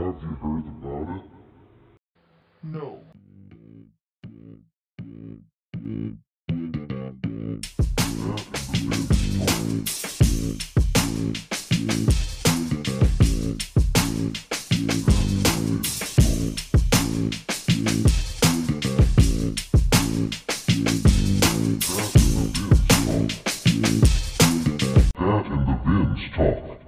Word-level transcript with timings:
Have 0.00 0.22
you 0.22 0.34
heard 0.40 0.66
about 0.66 1.08
it? 1.14 1.24
No. 2.62 3.00
That 25.18 25.44
and 25.44 25.66
the 25.68 25.74
Vince 25.84 26.24
talk. 26.34 26.80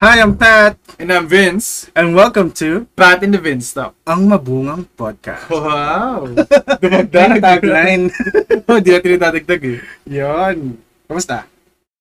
Hi, 0.00 0.20
I'm 0.22 0.38
Pat, 0.38 0.77
And 0.98 1.14
I'm 1.14 1.30
Vince. 1.30 1.86
and 1.94 2.10
welcome 2.10 2.50
to 2.58 2.90
Pat 2.98 3.22
in 3.22 3.30
the 3.30 3.38
Vince 3.38 3.70
Talk. 3.70 3.94
Ang 4.02 4.34
Mabungang 4.34 4.82
Podcast. 4.98 5.46
Wow! 5.46 6.26
Dumagdag. 6.82 7.38
tagline. 7.38 8.10
oh, 8.66 8.82
di 8.82 8.90
na 8.90 8.98
tinatagdag 8.98 9.62
eh. 9.62 9.78
Yon. 10.10 10.74
Kamusta? 11.06 11.46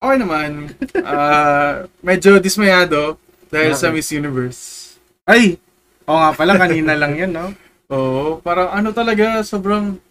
Okay 0.02 0.18
naman. 0.18 0.74
Ah, 1.06 1.86
medyo 2.02 2.42
dismayado 2.42 3.22
dahil 3.54 3.78
sa? 3.78 3.94
Miss 3.94 4.10
Universe. 4.10 4.98
Ay! 5.30 5.62
Oo 6.10 6.18
nga 6.18 6.34
pala, 6.34 6.58
kanina 6.58 6.98
lang 6.98 7.14
yun, 7.14 7.30
no? 7.30 7.54
Oo, 7.94 8.42
parang 8.42 8.74
ano 8.74 8.98
talaga, 8.98 9.46
sobrang... 9.46 10.02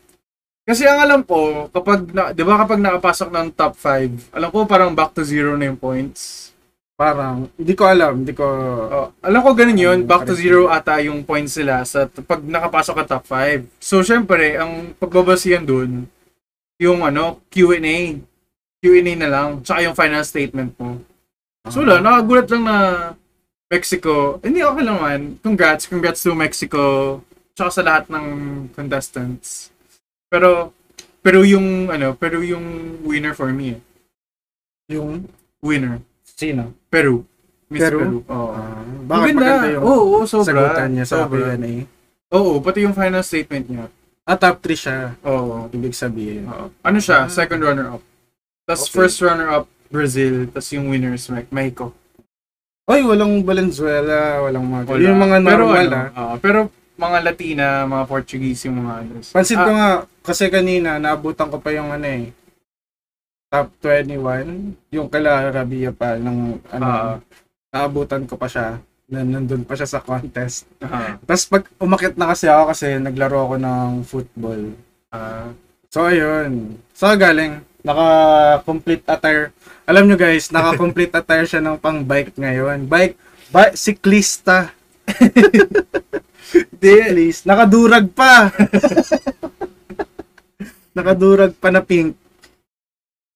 Kasi 0.62 0.86
ang 0.86 1.02
alam 1.02 1.26
ko, 1.26 1.66
kapag, 1.74 2.06
na, 2.14 2.30
di 2.30 2.46
ba 2.46 2.62
kapag 2.62 2.78
nakapasok 2.78 3.34
ng 3.34 3.46
top 3.50 3.74
5, 3.82 4.30
alam 4.30 4.48
ko 4.54 4.62
parang 4.62 4.94
back 4.94 5.10
to 5.10 5.26
zero 5.26 5.58
na 5.58 5.74
yung 5.74 5.78
points. 5.82 6.54
Parang, 6.96 7.52
hindi 7.60 7.76
ko 7.76 7.84
alam, 7.84 8.24
hindi 8.24 8.32
ko... 8.32 8.46
Oh, 8.88 9.08
alam 9.20 9.44
ko 9.44 9.52
ganun 9.52 9.76
yun, 9.76 9.98
Ano, 10.00 10.08
back 10.08 10.24
to 10.24 10.32
zero 10.32 10.72
ata 10.72 10.96
yung 11.04 11.28
points 11.28 11.60
nila 11.60 11.84
sa 11.84 12.08
pag 12.08 12.40
nakapasok 12.40 13.04
ka 13.04 13.20
top 13.20 13.24
5. 13.28 13.68
So, 13.76 14.00
syempre, 14.00 14.56
ang 14.56 14.96
pagbabasihan 14.96 15.60
dun, 15.60 16.08
yung 16.80 17.04
ano, 17.04 17.44
Q&A. 17.52 18.16
Q&A 18.80 19.12
na 19.12 19.28
lang, 19.28 19.60
tsaka 19.60 19.84
yung 19.84 19.92
final 19.92 20.24
statement 20.24 20.72
mo. 20.80 21.04
So, 21.68 21.84
wala, 21.84 22.00
nakagulat 22.00 22.48
lang 22.48 22.64
na 22.64 22.78
Mexico, 23.68 24.40
hindi 24.40 24.64
okay 24.64 24.84
lang 24.88 24.96
man. 24.96 25.20
Congrats, 25.44 25.84
congrats 25.84 26.24
to 26.24 26.32
Mexico, 26.32 27.20
tsaka 27.52 27.70
sa 27.76 27.84
lahat 27.84 28.08
ng 28.08 28.26
contestants. 28.72 29.68
Pero, 30.32 30.72
pero 31.20 31.44
yung, 31.44 31.92
ano, 31.92 32.16
pero 32.16 32.40
yung 32.40 32.96
winner 33.04 33.36
for 33.36 33.52
me, 33.52 33.76
eh. 33.76 33.80
Yung... 34.96 35.28
winner, 35.60 36.00
Sino? 36.36 36.76
Peru. 36.96 37.16
Miss 37.66 37.82
Peru? 37.82 37.98
Peru. 37.98 38.18
Oo. 38.26 38.50
Ah, 38.50 38.80
bakit 39.04 39.34
Maganda. 39.34 39.42
maganda 39.42 39.68
yung 39.70 39.84
Oo, 39.84 40.02
oo, 40.14 40.24
sobra. 40.24 40.48
sagutan 40.48 40.88
niya 40.90 41.04
sa 41.04 41.16
Sobra. 41.20 41.52
Q&A? 41.52 41.74
Oo, 42.32 42.52
pati 42.58 42.78
yung 42.82 42.94
final 42.94 43.20
statement 43.20 43.66
niya. 43.66 43.86
Ah, 44.22 44.34
top 44.34 44.56
3 44.58 44.74
siya. 44.74 44.98
Oo. 45.22 45.68
Ibig 45.68 45.92
sabihin. 45.92 46.46
Oo. 46.46 46.72
Ano 46.80 46.98
siya? 46.98 47.28
Second 47.28 47.60
runner-up. 47.60 48.02
Tapos 48.64 48.82
Okay. 48.82 48.94
first 48.96 49.18
runner-up, 49.20 49.66
Brazil. 49.86 50.48
Tapos 50.48 50.72
yung 50.72 50.88
winners, 50.88 51.28
Me- 51.28 51.46
Mexico. 51.48 51.92
Oy, 52.86 53.02
walang 53.02 53.42
Valenzuela, 53.42 54.40
walang 54.40 54.62
mga... 54.64 54.82
Wala. 54.86 55.02
Yung 55.02 55.18
mga 55.20 55.36
pero, 55.36 55.50
normal, 55.60 55.84
ano, 55.84 55.98
ah. 55.98 56.10
oo, 56.16 56.34
pero 56.38 56.58
mga 56.96 57.18
Latina, 57.20 57.66
mga 57.84 58.04
Portuguese 58.06 58.60
yung 58.64 58.78
mga 58.80 58.92
ano. 58.96 59.12
Pansin 59.26 59.58
ko 59.58 59.68
Ah, 59.68 59.74
nga, 59.74 59.90
kasi 60.22 60.46
kanina, 60.48 60.96
naabutan 60.96 61.50
ko 61.50 61.58
pa 61.58 61.70
yung 61.70 61.90
ano 61.90 62.06
eh, 62.06 62.30
top 63.46 63.66
21, 63.80 64.74
yung 64.90 65.06
kala 65.06 65.48
Rabia 65.48 65.90
pa, 65.90 66.18
ng 66.18 66.60
ano, 66.68 66.84
Ah. 66.84 67.14
naabutan 67.70 68.26
ko 68.26 68.34
pa 68.34 68.46
siya, 68.46 68.78
na 69.06 69.22
nandun 69.22 69.62
pa 69.62 69.72
siya 69.72 69.86
sa 69.86 70.02
contest. 70.02 70.66
ah, 70.82 71.14
Tapos 71.22 71.46
pag 71.46 71.64
umakit 71.78 72.14
na 72.18 72.26
kasi 72.26 72.46
ako 72.46 72.74
kasi 72.74 72.98
naglaro 72.98 73.46
ako 73.46 73.54
ng 73.56 73.90
football. 74.02 74.62
ah, 75.10 75.50
So 75.86 76.04
ayun, 76.04 76.76
so 76.92 77.08
galing, 77.14 77.62
naka-complete 77.80 79.06
attire. 79.06 79.54
Alam 79.86 80.10
nyo 80.10 80.18
guys, 80.18 80.50
naka-complete 80.50 81.14
attire 81.16 81.46
siya 81.46 81.62
ng 81.62 81.78
pang 81.78 82.02
bike 82.02 82.34
ngayon. 82.34 82.84
Bike, 82.84 83.14
bike, 83.48 83.78
siklista. 83.78 84.74
Di, 86.82 87.30
nakadurag 87.46 88.10
pa. 88.10 88.50
nakadurag 90.98 91.54
pa 91.54 91.70
na 91.70 91.80
pink. 91.80 92.18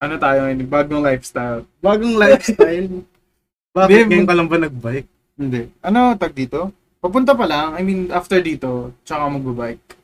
Ano 0.01 0.15
tayo 0.17 0.39
ngayon? 0.49 0.65
Bagong 0.67 1.05
lifestyle. 1.05 1.63
Bagong 1.85 2.17
lifestyle. 2.17 2.89
Bakit 3.77 3.87
Hindi, 3.87 4.09
ngayon 4.11 4.27
ka 4.27 4.35
lang 4.35 4.49
ba 4.51 4.57
nag-bike? 4.59 5.09
Hindi. 5.39 5.63
Ano 5.85 6.19
tag 6.19 6.35
dito? 6.35 6.75
Papunta 6.99 7.33
pa 7.37 7.47
lang. 7.47 7.79
I 7.79 7.83
mean, 7.87 8.11
after 8.11 8.43
dito, 8.43 8.91
tsaka 9.07 9.31
magbabike. 9.31 9.97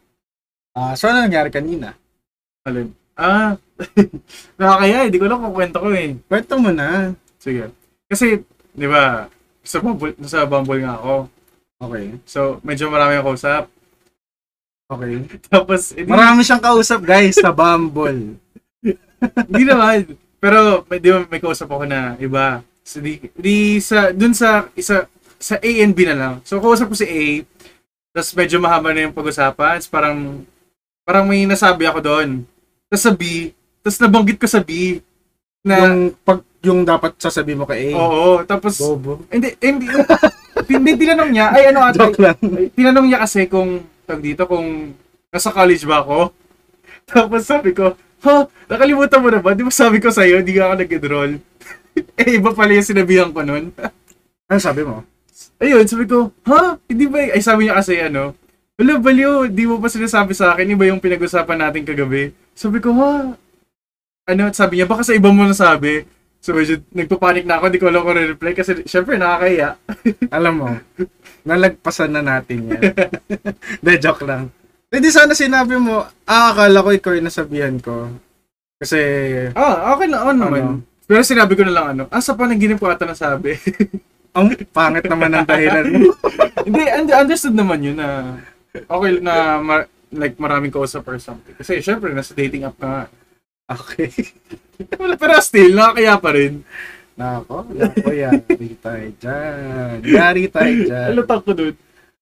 Ah, 0.76 0.92
so 0.94 1.08
ano 1.08 1.24
nangyari 1.24 1.50
kanina? 1.50 1.96
Alin? 2.62 2.92
Ah, 3.16 3.56
nakakaya. 4.60 5.08
Hindi 5.08 5.18
ko 5.18 5.26
lang 5.26 5.40
kung 5.42 5.56
kwento 5.56 5.78
ko 5.80 5.88
eh. 5.90 6.14
Kwento 6.28 6.54
mo 6.60 6.70
na. 6.70 7.16
Sige. 7.40 7.72
Kasi, 8.06 8.44
di 8.76 8.86
ba, 8.86 9.26
sa 9.66 9.82
Bumble, 9.82 10.14
sa 10.24 10.46
Bumble 10.46 10.84
nga 10.84 10.94
ako. 11.00 11.14
Okay. 11.82 12.06
So, 12.24 12.60
medyo 12.62 12.88
marami 12.88 13.18
akong 13.18 13.34
kausap. 13.34 13.64
Okay. 14.86 15.26
Tapos, 15.52 15.90
edi, 15.92 16.06
Marami 16.06 16.46
siyang 16.46 16.62
kausap 16.62 17.02
guys 17.02 17.36
sa 17.36 17.50
Bumble. 17.50 18.38
Hindi 19.48 19.64
naman. 19.64 19.98
Pero, 20.38 20.84
may, 20.86 20.98
di 21.00 21.08
ba, 21.10 21.24
may 21.26 21.40
kausap 21.40 21.68
ako 21.70 21.84
na 21.88 22.14
iba. 22.20 22.62
So, 22.86 23.02
di, 23.02 23.18
di 23.34 23.82
sa, 23.82 24.14
dun 24.14 24.36
sa, 24.36 24.70
isa, 24.78 25.10
sa 25.36 25.54
A 25.58 25.70
and 25.82 25.94
B 25.96 26.06
na 26.06 26.16
lang. 26.16 26.34
So, 26.46 26.60
kausap 26.62 26.92
ko 26.92 26.96
si 26.96 27.06
A. 27.08 27.24
Tapos, 28.14 28.30
medyo 28.36 28.62
mahaba 28.62 28.92
na 28.92 29.08
yung 29.08 29.16
pag-usapan. 29.16 29.80
Tapos, 29.80 29.90
parang, 29.90 30.46
parang 31.06 31.24
may 31.26 31.46
nasabi 31.46 31.86
ako 31.86 31.98
doon. 32.02 32.28
Tapos 32.86 33.02
sa 33.02 33.12
B, 33.14 33.50
tapos 33.82 33.98
nabanggit 33.98 34.38
ko 34.38 34.46
sa 34.50 34.62
B. 34.62 35.02
Na, 35.66 35.90
yung 35.90 36.14
pag 36.22 36.42
yung 36.66 36.82
dapat 36.82 37.14
sasabihin 37.18 37.62
mo 37.62 37.66
kay 37.66 37.94
A. 37.94 37.98
oo. 37.98 38.42
Tapos, 38.42 38.74
Bobo. 38.78 39.22
hindi, 39.30 39.54
hindi, 39.62 39.86
hindi, 40.66 40.90
tinanong 40.98 41.30
niya, 41.30 41.46
ay 41.54 41.62
ano 41.70 41.78
ata, 41.86 41.98
Joke 42.10 42.18
lang. 42.18 42.38
Ay, 42.42 42.66
tinanong 42.74 43.06
niya 43.06 43.22
kasi 43.22 43.46
kung, 43.46 43.86
tag 44.02 44.18
dito, 44.18 44.50
kung 44.50 44.94
nasa 45.30 45.54
college 45.54 45.86
ba 45.86 46.02
ako. 46.02 46.34
Tapos 47.10 47.42
sabi 47.46 47.70
ko, 47.70 47.94
ha, 48.24 48.48
nakalimutan 48.70 49.20
mo 49.20 49.28
na 49.28 49.42
ba? 49.42 49.52
Di 49.52 49.66
ba 49.66 49.72
sabi 49.72 50.00
ko 50.00 50.08
sa'yo, 50.08 50.40
di 50.40 50.56
ka 50.56 50.70
ako 50.70 50.74
nag-enroll. 50.80 51.32
eh, 52.20 52.36
iba 52.36 52.50
pala 52.52 52.72
yung 52.76 52.86
sinabihan 52.86 53.30
ko 53.32 53.42
nun. 53.44 53.72
Ano 54.46 54.62
sabi 54.62 54.86
mo? 54.86 55.02
Ayun, 55.58 55.82
sabi 55.90 56.06
ko, 56.06 56.30
ha? 56.46 56.78
Hindi 56.86 57.10
ba? 57.10 57.18
Ay, 57.18 57.42
sabi 57.42 57.66
niya 57.66 57.82
kasi, 57.82 57.98
ano, 57.98 58.30
wala, 58.78 59.02
baliw, 59.02 59.50
di 59.50 59.66
mo 59.66 59.82
pa 59.82 59.90
sinasabi 59.90 60.38
sa 60.38 60.54
akin, 60.54 60.70
iba 60.70 60.86
yung 60.86 61.02
pinag-usapan 61.02 61.66
natin 61.66 61.82
kagabi. 61.82 62.30
Sabi 62.54 62.78
ko, 62.78 62.94
ha? 62.94 63.34
Ano, 64.30 64.42
sabi 64.54 64.78
niya, 64.78 64.86
baka 64.86 65.02
sa 65.02 65.18
iba 65.18 65.34
mo 65.34 65.42
nasabi. 65.42 66.06
So, 66.38 66.54
medyo 66.54 66.78
nagpapanik 66.94 67.42
na 67.42 67.58
ako, 67.58 67.64
hindi 67.66 67.80
ko 67.82 67.90
alam 67.90 68.06
kung 68.06 68.22
reply 68.38 68.54
kasi, 68.54 68.86
syempre, 68.86 69.18
nakakaya. 69.18 69.74
Alam 70.30 70.54
mo, 70.54 70.68
nalagpasan 71.42 72.14
na 72.14 72.22
natin 72.22 72.70
yan. 72.70 72.82
De, 73.84 73.98
joke 73.98 74.22
lang. 74.22 74.54
Hindi 74.86 75.08
sana 75.10 75.34
sinabi 75.34 75.74
mo, 75.82 76.06
ah, 76.24 76.54
akala 76.54 76.84
ko 76.84 76.90
ikaw 76.94 77.12
yung 77.18 77.26
nasabihan 77.26 77.74
ko. 77.82 78.06
Kasi, 78.78 78.98
Ah, 79.58 79.96
okay 79.96 80.06
lang, 80.06 80.22
ano 80.22 80.38
naman. 80.46 80.60
Ano? 80.62 80.72
Pero 81.06 81.22
sinabi 81.22 81.54
ko 81.54 81.62
na 81.66 81.74
lang 81.74 81.86
ano, 81.94 82.02
ah, 82.10 82.22
sa 82.22 82.38
panaginip 82.38 82.78
ko 82.78 82.86
ata 82.86 83.06
nasabi. 83.06 83.58
ang 84.36 84.52
pangit 84.68 85.08
naman 85.08 85.32
ng 85.32 85.46
dahilan 85.48 85.86
mo. 85.90 86.12
Hindi, 86.66 86.82
und- 86.92 87.16
understood 87.16 87.56
naman 87.56 87.80
yun 87.80 87.96
na 87.96 88.36
okay 88.84 89.16
na 89.18 89.56
ma- 89.58 89.88
like 90.12 90.36
maraming 90.36 90.70
kausap 90.70 91.08
or 91.08 91.16
something. 91.16 91.56
Kasi 91.56 91.80
syempre, 91.80 92.12
nasa 92.12 92.36
dating 92.36 92.68
app 92.68 92.76
ka 92.76 92.86
nga. 92.86 93.04
Okay. 93.66 94.12
Pero 95.18 95.34
still, 95.40 95.72
nakakaya 95.72 96.14
pa 96.20 96.30
rin. 96.36 96.62
Nako, 97.16 97.64
nako, 97.72 98.12
yari 98.12 98.76
tayo 98.76 99.08
dyan. 99.16 99.96
Yari 100.04 100.42
tayo 100.52 100.72
dyan. 100.84 101.06
Alutak 101.16 101.40
ko 101.42 101.50
dun. 101.56 101.74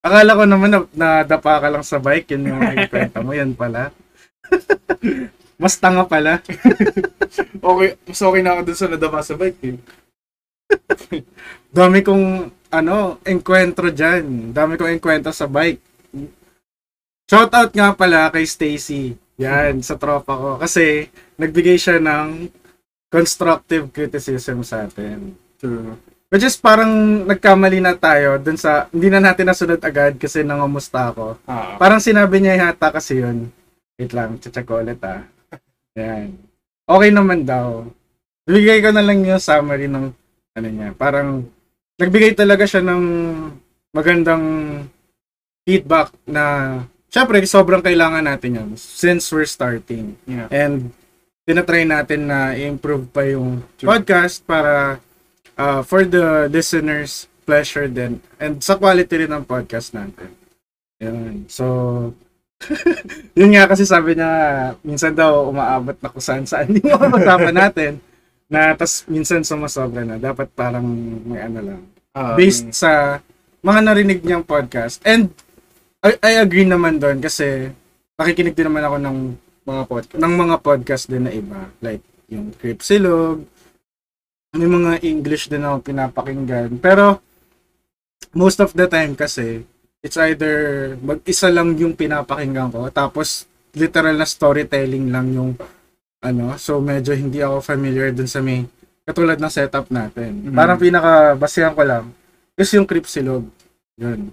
Akala 0.04 0.36
ko 0.36 0.44
naman 0.44 0.68
na 0.68 0.80
nadapa 0.92 1.64
ka 1.64 1.68
lang 1.72 1.80
sa 1.80 1.96
bike, 1.96 2.36
yun 2.36 2.52
yung 2.52 2.60
ikwenta 2.76 3.24
mo, 3.24 3.32
yan 3.32 3.56
pala. 3.56 3.88
Mas 5.62 5.80
tanga 5.80 6.04
pala. 6.04 6.38
Okay, 7.64 7.96
mas 8.04 8.20
okay 8.20 8.44
na 8.44 8.52
ako 8.52 8.60
dun 8.68 8.76
sa 8.76 8.92
nadama 8.92 9.24
sa 9.24 9.40
bike 9.40 9.60
eh. 9.64 9.76
Dami 11.80 12.04
kong, 12.04 12.52
ano, 12.68 13.16
enkwentro 13.24 13.88
dyan. 13.88 14.52
Dami 14.52 14.76
kong 14.76 15.00
enkwentro 15.00 15.32
sa 15.32 15.48
bike. 15.48 15.80
Shoutout 17.24 17.72
nga 17.72 17.96
pala 17.96 18.28
kay 18.28 18.44
Stacy. 18.44 19.16
Yan, 19.40 19.80
sa 19.80 19.96
tropa 19.96 20.36
ko. 20.36 20.60
Kasi, 20.60 21.08
nagbigay 21.40 21.80
siya 21.80 21.96
ng 22.04 22.52
constructive 23.08 23.88
criticism 23.88 24.60
sa 24.60 24.84
atin. 24.84 25.32
True. 25.56 25.96
Which 26.34 26.42
is 26.42 26.58
parang 26.58 27.22
nagkamali 27.30 27.78
na 27.78 27.94
tayo 27.94 28.42
dun 28.42 28.58
sa, 28.58 28.90
hindi 28.90 29.06
na 29.06 29.22
natin 29.22 29.46
nasunod 29.46 29.78
agad 29.78 30.18
kasi 30.18 30.42
nangamusta 30.42 31.14
ako. 31.14 31.38
Ah, 31.46 31.78
Parang 31.78 32.02
sinabi 32.02 32.42
niya 32.42 32.58
yata 32.58 32.90
kasi 32.90 33.22
yun. 33.22 33.54
Wait 33.94 34.10
lang, 34.10 34.42
check 34.42 34.66
ko 34.66 34.82
ulit 34.82 34.98
ah. 35.06 35.22
Yan. 35.94 36.34
Okay 36.90 37.14
naman 37.14 37.46
daw. 37.46 37.86
Bigay 38.50 38.82
ko 38.82 38.90
na 38.90 39.06
lang 39.06 39.22
yung 39.22 39.38
summary 39.38 39.86
ng 39.86 40.10
ano 40.58 40.68
niya. 40.74 40.90
Parang 40.98 41.46
nagbigay 42.02 42.34
talaga 42.34 42.66
siya 42.66 42.82
ng 42.82 43.02
magandang 43.94 44.44
feedback 45.62 46.10
na 46.26 46.82
syempre 47.14 47.38
sobrang 47.46 47.78
kailangan 47.78 48.26
natin 48.26 48.58
yan 48.58 48.70
since 48.74 49.30
we're 49.30 49.46
starting. 49.46 50.18
Yeah. 50.26 50.50
And 50.50 50.90
tinatry 51.46 51.86
natin 51.86 52.26
na 52.26 52.58
i-improve 52.58 53.06
pa 53.14 53.22
yung 53.22 53.62
True. 53.78 53.86
podcast 53.86 54.42
para 54.42 54.98
uh, 55.56 55.80
for 55.84 56.06
the 56.06 56.48
listeners 56.48 57.26
pleasure 57.44 57.86
din 57.86 58.24
and 58.40 58.64
sa 58.64 58.80
quality 58.80 59.24
rin 59.24 59.32
ng 59.32 59.44
podcast 59.44 59.92
natin. 59.92 60.32
Yun. 61.00 61.44
So 61.50 61.66
yun 63.38 63.52
nga 63.52 63.68
kasi 63.68 63.84
sabi 63.84 64.16
niya 64.16 64.32
minsan 64.80 65.12
daw 65.12 65.50
umaabot 65.52 65.98
na 66.00 66.08
kung 66.08 66.24
saan 66.24 66.44
saan 66.48 66.72
yung 66.72 66.96
mga 66.96 67.20
usapan 67.20 67.56
natin 67.68 67.92
na 68.48 68.72
tas 68.72 69.04
minsan 69.04 69.44
sumasobra 69.44 70.06
na 70.06 70.16
dapat 70.16 70.48
parang 70.56 70.84
may 71.28 71.44
ano 71.44 71.60
lang 71.60 71.82
Ah, 72.14 72.38
based 72.38 72.70
sa 72.70 73.18
mga 73.58 73.80
narinig 73.82 74.22
niyang 74.22 74.46
podcast. 74.46 75.02
And 75.02 75.34
I, 75.98 76.14
I 76.22 76.32
agree 76.38 76.62
naman 76.62 77.02
doon 77.02 77.18
kasi 77.18 77.74
nakikinig 78.14 78.54
din 78.54 78.70
naman 78.70 78.86
ako 78.86 78.96
ng 79.02 79.16
mga 79.66 79.82
podcast 79.90 80.20
ng 80.22 80.34
mga 80.38 80.56
podcast 80.62 81.04
din 81.10 81.26
na 81.26 81.34
iba 81.34 81.66
like 81.82 82.06
yung 82.30 82.54
Cripsilog 82.54 83.42
may 84.54 84.68
mga 84.68 85.02
English 85.02 85.50
din 85.50 85.62
ako 85.62 85.82
pinapakinggan 85.82 86.78
pero 86.78 87.18
most 88.32 88.58
of 88.58 88.70
the 88.72 88.86
time 88.86 89.14
kasi 89.14 89.62
it's 90.00 90.16
either 90.16 90.54
mag-isa 91.00 91.50
lang 91.50 91.74
yung 91.74 91.94
pinapakinggan 91.94 92.70
ko 92.70 92.86
tapos 92.88 93.44
literal 93.74 94.14
na 94.14 94.26
storytelling 94.26 95.10
lang 95.10 95.34
yung 95.34 95.50
ano 96.22 96.54
so 96.56 96.78
medyo 96.78 97.12
hindi 97.12 97.42
ako 97.42 97.60
familiar 97.60 98.14
dun 98.14 98.30
sa 98.30 98.38
may 98.38 98.62
katulad 99.04 99.36
ng 99.36 99.52
setup 99.52 99.90
natin 99.90 100.48
Mhm. 100.48 100.54
parang 100.54 100.78
pinaka 100.78 101.34
basihan 101.34 101.74
ko 101.74 101.82
lang 101.82 102.08
is 102.54 102.70
yung 102.72 102.86
Cripsilog 102.86 103.44
yun 103.98 104.30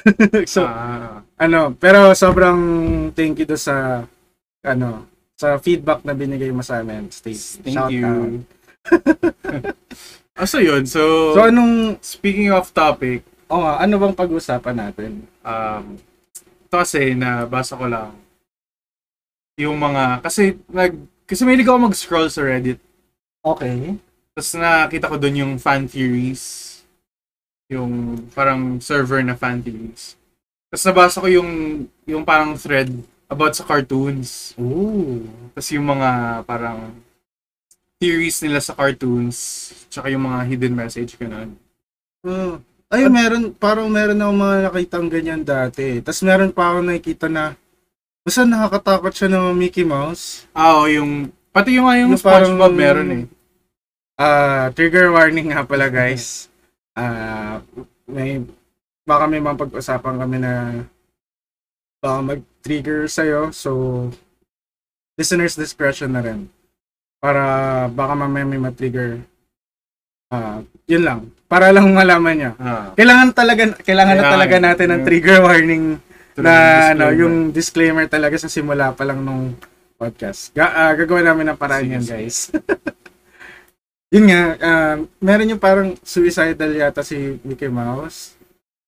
so 0.48 0.64
ah, 0.64 1.20
ano, 1.36 1.76
pero 1.76 2.16
sobrang 2.16 2.56
thank 3.12 3.36
you 3.36 3.44
do 3.44 3.52
sa 3.52 4.00
ano, 4.64 5.04
sa 5.36 5.56
feedback 5.56 6.04
na 6.04 6.12
binigay 6.12 6.48
mo 6.48 6.60
sa 6.60 6.80
amin, 6.80 7.12
Stacey. 7.12 7.60
thank 7.60 7.76
Shout 7.76 7.92
you. 7.92 8.04
out. 8.04 8.40
Ah, 10.40 10.48
so 10.48 10.56
yun. 10.56 10.88
So, 10.88 11.36
So 11.36 11.44
anong 11.44 12.00
speaking 12.00 12.48
of 12.48 12.72
topic, 12.72 13.20
oh, 13.52 13.60
ano 13.60 14.00
bang 14.00 14.16
pag-usapan 14.16 14.72
natin? 14.72 15.28
um, 15.44 16.00
ito 16.40 16.74
kasi 16.80 17.12
nabasa 17.12 17.76
ko 17.76 17.84
lang 17.84 18.16
yung 19.60 19.76
mga, 19.76 20.24
kasi 20.24 20.56
nag, 20.72 20.96
kasi 21.28 21.44
may 21.44 21.60
ako 21.60 21.92
mag-scroll 21.92 22.32
sa 22.32 22.40
Reddit. 22.40 22.80
Okay. 23.44 24.00
Tapos 24.32 24.50
nakita 24.56 25.12
ko 25.12 25.16
doon 25.20 25.36
yung 25.44 25.54
fan 25.60 25.84
theories. 25.84 26.80
Yung 27.68 28.24
parang 28.32 28.80
server 28.80 29.20
na 29.20 29.36
fan 29.36 29.60
theories. 29.60 30.16
Tapos 30.72 30.84
nabasa 30.88 31.20
ko 31.20 31.28
yung, 31.28 31.50
yung 32.08 32.24
parang 32.24 32.56
thread 32.56 32.88
about 33.28 33.52
sa 33.52 33.68
cartoons. 33.68 34.56
Ooh. 34.56 35.28
Tapos 35.52 35.68
yung 35.76 35.86
mga 35.86 36.42
parang 36.48 36.96
theories 38.00 38.40
nila 38.40 38.58
sa 38.64 38.72
cartoons. 38.72 39.70
Tsaka 39.92 40.08
yung 40.08 40.24
mga 40.24 40.48
hidden 40.48 40.74
message 40.74 41.20
ganun. 41.20 41.54
Oh. 42.24 42.58
Ay, 42.90 43.06
meron, 43.06 43.54
parang 43.54 43.86
meron 43.86 44.18
ako 44.18 44.32
mga 44.34 44.56
nakitang 44.66 45.06
ganyan 45.06 45.42
dati. 45.46 46.02
Tapos 46.02 46.26
meron 46.26 46.50
pa 46.50 46.74
ako 46.74 46.78
nakikita 46.82 47.30
na 47.30 47.54
basta 48.26 48.42
nakakatakot 48.42 49.12
siya 49.14 49.28
ng 49.30 49.54
Mickey 49.54 49.86
Mouse. 49.86 50.50
Ah, 50.50 50.74
oo, 50.82 50.90
yung, 50.90 51.30
pati 51.54 51.78
yung, 51.78 51.86
yung, 51.86 52.16
Yung 52.16 52.18
parang- 52.18 52.58
SpongeBob 52.58 52.74
meron 52.74 53.10
eh. 53.14 53.24
Ah, 54.18 54.74
trigger 54.74 55.14
warning 55.14 55.54
nga 55.54 55.62
pala 55.62 55.86
guys. 55.86 56.50
Ah, 56.98 57.62
may 58.10 58.42
baka 59.06 59.24
may 59.30 59.38
mga 59.38 59.60
pag-usapan 59.60 60.16
kami 60.18 60.36
na 60.42 60.52
baka 62.02 62.18
mag-trigger 62.34 63.06
sa'yo. 63.06 63.54
So, 63.54 63.70
listener's 65.14 65.54
discretion 65.54 66.16
na 66.16 66.26
rin. 66.26 66.50
Para 67.20 67.44
baka 67.86 68.12
mamaya 68.14 68.42
may 68.42 68.56
ma-trigger. 68.56 69.20
Ah, 70.26 70.58
yun 70.86 71.04
lang. 71.04 71.20
Para 71.44 71.68
lang 71.68 71.84
malaman 71.92 72.34
niya. 72.34 72.52
Ah, 72.56 72.96
Kailangan 72.96 73.28
talaga 73.30 73.62
kailangan 73.76 74.14
na 74.14 74.22
Kailangan. 74.22 74.34
talaga 74.34 74.56
natin 74.58 74.88
ng 74.88 75.02
trigger 75.04 75.38
warning 75.40 75.84
true, 76.32 76.42
na 76.42 76.54
ano, 76.90 77.04
yung 77.12 77.34
disclaimer 77.50 78.06
talaga 78.06 78.36
sa 78.36 78.48
simula 78.48 78.90
pa 78.90 79.04
lang 79.04 79.20
nung 79.20 79.52
podcast. 79.94 80.48
Ga 80.50 80.64
ah, 80.66 80.92
gagawa 80.94 81.20
namin 81.22 81.52
ng 81.52 81.58
paraan 81.58 81.84
Sige, 81.84 81.92
yan, 81.92 82.02
sige. 82.02 82.14
guys. 82.16 82.36
yun 84.14 84.24
nga, 84.26 84.42
ah, 84.58 84.94
meron 85.20 85.50
yung 85.50 85.60
parang 85.60 85.92
suicidal 86.00 86.72
yata 86.72 87.02
si 87.02 87.36
Mickey 87.42 87.68
Mouse 87.68 88.32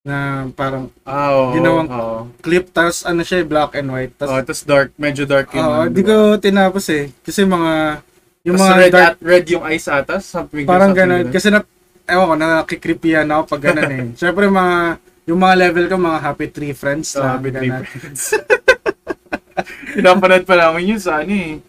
na 0.01 0.15
parang 0.49 0.89
Ah, 1.01 1.31
oo. 1.31 1.53
ginawang- 1.53 1.87
Oo. 1.87 2.17
clip 2.39 2.71
tas 2.71 3.05
ano 3.05 3.21
siya 3.21 3.45
black 3.45 3.77
and 3.77 3.87
white 3.87 4.17
tas 4.17 4.27
Oh, 4.27 4.41
tapos 4.41 4.63
dark, 4.63 4.89
medyo 4.97 5.23
dark 5.23 5.47
yung... 5.51 5.63
Oo, 5.63 5.81
di 5.87 6.01
ko 6.01 6.15
tinapos 6.35 6.89
eh 6.89 7.13
kasi 7.19 7.45
mga 7.45 8.01
yung 8.43 8.59
Tapos 8.59 8.67
mga 8.67 8.75
red, 8.79 8.91
dark, 8.91 9.15
at, 9.15 9.23
red 9.23 9.45
yung 9.47 9.63
eyes 9.63 9.87
atas. 9.87 10.21
Something, 10.27 10.67
parang 10.67 10.91
something 10.91 11.07
ganun 11.07 11.25
kasi 11.31 11.47
na 11.47 11.63
ewan 12.03 12.27
ko 12.27 12.35
nakikripian 12.35 13.27
ako 13.31 13.41
pag 13.55 13.63
ganun 13.71 13.91
eh 13.95 14.05
syempre 14.19 14.51
mga 14.51 14.99
yung 15.23 15.39
mga 15.39 15.55
level 15.55 15.85
ko 15.87 15.95
mga 15.95 16.19
happy 16.19 16.47
tree 16.51 16.75
friends 16.75 17.15
Sa 17.15 17.23
lang 17.23 17.39
Happy 17.39 17.49
Tree 17.55 17.71
ganun. 17.71 17.87
Friends. 17.87 18.23
Pinapanood 19.95 20.43
pa 20.43 20.55
namin 20.57 20.95
yun 20.95 21.01
sa 21.01 21.21
ano 21.21 21.33
eh. 21.33 21.61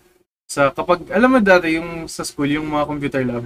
Sa 0.48 0.72
kapag, 0.72 1.08
alam 1.12 1.28
mo 1.28 1.38
dati 1.40 1.76
yung 1.76 2.08
sa 2.08 2.24
school, 2.24 2.48
yung 2.48 2.68
mga 2.68 2.84
computer 2.88 3.22
lab. 3.24 3.44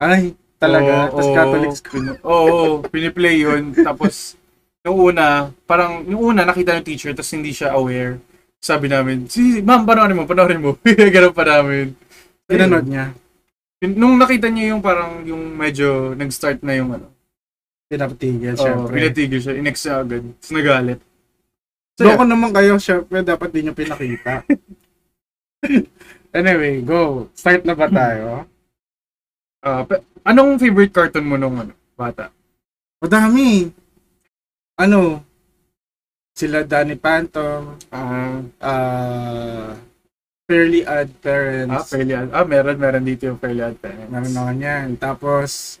ay 0.00 0.32
talaga 0.58 1.10
Oo, 1.10 1.16
tas 1.18 1.26
oo, 1.26 1.34
Catholic 1.34 1.74
school 1.74 2.06
Oo, 2.22 2.46
oo, 2.48 2.68
piniplay 2.88 3.44
yun. 3.44 3.74
Tapos, 3.86 4.34
yung 4.82 5.12
una, 5.12 5.52
parang, 5.68 6.02
yung 6.06 6.34
una 6.34 6.42
nakita 6.48 6.74
ng 6.78 6.86
teacher, 6.86 7.12
tapos 7.12 7.34
hindi 7.34 7.52
siya 7.52 7.76
aware. 7.76 8.18
Sabi 8.58 8.88
namin, 8.88 9.28
si, 9.28 9.60
ma'am, 9.60 9.84
panoorin 9.84 10.16
mo, 10.16 10.24
panoorin 10.24 10.62
mo. 10.62 10.70
Ganun 11.14 11.34
pa 11.36 11.44
namin. 11.46 11.92
Pinanood 12.48 12.88
niya 12.88 13.12
Yun, 13.78 13.92
Nung 13.94 14.14
nakita 14.18 14.50
niya 14.50 14.74
yung 14.74 14.82
parang, 14.82 15.22
yung 15.22 15.54
medyo 15.54 16.10
nag-start 16.18 16.66
na 16.66 16.74
yung 16.74 16.98
ano, 16.98 17.06
pinapatigil 17.86 18.58
oh, 18.58 18.60
syempre 18.60 18.94
pinatigil 18.98 19.40
siya, 19.40 19.54
inex 19.54 19.76
siya 19.78 20.02
agad. 20.02 20.22
Tapos 20.26 20.50
nagalit. 20.50 21.00
So, 21.98 22.06
Loko 22.06 22.22
naman 22.26 22.50
kayo, 22.54 22.74
syempre, 22.78 23.22
dapat 23.22 23.48
din 23.54 23.70
nyo 23.70 23.74
pinakita. 23.74 24.42
anyway, 26.38 26.82
go. 26.82 27.26
Start 27.34 27.62
na 27.66 27.74
ba 27.74 27.86
tayo? 27.90 28.46
ah, 29.62 29.82
pe- 29.82 30.06
anong 30.22 30.58
favorite 30.62 30.94
cartoon 30.94 31.26
mo 31.26 31.34
nung 31.34 31.58
ano, 31.58 31.74
bata? 31.98 32.30
Madami. 33.02 33.70
Ano? 34.78 35.22
Sila 36.38 36.62
Danny 36.62 36.94
Phantom, 36.94 37.74
Ah, 37.90 38.38
uh, 38.62 39.70
Fairly 40.48 40.80
Odd 40.88 41.12
ah, 41.12 41.20
Parents. 41.20 41.92
Fairly 41.92 42.14
Odd. 42.16 42.32
Ah, 42.32 42.48
meron, 42.48 42.80
meron 42.80 43.04
dito 43.04 43.28
yung 43.28 43.36
Fairly 43.36 43.60
Odd 43.60 43.76
Parents. 43.76 44.08
Meron 44.08 44.32
naman 44.32 44.56
yan. 44.56 44.86
Tapos, 44.96 45.76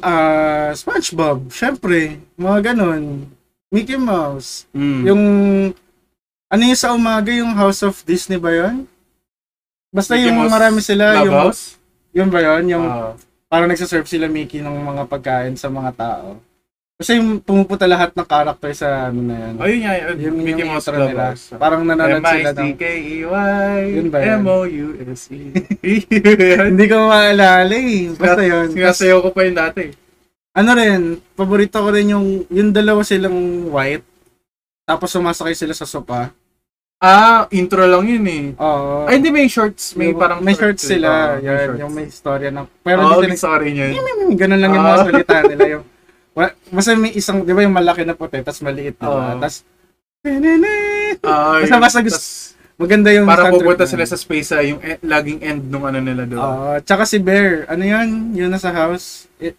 ah 0.00 0.72
SpongeBob, 0.72 1.52
syempre. 1.52 2.16
Mga 2.40 2.72
ganun. 2.72 3.28
Mickey 3.68 4.00
Mouse. 4.00 4.64
Mm. 4.72 5.02
Yung, 5.04 5.22
ano 6.48 6.62
yung 6.64 6.80
sa 6.80 6.96
umaga, 6.96 7.28
yung 7.28 7.52
House 7.52 7.84
of 7.84 8.00
Disney 8.08 8.40
ba 8.40 8.56
yun? 8.56 8.88
Basta 9.92 10.16
Mickey 10.16 10.32
yung 10.32 10.40
Mouse 10.40 10.52
marami 10.56 10.80
sila, 10.80 11.04
Love 11.20 11.26
yung, 11.28 11.36
House? 11.36 11.62
yun 12.16 12.28
ba 12.32 12.40
yun? 12.40 12.64
Yung, 12.72 12.86
Ah, 12.88 13.12
parang 13.52 13.68
nagsaserve 13.68 14.08
sila 14.08 14.32
Mickey 14.32 14.64
ng 14.64 14.72
mga 14.72 15.04
pagkain 15.04 15.60
sa 15.60 15.68
mga 15.68 15.92
tao. 15.92 16.40
Kasi 16.98 17.14
yung 17.14 17.38
pumupunta 17.38 17.86
lahat 17.86 18.10
ng 18.10 18.26
character 18.26 18.74
sa 18.74 19.06
ano 19.06 19.22
na 19.22 19.34
yan. 19.38 19.52
oh, 19.54 19.68
yun 19.70 19.80
nga, 19.86 19.94
yun, 19.94 20.16
yung, 20.18 20.36
Mickey 20.42 20.62
yung 20.66 20.70
Mouse 20.74 20.82
intro 20.82 20.98
Love 20.98 21.10
nila. 21.14 21.22
House. 21.30 21.44
Parang 21.54 21.82
nanonood 21.86 22.24
sila 22.26 22.50
ng... 22.50 22.58
M-I-C-K-E-Y 22.58 23.78
Yun 23.94 24.06
ba 24.10 24.18
yun? 24.18 24.38
M-O-U-S-E 24.42 25.40
Hindi 26.66 26.84
ko 26.84 26.96
maalala 27.06 27.46
eh. 27.70 28.10
Basta 28.12 28.42
yun. 28.42 28.66
Sinasayaw 28.74 29.18
ko 29.22 29.30
pa 29.30 29.46
yun 29.46 29.54
dati. 29.54 29.94
ano 30.50 30.70
rin, 30.74 31.00
paborito 31.38 31.78
ko 31.78 31.94
rin 31.94 32.10
yung, 32.10 32.26
yung 32.50 32.74
dalawa 32.74 33.06
silang 33.06 33.38
white. 33.70 34.02
Tapos 34.82 35.14
sumasakay 35.14 35.54
sila 35.54 35.78
sa 35.78 35.86
sopa. 35.86 36.34
Ah, 36.98 37.46
intro 37.54 37.86
lang 37.86 38.10
yun 38.10 38.26
eh. 38.26 38.44
Oo. 38.58 39.06
Ay, 39.06 39.22
hindi 39.22 39.30
may 39.30 39.46
shorts. 39.46 39.94
May 39.94 40.10
Yung- 40.10 40.18
parang 40.18 40.42
may 40.42 40.58
shorts 40.58 40.82
eh. 40.82 40.98
sila. 40.98 41.38
May 41.38 41.46
yan, 41.46 41.58
shorts. 41.62 41.78
yung 41.78 41.92
may 41.94 42.06
istorya 42.10 42.50
na. 42.50 42.66
Pero 42.82 43.06
Oo, 43.06 43.22
hindi 43.22 43.38
sorry 43.38 43.70
niyan. 43.70 44.34
ganun 44.34 44.58
lang 44.58 44.74
yung 44.74 44.82
mga 44.82 44.98
Ah. 44.98 45.06
salita 45.06 45.36
nila. 45.46 45.64
Yung, 45.78 45.84
basta 46.68 46.94
may 46.94 47.12
isang, 47.12 47.42
di 47.42 47.50
ba 47.50 47.60
yung 47.60 47.74
malaki 47.74 48.02
na 48.02 48.14
puti, 48.14 48.38
tapos 48.38 48.60
maliit, 48.60 48.94
ba? 48.96 49.06
Oo. 49.06 49.38
Tapos, 49.38 49.64
Basta- 51.18 51.80
basta 51.80 52.00
gusto- 52.00 52.54
maganda 52.76 53.10
yung 53.10 53.26
Para 53.26 53.50
pupunta 53.50 53.84
na. 53.84 53.90
sila 53.90 54.04
sa 54.04 54.14
space 54.14 54.50
ah, 54.52 54.62
yung 54.62 54.78
e- 54.78 55.02
laging 55.02 55.40
end 55.40 55.62
nung 55.66 55.82
ano 55.82 55.98
nila 55.98 56.22
doon. 56.24 56.38
Oo, 56.38 56.70
tsaka 56.80 57.02
si 57.02 57.18
Bear, 57.18 57.66
ano 57.66 57.82
yun? 57.82 58.08
Yun 58.34 58.48
nasa 58.48 58.70
house? 58.70 59.26
Eh, 59.36 59.54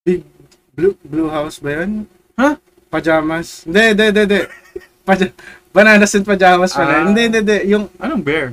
big 0.00 0.24
blue 0.72 0.96
blue 1.02 1.28
house 1.28 1.60
ba 1.60 1.82
yun? 1.82 2.08
Huh? 2.34 2.56
Pajamas. 2.88 3.68
Hindi, 3.68 3.92
hindi, 3.92 4.04
hindi, 4.06 4.22
hindi. 4.22 4.40
Paja- 5.02 5.34
Bananas 5.70 6.14
and 6.14 6.24
pajamas 6.24 6.70
pala. 6.70 6.92
Ah. 6.94 7.04
Hindi, 7.04 7.20
hindi, 7.26 7.38
hindi. 7.42 7.58
Yung, 7.68 7.84
Anong 7.98 8.22
bear? 8.22 8.46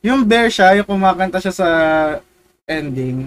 yung 0.00 0.22
bear 0.22 0.46
siya, 0.48 0.78
yung 0.78 0.86
kumakanta 0.86 1.36
siya 1.36 1.52
sa 1.52 1.68
ending. 2.64 3.26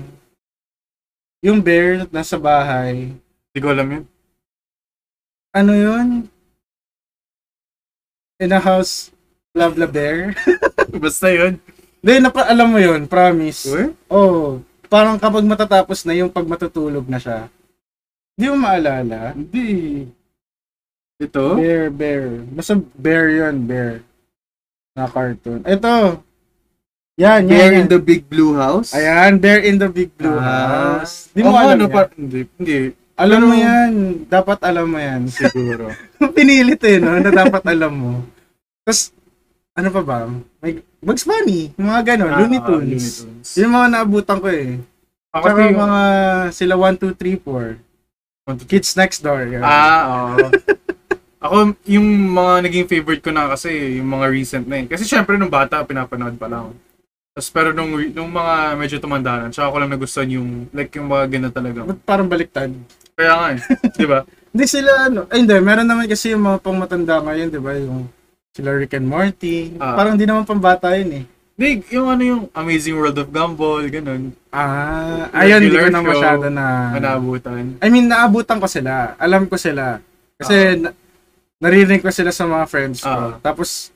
Yung 1.43 1.59
bear 1.59 2.07
nasa 2.09 2.39
bahay. 2.39 3.11
Hindi 3.51 3.59
ko 3.59 3.67
alam 3.67 3.87
yun. 3.89 4.03
Ano 5.51 5.71
yun? 5.75 6.07
In 8.39 8.55
a 8.55 8.59
house, 8.59 9.11
blah 9.51 9.67
blah 9.67 9.85
bear. 9.85 10.31
Basta 10.95 11.27
yun. 11.27 11.59
Hindi, 12.01 12.13
napa, 12.17 12.47
alam 12.47 12.71
mo 12.71 12.79
yun, 12.79 13.05
promise. 13.05 13.67
Uy? 13.67 13.91
Oh, 14.07 14.63
parang 14.87 15.19
kapag 15.19 15.43
matatapos 15.43 16.01
na 16.01 16.15
yung 16.15 16.31
pag 16.31 16.47
matutulog 16.47 17.05
na 17.05 17.19
siya. 17.19 17.51
Hindi 18.33 18.45
mo 18.49 18.57
maalala? 18.57 19.35
Hindi. 19.35 20.07
Ito? 21.21 21.59
Bear, 21.59 21.91
bear. 21.93 22.41
Basta 22.49 22.73
bear 22.97 23.29
yun, 23.29 23.67
bear. 23.67 24.01
Na 24.95 25.05
cartoon. 25.05 25.61
Ito. 25.61 26.23
Yan, 27.19 27.45
yan. 27.45 27.51
Bear 27.51 27.69
yan. 27.69 27.79
in 27.83 27.87
the 27.91 28.01
Big 28.01 28.25
Blue 28.25 28.55
House? 28.55 28.95
Ayan, 28.95 29.37
bear 29.37 29.59
in 29.61 29.77
the 29.77 29.91
big 29.91 30.09
blue 30.17 30.33
Ah. 30.33 31.03
house. 31.03 31.29
Di 31.29 31.43
mo 31.43 31.53
Oo, 31.53 31.59
alam 31.59 31.75
ano, 31.77 31.85
yan? 31.85 31.93
pa- 31.93 32.15
hindi, 32.17 32.39
hindi. 32.57 32.79
Alam 33.21 33.39
mo 33.45 33.53
Pero- 33.53 33.61
yan. 33.61 33.91
Dapat 34.25 34.59
alam 34.65 34.85
mo 34.89 34.97
yan. 34.97 35.21
Siguro. 35.29 35.85
Pinilit 36.35 36.81
eh, 36.81 36.97
no? 36.97 37.13
Na 37.21 37.29
dapat 37.29 37.63
alam 37.69 37.93
mo. 37.93 38.13
Tapos, 38.81 39.13
ano 39.77 39.87
pa 39.93 40.01
ba? 40.01 40.17
May 40.59 40.81
Bugs 40.97 41.25
Bunny. 41.25 41.69
Yung 41.77 41.89
mga 41.89 42.03
gano'n. 42.13 42.31
Ah, 42.33 42.39
Looney 42.41 42.59
ah, 42.59 42.65
Tunes. 42.65 42.81
Looney 42.81 43.01
Tunes. 43.37 43.49
Yun 43.57 43.63
yung 43.69 43.75
mga 43.77 43.89
naabutan 43.93 44.37
ko 44.41 44.47
eh. 44.49 44.81
Ako 45.31 45.45
Tsaka 45.45 45.61
yung- 45.63 45.79
mga 45.79 46.01
sila 46.51 46.73
1, 46.75 46.97
2, 46.97 47.13
3, 47.15 47.37
4. 47.39 47.77
One, 48.49 48.57
two, 48.57 48.67
Kids 48.67 48.97
Next 48.97 49.21
Door. 49.21 49.53
Yun. 49.53 49.61
Ah, 49.61 50.01
oo. 50.33 50.49
Ako, 51.45 51.73
yung 51.89 52.05
mga 52.37 52.53
naging 52.69 52.85
favorite 52.85 53.25
ko 53.25 53.33
na 53.33 53.49
kasi, 53.49 53.97
yung 53.97 54.13
mga 54.13 54.29
recent 54.29 54.65
na 54.69 54.77
yun. 54.77 54.85
Kasi 54.85 55.09
syempre, 55.09 55.41
nung 55.41 55.49
bata, 55.49 55.81
pinapanood 55.81 56.37
pa 56.37 56.45
lang. 56.45 56.77
Tapos, 57.31 57.49
pero 57.49 57.71
nung, 57.71 57.95
nung 58.11 58.27
mga 58.27 58.75
medyo 58.75 58.97
tumanda 58.99 59.39
na, 59.39 59.47
tsaka 59.47 59.71
ko 59.71 59.77
lang 59.79 59.91
nagustuhan 59.91 60.35
yung, 60.35 60.67
like, 60.75 60.91
yung 60.99 61.07
mga 61.07 61.25
ganda 61.31 61.49
talaga. 61.49 61.87
Ba't 61.87 61.99
parang 62.03 62.27
baliktad? 62.27 62.75
Kaya 63.15 63.33
nga 63.39 63.47
eh. 63.55 63.59
Di 63.99 64.05
ba? 64.07 64.27
Hindi 64.51 64.65
sila 64.67 65.07
ano. 65.07 65.31
Ay, 65.31 65.47
hindi. 65.47 65.55
Meron 65.63 65.87
naman 65.87 66.11
kasi 66.11 66.35
yung 66.35 66.43
mga 66.43 66.59
pang 66.59 66.75
matanda 66.75 67.23
ngayon, 67.23 67.47
di 67.47 67.59
ba? 67.63 67.71
Yung 67.79 68.11
sila 68.51 68.75
Rick 68.75 68.99
and 68.99 69.07
Morty. 69.07 69.79
Ah. 69.79 69.95
Parang 69.95 70.19
di 70.19 70.27
naman 70.27 70.43
pambata 70.43 70.91
yun 70.99 71.23
eh. 71.23 71.25
Hindi, 71.55 71.87
yung 71.95 72.07
ano 72.11 72.23
yung 72.25 72.43
Amazing 72.51 72.99
World 72.99 73.15
of 73.15 73.31
Gumball, 73.31 73.87
ganun. 73.87 74.35
Ah, 74.51 75.31
ayun, 75.31 75.63
hindi 75.63 75.79
ko 75.79 75.87
na 75.87 76.03
masyado 76.03 76.45
na... 76.51 76.91
Nanabutan. 76.99 77.79
I 77.79 77.87
mean, 77.87 78.11
naabutan 78.11 78.59
ko 78.59 78.67
sila. 78.67 79.15
Alam 79.15 79.47
ko 79.47 79.55
sila. 79.55 80.03
Kasi 80.35 80.75
na, 80.83 80.91
naririnig 81.63 82.03
ko 82.03 82.11
sila 82.11 82.35
sa 82.35 82.43
mga 82.43 82.65
friends 82.67 83.07
ko. 83.07 83.07
Ah. 83.07 83.39
Tapos, 83.39 83.95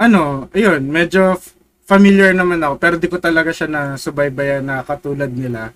ano, 0.00 0.48
ayun, 0.56 0.80
medyo 0.88 1.36
f- 1.36 1.52
familiar 1.90 2.30
naman 2.30 2.62
ako. 2.62 2.74
Pero 2.78 2.94
di 2.94 3.10
ko 3.10 3.18
talaga 3.18 3.50
siya 3.50 3.66
na 3.66 3.82
subaybayan 3.98 4.62
na 4.62 4.86
katulad 4.86 5.26
nila. 5.26 5.74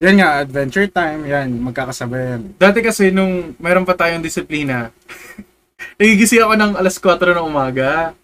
Yan 0.00 0.16
nga, 0.16 0.40
Adventure 0.40 0.88
Time, 0.88 1.28
yan, 1.28 1.60
magkakasabay 1.60 2.22
yan. 2.32 2.42
Dati 2.56 2.80
kasi 2.80 3.12
nung 3.12 3.52
meron 3.60 3.84
pa 3.84 3.92
tayong 3.92 4.24
disiplina, 4.24 4.88
nagigising 6.00 6.40
ako 6.40 6.56
ng 6.56 6.72
alas 6.80 6.96
4 6.96 7.36
ng 7.36 7.44
umaga. 7.44 8.16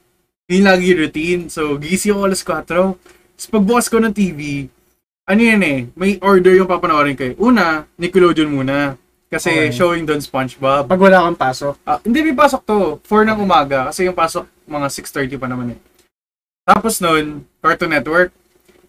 Yun 0.49 0.64
lagi 0.64 0.97
routine. 0.97 1.52
So, 1.52 1.76
gising 1.76 2.16
ako 2.16 2.23
alas 2.25 2.40
4. 2.40 2.64
Tapos 2.64 3.47
pagbukas 3.52 3.93
ko 3.93 4.00
ng 4.00 4.16
TV, 4.16 4.73
ano 5.28 5.40
yan 5.43 5.61
eh, 5.61 5.78
may 5.93 6.16
order 6.25 6.57
yung 6.57 6.71
papanoorin 6.71 7.12
ko 7.12 7.25
eh. 7.28 7.35
Una, 7.37 7.85
Nickelodeon 8.00 8.49
muna. 8.49 8.97
Kasi 9.26 9.50
Okay. 9.50 9.75
showing 9.75 10.07
doon 10.07 10.23
SpongeBob. 10.23 10.87
Pag 10.87 11.02
wala 11.02 11.28
kang 11.28 11.37
pasok, 11.37 11.76
Ah, 11.85 11.99
hindi, 12.00 12.25
may 12.25 12.33
pasok 12.33 12.62
to. 12.64 12.81
4 13.05 13.26
ng 13.26 13.43
umaga. 13.43 13.90
Kasi 13.93 14.07
yung 14.09 14.16
pasok, 14.16 14.47
mga 14.64 14.87
6.30 14.88 15.37
pa 15.37 15.45
naman 15.45 15.76
eh. 15.76 15.78
Tapos 16.66 16.99
nun, 16.99 17.46
Cartoon 17.62 17.94
Network. 17.94 18.35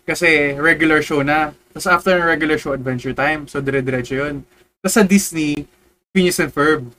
Kasi 0.01 0.55
regular 0.55 0.99
show 0.99 1.21
na. 1.21 1.53
Tapos 1.69 1.85
after 1.85 2.15
ng 2.15 2.25
regular 2.25 2.57
show, 2.57 2.73
Adventure 2.73 3.13
Time. 3.13 3.45
So, 3.45 3.59
dire-diretso 3.59 4.17
yun. 4.17 4.35
Tapos 4.79 4.93
sa 4.93 5.03
Disney, 5.03 5.67
Phineas 6.09 6.39
and 6.39 6.49
Ferb. 6.49 6.89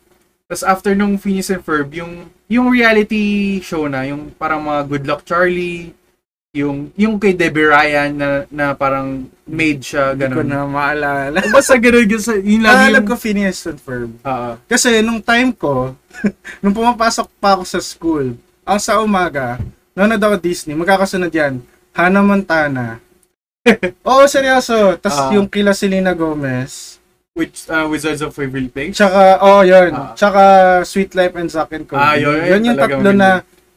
Tapos 0.47 0.63
after 0.63 0.95
nung 0.95 1.17
Phineas 1.17 1.51
and 1.51 1.61
Ferb, 1.61 1.91
yung, 1.91 2.31
yung 2.47 2.71
reality 2.71 3.59
show 3.59 3.91
na, 3.91 4.05
yung 4.05 4.31
parang 4.33 4.63
mga 4.63 4.81
Good 4.87 5.05
Luck 5.05 5.23
Charlie, 5.25 5.93
yung, 6.53 6.93
yung 6.95 7.17
kay 7.17 7.33
Debbie 7.33 7.65
Ryan 7.65 8.11
na, 8.13 8.29
na 8.49 8.67
parang 8.73 9.25
made 9.45 9.81
siya, 9.81 10.13
hindi 10.13 10.29
ko 10.29 10.41
ganun. 10.41 10.49
na 10.49 10.65
maalala. 10.65 11.39
Basta 11.49 11.77
ganun, 11.77 12.07
yun, 12.07 12.23
sa- 12.23 12.39
yun 12.39 12.61
lagi 12.61 12.77
Ah, 12.77 12.89
alam 12.89 13.03
yung... 13.03 13.09
ko 13.09 13.15
Phineas 13.17 13.61
and 13.67 13.81
Ferb. 13.81 14.11
Ah, 14.21 14.57
Kasi 14.65 15.01
nung 15.01 15.19
time 15.19 15.51
ko, 15.51 15.97
nung 16.63 16.73
pumapasok 16.73 17.27
pa 17.37 17.57
ako 17.57 17.65
sa 17.65 17.81
school, 17.81 18.37
ang 18.63 18.79
sa 18.79 19.01
umaga, 19.01 19.57
nanonood 19.99 20.23
ako 20.23 20.35
Disney, 20.39 20.79
magkakasunod 20.79 21.35
yan, 21.35 21.59
Hannah 21.91 22.23
Montana. 22.23 23.03
Oo, 24.09 24.23
seryoso. 24.25 24.95
Tapos 24.97 25.19
Ah. 25.19 25.35
yung 25.35 25.51
kila 25.51 25.75
Selena 25.75 26.15
Gomez. 26.15 26.95
which, 27.35 27.71
uh, 27.71 27.87
Wizards 27.87 28.19
of 28.19 28.35
Waverly 28.35 28.67
Place. 28.67 28.99
Tsaka, 28.99 29.39
oh, 29.39 29.63
yun. 29.63 29.95
Ah. 29.95 30.11
Tsaka 30.11 30.43
Sweet 30.83 31.15
Life 31.15 31.39
and 31.39 31.47
Zack 31.47 31.71
and 31.71 31.87
Cody. 31.87 32.03
Ah, 32.03 32.19
yun, 32.19 32.35
yun 32.35 32.63
yung 32.67 32.75
talaga 32.75 32.99
tatlo 32.99 33.11
na, 33.15 33.31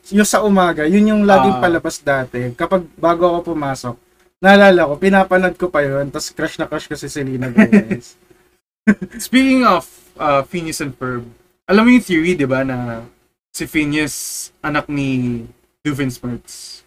yung 0.10 0.26
sa 0.26 0.42
umaga, 0.42 0.82
yun 0.90 1.06
yung 1.06 1.22
laging 1.30 1.58
Ah. 1.58 1.62
palabas 1.62 2.02
dati. 2.02 2.58
Kapag 2.58 2.90
bago 2.98 3.30
ako 3.30 3.54
pumasok, 3.54 3.96
naalala 4.42 4.90
ko, 4.90 4.94
pinapanood 4.98 5.54
ko 5.62 5.70
pa 5.70 5.86
yun, 5.86 6.10
tapos 6.10 6.34
crush 6.34 6.58
na 6.58 6.66
crush 6.66 6.90
ko 6.90 6.98
si 6.98 7.06
Selena 7.06 7.54
Gomez. 7.54 8.18
Speaking 9.22 9.62
of 9.62 9.86
uh, 10.18 10.42
Phineas 10.42 10.82
and 10.82 10.98
Ferb, 10.98 11.30
alam 11.70 11.86
mo 11.86 11.94
yung 11.94 12.02
theory, 12.02 12.34
di 12.34 12.50
ba, 12.50 12.66
na 12.66 13.06
si 13.54 13.70
Phineas, 13.70 14.50
anak 14.60 14.90
ni 14.90 15.46
Doofenshmirtz. 15.82 16.84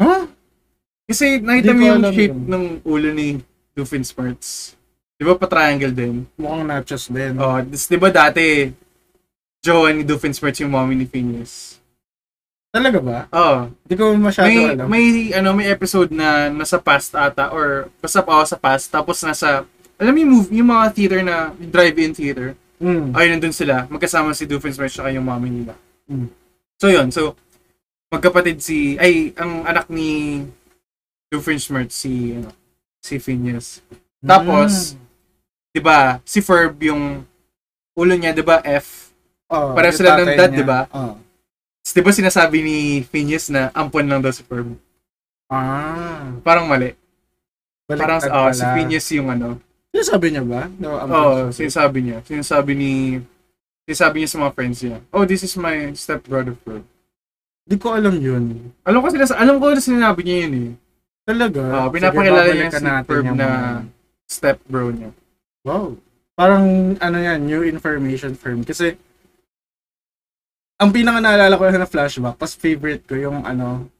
huh? 0.00 0.24
Kasi 1.04 1.40
nakita 1.40 1.72
mo 1.72 1.82
yung 1.82 2.04
shape 2.08 2.32
yun. 2.32 2.44
ng 2.48 2.64
ulo 2.84 3.08
ni 3.12 3.40
Doofenshmirtz. 3.72 4.76
Di 5.18 5.26
ba 5.26 5.34
pa-triangle 5.34 5.90
din? 5.90 6.24
Mukhang 6.36 6.64
nachos 6.64 7.08
din. 7.08 7.36
Oh, 7.36 7.58
dis, 7.60 7.84
di 7.84 7.98
ba 7.98 8.08
dati, 8.08 8.70
jowa 9.60 9.90
ni 9.90 10.04
Doofenshmirtz 10.04 10.62
yung 10.62 10.72
mommy 10.72 10.94
ni 10.94 11.04
Phineas? 11.04 11.76
Talaga 12.68 12.98
ba? 13.00 13.18
Oh, 13.32 13.72
Hindi 13.82 13.94
ko 13.96 14.04
masyado 14.14 14.46
may, 14.46 14.60
alam. 14.68 14.86
may, 14.86 15.04
ano, 15.32 15.48
may 15.56 15.66
episode 15.66 16.12
na 16.12 16.46
nasa 16.48 16.76
past 16.76 17.16
ata, 17.16 17.48
or 17.50 17.88
basta 17.98 18.20
pa 18.20 18.44
sa 18.44 18.56
past, 18.56 18.86
tapos 18.86 19.18
nasa, 19.20 19.64
alam 19.96 20.12
mo 20.12 20.18
yung, 20.20 20.30
move, 20.30 20.48
yung 20.52 20.68
mga 20.68 20.86
theater 20.92 21.20
na, 21.20 21.36
drive-in 21.52 22.12
theater, 22.12 22.52
Mm. 22.78 23.10
ay 23.10 23.26
nandun 23.26 23.50
sila, 23.50 23.90
magkasama 23.90 24.30
si 24.30 24.46
Doofenshmirtz 24.46 25.02
at 25.02 25.10
yung 25.10 25.26
mommy 25.26 25.50
nila. 25.50 25.74
Mm. 26.06 26.30
So 26.78 26.86
yun, 26.86 27.10
so 27.10 27.34
magkapatid 28.08 28.58
si 28.60 28.96
ay 28.96 29.36
ang 29.36 29.64
anak 29.68 29.88
ni 29.92 30.42
Doofenshmirtz 31.28 31.92
si 31.92 32.32
ano, 32.32 32.48
si 33.04 33.20
Phineas. 33.20 33.84
Tapos, 34.24 34.96
Mm. 34.96 34.98
'di 35.70 35.80
ba, 35.84 35.98
si 36.24 36.40
Ferb 36.40 36.74
yung 36.82 37.22
ulo 37.92 38.12
niya, 38.16 38.32
'di 38.32 38.42
ba, 38.42 38.64
F. 38.64 39.12
Oh, 39.48 39.72
yung 39.76 39.96
sila 39.96 40.16
ng 40.20 40.36
dad, 40.36 40.52
di 40.52 40.64
ba? 40.64 40.88
Oh. 40.92 41.16
'Di 41.84 42.00
ba 42.00 42.10
sinasabi 42.12 42.64
ni 42.64 42.76
Phineas 43.04 43.48
na 43.52 43.68
ampon 43.72 44.04
lang 44.08 44.20
daw 44.24 44.32
si 44.32 44.40
Ferb? 44.44 44.72
Ah. 45.48 46.32
Parang 46.44 46.68
mali. 46.68 46.92
Parang 47.88 48.20
baliktad 48.20 48.32
oh, 48.36 48.52
si. 48.52 48.64
Phineas 48.76 49.06
yung 49.16 49.28
ano. 49.32 49.56
Sinasabi 49.88 50.28
niya 50.28 50.44
ba? 50.44 50.68
No, 50.76 51.00
ang- 51.00 51.08
Oo, 51.08 51.36
sinasabi 51.48 52.04
niya. 52.04 52.20
Sinasabi 52.28 52.72
ni 52.76 52.92
sinasabi 53.88 54.20
niya 54.20 54.28
sa 54.28 54.40
mga 54.44 54.52
friends 54.52 54.78
niya. 54.84 55.00
Oh, 55.08 55.24
this 55.24 55.40
is 55.40 55.56
my 55.56 55.92
stepbrother 55.96 56.52
Ferb. 56.60 56.84
Di 57.68 57.76
ko 57.76 57.92
alam 57.92 58.16
yun. 58.16 58.72
Alam 58.88 59.04
ko 59.04 59.12
sila 59.12 59.28
alam 59.36 59.60
ko 59.60 59.76
na 59.76 59.84
sinabi 59.84 60.24
niya 60.24 60.38
yun 60.48 60.54
eh. 60.56 60.70
Talaga? 61.28 61.60
Oh, 61.84 61.92
pinapakilala 61.92 62.48
niya 62.56 62.72
si 62.72 62.80
natin 62.80 63.04
Ferb 63.04 63.24
yung 63.28 63.36
na 63.36 63.84
step 64.24 64.56
bro 64.64 64.88
niya. 64.88 65.12
Wow. 65.68 66.00
Parang 66.32 66.96
ano 66.96 67.16
yan, 67.20 67.44
new 67.44 67.60
information 67.68 68.32
firm. 68.32 68.64
Kasi 68.64 68.96
ang 70.80 70.94
pinaka 70.94 71.20
naalala 71.20 71.58
ko 71.58 71.68
na 71.68 71.84
flashback, 71.84 72.38
pas 72.40 72.54
favorite 72.56 73.04
ko 73.04 73.18
yung 73.18 73.44
ano, 73.44 73.90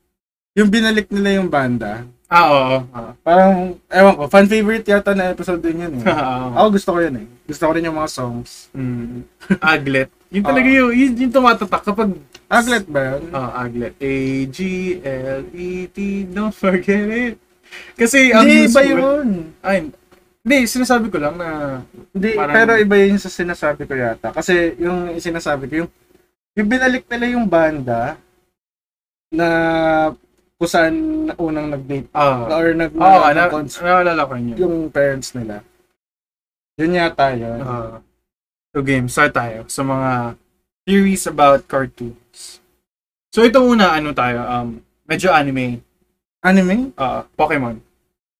yung 0.57 0.73
binalik 0.73 1.11
nila 1.13 1.43
yung 1.43 1.51
banda. 1.53 2.09
Ah, 2.29 2.45
oo. 2.53 2.77
Ah. 2.93 3.17
Parang, 3.25 3.81
ewan 3.89 4.15
ko, 4.21 4.29
fan 4.29 4.45
favorite 4.45 4.85
yata 4.85 5.17
na 5.17 5.33
episode 5.33 5.65
din 5.65 5.81
yun 5.81 5.97
eh. 5.97 6.05
Ah. 6.13 6.53
Ako 6.61 6.77
gusto 6.77 6.93
ko 6.93 6.99
yun 7.01 7.25
eh. 7.25 7.27
Gusto 7.49 7.65
ko 7.65 7.73
rin 7.73 7.89
yung 7.89 7.97
mga 7.97 8.13
songs. 8.13 8.69
Mm. 8.77 9.25
Aglet. 9.65 10.13
Yun 10.29 10.45
talaga 10.45 10.69
yung, 10.69 10.93
yun, 10.93 11.13
yung 11.17 11.33
tumatatak 11.33 11.81
kapag 11.81 12.13
Aglet 12.53 12.85
ba 12.85 13.17
yun? 13.17 13.33
Ah, 13.33 13.65
Aglet. 13.65 13.97
A-G-L-E-T, 13.97 15.99
don't 16.29 16.53
forget 16.53 17.09
it. 17.09 17.37
Kasi 17.97 18.29
ang 18.37 18.45
Hindi, 18.45 18.69
iba 18.69 18.81
yun. 18.85 19.29
Ay, 19.65 19.89
hindi, 20.45 20.57
sinasabi 20.69 21.09
ko 21.09 21.17
lang 21.21 21.37
na 21.41 21.81
Hindi, 22.13 22.37
Parang- 22.37 22.57
pero 22.57 22.73
iba 22.77 22.97
yun 23.01 23.17
sa 23.17 23.33
sinasabi 23.33 23.89
ko 23.89 23.97
yata. 23.97 24.37
Kasi 24.37 24.77
yung 24.77 25.17
sinasabi 25.17 25.65
ko, 25.65 25.75
yung, 25.85 25.91
yung 26.61 26.69
binalik 26.69 27.09
nila 27.09 27.25
yung 27.33 27.49
banda 27.49 28.21
na 29.33 29.49
kung 30.59 30.67
saan 30.67 30.95
unang 31.39 31.71
nag-date 31.71 32.11
ah, 32.11 32.51
or 32.51 32.75
nag 32.75 32.91
Oo, 32.91 32.99
na, 32.99 33.47
nag- 33.47 33.71
naalala 33.79 34.23
ko 34.27 34.35
yun. 34.35 34.59
yung 34.59 34.77
parents 34.91 35.31
nila. 35.33 35.63
Yun 36.75 36.99
yata 36.99 37.31
yun. 37.33 37.63
Ah. 37.63 38.03
so 38.69 38.83
game, 38.83 39.07
start 39.07 39.33
tayo 39.33 39.65
sa 39.67 39.83
mga 39.83 40.35
theories 40.83 41.25
about 41.25 41.63
cartoons. 41.65 42.59
So 43.31 43.43
ito 43.43 43.63
una, 43.63 43.95
ano 43.95 44.11
tayo, 44.11 44.43
um, 44.43 44.69
medyo 45.05 45.31
anime, 45.31 45.79
Anime? 46.41 46.91
ah, 46.95 47.23
Pokemon. 47.33 47.79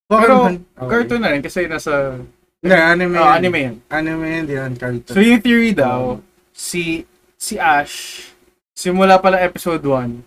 Pokemon. 0.05 0.19
Pero, 0.19 0.35
Okay. 0.75 0.89
Cartoon 0.89 1.21
na 1.21 1.31
rin 1.31 1.41
kasi 1.41 1.67
nasa 1.67 2.19
Hindi, 2.59 2.75
anime 2.75 3.15
yan. 3.15 3.27
anime 3.29 3.57
yun. 3.61 3.75
Anime 3.87 4.25
yan, 4.25 4.43
di 4.43 4.53
yan 4.53 4.73
cartoon. 4.75 5.15
So 5.15 5.19
yung 5.19 5.39
theory 5.39 5.71
daw, 5.71 6.19
si 6.51 7.07
si 7.35 7.55
Ash, 7.55 8.27
simula 8.73 9.15
pala 9.15 9.39
episode 9.39 9.79
1, 9.79 10.19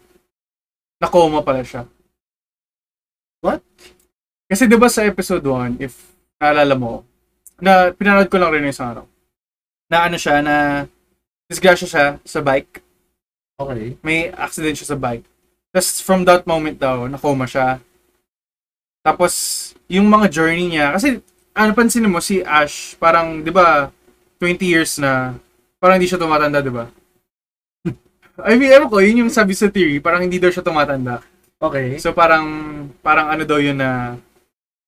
na-coma 1.02 1.42
pala 1.42 1.66
siya. 1.66 1.82
What? 3.42 3.66
Kasi 4.46 4.70
'di 4.70 4.78
ba 4.78 4.86
sa 4.86 5.02
episode 5.02 5.42
1, 5.42 5.82
if 5.82 6.14
naalala 6.38 6.78
mo, 6.78 7.02
na 7.58 7.90
pinanood 7.90 8.30
ko 8.30 8.38
lang 8.38 8.54
rin 8.54 8.66
yung 8.66 8.74
isang 8.74 8.94
araw. 8.94 9.06
Na 9.90 10.06
ano 10.06 10.14
siya, 10.14 10.38
na 10.38 10.86
disgrasya 11.50 11.88
siya 11.90 12.06
sa 12.22 12.40
bike. 12.40 12.78
okay. 13.58 13.98
May 14.02 14.30
accident 14.30 14.78
siya 14.78 14.94
sa 14.94 14.98
bike. 14.98 15.26
Tapos 15.74 16.02
from 16.02 16.22
that 16.26 16.46
moment 16.46 16.78
daw, 16.78 17.06
na-coma 17.10 17.46
siya. 17.46 17.82
Tapos, 19.02 19.32
yung 19.90 20.06
mga 20.06 20.30
journey 20.30 20.78
niya, 20.78 20.94
kasi 20.94 21.18
ano 21.52 21.70
pansin 21.74 22.06
mo, 22.06 22.22
si 22.22 22.40
Ash, 22.46 22.94
parang, 22.96 23.42
di 23.42 23.50
ba, 23.50 23.90
20 24.38 24.62
years 24.62 24.96
na, 25.02 25.34
parang 25.82 25.98
hindi 25.98 26.06
siya 26.06 26.22
tumatanda, 26.22 26.62
di 26.62 26.70
ba? 26.70 26.86
I 28.40 28.56
mean, 28.56 28.72
ewan 28.72 28.88
ko, 28.88 29.04
yun 29.04 29.26
yung 29.26 29.32
sabi 29.32 29.52
sa 29.52 29.68
theory, 29.68 30.00
parang 30.00 30.24
hindi 30.24 30.40
daw 30.40 30.48
siya 30.48 30.64
tumatanda. 30.64 31.20
Okay. 31.60 32.00
So 32.00 32.16
parang, 32.16 32.48
parang 33.04 33.28
ano 33.28 33.44
daw 33.44 33.60
yun 33.60 33.76
na, 33.76 34.16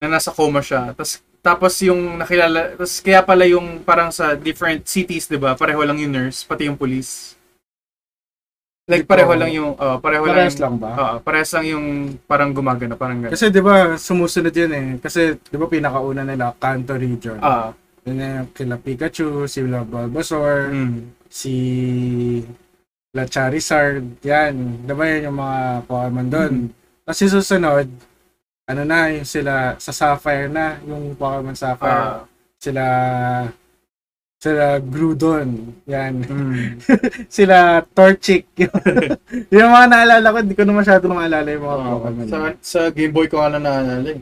na 0.00 0.06
nasa 0.16 0.32
coma 0.32 0.64
siya. 0.64 0.96
Tapos, 0.96 1.20
tapos 1.44 1.76
yung 1.84 2.16
nakilala, 2.16 2.72
tapos 2.72 3.04
kaya 3.04 3.20
pala 3.20 3.44
yung 3.44 3.84
parang 3.84 4.08
sa 4.08 4.32
different 4.32 4.88
cities, 4.88 5.28
di 5.28 5.36
ba, 5.36 5.52
pareho 5.52 5.84
lang 5.84 6.00
yung 6.00 6.12
nurse, 6.16 6.40
pati 6.48 6.72
yung 6.72 6.80
police. 6.80 7.36
Like, 8.84 9.08
pareho 9.08 9.32
lang 9.32 9.48
yung, 9.52 9.76
uh, 9.80 9.96
pareho 9.96 10.28
Parehas 10.28 10.60
lang, 10.60 10.76
lang 10.76 10.76
ba? 10.76 10.90
Oo, 10.92 11.16
parehas 11.24 11.52
lang 11.56 11.64
yung 11.68 11.86
parang 12.28 12.52
gumagana, 12.52 13.00
parang 13.00 13.16
gano'n. 13.24 13.32
Kasi 13.32 13.48
'di 13.48 13.64
ba 13.64 13.96
sumusunod 13.96 14.52
'yun 14.52 14.72
eh. 14.76 14.88
Kasi 15.00 15.40
'di 15.40 15.56
ba 15.56 15.64
pinakauna 15.72 16.20
nila 16.20 16.52
Kanto 16.60 16.92
region. 16.92 17.40
Ah, 17.40 17.72
Yun 18.04 18.16
na 18.20 18.44
yung 18.44 18.48
kila 18.52 18.76
Pikachu, 18.76 19.48
si 19.48 19.64
Bulbasaur, 19.64 20.68
mm. 20.68 20.96
si 21.32 21.54
La 23.14 23.24
Charizard, 23.24 24.02
yan. 24.20 24.82
'Di 24.82 24.92
ba 24.92 25.04
yan 25.06 25.30
yung 25.30 25.38
mga 25.38 25.58
Pokemon 25.86 26.26
doon? 26.28 26.52
Mm-hmm. 26.66 27.06
Kasi 27.06 27.22
susunod, 27.30 27.86
ano 28.66 28.82
na, 28.82 29.12
yung 29.12 29.28
sila 29.28 29.76
sa 29.78 29.92
Sapphire 29.92 30.50
na, 30.50 30.82
yung 30.82 31.14
Pokemon 31.14 31.54
Sapphire. 31.54 32.02
Ah, 32.20 32.22
Sila 32.58 32.84
sila 34.36 34.76
Groudon, 34.76 35.72
yan. 35.88 36.20
mm. 36.20 36.84
sila 37.36 37.80
Torchic. 37.96 38.44
yung 39.54 39.70
mga 39.72 39.86
naalala 39.88 40.28
ko, 40.28 40.36
hindi 40.44 40.52
ko 40.52 40.64
na 40.68 40.76
masyado 40.76 41.04
maalala 41.08 41.48
yung 41.48 41.64
mga 41.64 41.78
Ah, 41.80 41.88
Pokemon. 41.96 42.26
sa, 42.28 42.38
sa 42.60 42.80
Game 42.92 43.14
Boy 43.14 43.24
ko 43.24 43.40
nga 43.40 43.56
na 43.56 43.60
naalala 43.62 44.10
eh. 44.12 44.20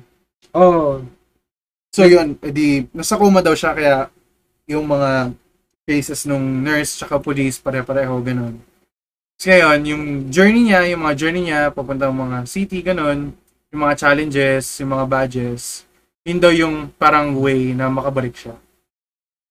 Oh, 0.54 1.02
So 1.92 2.08
yun, 2.08 2.38
edi, 2.40 2.88
nasa 2.96 3.20
coma 3.20 3.44
daw 3.44 3.52
siya 3.52 3.76
kaya 3.76 3.96
yung 4.64 4.88
mga 4.88 5.37
cases 5.84 6.25
nung 6.25 6.40
nurse 6.64 6.96
tsaka 6.96 7.20
police 7.20 7.61
pare-pareho 7.61 8.16
ganun. 8.25 8.56
So 9.42 9.50
ngayon, 9.50 9.80
yung 9.90 10.04
journey 10.30 10.70
niya, 10.70 10.87
yung 10.87 11.02
mga 11.02 11.18
journey 11.18 11.50
niya, 11.50 11.75
papunta 11.75 12.06
mga 12.06 12.46
city, 12.46 12.78
ganun, 12.78 13.34
yung 13.75 13.80
mga 13.82 13.99
challenges, 13.99 14.78
yung 14.78 14.94
mga 14.94 15.06
badges, 15.11 15.82
yun 16.22 16.38
daw 16.38 16.54
yung 16.54 16.94
parang 16.94 17.34
way 17.34 17.75
na 17.75 17.90
makabalik 17.90 18.38
siya. 18.38 18.54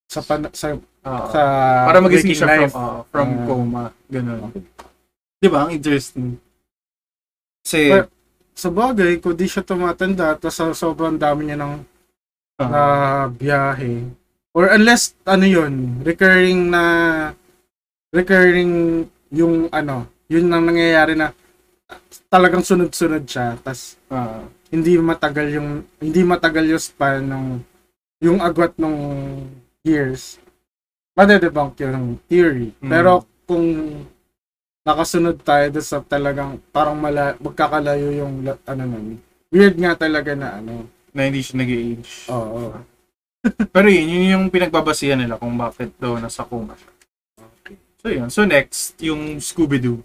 sa 0.08 0.20
pan- 0.20 0.52
sa 0.52 0.76
Oo. 0.76 1.28
sa 1.32 1.42
para 1.88 2.04
magising 2.04 2.36
siya 2.36 2.48
life. 2.48 2.76
from, 2.76 2.84
oo, 2.84 3.00
from 3.08 3.30
Ah. 3.32 3.44
coma, 3.48 3.84
ganun. 4.12 4.52
Di 5.40 5.48
ba? 5.48 5.64
Ang 5.64 5.72
interesting. 5.80 6.36
Kasi, 7.64 7.96
Pero- 7.96 8.12
sa 8.52 8.68
bagay, 8.72 9.24
kung 9.24 9.36
di 9.36 9.48
siya 9.48 9.64
tumatanda, 9.64 10.36
tapos 10.36 10.52
sa 10.52 10.72
sobrang 10.76 11.16
dami 11.16 11.48
niya 11.48 11.64
ng 11.64 11.74
ah, 12.60 12.68
na 12.68 12.82
biyahe. 13.32 14.08
Or 14.52 14.68
unless, 14.72 15.16
ano 15.24 15.48
yun, 15.48 16.04
recurring 16.04 16.68
na, 16.68 16.84
recurring 18.12 19.08
yung 19.32 19.72
ano, 19.72 20.06
yun 20.28 20.52
ang 20.52 20.68
nangyayari 20.68 21.16
na 21.16 21.32
talagang 22.28 22.64
sunod-sunod 22.64 23.24
siya, 23.28 23.60
tas 23.60 24.00
ah, 24.12 24.44
hindi 24.72 24.96
matagal 24.96 25.48
yung, 25.60 25.70
hindi 26.00 26.22
matagal 26.24 26.66
yung 26.72 26.84
span 26.84 27.28
ng, 27.28 27.46
yung 28.24 28.40
agwat 28.40 28.76
ng 28.80 28.96
years. 29.84 30.40
Madedebunk 31.16 31.76
yun 31.84 31.92
ng 31.92 32.08
theory. 32.32 32.72
Mm. 32.80 32.92
Pero 32.92 33.28
kung 33.44 33.68
nakasunod 34.88 35.44
tayo 35.44 35.68
doon 35.76 35.86
sa 35.86 36.00
talagang 36.00 36.56
parang 36.72 36.96
mala, 36.96 37.36
magkakalayo 37.44 38.16
yung 38.16 38.48
ano 38.48 38.84
nun. 38.88 39.20
Weird 39.52 39.76
nga 39.76 40.00
talaga 40.00 40.32
na 40.32 40.64
ano. 40.64 40.88
na 41.12 41.28
hindi 41.28 41.44
siya 41.44 41.60
nag-age. 41.60 42.32
Oo. 42.32 42.72
Pero 43.76 43.88
yun, 43.92 44.08
yun 44.08 44.32
yung 44.32 44.46
pinagbabasihan 44.48 45.20
nila 45.20 45.36
kung 45.36 45.60
bakit 45.60 45.92
daw 46.00 46.16
nasa 46.16 46.48
coma 46.48 46.80
siya. 46.80 46.88
So 48.02 48.10
yun. 48.10 48.28
So 48.28 48.44
next, 48.44 48.98
yung 49.00 49.38
Scooby-Doo. 49.38 50.02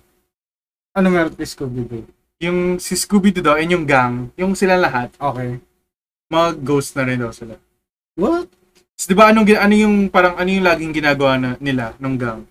Ano 0.92 1.06
meron 1.08 1.32
kay 1.32 1.44
Scooby-Doo? 1.44 2.04
Yung 2.38 2.76
si 2.76 2.92
Scooby-Doo 2.92 3.40
daw, 3.42 3.56
and 3.56 3.72
yung 3.72 3.84
gang, 3.84 4.28
yung 4.34 4.52
sila 4.52 4.76
lahat, 4.76 5.08
Okay. 5.16 5.56
mga 6.28 6.48
ghost 6.60 6.92
na 6.92 7.04
rin 7.04 7.16
daw 7.16 7.32
sila. 7.32 7.56
What? 8.14 8.52
So, 8.92 9.08
di 9.08 9.16
ba 9.16 9.28
anong, 9.28 9.48
ano 9.50 9.74
yung, 9.74 9.94
parang, 10.06 10.36
ano 10.36 10.44
yung 10.46 10.64
laging 10.64 10.92
ginagawa 10.92 11.36
na, 11.36 11.50
nila, 11.58 11.96
nung 11.96 12.16
gang? 12.16 12.44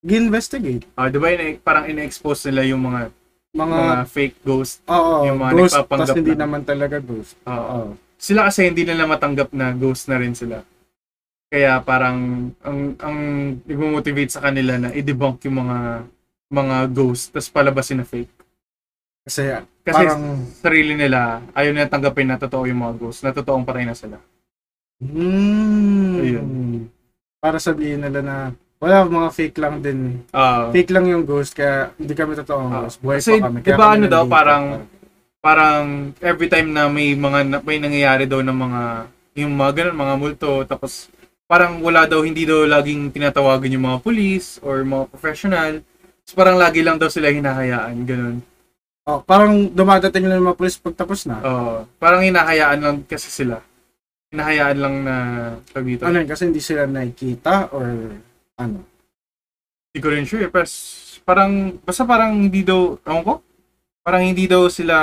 Gi-investigate. 0.00 0.88
Ah, 0.94 1.08
di 1.08 1.16
ba 1.16 1.28
ina- 1.28 1.58
parang 1.58 1.84
ina-expose 1.84 2.48
nila 2.48 2.64
yung 2.66 2.80
mga, 2.82 3.12
Mga, 3.50 3.74
mga 3.74 3.96
fake 4.06 4.36
ghost. 4.42 4.80
oo, 4.84 5.24
yung 5.24 5.38
mga 5.38 5.52
ghost, 5.54 5.74
nagpapanggap 5.74 6.06
tas 6.06 6.16
hindi 6.16 6.32
lang. 6.32 6.40
naman 6.42 6.62
talaga 6.62 6.96
ghost. 6.98 7.36
Oo. 7.42 7.52
Oo. 7.52 7.90
Sila 8.16 8.40
kasi 8.44 8.64
hindi 8.64 8.82
nila 8.82 9.04
matanggap 9.04 9.48
na 9.50 9.72
ghost 9.72 10.06
na 10.06 10.16
rin 10.16 10.32
sila. 10.32 10.64
Kaya 11.48 11.80
parang, 11.80 12.52
ang, 12.60 12.78
ang 13.00 13.16
nagmo-motivate 13.64 14.28
sa 14.28 14.44
kanila 14.44 14.76
na 14.76 14.92
i-debunk 14.92 15.40
yung 15.48 15.64
mga, 15.64 16.04
mga 16.48 16.76
ghost, 16.92 17.32
tapos 17.32 17.48
palabasin 17.48 18.00
na 18.00 18.06
fake. 18.06 18.28
Kasi, 19.24 19.56
Kasi 19.80 19.96
parang, 19.96 20.44
sarili 20.60 20.92
nila, 20.92 21.40
ayaw 21.56 21.72
nila 21.72 21.88
tanggapin 21.88 22.28
na 22.28 22.36
totoo 22.36 22.68
yung 22.68 22.84
mga 22.84 22.94
ghost, 23.00 23.24
na 23.24 23.32
totoong 23.32 23.64
patay 23.64 23.88
na 23.88 23.96
sila. 23.96 24.20
Ayun. 26.18 26.48
para 27.38 27.56
sabihin 27.56 28.02
nila 28.02 28.18
na, 28.20 28.36
wala, 28.82 29.06
mga 29.06 29.30
fake 29.30 29.58
lang 29.62 29.78
din. 29.78 30.26
Ah, 30.34 30.68
Fake 30.68 30.90
lang 30.90 31.06
yung 31.06 31.22
ghost, 31.22 31.54
kaya 31.54 31.94
hindi 31.94 32.12
kami 32.12 32.34
totoong 32.34 32.68
Ah. 32.68 32.78
ghost. 32.82 32.98
Buhay 32.98 33.22
Kasi, 33.22 33.38
pa 33.38 33.46
kami. 33.46 33.58
di 33.58 33.64
kaya 33.64 33.78
ba 33.78 33.86
kami 33.88 33.96
ano 33.96 34.06
daw, 34.06 34.22
parang- 34.26 34.82
parang 35.38 35.82
every 36.18 36.50
time 36.50 36.74
na 36.74 36.90
may 36.90 37.14
mga 37.14 37.62
may 37.62 37.78
nangyayari 37.78 38.26
daw 38.26 38.42
ng 38.42 38.58
mga 38.58 38.82
yung 39.38 39.54
mga 39.54 39.70
ganun, 39.72 39.96
mga 39.96 40.14
multo 40.18 40.50
tapos 40.66 41.06
parang 41.48 41.80
wala 41.80 42.04
daw 42.04 42.20
hindi 42.20 42.44
daw 42.44 42.68
laging 42.68 43.08
tinatawagan 43.08 43.72
yung 43.72 43.88
mga 43.88 44.04
police 44.04 44.60
or 44.60 44.84
mga 44.84 45.08
professional. 45.08 45.80
Tapos 46.22 46.34
parang 46.36 46.60
lagi 46.60 46.84
lang 46.84 47.00
daw 47.00 47.08
sila 47.08 47.32
hinahayaan, 47.32 47.96
ganun. 48.04 48.36
Oh, 49.08 49.24
parang 49.24 49.72
dumadating 49.72 50.28
lang 50.28 50.44
yung 50.44 50.52
mga 50.52 50.60
police 50.60 50.76
pagtapos 50.76 51.24
na. 51.24 51.40
Oo. 51.40 51.88
parang 51.96 52.20
hinahayaan 52.20 52.78
lang 52.84 52.96
kasi 53.08 53.32
sila. 53.32 53.64
Hinahayaan 54.28 54.76
lang 54.76 54.94
na 55.08 55.16
dito. 55.80 56.04
Ano 56.04 56.20
yun, 56.20 56.28
kasi 56.28 56.44
hindi 56.44 56.60
sila 56.60 56.84
nakikita 56.84 57.72
or 57.72 58.12
ano. 58.60 58.84
Hindi 59.88 59.98
ko 60.04 60.08
rin 60.12 60.28
sure. 60.28 60.44
eh, 60.44 60.52
Pero 60.52 60.68
parang, 61.24 61.80
basta 61.80 62.04
parang 62.04 62.36
hindi 62.36 62.60
daw, 62.60 63.00
ewan 63.08 63.24
ko? 63.24 63.34
Parang 64.04 64.20
hindi 64.28 64.44
daw 64.44 64.68
sila, 64.68 64.96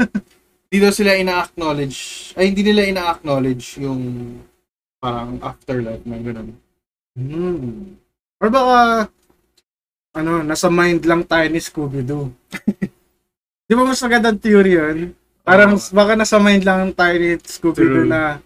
hindi 0.72 0.78
daw 0.80 0.88
sila 0.88 1.20
ina-acknowledge, 1.20 2.32
ay 2.40 2.48
hindi 2.48 2.64
nila 2.64 2.88
ina-acknowledge 2.88 3.76
yung 3.84 4.00
parang 5.02 5.42
afterlife 5.42 6.06
na 6.06 6.16
gano'n. 6.22 6.48
Hmm. 7.18 7.98
Or 8.38 8.48
baka, 8.54 9.10
ano, 10.14 10.46
nasa 10.46 10.70
mind 10.70 11.02
lang 11.02 11.26
tayo 11.26 11.46
ni 11.50 11.58
Scooby-Doo. 11.58 12.30
Di 13.66 13.72
ba 13.74 13.82
mas 13.82 13.98
magandang 13.98 14.38
theory 14.38 14.78
yun? 14.78 14.98
Parang 15.42 15.74
Oo. 15.74 15.90
baka 15.90 16.14
nasa 16.14 16.38
mind 16.38 16.62
lang 16.62 16.94
tayo 16.94 17.18
ni 17.18 17.34
Scooby-Doo 17.42 18.06
na 18.06 18.38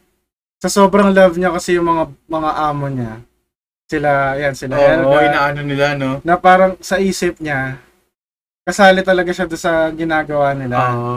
sa 0.56 0.72
sobrang 0.72 1.12
love 1.12 1.36
niya 1.36 1.52
kasi 1.52 1.76
yung 1.76 1.92
mga 1.92 2.08
mga 2.24 2.50
amo 2.72 2.86
niya. 2.88 3.12
Sila, 3.86 4.34
yan, 4.40 4.54
sila 4.56 4.74
Oo, 4.74 4.82
Helga, 4.82 5.18
inaano 5.30 5.60
nila, 5.62 5.86
no? 5.94 6.18
na 6.26 6.34
parang 6.34 6.74
sa 6.82 6.98
isip 6.98 7.38
niya, 7.38 7.78
kasali 8.66 8.98
talaga 9.06 9.30
siya 9.30 9.46
doon 9.46 9.62
sa 9.62 9.86
ginagawa 9.94 10.56
nila. 10.58 10.76
Oo. 10.90 11.16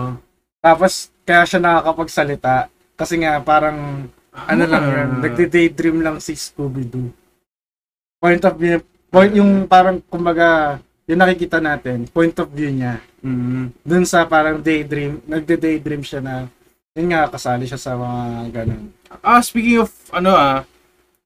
Tapos, 0.62 1.10
kaya 1.26 1.50
siya 1.50 1.58
nakakapagsalita. 1.58 2.70
Kasi 2.94 3.18
nga, 3.26 3.42
parang, 3.42 4.06
ano 4.32 4.64
lang 4.64 4.84
Ah. 4.84 4.92
yun, 4.96 5.10
nagde-daydream 5.22 5.98
lang 6.00 6.18
si 6.18 6.34
Scooby-Doo. 6.34 7.10
Point 8.18 8.44
of 8.44 8.56
view, 8.56 8.78
point 9.08 9.32
yung 9.32 9.66
parang, 9.66 10.04
kumbaga, 10.04 10.78
yung 11.06 11.18
nakikita 11.18 11.58
natin, 11.58 12.06
point 12.06 12.36
of 12.36 12.50
view 12.50 12.70
niya. 12.70 13.00
Mm. 13.20 13.72
Dun 13.80 14.06
sa 14.06 14.24
parang 14.24 14.60
daydream, 14.60 15.24
nagde-daydream 15.26 16.02
siya 16.02 16.20
na, 16.20 16.46
yun 16.92 17.10
nga, 17.10 17.28
kasali 17.28 17.64
siya 17.64 17.80
sa 17.80 17.96
mga 17.96 18.20
ganun. 18.54 18.92
Ah, 19.20 19.40
speaking 19.40 19.80
of, 19.80 19.90
ano 20.12 20.32
ah, 20.32 20.62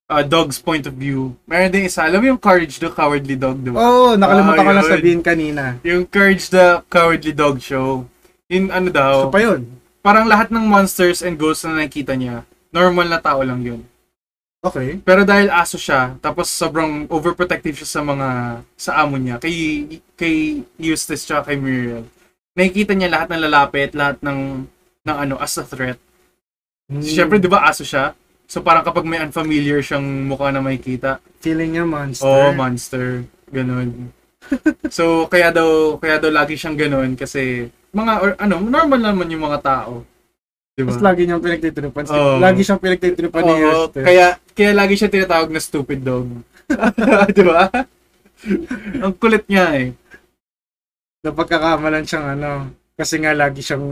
ah, 0.05 0.23
dog's 0.23 0.57
point 0.57 0.85
of 0.85 0.93
view, 0.93 1.33
meron 1.43 1.69
din 1.69 1.85
isa, 1.85 2.05
alam 2.05 2.17
mo 2.17 2.29
yung 2.29 2.39
Courage 2.39 2.77
the 2.77 2.87
Cowardly 2.87 3.35
Dog, 3.35 3.59
di 3.59 3.69
ba? 3.69 3.77
Oo, 3.77 3.89
oh, 4.05 4.13
nakalimutan 4.13 4.53
Ah, 4.53 4.63
ko 4.63 4.71
lang 4.71 4.79
yun. 4.79 4.93
sabihin 4.93 5.21
kanina. 5.21 5.63
Yung 5.81 6.05
Courage 6.05 6.47
the 6.47 6.65
Cowardly 6.87 7.33
Dog 7.33 7.57
show. 7.59 8.05
Yung 8.47 8.69
ano 8.69 8.87
daw, 8.87 9.27
So 9.27 9.33
pa 9.33 9.41
yun. 9.41 9.65
parang 9.99 10.25
lahat 10.25 10.47
ng 10.47 10.61
monsters 10.61 11.19
and 11.19 11.35
ghosts 11.35 11.63
na 11.63 11.75
nakikita 11.75 12.13
niya, 12.13 12.45
normal 12.73 13.07
na 13.07 13.21
tao 13.21 13.39
lang 13.45 13.61
yun. 13.61 13.81
Okay. 14.63 14.95
Pero 15.03 15.27
dahil 15.27 15.51
aso 15.51 15.75
siya, 15.75 16.15
tapos 16.23 16.47
sobrang 16.47 17.03
overprotective 17.11 17.83
siya 17.83 17.99
sa 17.99 18.01
mga 18.01 18.27
sa 18.79 18.91
amo 19.03 19.19
niya, 19.19 19.35
kay 19.37 19.85
kay 20.15 20.63
Eustace 20.79 21.27
tsaka 21.27 21.51
kay 21.51 21.59
Muriel. 21.59 22.07
Nakikita 22.55 22.95
niya 22.95 23.11
lahat 23.11 23.27
ng 23.27 23.43
lalapit, 23.43 23.91
lahat 23.91 24.23
ng 24.23 24.63
ng 25.03 25.17
ano 25.19 25.35
as 25.37 25.59
a 25.59 25.67
threat. 25.67 25.99
Hmm. 26.87 27.03
Siyempre, 27.03 27.43
'di 27.43 27.51
ba 27.51 27.67
aso 27.67 27.83
siya? 27.83 28.15
So 28.47 28.63
parang 28.63 28.87
kapag 28.87 29.03
may 29.03 29.19
unfamiliar 29.19 29.83
siyang 29.83 30.31
mukha 30.31 30.47
na 30.51 30.63
makikita, 30.63 31.19
Feeling 31.43 31.75
niya 31.75 31.83
monster. 31.83 32.23
oh, 32.23 32.55
monster, 32.55 33.27
ganun. 33.51 34.15
so 34.95 35.27
kaya 35.27 35.51
daw 35.51 35.99
kaya 35.99 36.23
daw 36.23 36.31
lagi 36.31 36.55
siyang 36.55 36.79
ganun 36.79 37.19
kasi 37.19 37.67
mga 37.91 38.13
or, 38.23 38.31
ano, 38.39 38.63
normal 38.63 38.99
naman 38.99 39.27
yung 39.27 39.43
mga 39.43 39.59
tao. 39.59 40.07
'Di 40.73 40.81
ba? 40.81 40.89
Tapos 40.89 41.05
lagi 41.05 41.21
niyang 41.29 41.43
pinagtitripan. 41.43 42.03
Oo. 42.09 42.41
Lagi 42.41 42.61
siyang 42.65 42.81
pinagtitripan 42.81 43.43
ni 43.45 43.53
Oo, 43.53 43.61
Eustace. 43.61 44.05
kaya 44.05 44.25
kaya 44.57 44.71
lagi 44.73 44.95
siya 44.97 45.09
tinatawag 45.13 45.49
na 45.53 45.61
stupid 45.61 46.01
dog. 46.01 46.27
'Di 47.33 47.43
ba? 47.45 47.69
Ang 49.05 49.13
kulit 49.21 49.45
niya 49.45 49.65
eh. 49.77 49.87
Napagkakamalan 51.23 52.03
siyang 52.03 52.27
ano. 52.35 52.73
Kasi 52.93 53.17
nga 53.21 53.33
lagi 53.33 53.61
siyang 53.61 53.85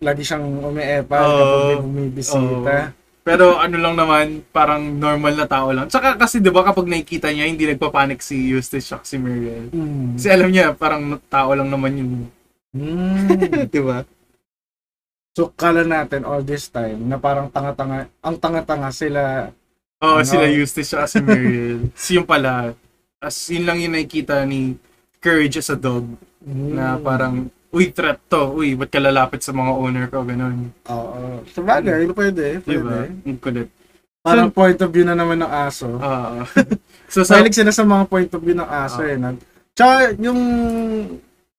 lagi 0.00 0.22
siyang 0.24 0.44
umiepal 0.60 1.24
Oo. 1.24 1.36
kapag 1.38 1.60
may 1.68 1.78
bumibisita. 1.80 2.76
Pero 3.22 3.54
ano 3.54 3.76
lang 3.78 3.94
naman, 3.94 4.42
parang 4.50 4.82
normal 4.98 5.38
na 5.38 5.46
tao 5.46 5.70
lang. 5.70 5.86
Tsaka 5.86 6.18
kasi 6.18 6.42
'di 6.42 6.50
ba 6.50 6.66
kapag 6.66 6.90
nakikita 6.90 7.30
niya, 7.30 7.46
hindi 7.46 7.70
nagpapanik 7.70 8.18
si 8.18 8.50
Eustace 8.50 8.90
at 8.90 9.06
si 9.06 9.14
Muriel. 9.14 9.70
Hmm. 9.70 10.18
Kasi 10.18 10.26
alam 10.26 10.50
niya, 10.50 10.74
parang 10.74 11.22
tao 11.30 11.54
lang 11.54 11.70
naman 11.70 11.92
yun. 11.94 12.10
Hmm. 12.74 13.30
'Di 13.70 13.80
ba? 13.84 14.02
So, 15.32 15.48
kala 15.48 15.80
natin 15.82 16.28
all 16.28 16.44
this 16.44 16.68
time 16.68 17.08
na 17.08 17.16
parang 17.16 17.48
tanga-tanga, 17.48 18.04
ang 18.20 18.36
tanga-tanga 18.36 18.92
sila. 18.92 19.48
Oo, 20.04 20.20
Ano? 20.20 20.28
sila 20.28 20.44
Eustace 20.44 20.92
at 20.92 21.08
si 21.08 21.24
Muriel. 21.24 21.88
si 21.96 22.20
yung 22.20 22.28
pala, 22.28 22.76
as 23.16 23.36
yun 23.48 23.64
lang 23.64 23.80
yung 23.80 23.96
nakikita 23.96 24.44
ni 24.44 24.76
Courage 25.16 25.56
as 25.56 25.70
a 25.70 25.78
dog. 25.78 26.04
Hmm. 26.42 26.74
Na 26.76 26.98
parang, 26.98 27.48
uy, 27.72 27.88
threat 27.88 28.20
to. 28.28 28.52
Uy, 28.52 28.76
ba't 28.76 28.90
ka 28.90 29.00
lalapit 29.00 29.40
sa 29.40 29.54
mga 29.54 29.72
owner 29.72 30.06
ko? 30.12 30.20
Ganun. 30.20 30.68
Oo. 30.90 31.40
Sa 31.48 31.62
bagay, 31.62 32.04
pwede, 32.12 32.60
Di 32.60 32.66
pwede. 32.68 32.82
ba? 32.84 33.00
Ang 33.08 33.38
kulit. 33.40 33.68
Parang 34.20 34.52
point 34.52 34.76
of 34.76 34.90
view 34.92 35.02
na 35.02 35.16
naman 35.16 35.40
ng 35.40 35.48
aso. 35.48 35.96
Oo. 35.96 36.44
so, 37.12 37.24
sa, 37.24 37.40
Mahilig 37.40 37.56
sila 37.56 37.72
sa 37.72 37.88
mga 37.88 38.04
point 38.04 38.28
of 38.28 38.42
view 38.42 38.52
ng 38.52 38.68
aso 38.68 39.00
Ah. 39.00 39.08
eh. 39.08 39.16
Tsaka 39.72 39.94
yung 40.20 40.40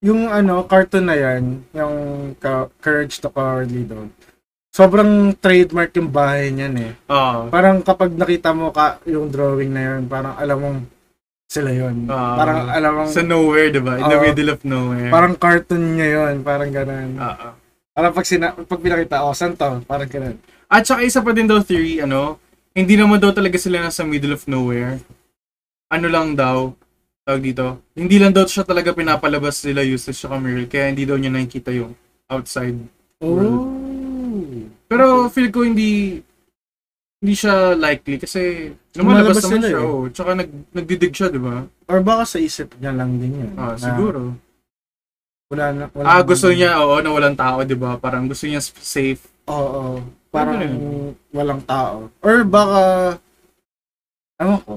yung 0.04 0.28
ano, 0.28 0.68
cartoon 0.68 1.08
na 1.08 1.16
yan, 1.16 1.64
yung 1.72 1.96
Courage 2.84 3.24
the 3.24 3.32
Cowardly 3.32 3.88
Dog, 3.88 4.12
sobrang 4.68 5.32
trademark 5.40 5.96
yung 5.96 6.12
bahay 6.12 6.52
niyan 6.52 6.74
eh. 6.76 6.92
Oo. 7.08 7.48
Parang 7.48 7.80
kapag 7.80 8.12
nakita 8.12 8.52
mo 8.52 8.68
ka 8.68 9.00
yung 9.08 9.32
drawing 9.32 9.72
na 9.72 9.96
yun, 9.96 10.04
parang 10.04 10.36
alam 10.36 10.58
mong 10.60 10.80
sila 11.48 11.72
yun. 11.72 12.04
Ah. 12.12 12.36
parang 12.36 12.60
alam 12.68 12.92
mong, 13.00 13.10
sa 13.16 13.24
nowhere, 13.24 13.72
di 13.72 13.80
ba? 13.80 13.96
In 13.96 14.04
the 14.04 14.18
Oo. 14.20 14.24
middle 14.28 14.50
of 14.52 14.60
nowhere. 14.60 15.08
parang 15.08 15.34
cartoon 15.40 15.96
niya 15.96 16.08
yun, 16.20 16.34
parang 16.44 16.68
ganun. 16.68 17.10
Oo. 17.16 17.48
Parang 17.94 18.12
pag, 18.12 18.26
sina, 18.28 18.52
pag 18.52 18.80
pinakita, 18.82 19.24
oh, 19.24 19.32
saan 19.32 19.56
to? 19.56 19.80
Parang 19.88 20.10
ganun. 20.10 20.36
At 20.68 20.84
saka 20.84 21.00
isa 21.06 21.24
pa 21.24 21.32
din 21.32 21.48
daw 21.48 21.62
theory, 21.64 22.02
ano, 22.04 22.36
hindi 22.74 22.98
naman 22.98 23.22
daw 23.22 23.32
talaga 23.32 23.56
sila 23.56 23.80
nasa 23.80 24.04
middle 24.04 24.34
of 24.36 24.44
nowhere. 24.50 25.00
Ano 25.88 26.10
lang 26.10 26.34
daw, 26.34 26.74
tawag 27.24 27.42
dito, 27.42 27.80
hindi 27.96 28.16
lang 28.20 28.36
daw 28.36 28.44
siya 28.44 28.62
talaga 28.62 28.92
pinapalabas 28.92 29.56
sila 29.56 29.80
Eustace 29.80 30.20
sa 30.20 30.36
Muriel, 30.36 30.68
kaya 30.68 30.92
hindi 30.92 31.08
daw 31.08 31.16
niya 31.16 31.32
nakikita 31.32 31.72
yung 31.72 31.96
outside. 32.28 32.76
Oh. 33.24 33.64
Pero 34.84 35.32
feel 35.32 35.48
ko 35.48 35.64
hindi 35.64 36.20
hindi 37.24 37.34
siya 37.34 37.72
likely 37.72 38.20
kasi 38.20 38.68
lumalabas 38.92 39.40
naman 39.40 39.64
siya. 39.64 39.80
eh. 39.80 39.80
Oh. 39.80 40.04
Tsaka 40.12 40.30
nag, 40.36 40.50
nagdidig 40.76 41.16
siya, 41.16 41.32
di 41.32 41.40
ba? 41.40 41.64
Or 41.88 42.04
baka 42.04 42.28
sa 42.28 42.36
isip 42.36 42.76
niya 42.76 42.92
lang 42.92 43.16
din 43.16 43.40
yun. 43.40 43.52
Ah, 43.56 43.72
na 43.72 43.80
siguro. 43.80 44.36
Wala 45.48 45.64
na, 45.72 45.84
wala 45.96 46.04
Ah, 46.04 46.20
gusto 46.20 46.52
niya, 46.52 46.76
oo, 46.84 47.00
na 47.00 47.08
walang 47.08 47.32
tao, 47.32 47.64
di 47.64 47.72
ba? 47.72 47.96
Parang 47.96 48.28
gusto 48.28 48.44
niya 48.44 48.60
safe. 48.60 49.24
Oo. 49.48 50.04
Parang 50.28 50.60
Ano 50.60 51.16
walang 51.32 51.64
tao. 51.64 52.12
Or 52.20 52.44
baka, 52.44 52.82
ano 54.36 54.52
ko? 54.60 54.72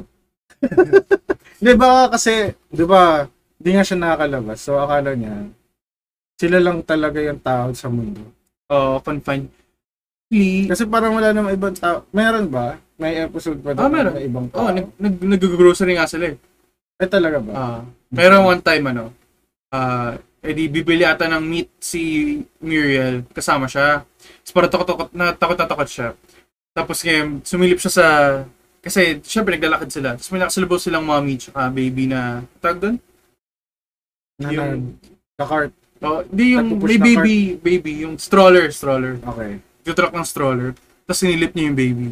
Hindi, 1.58 1.72
baka 1.74 2.18
kasi, 2.18 2.54
di 2.70 2.86
ba, 2.86 3.26
di 3.58 3.70
nga 3.74 3.84
siya 3.84 3.98
nakakalabas. 3.98 4.58
So, 4.62 4.78
akala 4.78 5.18
niya, 5.18 5.50
sila 6.38 6.58
lang 6.62 6.86
talaga 6.86 7.18
yung 7.18 7.42
tao 7.42 7.74
sa 7.74 7.90
mundo. 7.90 8.22
Oo, 8.70 9.02
confined. 9.02 9.50
Actually, 10.28 10.68
Kasi 10.68 10.84
parang 10.86 11.16
wala 11.16 11.32
namang 11.32 11.56
ibang 11.56 11.74
tao. 11.74 12.04
Meron 12.12 12.52
ba? 12.52 12.78
May 13.00 13.16
episode 13.24 13.64
pa 13.64 13.72
Ah, 13.72 13.88
doon 13.88 13.92
meron. 13.94 14.14
na 14.14 14.22
ibang 14.22 14.48
oh, 14.52 14.60
tao? 14.60 14.70
nag, 14.70 14.88
nag, 15.00 15.16
nag-grocery 15.18 15.96
nga 15.96 16.06
sila 16.06 16.34
eh. 16.34 16.38
Eh, 16.98 17.10
talaga 17.10 17.38
ba? 17.40 17.52
Ah, 17.54 17.82
pero 18.10 18.42
one 18.44 18.60
time 18.60 18.86
ano, 18.92 19.14
ah, 19.72 20.18
edi 20.44 20.68
bibili 20.68 21.06
ata 21.06 21.26
ng 21.26 21.42
meat 21.42 21.70
si 21.80 22.02
Muriel, 22.60 23.24
kasama 23.32 23.66
siya. 23.66 24.02
Tapos 24.44 24.52
parang 24.54 24.72
takot-takot 24.74 25.10
na 25.14 25.26
takot 25.32 25.58
na 25.58 25.70
takot 25.70 25.90
siya. 25.90 26.08
Tapos 26.74 26.98
ngayon, 27.02 27.42
sumilip 27.42 27.80
siya 27.80 27.94
sa 27.94 28.08
kasi 28.88 29.20
syempre 29.28 29.60
naglalakad 29.60 29.90
sila. 29.92 30.16
Tapos 30.16 30.32
may 30.32 30.40
nakasalubong 30.42 30.82
silang 30.82 31.06
mommy 31.06 31.36
tsaka 31.36 31.68
baby 31.70 32.08
na 32.08 32.42
tawag 32.64 32.80
doon? 32.80 32.96
na, 34.38 34.50
yung- 34.54 34.98
na, 35.38 35.46
cart. 35.46 35.74
Oh, 35.98 36.22
di 36.30 36.54
yung 36.54 36.78
may 36.78 37.02
baby, 37.02 37.58
baby, 37.58 38.06
yung 38.06 38.22
stroller, 38.22 38.70
stroller. 38.70 39.18
Okay. 39.18 39.58
Yung 39.90 39.96
truck 39.98 40.14
ng 40.14 40.28
stroller. 40.30 40.78
Tapos 41.10 41.20
sinilip 41.26 41.58
niya 41.58 41.74
yung 41.74 41.78
baby. 41.78 42.08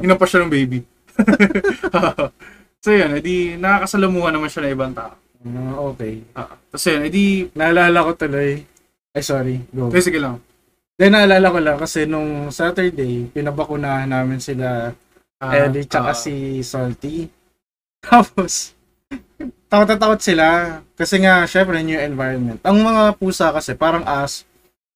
Hinampas 0.00 0.28
siya 0.32 0.40
ng 0.44 0.52
baby. 0.52 0.80
so 2.84 2.88
yun, 2.92 3.20
edi 3.20 3.60
nakakasalamuhan 3.60 4.32
naman 4.32 4.48
siya 4.48 4.68
ng 4.68 4.72
ibang 4.72 4.92
tao. 4.96 5.12
Ah, 5.46 5.78
okay. 5.92 6.24
Ah, 6.32 6.56
tapos 6.72 6.84
yun, 6.88 7.02
edi, 7.04 7.52
Naalala 7.52 8.08
ko 8.08 8.10
tuloy. 8.16 8.64
Ay, 9.12 9.22
sorry. 9.24 9.60
Go. 9.72 9.92
okay, 9.92 10.00
sige 10.00 10.20
lang. 10.20 10.40
Then, 10.96 11.12
naalala 11.12 11.52
ko 11.52 11.58
lang 11.60 11.76
kasi 11.76 12.08
nung 12.08 12.48
Saturday, 12.48 13.28
pinabakunahan 13.28 14.08
namin 14.08 14.40
sila 14.40 14.96
Ah, 15.36 15.52
Ellie 15.52 15.84
tsaka 15.84 16.12
ah, 16.12 16.18
si 16.18 16.64
Salty. 16.64 17.28
Tapos, 18.06 18.72
takot 19.68 19.88
na 19.88 19.96
takot 20.00 20.20
sila. 20.22 20.46
Kasi 20.96 21.20
nga, 21.20 21.44
syempre, 21.44 21.76
new 21.84 21.98
environment. 22.00 22.60
Ang 22.64 22.80
mga 22.80 23.18
pusa 23.20 23.52
kasi, 23.52 23.76
parang 23.76 24.06
as, 24.08 24.48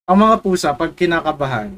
ang 0.09 0.16
mga 0.16 0.40
pusa, 0.40 0.72
pag 0.74 0.90
kinakabahan, 0.96 1.70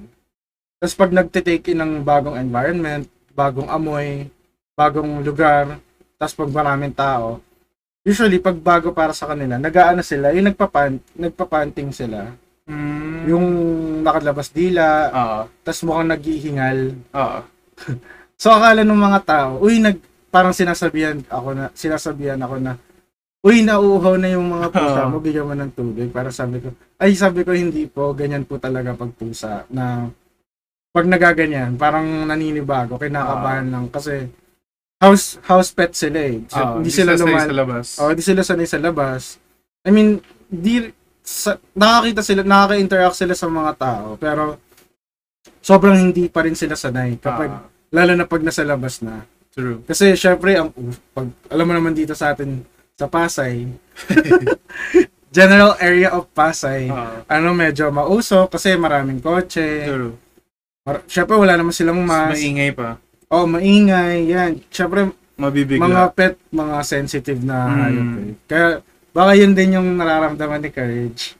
tapos 0.83 0.99
pag 0.99 1.15
nagtitake 1.15 1.71
in 1.71 1.79
ng 1.79 1.93
bagong 2.03 2.35
environment, 2.35 3.07
bagong 3.39 3.71
amoy, 3.71 4.27
bagong 4.75 5.23
lugar, 5.23 5.79
tapos 6.19 6.35
pag 6.35 6.51
maraming 6.51 6.91
tao, 6.91 7.39
usually, 8.03 8.43
pag 8.43 8.59
bago 8.59 8.91
para 8.91 9.15
sa 9.15 9.31
kanila, 9.31 9.63
nag-aano 9.63 10.03
sila, 10.03 10.35
yung 10.35 10.51
nagpapan, 10.51 10.99
nagpapanting 11.15 11.95
sila. 11.95 12.35
mm, 12.67 13.31
Yung 13.31 13.47
nakalabas 14.03 14.51
dila, 14.51 14.87
ah, 15.15 15.43
tapos 15.63 15.87
mukhang 15.87 16.11
naghihingal. 16.11 16.79
ah, 17.15 17.47
So 18.43 18.51
akala 18.51 18.83
ng 18.83 18.99
mga 18.99 19.21
tao, 19.23 19.51
uy 19.63 19.79
nag 19.79 20.03
parang 20.35 20.51
sinasabihan 20.51 21.23
ako 21.31 21.55
na 21.55 21.71
sinasabihan 21.79 22.43
ako 22.43 22.59
na 22.59 22.75
uy 23.47 23.63
nauuhaw 23.63 24.19
na 24.19 24.35
yung 24.35 24.51
mga 24.51 24.75
pusa 24.75 25.07
mo, 25.07 25.23
bigyan 25.23 25.47
mo 25.47 25.55
ng 25.55 25.71
tubig. 25.71 26.11
Para 26.11 26.35
sabi 26.35 26.59
ko, 26.59 26.75
ay 26.99 27.15
sabi 27.15 27.47
ko 27.47 27.55
hindi 27.55 27.87
po, 27.87 28.11
ganyan 28.11 28.43
po 28.43 28.59
talaga 28.59 28.99
pag 28.99 29.15
pusa 29.15 29.63
na 29.71 30.11
pag 30.91 31.07
nagaganyan, 31.07 31.79
parang 31.79 32.27
naninibago, 32.27 32.99
kinakabahan 32.99 33.71
lang 33.71 33.87
kasi 33.95 34.27
house 34.99 35.39
house 35.47 35.71
pet 35.71 35.95
sila 35.95 36.19
eh. 36.19 36.43
So, 36.51 36.59
ah, 36.59 36.83
hindi 36.83 36.91
sila 36.91 37.15
sanay 37.15 37.31
lumal 37.31 37.47
sa 37.47 37.55
labas. 37.55 37.87
Oh, 38.03 38.11
hindi 38.11 38.25
sila 38.27 38.43
sanay 38.43 38.67
sa 38.67 38.83
labas. 38.83 39.39
I 39.87 39.91
mean, 39.95 40.19
di 40.51 40.91
sa, 41.23 41.63
nakakita 41.79 42.27
sila, 42.27 42.43
nakaka-interact 42.43 43.15
sila 43.15 43.35
sa 43.39 43.47
mga 43.47 43.73
tao, 43.79 44.19
pero 44.19 44.59
sobrang 45.63 46.11
hindi 46.11 46.27
pa 46.27 46.43
rin 46.43 46.59
sila 46.59 46.75
sanay 46.75 47.23
kapag 47.23 47.51
Ah, 47.55 47.72
lalo 47.93 48.13
na 48.13 48.25
pag 48.25 48.41
nasa 48.41 48.65
labas 48.65 48.99
na. 48.99 49.23
true. 49.53 49.85
Kasi 49.85 50.17
syempre 50.17 50.57
ang 50.57 50.73
pag 51.13 51.29
alam 51.47 51.65
mo 51.65 51.73
naman 51.73 51.93
dito 51.93 52.13
sa 52.13 52.33
atin 52.33 52.65
sa 52.95 53.05
Pasay, 53.05 53.69
general 55.31 55.77
area 55.79 56.09
of 56.11 56.29
Pasay, 56.31 56.89
Ah, 56.89 57.21
ano 57.31 57.53
medyo 57.53 57.89
mauso 57.89 58.49
kasi 58.49 58.73
maraming 58.75 59.19
kotse. 59.19 59.85
true. 59.85 60.17
Mar- 60.83 61.05
syempre 61.07 61.37
wala 61.37 61.55
naman 61.55 61.71
silang 61.71 62.01
Mas 62.01 62.33
mas. 62.33 62.33
maingay 62.35 62.73
pa. 62.73 62.97
Oh, 63.29 63.45
maingay, 63.47 64.27
yan. 64.27 64.61
Syempre 64.69 65.09
Mabibigla. 65.35 65.81
mga 65.81 66.03
pet, 66.13 66.35
mga 66.51 66.77
sensitive 66.83 67.41
na 67.41 67.59
Mm. 67.63 67.77
hayop 67.79 68.09
eh. 68.11 68.33
Kaya 68.47 68.67
baka 69.11 69.33
yun 69.35 69.53
din 69.53 69.75
yung 69.75 69.89
nararamdaman 69.95 70.61
ni 70.61 70.71
Courage. 70.71 71.37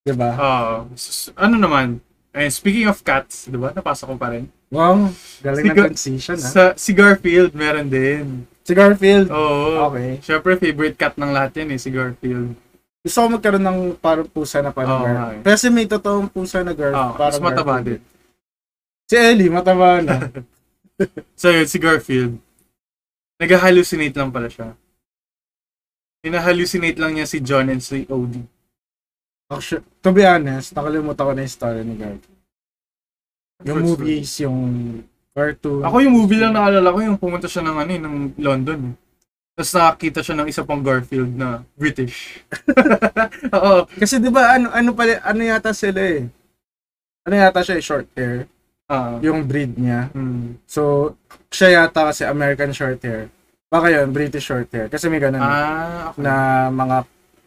'Di 0.00 0.12
ba? 0.12 0.30
Ah, 0.32 0.76
s- 0.92 1.30
ano 1.34 1.54
naman, 1.56 1.98
eh, 2.32 2.48
speaking 2.48 2.86
of 2.86 3.00
cats, 3.00 3.46
di 3.46 3.54
ba? 3.54 3.70
Napasok 3.70 4.06
ko 4.10 4.16
pa 4.16 4.30
rin. 4.30 4.46
Wow, 4.70 5.10
galing 5.42 5.60
Si 5.60 5.66
ng 5.66 5.74
Gar- 5.74 5.88
transition 5.90 6.36
ha. 6.36 6.46
Sa, 6.46 6.62
si 6.74 6.90
Garfield, 6.92 7.52
meron 7.52 7.86
din. 7.86 8.46
Si 8.62 8.70
Garfield. 8.70 9.26
Oo. 9.28 9.90
Okay. 9.90 10.22
Siyempre, 10.22 10.54
favorite 10.54 10.94
cat 10.94 11.14
ng 11.14 11.30
lahat 11.30 11.58
yan 11.58 11.74
eh, 11.74 11.78
si 11.78 11.90
Garfield. 11.90 12.54
Gusto 13.00 13.18
ko 13.18 13.26
magkaroon 13.32 13.64
ng 13.64 13.78
parang 13.96 14.28
pusa 14.28 14.60
na 14.60 14.70
parang 14.70 14.94
Oo, 14.94 15.02
Garfield. 15.02 15.42
okay. 15.42 15.50
Kasi 15.50 15.66
may 15.68 15.84
totoong 15.84 16.28
pusa 16.28 16.62
na 16.62 16.70
Garfield. 16.70 16.94
Ah, 16.94 17.10
mas 17.10 17.34
parang 17.34 17.42
mataba 17.42 17.74
Garfield. 17.76 17.98
din. 17.98 18.00
Si 19.04 19.14
Ellie, 19.16 19.50
mataba 19.50 19.88
na. 20.00 20.16
So 21.34 21.48
yun, 21.48 21.64
si 21.64 21.80
Garfield. 21.80 22.36
Nag-hallucinate 23.40 24.12
lang 24.14 24.28
pala 24.28 24.52
siya. 24.52 24.76
Hina-hallucinate 26.20 27.00
lang 27.00 27.16
niya 27.16 27.24
si 27.24 27.40
John 27.40 27.72
and 27.72 27.80
si 27.80 28.04
Odie. 28.06 28.44
Actually, 29.50 29.82
to 30.00 30.10
be 30.14 30.22
honest, 30.22 30.70
nakalimutan 30.72 31.26
ko 31.26 31.32
na 31.34 31.42
yung 31.42 31.50
story 31.52 31.80
ni 31.82 31.94
Garfield. 31.98 32.38
Yung 33.66 33.76
First 33.76 33.86
movies, 33.90 34.30
yung 34.40 34.58
cartoon. 35.34 35.82
Ako 35.84 35.96
yung 36.00 36.14
movie 36.16 36.40
lang 36.40 36.54
naalala 36.54 36.94
ko, 36.94 36.98
yung 37.02 37.18
pumunta 37.18 37.50
siya 37.50 37.66
ng, 37.66 37.76
ano, 37.76 37.90
eh, 37.90 38.00
ng 38.00 38.16
London. 38.38 38.80
Tapos 39.52 39.76
nakakita 39.76 40.20
siya 40.24 40.36
ng 40.40 40.48
isa 40.48 40.62
pang 40.64 40.80
Garfield 40.80 41.36
na 41.36 41.60
British. 41.76 42.40
Oo. 43.58 43.84
Kasi 43.92 44.16
di 44.16 44.32
ba 44.32 44.56
ano 44.56 44.72
ano 44.72 44.96
pala 44.96 45.20
ano 45.20 45.42
yata 45.44 45.76
sila 45.76 46.00
eh. 46.00 46.24
Ano 47.28 47.34
yata 47.36 47.60
siya 47.60 47.76
eh, 47.76 47.84
short 47.84 48.08
hair, 48.16 48.48
Ah. 48.88 49.20
yung 49.20 49.44
breed 49.44 49.76
niya. 49.76 50.08
Hmm. 50.16 50.56
So 50.64 51.12
siya 51.52 51.84
yata 51.84 52.08
kasi 52.08 52.24
American 52.24 52.72
short 52.72 53.04
hair. 53.04 53.28
Baka 53.68 53.92
yun, 53.92 54.10
British 54.10 54.48
short 54.48 54.72
hair. 54.72 54.88
Kasi 54.88 55.12
may 55.12 55.20
ganun 55.20 55.44
Ah, 55.44 56.08
okay. 56.10 56.24
na 56.24 56.32
mga 56.72 56.96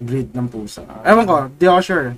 breed 0.03 0.29
ng 0.35 0.47
pusa. 0.51 0.83
Ewan 1.07 1.25
ko, 1.25 1.37
di 1.55 1.65
ako 1.65 1.79
sure. 1.81 2.09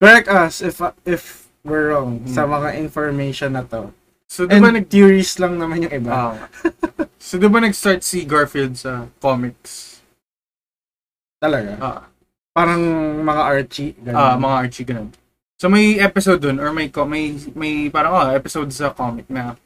Correct 0.00 0.28
us 0.28 0.64
if 0.64 0.80
if 1.04 1.46
we're 1.62 1.92
wrong 1.92 2.24
sa 2.24 2.48
Hmm. 2.48 2.58
mga 2.58 2.68
information 2.80 3.54
na 3.54 3.62
to. 3.68 3.92
So, 4.28 4.44
di 4.44 4.60
ba 4.60 4.68
nag... 4.68 4.92
theories 4.92 5.40
lang 5.40 5.56
naman 5.56 5.88
yung 5.88 5.94
iba. 6.04 6.12
Ah. 6.12 6.36
so, 7.20 7.40
di 7.40 7.48
ba 7.48 7.64
nag-start 7.64 8.04
si 8.04 8.28
Garfield 8.28 8.76
sa 8.76 9.08
comics? 9.24 10.04
Talaga. 11.40 11.72
Ah. 11.80 12.00
Parang 12.52 12.82
mga 13.24 13.42
Archie. 13.42 13.94
Ah, 14.12 14.36
mga 14.36 14.54
Archie 14.66 14.84
ganun. 14.84 15.08
So 15.58 15.66
may 15.66 15.98
episode 15.98 16.38
dun 16.38 16.62
or 16.62 16.70
may 16.70 16.86
may 17.10 17.34
may 17.58 17.72
parang 17.90 18.14
oh, 18.14 18.30
episode 18.30 18.70
sa 18.70 18.94
comic 18.94 19.26
na 19.26 19.58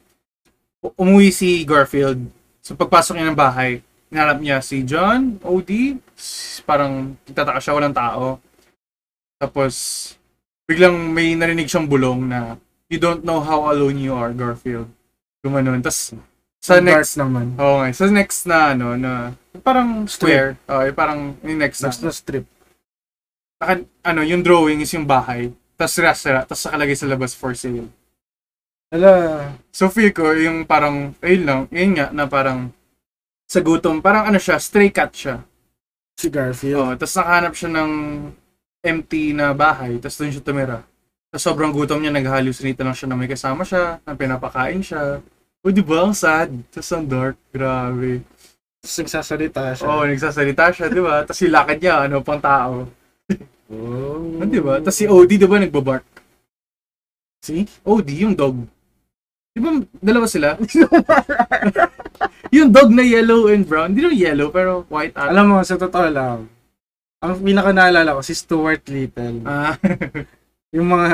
umuwi 0.97 1.29
si 1.29 1.61
Garfield. 1.61 2.17
So 2.65 2.73
pagpasok 2.73 3.13
niya 3.13 3.29
ng 3.29 3.37
bahay, 3.37 3.85
hinarap 4.13 4.37
niya 4.37 4.61
si 4.61 4.85
John, 4.85 5.41
OD, 5.41 5.97
parang 6.69 7.17
nagtataka 7.25 7.57
siya 7.57 7.73
walang 7.73 7.97
tao. 7.97 8.37
Tapos 9.41 9.73
biglang 10.69 10.93
may 11.09 11.33
narinig 11.33 11.65
siyang 11.65 11.89
bulong 11.89 12.29
na 12.29 12.61
you 12.93 13.01
don't 13.01 13.25
know 13.25 13.41
how 13.41 13.65
alone 13.73 13.97
you 13.97 14.13
are, 14.13 14.29
Garfield. 14.29 14.85
Gumanon. 15.41 15.81
Tapos 15.81 16.13
sa 16.61 16.77
Yung 16.77 16.87
next 16.87 17.17
dark 17.17 17.25
naman. 17.25 17.45
Oo 17.57 17.81
nga. 17.81 17.89
Sa 17.91 18.05
next 18.07 18.45
na 18.45 18.77
ano 18.77 18.93
na 18.93 19.33
parang 19.65 20.05
square. 20.05 20.55
Oh, 20.69 20.85
parang 20.93 21.33
yung 21.41 21.57
next 21.59 21.81
na. 21.81 21.89
Next 21.89 22.05
na 22.05 22.13
strip. 22.13 22.45
naka, 23.57 23.83
ano, 24.03 24.21
yung 24.21 24.45
drawing 24.45 24.79
is 24.79 24.93
yung 24.93 25.09
bahay. 25.09 25.51
Tapos 25.75 25.97
sira-sira. 25.97 26.45
Tapos 26.45 26.63
nakalagay 26.69 26.95
sa 26.95 27.09
labas 27.09 27.33
for 27.33 27.57
sale. 27.57 27.89
Ala, 28.93 29.49
So 29.73 29.89
feel 29.89 30.13
ko 30.13 30.31
yung 30.37 30.69
parang, 30.69 31.17
ayun 31.25 31.43
lang, 31.43 31.59
yun 31.73 31.97
nga, 31.97 32.13
na 32.13 32.29
parang 32.29 32.69
sa 33.53 33.61
gutom, 33.61 34.01
parang 34.01 34.25
ano 34.25 34.41
siya, 34.41 34.57
stray 34.57 34.89
cat 34.89 35.13
siya. 35.13 35.45
si 36.17 36.29
Garfield. 36.29 36.77
Oo, 36.77 36.91
tapos 36.97 37.13
nakahanap 37.17 37.53
siya 37.53 37.69
ng 37.73 37.91
empty 38.81 39.33
na 39.33 39.53
bahay, 39.53 40.01
tapos 40.01 40.17
doon 40.17 40.33
siya 40.33 40.45
tumira. 40.45 40.79
Tapos 41.29 41.43
sobrang 41.45 41.73
gutom 41.73 42.01
niya, 42.01 42.13
nag-hallucinate 42.13 42.77
na 42.81 42.89
lang 42.89 42.97
siya 42.97 43.09
na 43.09 43.17
may 43.17 43.29
kasama 43.29 43.61
siya, 43.65 43.97
na 44.05 44.13
pinapakain 44.13 44.81
siya. 44.81 45.21
O, 45.65 45.71
di 45.73 45.81
ba? 45.81 46.05
Ang 46.05 46.13
sad. 46.13 46.53
Tapos 46.69 46.91
ang 46.93 47.07
dark. 47.07 47.39
Grabe. 47.49 48.21
Tapos 48.83 48.95
nagsasalita 48.99 49.61
siya. 49.73 49.85
Oo, 49.89 50.03
nagsasalita 50.05 50.63
siya, 50.69 50.85
di 50.91 51.01
ba? 51.01 51.25
Tapos 51.25 51.39
yung 51.41 51.55
lakad 51.55 51.77
niya, 51.81 51.95
ano, 52.05 52.21
pang 52.21 52.41
tao. 52.41 52.85
Oh. 53.73 54.43
Di 54.45 54.59
ba? 54.61 54.77
Tapos 54.83 54.97
si 54.99 55.09
Odie, 55.09 55.41
di 55.41 55.49
ba, 55.49 55.57
nagbabark? 55.57 56.05
See? 57.41 57.65
Odie, 57.81 58.27
yung 58.27 58.37
dog. 58.37 58.69
Di 59.55 59.59
ba, 59.63 59.73
dalawa 60.03 60.27
sila? 60.29 60.53
yung 62.53 62.69
dog 62.69 62.89
na 62.89 63.01
yellow 63.01 63.49
and 63.49 63.65
brown. 63.65 63.89
Hindi 63.89 64.05
naman 64.05 64.19
yellow, 64.19 64.47
pero 64.47 64.85
white 64.87 65.13
at. 65.13 65.33
Alam 65.33 65.45
mo, 65.47 65.57
sa 65.61 65.73
totoo 65.75 66.07
lang, 66.07 66.45
ang 67.17 67.33
pinaka 67.39 67.71
naalala 67.71 68.13
ko, 68.13 68.21
si 68.21 68.33
Stuart 68.33 68.85
Little. 68.85 69.41
Ah, 69.43 69.73
Yung 70.75 70.85
mga 70.87 71.09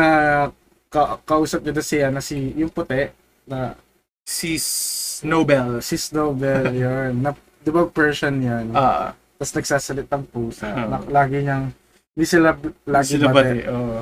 ka- 0.88 1.20
kausap 1.24 1.62
niya 1.62 1.74
doon 1.74 1.84
si, 1.86 1.98
ano, 2.00 2.20
si, 2.20 2.36
yung 2.56 2.68
puti, 2.68 3.12
na 3.44 3.76
si 4.22 4.56
Snowbell. 4.56 5.80
si 5.80 5.96
Snowbell, 5.96 6.72
yun. 6.80 7.20
Na, 7.20 7.32
di 7.60 7.70
ba 7.70 7.84
Persian 7.86 8.36
yan? 8.36 8.72
Ah, 8.72 9.12
Tapos 9.36 9.52
nagsasalitang 9.54 10.24
pusa. 10.26 10.68
Ah. 10.68 10.88
Na, 10.88 10.98
lagi 11.06 11.40
niyang, 11.40 11.72
hindi 12.14 12.26
sila 12.26 12.56
lagi 12.86 13.16
sila 13.16 13.32
bate. 13.32 13.64
ba? 13.64 13.72
Oo. 13.72 14.02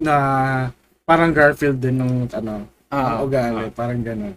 Na 0.00 0.14
parang 1.02 1.30
Garfield 1.30 1.76
din 1.76 1.96
nung, 1.96 2.24
ano, 2.26 2.64
Ah, 2.88 3.16
ang 3.16 3.28
ugali. 3.28 3.62
ah, 3.62 3.70
Parang 3.70 4.00
ganun. 4.00 4.34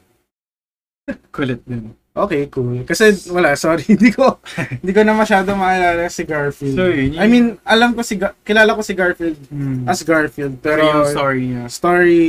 kulit 1.31 1.59
din. 1.63 1.89
Okay, 2.13 2.45
cool. 2.47 2.85
Kasi 2.85 3.09
wala, 3.27 3.57
sorry, 3.57 3.81
hindi 3.89 4.09
ko 4.09 4.37
hindi 4.75 4.91
ko 4.91 5.01
na 5.01 5.13
masyado 5.13 5.49
maalala 5.53 6.05
si 6.07 6.21
Garfield. 6.21 6.77
So, 6.77 6.85
yun, 6.85 7.17
I 7.17 7.25
mean, 7.25 7.57
alam 7.63 7.91
ko 7.91 8.01
si 8.01 8.15
Ga- 8.15 8.37
kilala 8.41 8.71
ko 8.71 8.81
si 8.81 8.93
Garfield 8.93 9.33
Hmm. 9.49 9.83
as 9.83 10.01
Garfield, 10.01 10.57
pero 10.57 10.77
pero 10.79 10.93
yung 10.93 11.09
story 11.09 11.41
niya. 11.47 11.63
story 11.67 12.25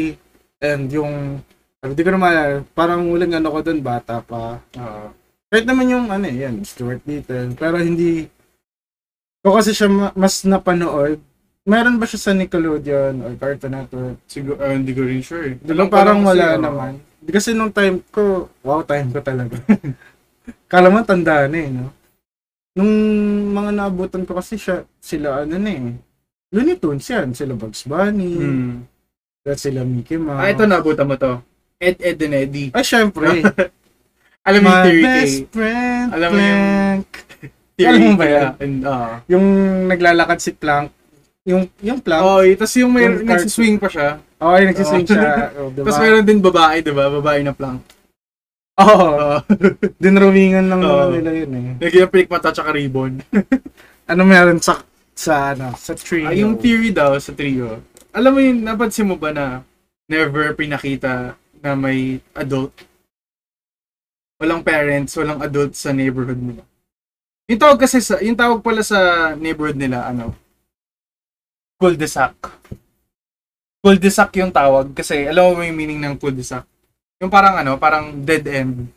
and 0.58 0.88
yung 0.88 1.44
hindi 1.78 2.00
ko 2.00 2.10
na 2.10 2.18
maalala, 2.18 2.54
parang 2.72 3.04
ulang 3.06 3.28
ano 3.30 3.48
ko 3.50 3.60
doon 3.60 3.78
bata 3.78 4.18
pa. 4.18 4.56
Oo. 4.72 5.12
Kahit 5.46 5.68
naman 5.68 5.86
yung 5.86 6.08
ano 6.08 6.24
eh, 6.24 6.36
yan, 6.40 6.64
Stuart 6.64 7.04
Little, 7.04 7.52
pero 7.52 7.76
hindi 7.76 8.24
ko 9.38 9.52
kasi 9.52 9.70
siya 9.70 9.86
ma- 9.86 10.14
mas 10.14 10.40
napanood. 10.42 11.20
Meron 11.62 11.96
ba 11.96 12.04
siya 12.04 12.20
sa 12.22 12.32
Nickelodeon 12.32 13.20
or 13.20 13.32
Cartoon 13.34 13.72
Network? 13.74 14.16
siguro, 14.26 14.56
ah, 14.58 14.72
hindi 14.72 14.92
ko 14.92 15.00
rin 15.02 15.20
sure 15.20 15.44
eh. 15.46 15.54
Ko 15.56 15.86
parang 15.86 16.20
lang 16.20 16.26
kasi, 16.26 16.30
wala 16.30 16.46
oo. 16.50 16.60
naman. 16.62 16.92
Di 17.13 17.13
kasi 17.26 17.52
nung 17.52 17.70
time 17.70 18.02
ko, 18.08 18.48
wow, 18.60 18.82
time 18.82 19.08
ko 19.08 19.20
talaga. 19.20 19.56
Kala 20.72 20.88
mo 20.88 21.00
tanda 21.00 21.46
na 21.46 21.56
eh, 21.56 21.70
no? 21.70 21.88
Nung 22.74 22.92
mga 23.54 23.70
naabutan 23.70 24.26
ko 24.26 24.34
kasi 24.34 24.58
siya, 24.58 24.82
sila 24.98 25.46
ano 25.46 25.56
na 25.56 25.70
eh. 25.70 25.94
Looney 26.50 26.76
Tunes 26.76 27.06
yan. 27.06 27.30
Sila 27.32 27.54
Bugs 27.54 27.86
Bunny, 27.86 28.34
Hmm. 28.34 28.74
at 29.44 29.58
sila 29.58 29.82
Mickey 29.82 30.16
Mouse. 30.16 30.40
Ah, 30.40 30.50
ito 30.50 30.64
nabutan 30.64 31.06
mo 31.06 31.14
to. 31.14 31.38
Ed, 31.76 32.00
Ed, 32.00 32.18
and 32.18 32.34
Eddie. 32.34 32.70
Ay, 32.72 32.82
syempre. 32.82 33.44
Alam 34.48 34.60
mo 34.60 34.68
yung 34.68 34.82
theory 34.84 35.02
best 35.02 35.38
friend, 35.50 36.08
Alam 36.12 36.28
mo 36.30 36.38
yung- 36.38 36.64
Plank. 37.04 37.08
Alam 37.74 38.00
mo 38.00 38.10
ba 38.14 38.26
yan? 38.26 38.48
And, 38.58 38.76
ah. 38.86 39.12
Yung 39.26 39.46
naglalakad 39.88 40.38
si 40.38 40.52
Plank. 40.52 40.88
Yung, 41.44 41.68
yung 41.84 42.00
Plank. 42.00 42.22
Oh, 42.24 42.40
tapos 42.56 42.74
yung 42.80 42.92
may 42.92 43.04
Yung 43.04 43.28
nagsiswing 43.28 43.76
pa 43.76 43.88
siya. 43.92 44.16
Nagsiswing 44.40 45.04
Oh. 45.04 45.12
siya. 45.12 45.32
Oh, 45.60 45.68
diba? 45.68 45.84
Tapos 45.84 46.00
meron 46.00 46.24
din 46.24 46.40
babae, 46.40 46.80
di 46.80 46.92
ba? 46.92 47.12
Babae 47.12 47.40
na 47.44 47.52
plank. 47.52 47.84
Oo. 48.80 49.08
Oo. 49.12 49.36
dinrawingan 50.02 50.66
lang 50.72 50.80
naman 50.80 51.06
Oo. 51.06 51.12
nila 51.12 51.30
yun 51.36 51.52
eh. 51.52 51.68
Lagyan 51.84 52.08
ng 52.08 52.12
pilik 52.12 52.30
mata 52.32 52.50
tsaka 52.50 52.72
ribbon. 52.72 53.20
Ano 54.04 54.20
meron 54.28 54.60
sa, 54.60 54.84
sa, 55.16 55.56
ano, 55.56 55.72
sa 55.80 55.96
tree? 55.96 56.28
Ah, 56.28 56.36
yung 56.36 56.60
theory 56.60 56.92
daw 56.92 57.16
sa 57.16 57.32
trio. 57.32 57.80
Alam 58.12 58.36
mo 58.36 58.40
yun, 58.44 58.60
napansin 58.60 59.08
mo 59.08 59.16
ba 59.16 59.32
na 59.32 59.64
never 60.12 60.52
pinakita 60.52 61.32
na 61.64 61.72
may 61.72 62.20
adult? 62.36 62.76
Walang 64.36 64.60
parents, 64.60 65.16
walang 65.16 65.40
adult 65.40 65.72
sa 65.72 65.88
neighborhood 65.96 66.36
nila. 66.36 66.68
Yung 67.48 67.56
tawag 67.56 67.80
kasi 67.80 68.04
sa, 68.04 68.20
yung 68.20 68.36
tawag 68.36 68.60
pala 68.60 68.84
sa 68.84 69.32
neighborhood 69.40 69.80
nila, 69.80 70.04
ano? 70.04 70.36
Cul-de-sac. 71.84 72.32
Cul-de-sac 73.84 74.32
yung 74.40 74.48
tawag 74.48 74.96
kasi 74.96 75.28
alam 75.28 75.52
mo 75.52 75.60
yung 75.60 75.76
meaning 75.76 76.00
ng 76.00 76.16
cul-de-sac. 76.16 76.64
Yung 77.20 77.28
parang 77.28 77.60
ano, 77.60 77.76
parang 77.76 78.24
dead 78.24 78.48
end. 78.48 78.88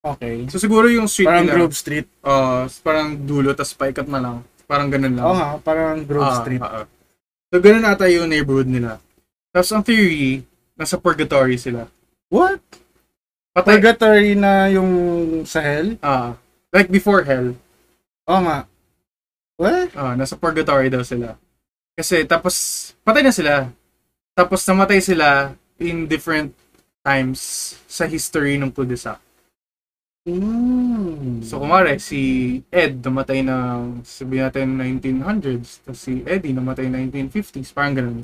Okay. 0.00 0.48
So 0.48 0.56
siguro 0.56 0.88
yung 0.88 1.04
street 1.06 1.28
Parang 1.28 1.44
nila, 1.44 1.54
Grove 1.60 1.76
Street. 1.76 2.08
uh, 2.24 2.64
parang 2.80 3.14
dulo, 3.14 3.52
tas 3.52 3.76
paikot 3.76 4.08
na 4.08 4.18
lang. 4.18 4.36
Parang 4.64 4.88
ganun 4.88 5.12
lang. 5.12 5.24
Oo 5.28 5.36
nga, 5.36 5.48
parang 5.60 6.00
Grove 6.02 6.24
Ah, 6.26 6.40
Street. 6.40 6.62
ah, 6.64 6.82
ah. 6.82 6.86
So, 7.52 7.60
ganun 7.60 7.84
ata 7.84 8.08
yung 8.08 8.32
neighborhood 8.32 8.64
nila. 8.64 8.96
Tapos, 9.52 9.68
ang 9.68 9.84
theory, 9.84 10.40
nasa 10.72 10.96
purgatory 10.96 11.60
sila. 11.60 11.84
What? 12.32 12.64
Patay. 13.52 13.76
Purgatory 13.76 14.32
na 14.32 14.72
yung 14.72 14.88
sa 15.44 15.60
hell? 15.60 16.00
Ah, 16.00 16.32
like 16.72 16.88
before 16.88 17.20
hell. 17.22 17.52
Oo 18.24 18.40
nga. 18.40 18.64
What? 19.60 19.92
Ah, 19.92 20.16
nasa 20.16 20.32
purgatory 20.34 20.88
daw 20.88 21.04
sila. 21.04 21.36
Kasi, 21.92 22.24
tapos, 22.24 22.54
patay 23.04 23.22
na 23.24 23.34
sila. 23.34 23.68
Tapos, 24.32 24.64
namatay 24.64 25.00
sila 25.04 25.52
in 25.76 26.08
different 26.08 26.56
times 27.04 27.74
sa 27.90 28.06
history 28.06 28.56
ng 28.56 28.70
cul-de-sac. 28.70 29.20
Mm. 30.22 31.42
So, 31.42 31.58
kumare, 31.58 31.98
si 31.98 32.62
Ed 32.70 33.02
namatay 33.02 33.42
ng, 33.42 34.06
sabihin 34.06 34.46
natin, 34.46 34.66
1900s. 34.78 35.82
Tapos 35.82 35.98
si 35.98 36.22
Eddie 36.22 36.54
namatay 36.54 36.86
1950s. 36.86 37.74
Parang 37.74 37.94
ganun. 37.98 38.22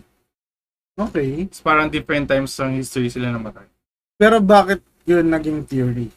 Okay. 0.95 1.51
Tapos 1.51 1.63
parang 1.67 1.91
different 1.91 2.31
times 2.31 2.55
sa 2.55 2.71
history 2.71 3.11
sila 3.11 3.35
namatay. 3.35 3.67
Pero 4.15 4.39
bakit 4.39 4.83
yun 5.07 5.27
naging 5.27 5.67
theory? 5.67 6.11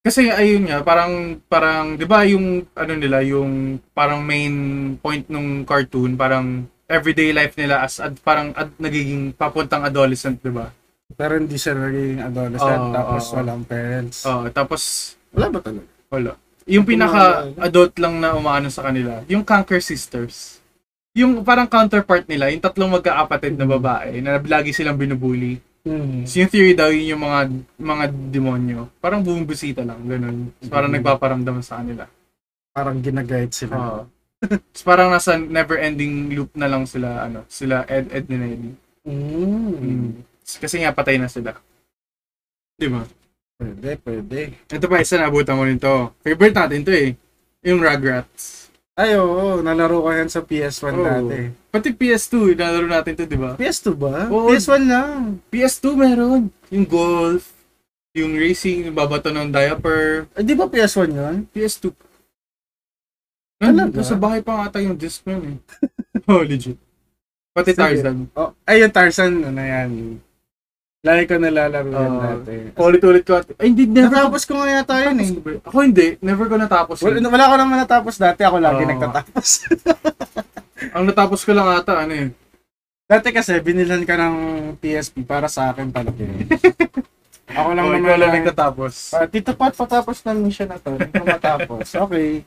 Kasi 0.00 0.32
ayun 0.32 0.64
nga, 0.64 0.80
parang 0.80 1.36
parang 1.44 1.92
'di 1.92 2.08
ba 2.08 2.24
yung 2.24 2.64
ano 2.72 2.92
nila, 2.96 3.20
yung 3.20 3.76
parang 3.92 4.24
main 4.24 4.54
point 4.96 5.28
nung 5.28 5.60
cartoon, 5.68 6.16
parang 6.16 6.64
everyday 6.88 7.36
life 7.36 7.52
nila 7.60 7.84
as 7.84 8.00
ad, 8.00 8.16
parang 8.24 8.56
ad, 8.56 8.72
nagiging 8.80 9.36
papuntang 9.36 9.84
adolescent, 9.84 10.40
di 10.40 10.48
ba? 10.48 10.72
Pero 11.12 11.36
hindi 11.36 11.60
siya 11.60 11.76
naging 11.76 12.16
adolescent, 12.16 12.80
Oo, 12.80 12.94
tapos 12.96 13.22
oo. 13.28 13.34
walang 13.36 13.62
parents. 13.68 14.18
Oh, 14.24 14.48
tapos 14.48 14.80
Wala 15.36 15.46
ba 15.52 15.58
talaga? 15.62 15.86
wala. 16.10 16.32
Yung 16.66 16.82
pinaka-adult 16.88 17.94
lang 18.00 18.18
na 18.18 18.34
umaano 18.34 18.72
sa 18.72 18.82
kanila, 18.88 19.20
yung 19.28 19.44
Conquer 19.44 19.84
Sisters. 19.84 20.58
Yung 21.12 21.42
parang 21.44 21.66
counterpart 21.66 22.24
nila, 22.24 22.48
yung 22.50 22.62
tatlong 22.62 22.90
magkakapatid 22.90 23.58
na 23.58 23.66
babae 23.68 24.22
na 24.22 24.38
lagi 24.38 24.70
silang 24.72 24.96
binubuli. 24.96 25.58
Hmm. 25.80 26.28
So, 26.28 26.44
yung 26.44 26.52
theory 26.52 26.76
daw, 26.76 26.92
yun 26.92 27.16
yung 27.16 27.24
mga 27.24 27.40
mga 27.80 28.04
demonyo. 28.28 28.80
Parang 29.00 29.24
bumibisita 29.24 29.80
lang, 29.80 30.04
ganun. 30.04 30.52
So, 30.60 30.68
parang 30.68 30.92
Mhm. 30.92 31.00
nagpaparamdam 31.00 31.64
sa 31.64 31.80
kanila. 31.80 32.04
Parang 32.76 33.00
ginaguide 33.00 33.54
sila. 33.56 33.74
Oo. 33.76 34.02
so, 34.76 34.84
parang 34.84 35.08
nasa 35.08 35.40
never-ending 35.40 36.36
loop 36.36 36.52
na 36.52 36.68
lang 36.68 36.84
sila, 36.84 37.24
ano, 37.24 37.48
sila 37.48 37.88
Ed, 37.88 38.12
Ed 38.12 38.28
and 38.28 38.44
Eddie. 38.44 38.76
Mm. 39.08 39.72
Mm. 39.80 40.10
Kasi 40.60 40.84
nga, 40.84 40.92
patay 40.92 41.16
na 41.16 41.32
sila. 41.32 41.56
Di 42.76 42.88
ba? 42.88 43.00
Pwede, 43.56 43.96
pwede. 44.04 44.38
Ito 44.68 44.84
pa, 44.88 45.00
isa 45.00 45.16
nabutan 45.16 45.56
ko 45.56 45.64
nito. 45.64 45.92
Favorite 46.20 46.56
natin 46.56 46.84
to 46.84 46.92
eh. 46.92 47.16
Yung 47.64 47.80
Rugrats. 47.80 48.59
Ay, 49.00 49.16
oo. 49.16 49.64
Nalaro 49.64 50.04
ko 50.04 50.12
yan 50.12 50.28
sa 50.28 50.44
PS1 50.44 50.92
Oo. 50.92 51.04
dati. 51.08 51.48
Pati 51.72 51.88
PS2, 51.96 52.52
nalaro 52.52 52.84
natin 52.84 53.16
to, 53.16 53.24
di 53.24 53.40
ba? 53.40 53.56
PS2 53.56 53.86
ba? 53.96 54.28
Oo. 54.28 54.52
PS1 54.52 54.82
lang. 54.84 55.40
PS2 55.48 55.84
meron. 55.96 56.52
Yung 56.68 56.84
golf, 56.84 57.56
yung 58.12 58.36
racing, 58.36 58.84
yung 58.84 58.96
babato 58.96 59.32
ng 59.32 59.48
diaper. 59.48 60.28
Eh, 60.36 60.44
di 60.44 60.52
ba 60.52 60.68
PS1 60.68 61.08
yun? 61.16 61.36
PS2. 61.48 61.96
Talaga? 63.56 63.96
Nasa 63.96 64.16
bahay 64.20 64.44
pa 64.44 64.60
nga 64.60 64.76
tayo 64.76 64.92
yung 64.92 65.00
disc 65.00 65.24
nun 65.24 65.56
eh. 65.56 65.58
oh, 66.28 66.44
legit. 66.44 66.76
Pati 67.56 67.72
Sige. 67.72 67.80
Tarzan. 67.80 68.28
Oh, 68.36 68.52
ay, 68.68 68.84
yung 68.84 68.92
Tarzan, 68.92 69.32
ano 69.40 69.60
yan. 69.64 69.90
Lagi 71.00 71.24
ko 71.24 71.40
nalalaro 71.40 71.88
yan 71.88 71.96
Oo. 72.12 72.20
dati. 72.20 72.52
Ulit-ulit 72.76 73.24
ko. 73.24 73.40
Ay, 73.56 73.72
hindi, 73.72 73.88
never. 73.88 74.12
Natapos 74.12 74.44
ko 74.44 74.52
nga 74.54 74.68
yata 74.70 75.00
yun 75.00 75.16
eh. 75.16 75.28
Ko 75.32 75.40
ba? 75.40 75.50
Ako 75.64 75.76
hindi. 75.80 76.06
Never 76.20 76.44
ko 76.44 76.56
natapos 76.56 76.96
Wala, 77.00 77.16
yun. 77.16 77.24
wala 77.26 77.44
ko 77.48 77.54
naman 77.56 77.76
natapos 77.80 78.14
dati. 78.20 78.40
Ako 78.44 78.56
lagi 78.60 78.84
Oo. 78.84 78.90
nagtatapos. 78.90 79.48
Ang 80.96 81.04
natapos 81.08 81.40
ko 81.40 81.52
lang 81.52 81.68
ata, 81.70 82.04
ano 82.04 82.12
eh. 82.12 82.28
dati 83.04 83.32
kasi, 83.32 83.56
binilan 83.58 84.04
ka 84.04 84.14
ng 84.14 84.36
PSP 84.76 85.24
para 85.24 85.48
sa 85.48 85.72
akin 85.72 85.88
talaga. 85.88 86.20
eh. 86.20 86.44
ako 87.50 87.68
lang 87.70 87.84
Oh, 87.84 87.90
naman 87.90 88.04
ikaw 88.04 88.16
lang 88.16 88.30
na- 88.30 88.36
nagtatapos. 88.38 88.92
Ah, 89.12 89.24
Tito 89.24 89.52
Pat, 89.52 89.72
patapos 89.72 90.20
ng 90.20 90.38
mission 90.38 90.68
na 90.68 90.76
to. 90.76 90.94
Hindi 90.94 91.10
ko 91.10 91.24
matapos. 91.24 91.86
Okay. 91.88 92.44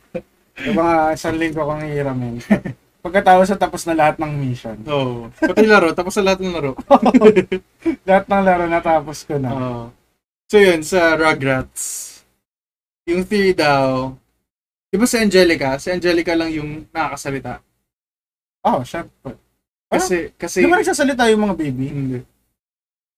Yung 0.61 0.77
mga 0.77 0.93
isang 1.11 1.35
linggo 1.35 1.61
kong 1.63 1.81
hihiramin. 1.83 2.37
Pagkatapos 3.03 3.51
na 3.51 3.57
tapos 3.59 3.81
na 3.83 3.93
lahat 3.99 4.15
ng 4.15 4.31
mission. 4.39 4.79
Oo. 4.95 5.27
Pati 5.35 5.67
laro, 5.67 5.91
tapos 5.91 6.15
sa 6.15 6.23
lahat 6.23 6.39
ng 6.39 6.55
laro. 6.55 6.71
lahat 8.07 8.25
ng 8.31 8.43
laro 8.47 8.63
natapos 8.71 9.27
ko 9.27 9.35
na. 9.35 9.49
Oo. 9.51 9.83
So 10.47 10.55
yun, 10.55 10.79
sa 10.87 11.19
Rugrats, 11.19 11.83
yung 13.03 13.27
theory 13.27 13.51
daw, 13.51 14.15
di 14.87 14.95
ba 14.95 15.03
si 15.03 15.19
Angelica? 15.19 15.75
Si 15.83 15.91
Angelica 15.91 16.31
lang 16.31 16.47
yung 16.55 16.87
nakakasalita. 16.95 17.59
Oh, 18.63 18.79
syempre. 18.87 19.35
Kasi, 19.91 20.31
kasi, 20.39 20.63
Di 20.63 20.71
ba 20.71 20.79
nagsasalita 20.79 21.27
yung 21.27 21.43
mga 21.43 21.55
baby? 21.59 21.85
hindi. 21.91 22.19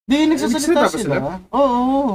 Di, 0.10 0.26
nagsasalita 0.26 0.90
sila. 0.90 0.98
sila? 0.98 1.18
Oo. 1.54 1.62
oo. 1.62 2.14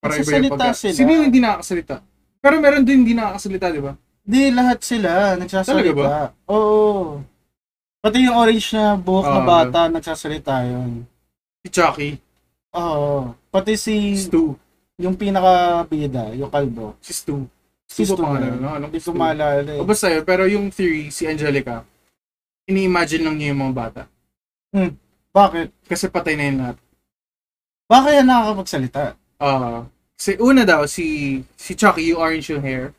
Para 0.00 0.16
iba 0.16 0.30
yung 0.40 0.52
pagka- 0.56 0.76
sila. 0.76 0.96
Sino 0.96 1.10
yung 1.12 1.26
hindi 1.28 1.40
nakakasalita? 1.44 2.00
Pero 2.40 2.54
meron 2.60 2.84
din 2.84 3.04
hindi 3.04 3.12
nakakasalita, 3.12 3.68
di 3.72 3.80
ba? 3.84 3.92
Di, 4.24 4.48
lahat 4.48 4.80
sila 4.80 5.36
nagsasalita. 5.36 5.68
Talaga 5.70 5.92
ba? 5.92 6.08
Oo. 6.48 7.20
Pati 8.00 8.24
yung 8.24 8.36
orange 8.36 8.72
na 8.72 8.96
buhok 8.96 9.26
na 9.26 9.40
Ah. 9.40 9.46
bata, 9.46 9.80
nagsasalita 9.88 10.64
yun. 10.64 11.04
Si 11.60 11.68
Chucky, 11.70 12.10
Oo. 12.74 13.30
Pati 13.48 13.78
si, 13.78 14.18
Stu, 14.18 14.58
yung 14.98 15.14
pinaka-bida, 15.14 16.34
yung 16.34 16.50
kalbo. 16.50 16.98
si 16.98 17.14
Stu. 17.14 17.46
Si 17.86 18.02
Stu 18.02 18.18
ba 18.18 18.34
pangalan? 18.34 18.50
yun? 18.50 18.58
No? 18.58 18.70
Anong 18.74 18.90
Hindi 18.90 18.98
ko 18.98 19.12
Stu? 19.12 19.14
maalala 19.14 19.70
eh. 19.70 19.78
O 19.78 19.86
basta 19.86 20.10
yun, 20.10 20.24
pero 20.24 20.42
yung 20.44 20.66
theory, 20.68 21.06
si 21.08 21.22
Angelica, 21.24 21.86
ini-imagine 22.66 23.22
lang 23.22 23.36
niya 23.38 23.54
yung 23.54 23.62
mga 23.62 23.74
bata. 23.76 24.02
Bakit? 25.30 25.68
Kasi 25.86 26.10
patay 26.10 26.34
na 26.34 26.44
yun 26.44 26.56
lahat. 26.58 26.76
Baka 27.86 28.08
yan 28.10 28.26
nakakapagsalita. 28.26 29.04
Ah, 29.38 29.86
kasi 30.16 30.34
una 30.40 30.64
daw, 30.64 30.82
si, 30.84 31.06
si 31.54 31.72
Chucky, 31.74 32.10
yung 32.10 32.18
orange 32.18 32.50
yung 32.50 32.64
hair, 32.64 32.90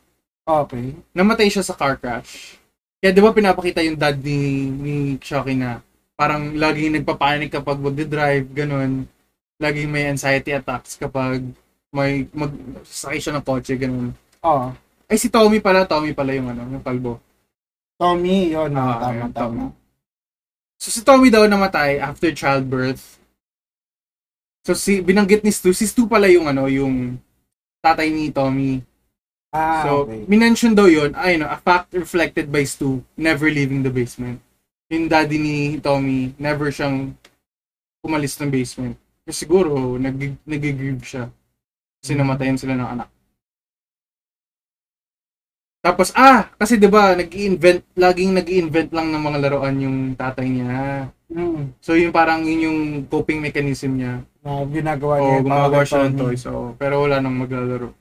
Okay. 0.46 0.94
namatay 1.10 1.50
siya 1.50 1.66
sa 1.66 1.74
car 1.74 1.98
crash. 1.98 2.54
Kaya 3.02 3.10
di 3.10 3.18
ba 3.18 3.34
pinapakita 3.34 3.82
yung 3.82 3.98
dad 3.98 4.14
ni, 4.22 4.70
ni 4.70 4.94
Chucky 5.18 5.58
na 5.58 5.82
parang 6.14 6.54
laging 6.54 7.02
nagpapanik 7.02 7.50
kapag 7.50 7.82
magde-drive, 7.82 8.46
ganun. 8.54 9.10
Laging 9.58 9.90
may 9.90 10.06
anxiety 10.06 10.54
attacks 10.54 10.94
kapag 10.94 11.42
may 11.90 12.30
mag 12.30 12.52
sasakay 12.86 13.18
siya 13.20 13.34
ng 13.36 13.44
kotse, 13.44 13.74
ganun. 13.74 14.14
Oo. 14.46 14.70
Ay, 15.06 15.18
si 15.18 15.28
Tommy 15.30 15.58
pala, 15.58 15.86
Tommy 15.86 16.14
pala 16.14 16.34
yung 16.34 16.50
ano, 16.50 16.62
yung 16.66 16.82
kalbo. 16.82 17.18
Tommy, 17.98 18.52
yun. 18.52 18.70
Ah, 18.74 18.98
tama, 18.98 19.06
ayun, 19.12 19.30
tama. 19.32 19.62
So, 20.76 20.92
si 20.92 21.00
Tommy 21.00 21.32
daw 21.32 21.48
namatay 21.48 21.98
after 21.98 22.28
childbirth. 22.30 23.16
So, 24.66 24.74
si, 24.76 25.00
binanggit 25.00 25.46
ni 25.46 25.54
Stu, 25.54 25.72
si 25.72 25.88
Stu 25.88 26.04
pala 26.04 26.28
yung 26.28 26.50
ano, 26.50 26.68
yung 26.68 27.16
tatay 27.80 28.12
ni 28.12 28.28
Tommy. 28.34 28.84
Ah, 29.56 29.80
So, 29.88 30.04
okay. 30.04 30.28
minention 30.28 30.76
daw 30.76 30.84
yun, 30.84 31.16
ay 31.16 31.40
no, 31.40 31.48
a 31.48 31.56
fact 31.56 31.96
reflected 31.96 32.52
by 32.52 32.60
Stu, 32.60 33.00
never 33.16 33.48
leaving 33.48 33.80
the 33.80 33.88
basement. 33.88 34.36
Yung 34.92 35.08
daddy 35.08 35.40
ni 35.40 35.56
Tommy, 35.80 36.36
never 36.36 36.68
siyang 36.68 37.16
umalis 38.04 38.36
ng 38.36 38.52
basement. 38.52 38.94
Kasi 39.24 39.48
siguro, 39.48 39.96
nag 39.96 40.14
nag-grieve 40.44 41.02
siya. 41.02 41.32
Kasi 41.98 42.12
Mm. 42.14 42.20
namatayan 42.20 42.60
sila 42.60 42.76
ng 42.76 42.90
anak. 43.00 43.08
Tapos, 45.80 46.10
ah, 46.18 46.50
kasi 46.58 46.76
'di 46.76 46.90
ba 46.90 47.14
nag-invent 47.14 47.86
laging 47.94 48.34
nag-invent 48.34 48.90
lang 48.90 49.06
ng 49.14 49.22
mga 49.22 49.38
laruan 49.38 49.76
yung 49.78 49.98
tatay 50.18 50.46
niya. 50.50 51.06
Mm. 51.30 51.78
So, 51.78 51.94
yung 51.94 52.10
parang 52.10 52.42
yun 52.42 52.66
yung 52.66 52.80
coping 53.06 53.38
mechanism 53.38 53.94
niya. 53.98 54.22
Na 54.42 54.66
ginagawa 54.66 55.18
niya. 55.22 55.30
yung 55.38 55.46
gumagawa 55.46 55.82
siya 55.86 56.06
ng 56.10 56.18
toys. 56.18 56.42
So, 56.42 56.74
pero 56.74 57.06
wala 57.06 57.22
nang 57.22 57.38
maglalaro. 57.38 57.94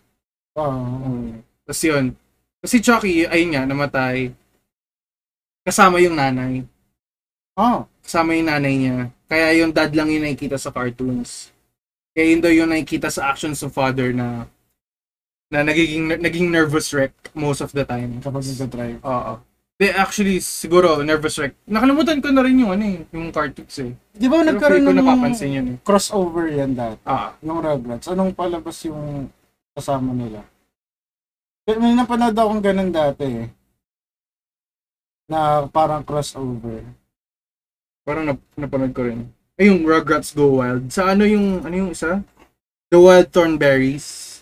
Oo. 0.58 0.82
Mm. 1.06 1.45
Tapos 1.66 1.82
yun. 1.82 2.06
Kasi 2.62 2.78
Chucky, 2.80 3.26
ayun 3.26 3.52
nga, 3.54 3.66
namatay. 3.66 4.30
Kasama 5.66 5.98
yung 5.98 6.14
nanay. 6.14 6.62
Oh. 7.58 7.90
Kasama 8.06 8.38
yung 8.38 8.50
nanay 8.50 8.74
niya. 8.78 8.98
Kaya 9.26 9.58
yung 9.58 9.74
dad 9.74 9.90
lang 9.98 10.14
yung 10.14 10.22
nakikita 10.22 10.62
sa 10.62 10.70
cartoons. 10.70 11.50
Kaya 12.14 12.26
yun 12.32 12.42
daw 12.42 12.54
yung 12.54 12.70
nakikita 12.70 13.10
sa 13.10 13.34
actions 13.34 13.66
of 13.66 13.74
father 13.74 14.14
na 14.14 14.46
na 15.50 15.62
nagiging 15.62 16.10
naging 16.22 16.50
nervous 16.50 16.94
wreck 16.94 17.14
most 17.34 17.62
of 17.62 17.74
the 17.74 17.86
time. 17.86 18.22
Kapag 18.22 18.46
nag-drive. 18.46 19.02
Oo. 19.02 19.42
De, 19.76 19.92
actually, 19.92 20.40
siguro, 20.40 21.04
nervous 21.04 21.36
wreck. 21.36 21.52
Nakalimutan 21.68 22.24
ko 22.24 22.32
na 22.32 22.48
rin 22.48 22.56
yung 22.56 22.72
ano 22.72 22.86
eh, 22.88 23.04
yung 23.12 23.28
cartoons 23.28 23.76
eh. 23.84 23.92
Di 24.16 24.32
ba 24.32 24.40
Pero 24.40 24.48
nagkaroon 24.56 24.84
ng 24.88 24.98
napapansin 25.04 25.52
yun 25.52 25.68
eh. 25.76 25.78
crossover 25.84 26.48
yan 26.48 26.72
dati? 26.72 26.96
Ah, 27.04 27.36
Yung 27.44 27.60
Rugrats. 27.60 28.08
Anong 28.08 28.32
palabas 28.32 28.80
yung 28.88 29.28
kasama 29.76 30.16
nila? 30.16 30.40
Pero 31.66 31.82
May 31.82 31.98
napanood 31.98 32.38
akong 32.38 32.62
ganun 32.62 32.94
dati 32.94 33.26
eh. 33.26 33.48
Na 35.26 35.66
parang 35.66 36.06
crossover. 36.06 36.86
parang 38.06 38.30
nap- 38.30 38.54
napanood 38.54 38.94
ko 38.94 39.02
rin. 39.02 39.26
Ay, 39.58 39.74
yung 39.74 39.82
Rugrats 39.82 40.30
Go 40.38 40.62
Wild. 40.62 40.94
Sa 40.94 41.10
ano 41.10 41.26
yung, 41.26 41.66
ano 41.66 41.74
yung 41.74 41.90
isa? 41.90 42.22
The 42.94 43.02
Wild 43.02 43.34
Thornberries. 43.34 44.38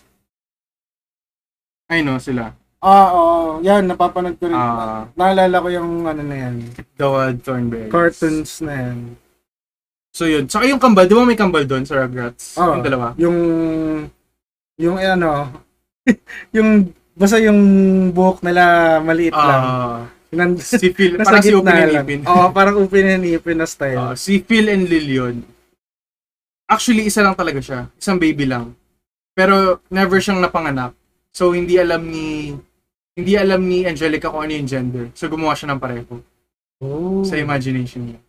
Ay 1.88 2.04
no, 2.04 2.20
sila. 2.20 2.52
Ah, 2.84 3.08
oo. 3.16 3.64
Yan, 3.64 3.88
napapanood 3.88 4.36
ko 4.36 4.52
rin. 4.52 4.56
Ah. 4.56 5.08
Naalala 5.16 5.64
ko 5.64 5.68
yung 5.72 6.04
ano 6.04 6.20
na 6.20 6.36
yan. 6.36 6.54
The 7.00 7.08
Wild 7.08 7.40
Thornberries. 7.40 7.88
Cartoons 7.88 8.60
na 8.60 8.72
yan. 8.76 8.98
So 10.12 10.28
yun. 10.28 10.44
Saka 10.44 10.68
yung 10.68 10.76
kambal, 10.78 11.08
di 11.08 11.16
ba 11.16 11.24
may 11.24 11.40
kambal 11.40 11.64
doon 11.64 11.88
sa 11.88 12.04
Rugrats? 12.04 12.60
Oo. 12.60 12.76
Yung 12.76 12.84
dalawa. 12.84 13.06
Yung, 13.16 13.38
yung 14.76 14.96
ano, 15.00 15.48
yung, 16.56 16.92
basta 17.14 17.38
yung 17.38 17.60
buhok 18.10 18.42
nila 18.42 18.98
maliit 19.00 19.34
lang. 19.34 19.62
Ah, 19.62 19.98
Nan- 20.34 20.58
si 20.82 20.90
Phil, 20.90 21.14
nasa 21.14 21.30
parang 21.30 21.46
si 21.46 21.54
Upin 21.54 21.74
and 21.78 21.92
lang. 21.94 22.04
Ipin. 22.04 22.20
Oo, 22.26 22.46
parang 22.50 22.76
Upin 22.82 23.06
and 23.06 23.26
Ipin 23.26 23.58
na 23.58 23.66
style. 23.70 23.98
Ah, 23.98 24.14
si 24.18 24.42
Phil 24.42 24.66
and 24.66 24.90
Lilion. 24.90 25.46
Actually, 26.66 27.06
isa 27.06 27.22
lang 27.22 27.38
talaga 27.38 27.62
siya. 27.62 27.86
Isang 27.94 28.18
baby 28.18 28.50
lang. 28.50 28.74
Pero 29.34 29.82
never 29.90 30.18
siyang 30.18 30.42
napanganak. 30.42 30.94
So 31.34 31.50
hindi 31.50 31.78
alam 31.78 32.06
ni 32.06 32.54
hindi 33.14 33.32
alam 33.34 33.62
ni 33.66 33.86
Angelica 33.86 34.30
kung 34.30 34.46
ano 34.46 34.54
yung 34.54 34.70
gender. 34.70 35.10
So 35.14 35.26
gumawa 35.26 35.54
siya 35.54 35.74
ng 35.74 35.82
pareho 35.82 36.14
oh. 36.82 37.22
sa 37.26 37.38
imagination 37.38 38.10
niya. 38.10 38.20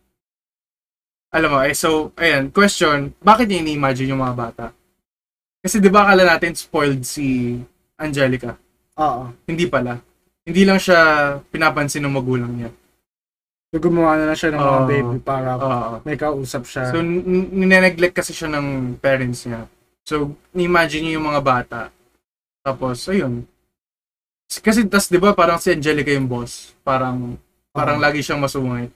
Alam 1.34 1.50
mo, 1.52 1.58
eh, 1.60 1.74
so, 1.76 2.14
ayan, 2.16 2.48
question, 2.48 3.12
bakit 3.20 3.50
niya 3.50 3.60
ini-imagine 3.60 4.14
yung 4.14 4.22
mga 4.22 4.38
bata? 4.38 4.66
Kasi 5.60 5.82
di 5.82 5.90
ba 5.90 6.06
akala 6.06 6.24
natin 6.24 6.54
spoiled 6.54 7.02
si 7.02 7.58
Angelica? 7.98 8.56
Oo. 8.96 9.22
Hindi 9.44 9.64
pala. 9.68 10.00
Hindi 10.46 10.62
lang 10.62 10.78
siya 10.78 10.98
pinapansin 11.50 12.04
ng 12.06 12.14
magulang 12.16 12.52
niya. 12.54 12.70
So, 13.74 13.82
gumawa 13.82 14.14
na 14.16 14.30
lang 14.30 14.38
siya 14.38 14.54
ng 14.54 14.62
mga 14.62 14.80
Oo. 14.80 14.88
baby 14.88 15.16
para 15.20 15.48
Oo. 15.58 15.94
may 16.06 16.14
kausap 16.14 16.64
siya. 16.64 16.94
So, 16.94 17.02
n- 17.02 17.50
nineneglect 17.50 18.14
kasi 18.14 18.30
siya 18.30 18.48
ng 18.54 18.96
parents 19.02 19.44
niya. 19.44 19.66
So, 20.06 20.38
imagine 20.54 21.02
niyo 21.02 21.18
yung 21.18 21.28
mga 21.28 21.42
bata. 21.42 21.80
Tapos, 22.62 23.02
ayun. 23.10 23.42
Kasi, 24.46 24.86
tas, 24.86 25.10
di 25.10 25.18
ba, 25.18 25.34
parang 25.34 25.58
si 25.58 25.74
Angelica 25.74 26.14
yung 26.14 26.30
boss. 26.30 26.78
Parang, 26.86 27.34
parang 27.74 27.98
lagi 27.98 28.22
siyang 28.22 28.38
masungit. 28.38 28.94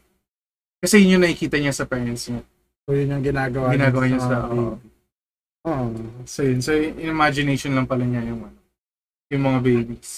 Kasi 0.78 1.03
yun 1.03 1.18
yung 1.18 1.26
nakikita 1.26 1.59
niya 1.59 1.74
sa 1.74 1.84
parents 1.84 2.30
niya. 2.30 2.40
so, 2.86 2.94
yun 2.94 3.11
yung 3.11 3.24
ginagawa, 3.26 3.74
Ginagawa 3.74 4.05
niya 4.07 4.22
sa, 4.22 4.36
mga 4.38 4.46
oo. 4.46 4.55
baby. 4.55 4.88
Oo. 5.66 5.86
So, 6.24 6.40
yun. 6.46 6.61
So, 6.62 6.70
in 6.78 6.94
imagination 7.05 7.74
lang 7.74 7.90
pala 7.90 8.07
niya 8.07 8.22
yung, 8.22 8.46
ano, 8.46 8.59
yung 9.31 9.47
mga 9.47 9.59
babies. 9.62 10.11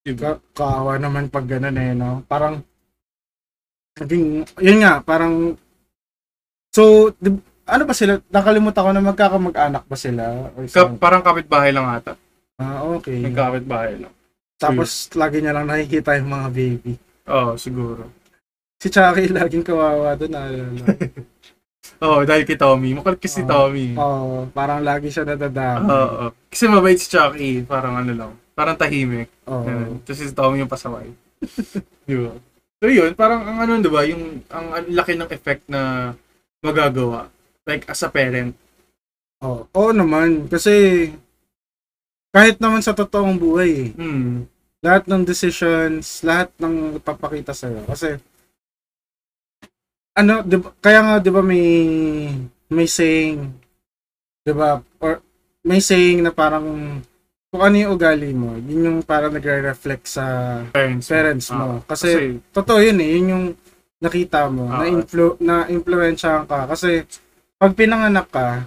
Diba? 0.00 0.38
Ka- 0.38 0.42
kaawa 0.56 0.96
naman 0.96 1.26
pag 1.28 1.44
ganun 1.44 1.76
eh, 1.76 1.92
no? 1.92 2.22
Parang, 2.24 2.62
naging, 3.98 4.46
yun 4.56 4.78
nga, 4.80 5.02
parang, 5.02 5.58
so, 6.70 7.10
di- 7.18 7.42
ano 7.66 7.82
ba 7.84 7.94
sila? 7.94 8.22
Nakalimutan 8.30 8.82
ko 8.86 8.90
na 8.94 9.02
magkakamag-anak 9.04 9.84
ba 9.84 9.96
sila? 9.98 10.48
Or 10.54 10.64
Ka- 10.64 10.86
something? 10.86 10.98
parang 10.98 11.22
kapitbahay 11.22 11.74
lang 11.74 11.84
ata. 11.84 12.14
ah, 12.56 12.86
okay. 12.94 13.20
Nagkapitbahay 13.20 14.06
lang. 14.06 14.14
Tapos, 14.56 15.10
lagi 15.16 15.42
niya 15.42 15.52
lang 15.52 15.66
nakikita 15.66 16.16
yung 16.16 16.30
mga 16.30 16.48
baby. 16.48 16.92
Oo, 17.26 17.56
siguro. 17.56 18.06
Si 18.80 18.88
Chucky 18.88 19.28
laging 19.36 19.66
kawawa 19.66 20.14
doon, 20.14 20.30
naalala. 20.32 20.84
Oo, 22.00 22.24
dahil 22.24 22.48
kay 22.48 22.56
Tommy. 22.56 22.96
Makulit 22.96 23.20
kasi 23.20 23.40
si. 23.40 23.48
Tommy. 23.48 23.92
Oo, 23.96 24.48
parang 24.56 24.80
lagi 24.80 25.12
siya 25.12 25.28
nadadami. 25.28 25.84
Oo. 25.84 26.32
Kasi 26.48 26.64
mabait 26.64 26.96
si 26.96 27.12
Chucky. 27.12 27.60
Parang 27.68 28.00
ano 28.00 28.12
lang. 28.16 28.32
Parang 28.56 28.76
tahimik. 28.76 29.28
Oo. 29.44 29.64
Ganun. 29.64 30.00
Tapos 30.04 30.20
si 30.20 30.32
Tommy 30.32 30.64
yung 30.64 30.72
pasaway. 30.72 31.12
Di 32.08 32.16
ba? 32.16 32.32
So 32.80 32.88
yun, 32.88 33.12
parang 33.12 33.44
ang 33.44 33.58
ano, 33.60 33.76
di 33.76 33.92
ba, 33.92 34.08
yung 34.08 34.40
ang, 34.48 34.66
ang 34.72 34.86
laki 34.88 35.12
ng 35.12 35.28
effect 35.28 35.68
na 35.68 36.12
magagawa. 36.64 37.28
Like, 37.68 37.84
as 37.92 38.00
a 38.00 38.08
parent. 38.08 38.56
Oo. 39.44 39.68
Oo 39.76 39.92
naman, 39.92 40.48
kasi 40.48 41.08
kahit 42.32 42.56
naman 42.56 42.80
sa 42.80 42.96
totoong 42.96 43.36
buhay, 43.36 43.70
eh, 43.70 43.90
Hmm. 43.92 44.48
lahat 44.80 45.04
ng 45.04 45.28
decisions, 45.28 46.24
lahat 46.24 46.48
ng 46.56 46.96
papakita 47.04 47.52
sa'yo. 47.52 47.84
Kasi, 47.84 48.16
ano, 50.14 50.42
di 50.42 50.56
ba, 50.56 50.68
kaya 50.78 51.00
nga, 51.02 51.14
di 51.18 51.30
ba, 51.30 51.40
may, 51.40 51.66
may 52.68 52.88
saying, 52.88 53.50
di 54.42 54.52
ba, 54.52 54.78
or 54.98 55.22
may 55.62 55.78
saying 55.78 56.20
na 56.20 56.30
parang, 56.30 56.98
kung 57.50 57.62
ano 57.62 57.74
yung 57.74 57.92
ugali 57.94 58.30
mo, 58.30 58.54
yun 58.56 58.86
yung 58.86 58.98
parang 59.02 59.34
nagre-reflect 59.34 60.06
sa 60.06 60.24
Parents. 60.70 61.06
parents 61.06 61.46
Ah, 61.50 61.56
mo. 61.56 61.66
Kasi, 61.82 62.38
totoo 62.54 62.78
yun 62.78 62.98
eh, 63.02 63.10
yun 63.18 63.32
yung 63.32 63.46
nakita 63.98 64.46
mo, 64.46 64.70
na, 64.70 64.86
Ah. 64.86 64.88
influ- 64.88 65.38
na 65.38 65.66
influensyahan 65.66 66.46
ka. 66.46 66.70
Kasi, 66.70 67.02
pag 67.58 67.74
pinanganak 67.74 68.30
ka, 68.30 68.64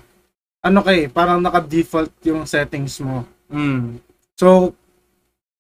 ano 0.64 0.80
kay, 0.84 1.08
parang 1.08 1.40
naka-default 1.40 2.12
yung 2.24 2.44
settings 2.46 3.00
mo. 3.00 3.24
hmm. 3.48 4.00
So, 4.34 4.74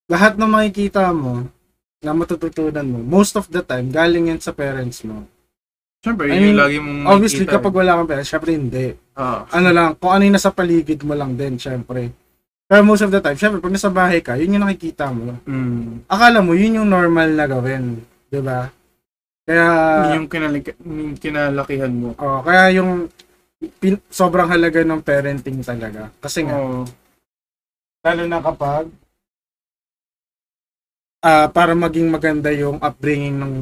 lahat 0.09 0.35
ng 0.35 0.49
makikita 0.49 1.13
mo, 1.13 1.47
na 2.03 2.11
matututunan 2.11 2.83
mo, 2.83 2.99
most 2.99 3.39
of 3.39 3.47
the 3.47 3.63
time, 3.63 3.87
galing 3.87 4.27
yan 4.27 4.41
sa 4.41 4.51
parents 4.51 5.07
mo. 5.07 5.23
Siyempre, 6.03 6.27
I 6.27 6.35
mean, 6.35 6.51
yung 6.51 6.59
lagi 6.59 6.77
mong 6.83 6.99
Obviously, 7.07 7.47
makikita, 7.47 7.55
kapag 7.63 7.73
wala 7.79 7.95
kang 7.95 8.09
parents, 8.11 8.27
syempre 8.27 8.51
hindi. 8.51 8.87
Ah. 9.15 9.47
Ano 9.55 9.69
lang, 9.71 9.95
kung 9.95 10.11
ano 10.11 10.21
yung 10.27 10.35
nasa 10.35 10.51
paligid 10.51 10.99
mo 11.07 11.15
lang 11.15 11.39
din, 11.39 11.55
syempre. 11.55 12.11
Pero 12.67 12.83
most 12.83 13.07
of 13.07 13.11
the 13.13 13.23
time, 13.23 13.39
syempre, 13.39 13.63
pag 13.63 13.71
nasa 13.71 13.87
bahay 13.87 14.19
ka, 14.19 14.35
yun 14.35 14.59
yung 14.59 14.67
nakikita 14.67 15.07
mo. 15.15 15.39
Hmm. 15.47 16.03
Akala 16.11 16.43
mo, 16.43 16.51
yun 16.59 16.83
yung 16.83 16.91
normal 16.91 17.31
na 17.31 17.47
gawin. 17.47 18.03
'di 18.27 18.41
ba? 18.41 18.67
Kaya, 19.45 19.65
yung, 20.17 20.27
kinalik- 20.31 20.79
yung 20.81 21.13
kinalakihan 21.19 21.91
mo. 21.93 22.15
oh, 22.15 22.39
kaya 22.41 22.79
yung 22.79 23.11
pin- 23.77 24.01
sobrang 24.09 24.49
halaga 24.49 24.81
ng 24.81 25.03
parenting 25.03 25.61
talaga. 25.61 26.09
Kasi 26.17 26.47
nga, 26.47 26.57
Oo. 26.57 26.87
lalo 28.03 28.23
na 28.25 28.39
kapag 28.41 28.87
ah 31.23 31.47
para 31.47 31.71
maging 31.71 32.11
maganda 32.11 32.51
yung 32.51 32.75
upbringing 32.83 33.39
ng 33.39 33.53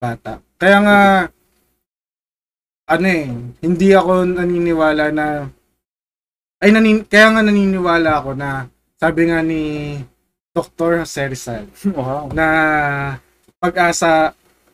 bata. 0.00 0.40
Kaya 0.56 0.78
nga 0.80 0.98
ano 2.88 3.06
eh, 3.06 3.28
hindi 3.60 3.88
ako 3.92 4.24
naniniwala 4.24 5.12
na 5.12 5.26
ay 6.58 6.74
nanin, 6.74 7.06
kaya 7.06 7.30
nga 7.36 7.42
naniniwala 7.44 8.10
ako 8.18 8.30
na 8.34 8.66
sabi 8.98 9.30
nga 9.30 9.38
ni 9.44 9.94
Dr. 10.50 11.04
Jose 11.04 11.22
Rizal 11.30 11.64
wow. 11.94 12.32
na 12.34 12.46
pag-asa 13.62 14.32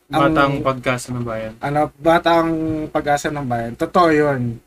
ang- 0.09 0.33
Batang 0.33 0.61
podcast 0.61 1.09
ng 1.09 1.25
bayan. 1.25 1.53
ano, 1.59 1.89
bata 1.97 2.41
ang 2.41 2.53
pag-asa 2.93 3.33
ng 3.33 3.45
bayan. 3.45 3.73
Totoo 3.73 4.09
yun. 4.13 4.61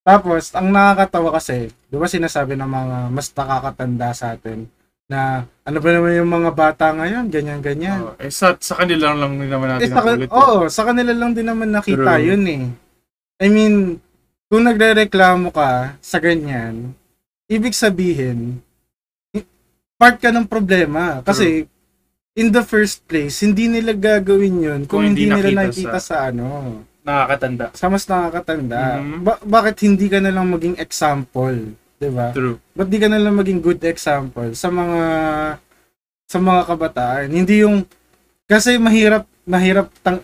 Tapos, 0.00 0.48
ang 0.56 0.72
nakakatawa 0.72 1.36
kasi, 1.36 1.68
di 1.86 1.96
ba 2.00 2.08
sinasabi 2.08 2.56
ng 2.56 2.66
mga 2.66 2.96
mas 3.12 3.28
nakakatanda 3.30 4.16
sa 4.16 4.32
atin, 4.32 4.64
na 5.10 5.44
ano 5.62 5.78
ba 5.78 5.88
naman 5.90 6.18
yung 6.18 6.30
mga 6.30 6.50
bata 6.52 6.84
ngayon, 6.90 7.26
ganyan-ganyan. 7.30 8.00
Oo. 8.02 8.14
eh, 8.18 8.30
sa, 8.30 8.54
sa 8.58 8.74
kanila 8.78 9.14
lang 9.14 9.38
naman 9.38 9.68
eh, 9.68 9.72
natin 9.78 9.90
sa, 9.90 10.00
nakulit. 10.02 10.28
oo, 10.30 10.56
sa 10.66 10.82
kanila 10.86 11.12
lang 11.14 11.30
din 11.32 11.46
naman 11.46 11.70
nakita 11.70 12.18
True. 12.18 12.26
yun 12.26 12.42
eh. 12.46 12.62
I 13.42 13.46
mean, 13.50 13.98
kung 14.46 14.64
nagre-reklamo 14.64 15.50
ka 15.50 15.96
sa 15.98 16.18
ganyan, 16.18 16.94
ibig 17.46 17.74
sabihin, 17.74 18.62
part 19.96 20.18
ka 20.18 20.34
ng 20.34 20.46
problema. 20.50 21.22
Kasi, 21.22 21.66
in 22.34 22.48
the 22.50 22.64
first 22.64 23.06
place, 23.06 23.38
hindi 23.40 23.70
nila 23.70 23.94
gagawin 23.94 24.56
yun 24.58 24.80
kung, 24.84 25.04
Kung 25.04 25.14
hindi, 25.14 25.30
hindi 25.30 25.36
nila 25.52 25.68
nakita 25.68 25.94
nakita 25.94 25.98
sa, 26.02 26.16
ano, 26.26 26.46
Nakakatanda. 27.02 27.66
sa 27.74 27.86
mas 27.90 28.06
nakakatanda. 28.06 28.82
Mhm. 28.98 29.16
Ba- 29.22 29.42
bakit 29.42 29.82
hindi 29.82 30.06
ka 30.06 30.18
na 30.22 30.30
lang 30.30 30.46
maging 30.48 30.78
example, 30.78 31.74
'di 32.02 32.10
ba? 32.10 32.34
True. 32.34 32.58
Ba't 32.74 32.90
di 32.90 32.98
ka 32.98 33.06
na 33.06 33.22
lang 33.22 33.38
maging 33.38 33.62
good 33.62 33.78
example 33.86 34.50
sa 34.52 34.68
mga 34.68 35.00
sa 36.26 36.38
mga 36.42 36.62
kabataan? 36.66 37.30
Hindi 37.30 37.62
yung 37.62 37.86
kasi 38.44 38.74
mahirap 38.76 39.22
mahirap 39.46 39.86
tang 40.02 40.18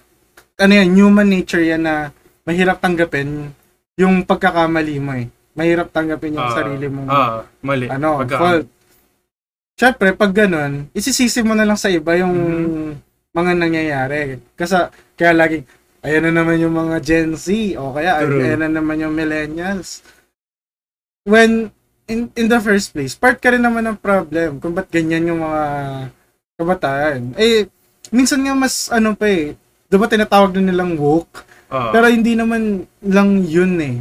ano 0.58 0.72
yan, 0.74 0.90
human 0.90 1.30
nature 1.30 1.62
yan 1.62 1.86
na 1.86 2.10
mahirap 2.42 2.82
tanggapin 2.82 3.54
yung 3.94 4.26
pagkakamali 4.26 4.98
mo 4.98 5.14
eh. 5.14 5.30
Mahirap 5.54 5.90
tanggapin 5.90 6.34
yung 6.34 6.50
Ah, 6.50 6.54
sarili 6.54 6.86
mong 6.86 7.08
Ah, 7.08 7.42
mali. 7.62 7.86
ano, 7.86 8.18
Pagka- 8.18 8.38
fault. 8.38 8.66
Syempre, 9.74 10.10
pag 10.10 10.34
ganun, 10.34 10.90
isisisi 10.90 11.42
mo 11.42 11.54
na 11.54 11.62
lang 11.62 11.78
sa 11.78 11.86
iba 11.86 12.14
yung 12.14 12.34
Mhm. 12.34 12.90
mga 13.30 13.52
nangyayari. 13.54 14.18
Kasi, 14.54 14.74
kaya 15.14 15.30
laging, 15.30 15.62
ayan 16.02 16.26
na 16.26 16.42
naman 16.42 16.58
yung 16.58 16.74
mga 16.74 16.98
Gen 16.98 17.34
Z, 17.34 17.46
o 17.78 17.94
kaya, 17.94 18.22
True. 18.22 18.42
ayan 18.42 18.66
na 18.66 18.70
naman 18.70 18.98
yung 18.98 19.14
millennials. 19.14 20.02
When, 21.28 21.68
in, 22.08 22.32
in 22.32 22.46
the 22.48 22.56
first 22.58 22.96
place, 22.96 23.12
part 23.12 23.36
ka 23.36 23.52
rin 23.52 23.60
naman 23.60 23.84
ng 23.84 24.00
problem 24.00 24.56
kung 24.56 24.72
ba't 24.72 24.88
ganyan 24.88 25.28
yung 25.28 25.44
mga 25.44 25.62
kabataan. 26.56 27.36
Eh, 27.36 27.68
minsan 28.08 28.40
nga 28.40 28.56
mas, 28.56 28.88
ano 28.88 29.12
pa 29.12 29.28
eh, 29.28 29.52
diba 29.86 30.08
tinatawag 30.08 30.56
na 30.56 30.72
nilang 30.72 30.96
woke? 30.96 31.44
Ah, 31.68 31.92
Pero 31.92 32.08
hindi 32.08 32.32
naman 32.32 32.88
lang 33.04 33.44
yun 33.44 33.76
eh. 33.76 33.96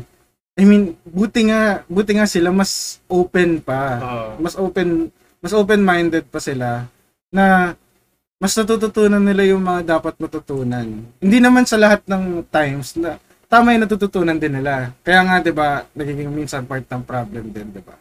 I 0.58 0.64
mean, 0.64 0.96
buti 1.04 1.52
nga, 1.52 1.84
buti 1.86 2.16
nga 2.16 2.26
sila 2.26 2.50
mas 2.50 3.04
open 3.06 3.60
pa. 3.60 3.82
ah, 4.00 4.30
Mas 4.40 4.56
open, 4.56 5.12
mas 5.44 5.52
open-minded 5.52 6.26
pa 6.32 6.40
sila 6.40 6.88
na 7.28 7.76
mas 8.40 8.56
natututunan 8.56 9.20
nila 9.22 9.44
yung 9.52 9.62
mga 9.62 10.00
dapat 10.00 10.16
matutunan. 10.18 10.88
Hindi 11.20 11.38
naman 11.44 11.68
sa 11.68 11.76
lahat 11.76 12.08
ng 12.08 12.46
times 12.48 12.96
na 12.96 13.20
tama 13.48 13.74
yung 13.74 13.84
natututunan 13.88 14.36
din 14.36 14.60
nila. 14.60 14.92
Kaya 15.02 15.24
nga 15.24 15.36
'di 15.40 15.52
ba, 15.52 15.84
nagiging 15.92 16.32
minsan 16.32 16.68
part 16.68 16.84
ng 16.84 17.04
problem 17.04 17.50
din, 17.50 17.68
'di 17.72 17.82
ba? 17.82 17.96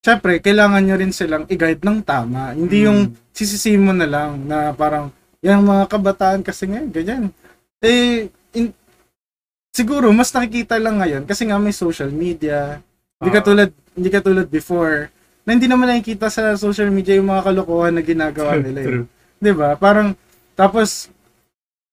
Syempre, 0.00 0.40
kailangan 0.40 0.80
nyo 0.80 0.96
rin 0.96 1.12
silang 1.12 1.44
i-guide 1.44 1.84
ng 1.84 2.00
tama. 2.00 2.56
Hindi 2.56 2.80
Mm. 2.80 2.86
yung 2.88 3.00
sisisi 3.36 3.76
mo 3.76 3.92
na 3.92 4.08
lang 4.08 4.48
na 4.48 4.72
parang, 4.72 5.12
yung 5.44 5.60
mga 5.60 5.84
kabataan 5.92 6.40
kasi 6.40 6.64
ngayon, 6.64 6.88
ganyan. 6.88 7.22
Eh, 7.84 8.32
in- 8.56 8.72
siguro, 9.68 10.08
mas 10.16 10.32
nakikita 10.32 10.80
lang 10.80 11.04
ngayon 11.04 11.28
kasi 11.28 11.44
nga 11.44 11.60
may 11.60 11.76
social 11.76 12.08
media. 12.08 12.80
Hindi 13.20 13.28
Ah. 13.28 13.36
katulad, 13.44 13.68
hindi 13.92 14.08
katulad 14.08 14.46
before, 14.48 15.12
na 15.44 15.52
hindi 15.52 15.68
naman 15.68 15.92
nakikita 15.92 16.32
sa 16.32 16.56
social 16.56 16.88
media 16.88 17.20
yung 17.20 17.28
mga 17.28 17.52
kalokohan 17.52 17.92
na 17.92 18.00
ginagawa 18.00 18.56
nila. 18.56 18.80
Eh. 18.80 19.04
'Di 19.36 19.52
ba? 19.52 19.76
Parang, 19.76 20.16
tapos, 20.56 21.12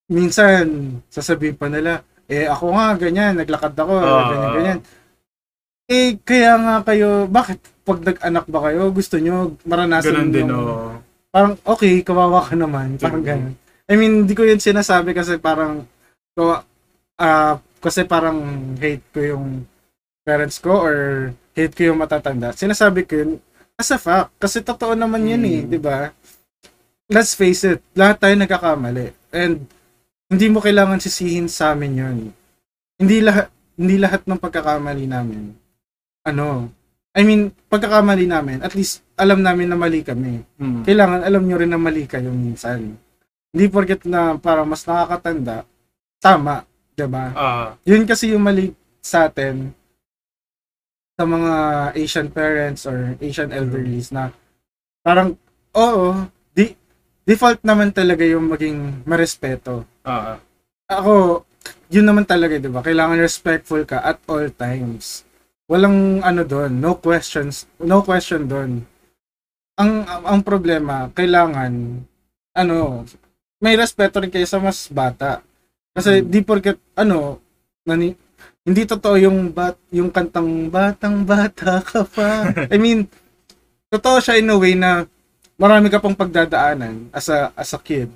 minsan, 0.07 0.95
sasabihin 1.11 1.59
pa 1.59 1.67
nila, 1.67 2.03
eh, 2.28 2.45
ako 2.45 2.75
nga, 2.75 2.88
ganyan, 2.99 3.34
naglakad 3.39 3.73
ako, 3.73 3.93
Ah. 3.97 4.28
ganyan, 4.30 4.51
ganyan. 4.53 4.80
Eh, 5.88 6.19
kaya 6.19 6.59
nga 6.59 6.75
kayo, 6.84 7.25
bakit 7.28 7.63
pag 7.88 8.03
nag-anak 8.03 8.45
ba 8.51 8.59
kayo, 8.67 8.91
gusto 8.91 9.15
nyo 9.15 9.55
maranasan 9.63 10.11
Ganun 10.28 10.32
din, 10.36 10.47
yung- 10.51 10.59
oh. 10.59 10.95
Parang, 11.32 11.53
okay, 11.63 12.03
kawawa 12.03 12.43
ka 12.43 12.55
naman. 12.55 12.99
Parang 12.99 13.23
ganun. 13.23 13.55
I 13.88 13.95
mean, 13.95 14.28
hindi 14.28 14.36
ko 14.36 14.43
yun 14.43 14.59
sinasabi 14.59 15.15
kasi 15.15 15.39
parang, 15.39 15.88
ah, 17.15 17.55
kasi 17.80 18.03
parang 18.03 18.39
hate 18.75 19.05
ko 19.15 19.19
yung 19.23 19.45
parents 20.28 20.59
ko 20.59 20.73
or 20.84 20.95
hate 21.55 21.71
ko 21.71 21.93
yung 21.93 21.99
matatanda. 22.01 22.51
Sinasabi 22.51 23.07
ko 23.07 23.13
yun 23.15 23.32
as 23.80 23.91
a 23.93 23.99
fact. 24.01 24.36
Kasi 24.36 24.59
totoo 24.59 24.91
naman 24.91 25.23
yun 25.23 25.43
eh, 25.45 25.63
Mm. 25.63 25.69
di 25.71 25.80
ba? 25.80 26.11
let's 27.07 27.39
face 27.39 27.63
it, 27.63 27.80
lahat 27.95 28.19
tayo 28.19 28.36
nagkakamali. 28.36 29.15
And 29.32 29.63
hindi 30.28 30.47
mo 30.51 30.59
kailangan 30.59 30.99
sisihin 30.99 31.47
sa 31.47 31.71
amin 31.71 31.93
yun. 31.95 32.17
Hindi 32.99 33.17
lahat 33.23 33.47
hindi 33.78 33.95
lahat 34.01 34.25
ng 34.25 34.41
pagkakamali 34.41 35.05
namin. 35.05 35.53
Ano? 36.25 36.73
I 37.17 37.25
mean, 37.25 37.49
pagkakamali 37.69 38.30
namin, 38.30 38.61
at 38.61 38.78
least 38.78 39.01
alam 39.17 39.41
namin 39.41 39.73
na 39.73 39.78
mali 39.78 40.05
kami. 40.05 40.45
Hmm. 40.61 40.86
Kailangan 40.86 41.25
alam 41.25 41.43
nyo 41.45 41.57
rin 41.57 41.71
na 41.73 41.82
mali 41.82 42.05
kayo 42.05 42.30
minsan. 42.30 42.93
Hindi 43.49 43.65
porket 43.73 44.05
na 44.05 44.38
para 44.38 44.61
mas 44.61 44.86
nakakatanda, 44.86 45.65
tama, 46.21 46.61
'di 46.93 47.07
ba? 47.09 47.25
Ah, 47.34 47.69
Yun 47.86 48.05
kasi 48.05 48.34
yung 48.34 48.45
mali 48.45 48.73
sa 49.01 49.30
atin 49.30 49.71
sa 51.17 51.25
mga 51.25 51.53
Asian 51.97 52.30
parents 52.30 52.86
or 52.86 53.17
Asian 53.17 53.49
elderlies 53.49 54.13
na 54.13 54.30
parang 55.01 55.34
oo, 55.73 56.13
default 57.28 57.59
naman 57.61 57.91
talaga 57.91 58.23
yung 58.23 58.47
maging 58.47 59.03
marespeto. 59.03 59.84
ah, 60.01 60.39
Ako, 60.88 61.43
yun 61.91 62.07
naman 62.07 62.23
talaga, 62.23 62.55
di 62.55 62.71
ba? 62.71 62.80
Kailangan 62.80 63.19
respectful 63.19 63.84
ka 63.84 63.99
at 63.99 64.23
all 64.25 64.47
times. 64.49 65.28
Walang 65.67 66.23
ano 66.23 66.47
doon, 66.47 66.80
no 66.80 66.95
questions, 66.95 67.67
no 67.78 67.99
question 67.99 68.47
doon. 68.47 68.88
Ang, 69.75 69.91
ang 70.07 70.39
problema, 70.41 71.11
kailangan 71.11 71.99
ano, 72.55 73.03
may 73.59 73.75
respeto 73.75 74.17
rin 74.17 74.32
kayo 74.32 74.47
sa 74.47 74.57
mas 74.57 74.88
bata. 74.88 75.43
Kasi 75.91 76.23
Mm. 76.23 76.30
di 76.32 76.39
porket 76.41 76.80
ano, 76.95 77.43
nani, 77.84 78.15
hindi 78.63 78.82
totoo 78.84 79.19
yung 79.19 79.51
bat 79.51 79.75
yung 79.91 80.07
kantang 80.07 80.71
batang 80.71 81.28
bata 81.28 81.84
ka 81.84 82.07
pa. 82.07 82.47
I 82.73 82.78
mean, 82.80 83.05
totoo 83.88 84.17
siya 84.17 84.39
in 84.39 84.49
a 84.49 84.55
way 84.55 84.73
na 84.73 85.03
marami 85.57 85.89
ka 85.89 85.97
pang 85.97 86.15
pagdadaanan 86.15 87.09
as 87.11 87.27
a 87.27 87.51
as 87.53 87.73
a 87.73 87.79
kid. 87.81 88.09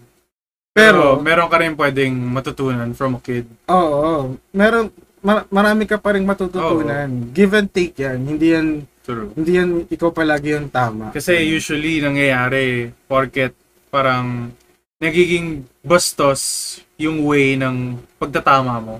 pero, 0.71 1.19
Pero, 1.19 1.25
meron 1.25 1.51
ka 1.51 1.57
rin 1.59 1.75
pwedeng 1.75 2.15
matutunan 2.15 2.89
from 2.95 3.17
a 3.17 3.21
kid. 3.21 3.43
Oo, 3.67 4.37
meron 4.55 4.87
mar- 5.19 5.49
marami 5.51 5.83
ka 5.83 5.99
pa 5.99 6.15
ring 6.15 6.23
matututunan. 6.23 7.09
Give 7.33 7.51
and 7.57 7.67
take 7.67 7.97
'yan. 7.97 8.23
Hindi 8.23 8.47
yan 8.55 8.67
True. 9.01 9.33
hindi 9.33 9.57
yan 9.57 9.69
ikaw 9.89 10.13
palagi 10.13 10.55
yung 10.55 10.69
tama. 10.69 11.09
Kasi 11.11 11.41
usually 11.43 11.99
nangyayari 11.99 12.93
porket 13.09 13.51
parang 13.89 14.53
nagiging 15.01 15.65
bastos 15.81 16.77
yung 16.95 17.25
way 17.25 17.57
ng 17.57 17.97
pagtatama 18.21 18.77
mo. 18.77 18.95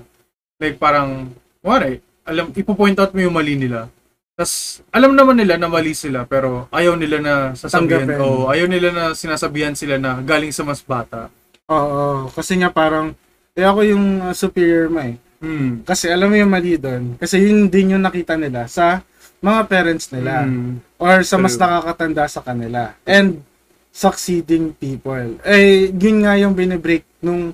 Like 0.58 0.82
parang, 0.82 1.30
wari, 1.62 2.02
alam, 2.26 2.50
ipo-point 2.50 2.98
out 2.98 3.14
mo 3.14 3.22
yung 3.22 3.38
mali 3.38 3.54
nila. 3.54 3.86
Tapos, 4.34 4.80
alam 4.90 5.12
naman 5.14 5.36
nila 5.36 5.60
na 5.60 5.68
mali 5.68 5.92
sila, 5.92 6.24
pero 6.24 6.66
ayaw 6.72 6.96
nila 6.96 7.20
na 7.20 7.34
sasabihan, 7.54 8.08
Tanggapin. 8.08 8.24
o 8.24 8.48
ayaw 8.50 8.68
nila 8.68 8.90
na 8.90 9.04
sinasabihan 9.12 9.76
sila 9.76 10.00
na 10.00 10.18
galing 10.24 10.50
sa 10.50 10.64
mas 10.64 10.80
bata. 10.82 11.28
Oo, 11.68 12.32
kasi 12.32 12.56
nga 12.58 12.72
parang 12.72 13.14
eh 13.52 13.68
ako 13.68 13.84
yung 13.84 14.06
uh, 14.22 14.34
superior 14.34 14.88
mo 14.88 15.04
eh. 15.04 15.16
Hmm. 15.44 15.84
Kasi 15.84 16.08
alam 16.08 16.32
mo 16.32 16.40
yung 16.40 16.50
mali 16.50 16.80
doon. 16.80 17.20
Kasi 17.20 17.44
yun 17.44 17.68
din 17.68 17.94
yung 17.94 18.04
nakita 18.04 18.40
nila 18.40 18.66
sa 18.66 19.04
mga 19.42 19.68
parents 19.68 20.08
nila 20.10 20.46
Hmm. 20.46 20.80
or 20.96 21.22
sa 21.22 21.36
mas 21.36 21.58
nakakatanda 21.58 22.24
sa 22.28 22.40
kanila. 22.40 22.96
And 23.04 23.44
succeeding 23.92 24.72
people. 24.72 25.36
Eh, 25.44 25.92
yun 25.92 26.24
nga 26.24 26.40
yung 26.40 26.56
binibreak 26.56 27.04
nung 27.20 27.52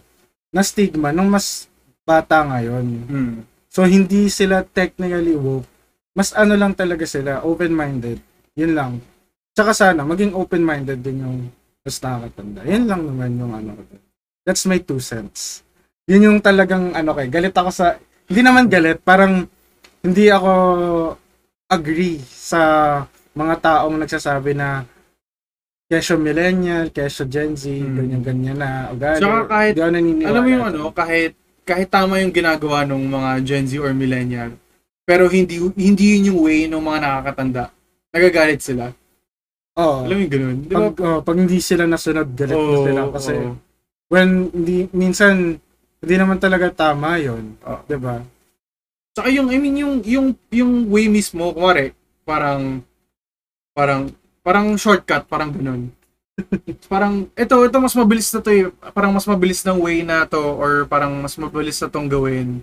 na 0.54 0.62
stigma 0.62 1.10
nung 1.10 1.28
mas 1.28 1.66
bata 2.04 2.46
ngayon. 2.46 2.86
Hmm. 3.10 3.36
So, 3.68 3.84
hindi 3.84 4.30
sila 4.30 4.62
technically 4.64 5.34
woke. 5.34 5.66
Mas 6.18 6.34
ano 6.34 6.58
lang 6.58 6.74
talaga 6.74 7.06
sila, 7.06 7.46
open-minded. 7.46 8.18
Yun 8.58 8.74
lang. 8.74 8.92
Tsaka 9.54 9.70
sana, 9.72 10.02
maging 10.02 10.34
open-minded 10.34 10.98
din 10.98 11.22
yung 11.22 11.38
mas 11.86 12.02
nakakatanda. 12.02 12.66
Yan 12.66 12.90
lang 12.90 13.06
naman 13.06 13.38
yung 13.38 13.54
ano. 13.54 13.72
That's 14.42 14.66
my 14.66 14.82
two 14.82 14.98
cents. 14.98 15.62
Yun 16.10 16.26
yung 16.26 16.40
talagang 16.42 16.98
ano 16.98 17.14
kay, 17.14 17.30
galit 17.30 17.54
ako 17.54 17.70
sa, 17.70 18.02
hindi 18.26 18.42
naman 18.42 18.66
galit, 18.66 18.98
parang 19.06 19.46
hindi 20.02 20.26
ako 20.34 20.52
agree 21.70 22.18
sa 22.26 22.62
mga 23.38 23.56
taong 23.62 24.02
nagsasabi 24.02 24.58
na 24.58 24.88
kesyo 25.86 26.18
millennial, 26.18 26.90
kesyo 26.90 27.30
Gen 27.30 27.54
Z, 27.54 27.70
Hmm. 27.70 27.94
ganyan-ganyan 27.94 28.58
na 28.58 28.90
ugali. 28.90 29.22
Tsaka 29.22 29.40
kahit- 29.46 29.76
Alam 29.80 30.42
mo 30.44 30.50
yung 30.50 30.66
ano, 30.66 30.80
kahit 30.92 31.38
kahit 31.62 31.92
tama 31.92 32.24
yung 32.24 32.32
ginagawa 32.32 32.88
ng 32.88 33.04
mga 33.12 33.30
Gen 33.44 33.66
Z 33.68 33.76
or 33.78 33.92
millennial, 33.92 34.56
pero 35.08 35.32
hindi 35.32 35.56
hindi 35.80 36.06
yun 36.20 36.36
yung 36.36 36.40
way 36.44 36.68
ng 36.68 36.84
mga 36.84 37.00
nakakatanda. 37.00 37.64
Nagagalit 38.12 38.60
sila. 38.60 38.92
Oo. 39.80 40.04
Alam 40.04 40.16
mo 40.20 40.22
yung 40.28 40.34
ganun? 40.36 40.58
Di 40.68 40.74
ba? 40.76 40.76
pag, 40.76 40.96
oh, 41.00 41.20
pag 41.24 41.38
hindi 41.40 41.58
sila 41.64 41.88
nasunod, 41.88 42.28
galit 42.36 42.60
na 42.60 42.78
sila 42.84 43.02
kasi 43.16 43.34
oo. 43.40 43.56
when 44.12 44.52
hindi 44.52 44.92
minsan 44.92 45.56
hindi 46.04 46.16
naman 46.20 46.44
talaga 46.44 46.68
tama 46.76 47.16
'yon, 47.16 47.56
Oo. 47.64 47.82
'di 47.88 47.98
ba? 48.04 48.20
Saka 49.18 49.34
yung, 49.34 49.50
I 49.50 49.58
mean, 49.58 49.82
yung, 49.82 50.06
yung, 50.06 50.28
yung 50.54 50.94
way 50.94 51.10
mismo, 51.10 51.50
kumari, 51.50 51.90
parang, 52.22 52.86
parang, 53.74 54.14
parang 54.46 54.78
shortcut, 54.78 55.26
parang 55.26 55.50
ganun. 55.50 55.90
parang, 56.94 57.26
ito, 57.34 57.56
ito 57.66 57.78
mas 57.82 57.98
mabilis 57.98 58.30
na 58.30 58.46
to 58.46 58.50
eh. 58.54 58.70
Parang 58.94 59.10
mas 59.10 59.26
mabilis 59.26 59.66
ng 59.66 59.82
way 59.82 60.06
na 60.06 60.30
to, 60.30 60.38
or 60.38 60.86
parang 60.86 61.18
mas 61.18 61.34
mabilis 61.34 61.82
na 61.82 61.90
tong 61.90 62.06
gawin. 62.06 62.62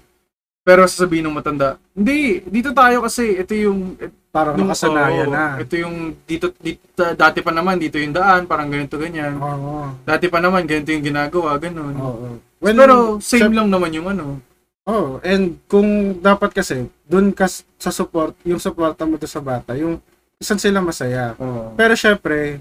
Pero 0.64 0.88
sasabihin 0.88 1.28
ng 1.28 1.36
matanda, 1.36 1.76
hindi, 1.92 2.40
dito 2.48 2.72
tayo 2.72 3.04
kasi, 3.04 3.36
ito 3.36 3.52
yung, 3.52 4.00
et- 4.00 4.16
Parang 4.34 4.58
nung- 4.58 4.66
nakasanayan 4.66 5.28
na. 5.30 5.60
Ito 5.60 5.74
yung, 5.78 6.16
dito, 6.24 6.50
dito, 6.58 6.80
dati 7.14 7.38
pa 7.38 7.52
naman, 7.54 7.78
dito 7.78 8.00
yung 8.00 8.16
daan, 8.16 8.48
parang 8.48 8.66
ganito, 8.66 8.98
ganyan. 8.98 9.36
Oo. 9.38 9.92
Dati 10.02 10.26
pa 10.26 10.42
naman, 10.42 10.66
ganito 10.66 10.90
yung 10.90 11.04
ginagawa, 11.04 11.54
ganun. 11.60 11.94
Oo. 11.94 12.26
Pero, 12.58 13.20
same 13.22 13.46
sa- 13.46 13.56
lang 13.60 13.68
naman 13.70 13.94
yung 13.94 14.08
ano. 14.10 14.40
Oh, 14.84 15.16
and 15.24 15.56
kung 15.64 16.18
dapat 16.20 16.52
kasi 16.52 16.88
doon 17.08 17.32
ka 17.32 17.48
sa 17.48 17.88
support, 17.88 18.36
yung 18.44 18.60
suporta 18.60 19.08
mo 19.08 19.16
sa 19.20 19.40
bata, 19.40 19.72
yung 19.76 19.96
isan 20.36 20.60
sila 20.60 20.84
masaya. 20.84 21.32
Oo. 21.40 21.72
Pero 21.72 21.96
syempre, 21.96 22.60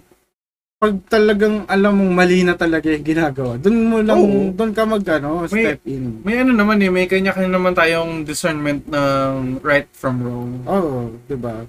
pag 0.83 0.99
talagang 1.07 1.63
alam 1.71 1.95
mong 1.95 2.11
mali 2.11 2.43
na 2.43 2.59
talaga 2.59 2.91
yung 2.91 3.07
ginagawa, 3.07 3.55
doon 3.55 3.87
mo 3.87 4.03
lang, 4.03 4.19
Oo. 4.19 4.51
doon 4.51 4.75
ka 4.75 4.83
mag, 4.83 4.99
ano, 5.07 5.47
May- 5.47 5.79
step 5.79 5.79
in. 5.87 6.19
May 6.27 6.43
ano 6.43 6.51
naman 6.51 6.83
eh, 6.83 6.91
may 6.91 7.07
kanya-kanya 7.07 7.55
naman 7.55 7.71
tayong 7.71 8.27
discernment 8.27 8.83
ng 8.91 9.63
right 9.63 9.87
from 9.95 10.19
wrong. 10.19 10.59
Oo, 10.67 11.15
di 11.23 11.39
ba? 11.39 11.63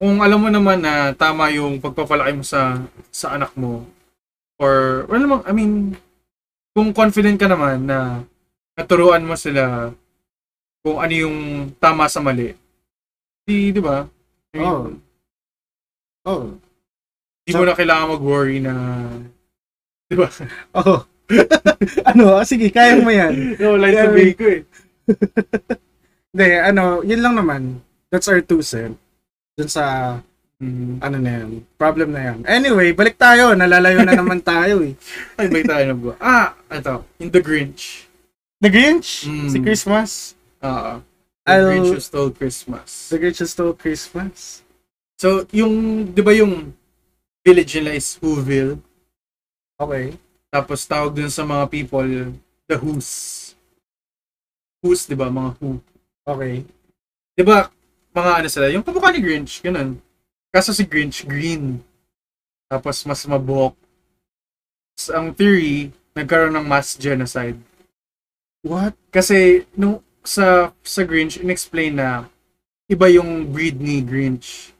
Kung 0.00 0.24
alam 0.24 0.40
mo 0.40 0.48
naman 0.48 0.80
na 0.80 1.12
tama 1.12 1.52
yung 1.52 1.84
pagpapalaki 1.84 2.32
mo 2.32 2.40
sa 2.48 2.80
sa 3.12 3.36
anak 3.36 3.52
mo, 3.60 3.84
or, 4.56 5.04
well 5.12 5.20
naman, 5.20 5.44
I 5.44 5.52
mean, 5.52 5.72
kung 6.72 6.96
confident 6.96 7.36
ka 7.36 7.52
naman 7.52 7.84
na 7.84 8.24
naturuan 8.72 9.20
mo 9.20 9.36
sila 9.36 9.92
kung 10.80 10.96
ano 10.96 11.12
yung 11.12 11.36
tama 11.76 12.08
sa 12.08 12.24
mali, 12.24 12.56
di, 13.44 13.68
di 13.68 13.80
ba? 13.84 14.08
I 14.56 14.64
mean, 14.64 14.64
Oo. 14.64 14.96
Oh. 16.24 16.65
Di 17.46 17.54
mo 17.54 17.62
na 17.62 17.78
kailangan 17.78 18.18
mag-worry 18.18 18.58
na, 18.58 18.74
di 20.10 20.14
ba? 20.18 20.26
Oh. 20.76 21.06
ano, 22.10 22.38
ah, 22.38 22.46
sige, 22.46 22.70
kaya 22.70 22.98
mo 22.98 23.10
yan. 23.10 23.34
No, 23.62 23.74
like 23.74 23.94
Yeah, 23.94 24.06
sabihin 24.06 24.34
ko 24.34 24.44
eh. 24.46 24.62
Hindi, 26.30 26.46
ano, 26.60 26.82
yun 27.02 27.22
lang 27.22 27.34
naman. 27.34 27.62
That's 28.10 28.26
our 28.26 28.38
two 28.38 28.62
cent. 28.62 28.94
Dun 29.54 29.66
sa, 29.66 30.18
Mhm. 30.56 31.04
ano 31.04 31.16
na 31.20 31.30
yan, 31.36 31.48
problem 31.76 32.16
na 32.16 32.32
yan. 32.32 32.38
Anyway, 32.48 32.88
balik 32.90 33.20
tayo. 33.20 33.52
Nalalayo 33.52 34.00
na 34.00 34.16
naman 34.16 34.40
tayo 34.40 34.80
eh. 34.80 34.96
Ay, 35.36 35.52
may 35.52 35.60
tayo 35.60 35.84
na 35.84 35.94
ba? 35.94 36.12
Ah, 36.16 36.48
ito, 36.72 37.04
in 37.18 37.28
The 37.28 37.44
Grinch. 37.44 38.08
The 38.56 38.72
Grinch? 38.72 39.28
Mm. 39.28 39.52
Si 39.52 39.58
Christmas? 39.60 40.32
Ah, 40.58 41.04
The 41.44 41.50
I'll- 41.52 41.68
Grinch 41.68 41.90
Who 41.92 42.00
Stole 42.00 42.32
Christmas. 42.32 43.12
The 43.12 43.18
Grinch 43.20 43.38
who 43.38 43.46
stole 43.46 43.76
Christmas? 43.76 44.64
So, 45.16 45.44
yung, 45.52 45.74
di 46.08 46.24
ba 46.24 46.32
yung 46.32 46.72
village 47.46 47.78
nila 47.78 47.94
is 47.94 48.18
Whoville? 48.18 48.82
Okay. 49.78 50.18
Tapos 50.50 50.82
tawag 50.82 51.14
dun 51.14 51.30
sa 51.30 51.46
mga 51.46 51.70
people, 51.70 52.34
the 52.66 52.74
Who's. 52.74 53.54
Who's, 54.82 55.06
di 55.06 55.14
ba? 55.14 55.30
Mga 55.30 55.54
Who. 55.62 55.78
Okay. 56.26 56.66
Di 57.38 57.42
ba, 57.46 57.70
mga 58.10 58.32
ano 58.42 58.48
sila, 58.50 58.66
yung 58.74 58.82
kamukha 58.82 59.14
ni 59.14 59.22
Grinch, 59.22 59.62
ganun. 59.62 60.02
Kaso 60.50 60.74
si 60.74 60.82
Grinch, 60.82 61.22
green. 61.22 61.78
Tapos 62.66 63.06
mas 63.06 63.22
mabuhok. 63.22 63.78
So, 64.96 65.14
ang 65.14 65.36
theory, 65.36 65.92
nagkaroon 66.16 66.56
ng 66.56 66.66
mass 66.66 66.96
genocide. 66.96 67.60
What? 68.64 68.96
Kasi, 69.12 69.68
nung 69.76 70.00
sa, 70.24 70.72
sa 70.80 71.02
Grinch, 71.04 71.38
inexplain 71.38 72.00
na 72.00 72.26
iba 72.88 73.06
yung 73.12 73.46
breed 73.52 73.78
ni 73.78 74.00
Grinch. 74.00 74.72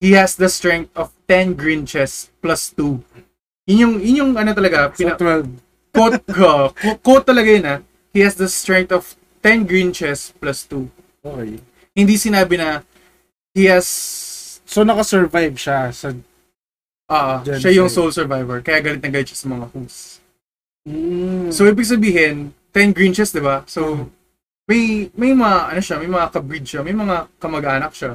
He 0.00 0.16
has 0.16 0.34
the 0.34 0.48
strength 0.48 0.90
of 0.96 1.12
10 1.28 1.54
Grinches 1.54 2.32
plus 2.40 2.72
2. 2.72 3.04
Yun 3.68 3.78
yung, 3.78 3.94
yun 4.00 4.16
yung 4.16 4.32
ano 4.34 4.50
talaga, 4.50 4.88
So, 4.90 5.04
pina, 5.04 5.14
12. 5.14 5.46
quote 5.92 6.18
qu- 6.26 6.98
quote 6.98 7.26
talaga 7.28 7.48
yun 7.52 7.64
ha. 7.64 7.76
He 8.10 8.24
has 8.24 8.34
the 8.34 8.48
strength 8.48 8.90
of 8.90 9.14
10 9.44 9.68
Grinches 9.68 10.32
plus 10.34 10.64
2. 10.66 10.88
Okay. 11.20 11.60
Hindi 11.92 12.16
sinabi 12.16 12.56
na 12.56 12.80
he 13.52 13.68
has, 13.68 13.86
So, 14.64 14.82
nakasurvive 14.82 15.58
siya 15.58 15.92
sa 15.92 16.14
Ah, 17.10 17.42
Genocide. 17.42 17.60
siya 17.60 17.72
yung 17.74 17.90
sole 17.90 18.14
survivor. 18.14 18.62
Kaya 18.62 18.78
galit 18.80 19.02
na 19.02 19.10
galit 19.10 19.26
siya 19.28 19.42
sa 19.42 19.50
mga 19.50 19.66
Who's. 19.74 20.22
Mm. 20.86 21.50
So, 21.50 21.66
ibig 21.66 21.84
sabihin, 21.84 22.54
10 22.70 22.94
Grinches, 22.94 23.34
di 23.34 23.42
ba? 23.42 23.66
So, 23.66 24.08
may, 24.64 25.10
may 25.12 25.34
mga, 25.34 25.74
ano 25.74 25.80
siya, 25.82 25.98
may 25.98 26.06
mga 26.06 26.30
kabreed 26.30 26.62
siya, 26.64 26.80
may 26.80 26.94
mga 26.94 27.26
kamag-anak 27.36 27.90
siya. 27.92 28.14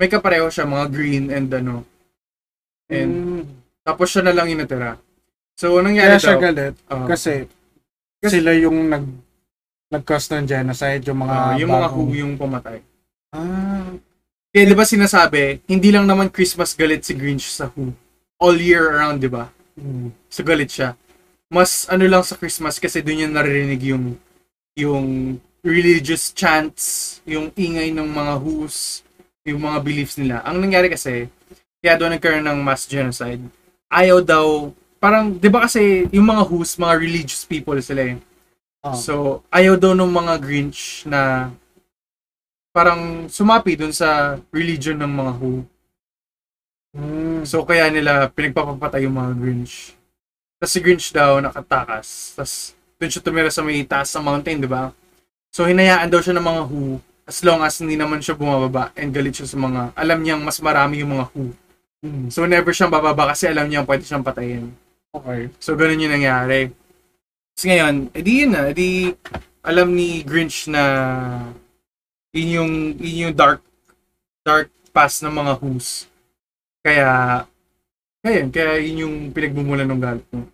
May 0.00 0.08
kapareho 0.08 0.48
siya, 0.48 0.64
mga 0.64 0.86
green 0.88 1.28
and 1.28 1.52
ano. 1.52 1.84
And, 2.88 3.12
Mm. 3.12 3.42
tapos 3.84 4.08
siya 4.08 4.24
na 4.24 4.32
lang 4.32 4.48
yung 4.48 4.58
natira. 4.58 4.96
So, 5.54 5.76
anong 5.76 5.92
nangyari 5.92 6.16
Kaya 6.16 6.24
siya 6.24 6.34
daw? 6.34 6.42
galit 6.42 6.74
Ah, 6.88 7.04
kasi, 7.04 7.44
Kasi- 8.16 8.40
sila 8.40 8.56
yung 8.56 8.88
nag 8.88 9.04
nag-cause 9.90 10.30
ng 10.30 10.46
genocide, 10.46 11.02
yung 11.04 11.20
mga 11.20 11.34
ah, 11.34 11.52
yung 11.58 11.68
mga 11.68 11.86
bagong- 11.90 12.08
Who 12.08 12.14
yung 12.16 12.34
pumatay. 12.34 12.78
Ah, 13.30 13.90
Kaya 14.48 14.64
di 14.64 14.74
ba 14.74 14.82
sinasabi, 14.82 15.60
hindi 15.66 15.90
lang 15.90 16.06
naman 16.06 16.30
Christmas 16.30 16.72
galit 16.72 17.02
si 17.02 17.12
Grinch 17.12 17.44
sa 17.44 17.68
Who. 17.68 17.92
All 18.38 18.56
year 18.56 18.86
around, 18.88 19.20
di 19.20 19.28
ba? 19.28 19.50
mm. 19.76 20.10
So 20.26 20.40
galit 20.40 20.70
siya. 20.70 20.96
Mas 21.46 21.84
ano 21.86 22.06
lang 22.06 22.22
sa 22.22 22.34
Christmas 22.34 22.78
kasi 22.78 23.02
doon 23.02 23.26
yung 23.26 23.34
naririnig 23.34 23.82
yung 23.84 24.04
yung 24.74 25.06
religious 25.60 26.30
chants, 26.32 27.18
yung 27.26 27.50
ingay 27.52 27.90
ng 27.90 28.06
mga 28.06 28.34
Who's, 28.38 29.02
yung 29.48 29.60
mga 29.64 29.78
beliefs 29.80 30.20
nila. 30.20 30.44
Ang 30.44 30.60
nangyari 30.60 30.92
kasi, 30.92 31.28
kaya 31.80 31.96
doon 31.96 32.16
nagkaroon 32.16 32.44
ng 32.44 32.60
mass 32.60 32.84
genocide. 32.84 33.40
Ayaw 33.88 34.20
daw, 34.20 34.70
parang, 35.00 35.32
di 35.32 35.48
ba 35.48 35.64
kasi 35.64 36.04
yung 36.12 36.28
mga 36.28 36.44
Who's, 36.44 36.76
mga 36.76 36.94
religious 37.00 37.48
people 37.48 37.76
sila 37.80 38.14
eh. 38.14 38.16
Ah. 38.84 38.96
So, 38.96 39.44
ayaw 39.52 39.76
daw 39.80 39.92
ng 39.96 40.08
mga 40.08 40.34
Grinch 40.40 41.04
na 41.08 41.52
parang 42.72 43.28
sumapi 43.28 43.76
dun 43.76 43.92
sa 43.92 44.40
religion 44.52 44.96
ng 45.00 45.12
mga 45.12 45.32
Who. 45.40 45.52
Mm. 46.96 47.40
So, 47.48 47.64
kaya 47.64 47.88
nila 47.88 48.28
pinagpapapatay 48.32 49.08
yung 49.08 49.16
mga 49.16 49.32
Grinch. 49.40 49.96
Tapos 50.60 50.72
si 50.72 50.80
Grinch 50.84 51.08
daw 51.12 51.40
nakatakas. 51.40 52.36
Tapos, 52.36 52.76
dun 53.00 53.08
siya 53.08 53.24
tumira 53.24 53.48
sa 53.48 53.64
may 53.64 53.80
taas 53.88 54.12
sa 54.12 54.20
mountain, 54.20 54.60
di 54.60 54.68
ba? 54.68 54.92
So, 55.48 55.64
hinayaan 55.64 56.12
daw 56.12 56.20
siya 56.20 56.36
ng 56.36 56.44
mga 56.44 56.62
Who 56.68 57.00
as 57.30 57.46
long 57.46 57.62
as 57.62 57.78
hindi 57.78 57.94
naman 57.94 58.18
siya 58.18 58.34
bumababa 58.34 58.90
and 58.98 59.14
galit 59.14 59.38
siya 59.38 59.46
sa 59.46 59.54
mga, 59.54 59.94
alam 59.94 60.18
niyang 60.18 60.42
mas 60.42 60.58
marami 60.58 60.98
yung 60.98 61.14
mga 61.14 61.30
Who. 61.30 61.54
Mm. 62.02 62.26
So, 62.26 62.42
never 62.42 62.74
siyang 62.74 62.90
bababa 62.90 63.30
kasi 63.30 63.46
alam 63.46 63.70
niyang 63.70 63.86
pwede 63.86 64.02
siyang 64.02 64.26
patayin. 64.26 64.74
Okay. 65.14 65.46
So, 65.62 65.78
ganun 65.78 66.02
yung 66.02 66.10
nangyari. 66.10 66.74
Tapos 67.54 67.64
ngayon, 67.70 67.94
edi 68.10 68.32
yun 68.42 68.50
na, 68.50 68.74
edi 68.74 69.14
alam 69.62 69.94
ni 69.94 70.26
Grinch 70.26 70.66
na 70.66 70.82
yun 72.34 72.50
yung, 72.50 72.72
yun 72.98 73.30
yung 73.30 73.34
dark, 73.38 73.62
dark 74.42 74.66
past 74.90 75.22
ng 75.22 75.30
mga 75.30 75.52
Who's. 75.62 76.10
Kaya, 76.82 77.46
kaya 78.26 78.34
yun, 78.42 78.48
kaya 78.50 78.72
yun 78.82 79.02
yung 79.06 79.16
pinagmumulan 79.30 79.86
ng 79.86 80.02
galit 80.02 80.26
mo. 80.34 80.50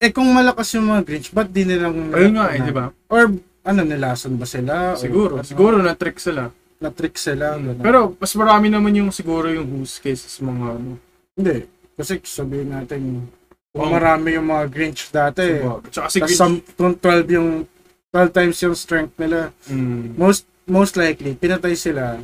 Eh 0.00 0.08
kung 0.08 0.32
malakas 0.32 0.72
yung 0.72 0.88
mga 0.88 1.04
Grinch, 1.04 1.28
ba't 1.36 1.52
di 1.52 1.68
nilang... 1.68 2.16
Ayun 2.16 2.32
nga 2.40 2.48
eh, 2.56 2.64
di 2.64 2.72
ba? 2.72 2.88
Or 3.12 3.28
ano, 3.62 3.80
nilason 3.82 4.34
ba 4.34 4.44
sila? 4.44 4.96
Siguro, 4.96 5.38
ano, 5.38 5.44
siguro 5.44 5.76
na 5.78 5.92
trick 5.92 6.16
sila. 6.16 6.48
Na-trick 6.80 7.14
sila. 7.14 7.60
ganun. 7.60 7.76
Pero, 7.78 7.98
mas 8.16 8.32
marami 8.32 8.72
naman 8.72 8.96
yung 8.96 9.12
siguro 9.12 9.52
yung 9.52 9.68
Who's 9.68 10.00
sa 10.00 10.40
mga 10.40 10.66
ano. 10.74 10.96
Hindi. 11.36 11.68
Kasi 11.92 12.16
sabihin 12.24 12.72
natin, 12.72 13.28
kung 13.70 13.84
Oh. 13.84 13.92
marami 13.92 14.34
yung 14.34 14.48
mga 14.48 14.64
Grinch 14.66 15.12
dati. 15.12 15.60
Tsaka 15.92 16.08
si 16.08 16.18
Grinch, 16.18 16.34
some, 16.34 16.64
kung 16.74 16.96
12 16.96 17.28
yung 17.30 17.68
12 18.08 18.32
times 18.32 18.56
yung 18.58 18.74
strength 18.74 19.14
nila, 19.14 19.52
mm, 19.68 20.16
most 20.16 20.42
most 20.64 20.96
likely, 20.96 21.36
pinatay 21.36 21.76
sila 21.76 22.18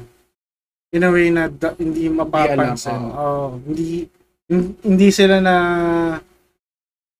in 0.89 1.03
a 1.03 1.11
way 1.11 1.29
na 1.29 1.47
da- 1.47 1.77
hindi 1.77 2.09
mapapansin. 2.09 2.91
alam, 2.91 3.13
oh, 3.13 3.49
hindi 3.61 4.09
hin- 4.47 4.75
hindi 4.81 5.09
sila 5.11 5.39
na 5.39 5.55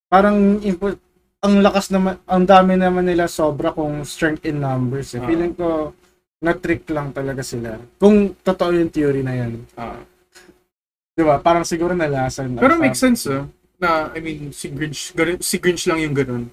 parang 0.09 0.59
impo- 0.61 0.99
ang 1.47 1.63
lakas 1.63 1.95
naman, 1.95 2.19
ang 2.27 2.43
dami 2.43 2.75
naman 2.75 3.07
nila 3.07 3.31
sobra 3.31 3.71
kung 3.71 4.03
strength 4.03 4.43
in 4.43 4.59
numbers. 4.59 5.15
Eh. 5.15 5.23
Ah. 5.23 5.27
Feeling 5.31 5.55
ko 5.55 5.95
na-trick 6.43 6.85
lang 6.91 7.15
talaga 7.15 7.41
sila. 7.47 7.79
Kung 7.97 8.35
totoo 8.43 8.75
yung 8.75 8.91
theory 8.91 9.23
na 9.23 9.35
yan. 9.39 9.63
ah. 9.79 10.03
Di 11.17 11.23
ba? 11.25 11.41
Parang 11.41 11.65
siguro 11.65 11.97
nalasan. 11.97 12.59
Pero 12.59 12.77
makes 12.77 13.01
sense 13.01 13.25
ah. 13.31 13.47
Na, 13.79 14.11
I 14.13 14.21
mean, 14.21 14.51
si 14.53 14.69
Grinch, 14.69 15.15
si 15.41 15.57
Grinch 15.63 15.87
lang 15.87 16.03
yung 16.03 16.13
ganun. 16.13 16.45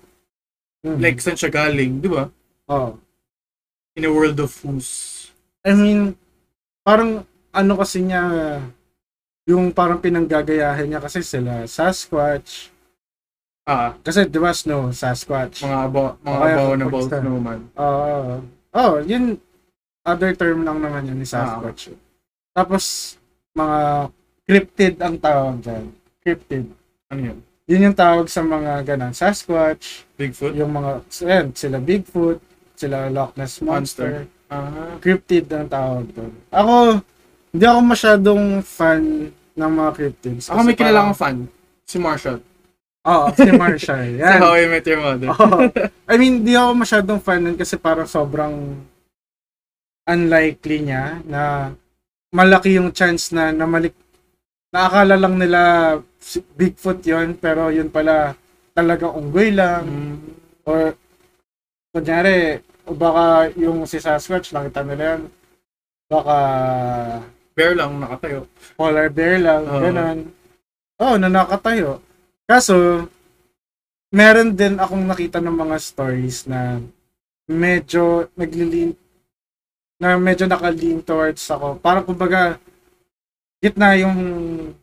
Mhm. 0.83 0.99
Like, 0.99 1.19
saan 1.19 1.39
siya 1.39 1.51
galing, 1.51 1.99
di 1.99 2.07
ba? 2.11 2.29
oh. 2.69 2.99
In 3.93 4.09
a 4.09 4.11
world 4.11 4.41
of 4.41 4.49
Who's. 4.65 5.29
I 5.61 5.77
mean, 5.77 6.17
parang 6.81 7.23
ano 7.53 7.73
kasi 7.77 8.01
niya, 8.01 8.57
yung 9.45 9.69
parang 9.69 10.01
pinanggagayahin 10.01 10.89
niya 10.89 11.01
kasi 11.03 11.21
sila, 11.21 11.63
Sasquatch. 11.69 12.72
Ah, 13.63 13.95
Kasi 13.97 14.27
di 14.27 14.35
ba 14.37 14.51
Snow, 14.51 14.91
Sasquatch. 14.91 15.63
mga 15.63 15.77
abo, 15.81 16.19
mga 16.19 16.35
Okay, 16.35 16.53
abominable 16.53 17.03
snowman. 17.07 17.59
Oo. 17.73 18.43
oh, 18.73 18.93
yun, 19.01 19.39
other 20.03 20.35
term 20.35 20.67
lang 20.67 20.83
naman 20.83 21.07
yun 21.07 21.15
ni 21.15 21.23
Sasquatch. 21.23 21.95
Tapos, 22.51 23.15
mga 23.55 24.11
cryptid 24.43 24.95
ang 24.99 25.15
tawag 25.15 25.63
dyan. 25.63 25.95
Cryptid. 26.19 26.67
Ano 27.07 27.21
yun? 27.23 27.39
Yun 27.63 27.85
yung 27.87 27.95
tawag 27.95 28.27
sa 28.27 28.43
mga 28.43 28.83
ganun. 28.83 29.15
Sasquatch, 29.15 30.03
Bigfoot? 30.19 30.51
yung 30.51 30.75
mga, 30.75 30.99
yan, 31.23 31.55
sila 31.55 31.79
Bigfoot, 31.79 32.43
sila 32.75 33.07
Loch 33.07 33.31
Ness 33.39 33.63
Monster. 33.63 34.27
Ah, 34.51 34.99
cryptid 34.99 35.47
ang 35.47 35.71
tawag 35.71 36.11
doon. 36.11 36.35
Ako, 36.51 36.99
hindi 37.49 37.63
ako 37.63 37.79
masyadong 37.79 38.43
fan 38.59 39.01
ng 39.55 39.71
mga 39.71 39.91
cryptids. 39.95 40.51
ako 40.51 40.59
may 40.61 40.75
kilala 40.75 41.07
akong 41.07 41.15
fan. 41.17 41.37
Si 41.87 41.95
Marshall. 41.95 42.43
Oo, 43.03 43.25
si 43.33 43.49
Marshall. 43.51 44.15
Yan. 44.21 44.39
How 44.39 44.55
I 44.55 44.65
Met 44.65 44.85
Your 44.85 44.99
Mother. 44.99 45.27
Oo. 45.29 45.59
I 46.07 46.15
mean, 46.15 46.39
hindi 46.39 46.55
ako 46.55 46.71
masyadong 46.77 47.19
fan 47.19 47.43
nun 47.43 47.55
kasi 47.55 47.75
parang 47.75 48.07
sobrang 48.07 48.79
unlikely 50.03 50.83
niya 50.83 51.19
na 51.23 51.71
malaki 52.29 52.75
yung 52.75 52.91
chance 52.91 53.31
na 53.31 53.51
namalik 53.51 53.95
naakala 54.69 55.15
lang 55.15 55.37
nila 55.37 55.61
Bigfoot 56.53 57.03
yon 57.03 57.35
pero 57.35 57.69
yun 57.69 57.87
pala 57.87 58.35
talagang 58.73 59.13
unggoy 59.13 59.51
lang 59.51 59.83
Mm, 59.85 60.15
or 60.65 60.79
kunyari 61.91 62.59
o 62.83 62.91
baka 62.91 63.23
yung 63.53 63.85
si 63.85 63.95
Sasquatch 63.95 64.51
nakita 64.51 64.83
nila 64.83 65.03
yan 65.15 65.21
baka 66.09 66.37
bear 67.53 67.71
lang 67.73 67.95
nakatayo. 67.95 68.43
polar 68.73 69.07
bear 69.07 69.37
lang, 69.37 69.61
Oo. 69.63 69.79
ganun. 69.79 70.19
Oo, 70.97 71.15
na 71.15 71.29
nakatayo. 71.29 72.01
Kaso, 72.43 73.07
meron 74.11 74.51
din 74.51 74.75
akong 74.75 75.05
nakita 75.07 75.39
ng 75.39 75.55
mga 75.55 75.75
stories 75.79 76.43
na 76.45 76.83
medyo 77.47 78.27
naglilin 78.35 78.95
na 80.01 80.19
medyo 80.19 80.43
nakalin 80.43 80.99
towards 80.99 81.43
ako. 81.47 81.79
Parang 81.79 82.03
kumbaga, 82.03 82.59
gitna 83.63 83.95
yung 83.95 84.17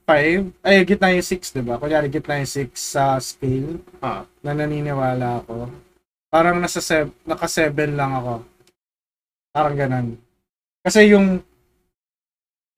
5, 0.09 0.49
ay 0.65 0.81
gitna 0.89 1.13
yung 1.13 1.27
6, 1.27 1.53
di 1.53 1.61
ba? 1.61 1.77
Kunyari, 1.77 2.09
gitna 2.09 2.41
yung 2.41 2.49
6 2.49 2.73
sa 2.81 3.21
scale 3.21 3.77
Ah, 4.01 4.25
na 4.41 4.57
naniniwala 4.57 5.45
ako. 5.45 5.69
Parang 6.33 6.57
nasa 6.57 6.81
sev- 6.81 7.13
naka 7.29 7.45
7 7.45 7.93
lang 7.93 8.17
ako. 8.17 8.35
Parang 9.53 9.77
ganun. 9.77 10.07
Kasi 10.81 11.13
yung 11.13 11.45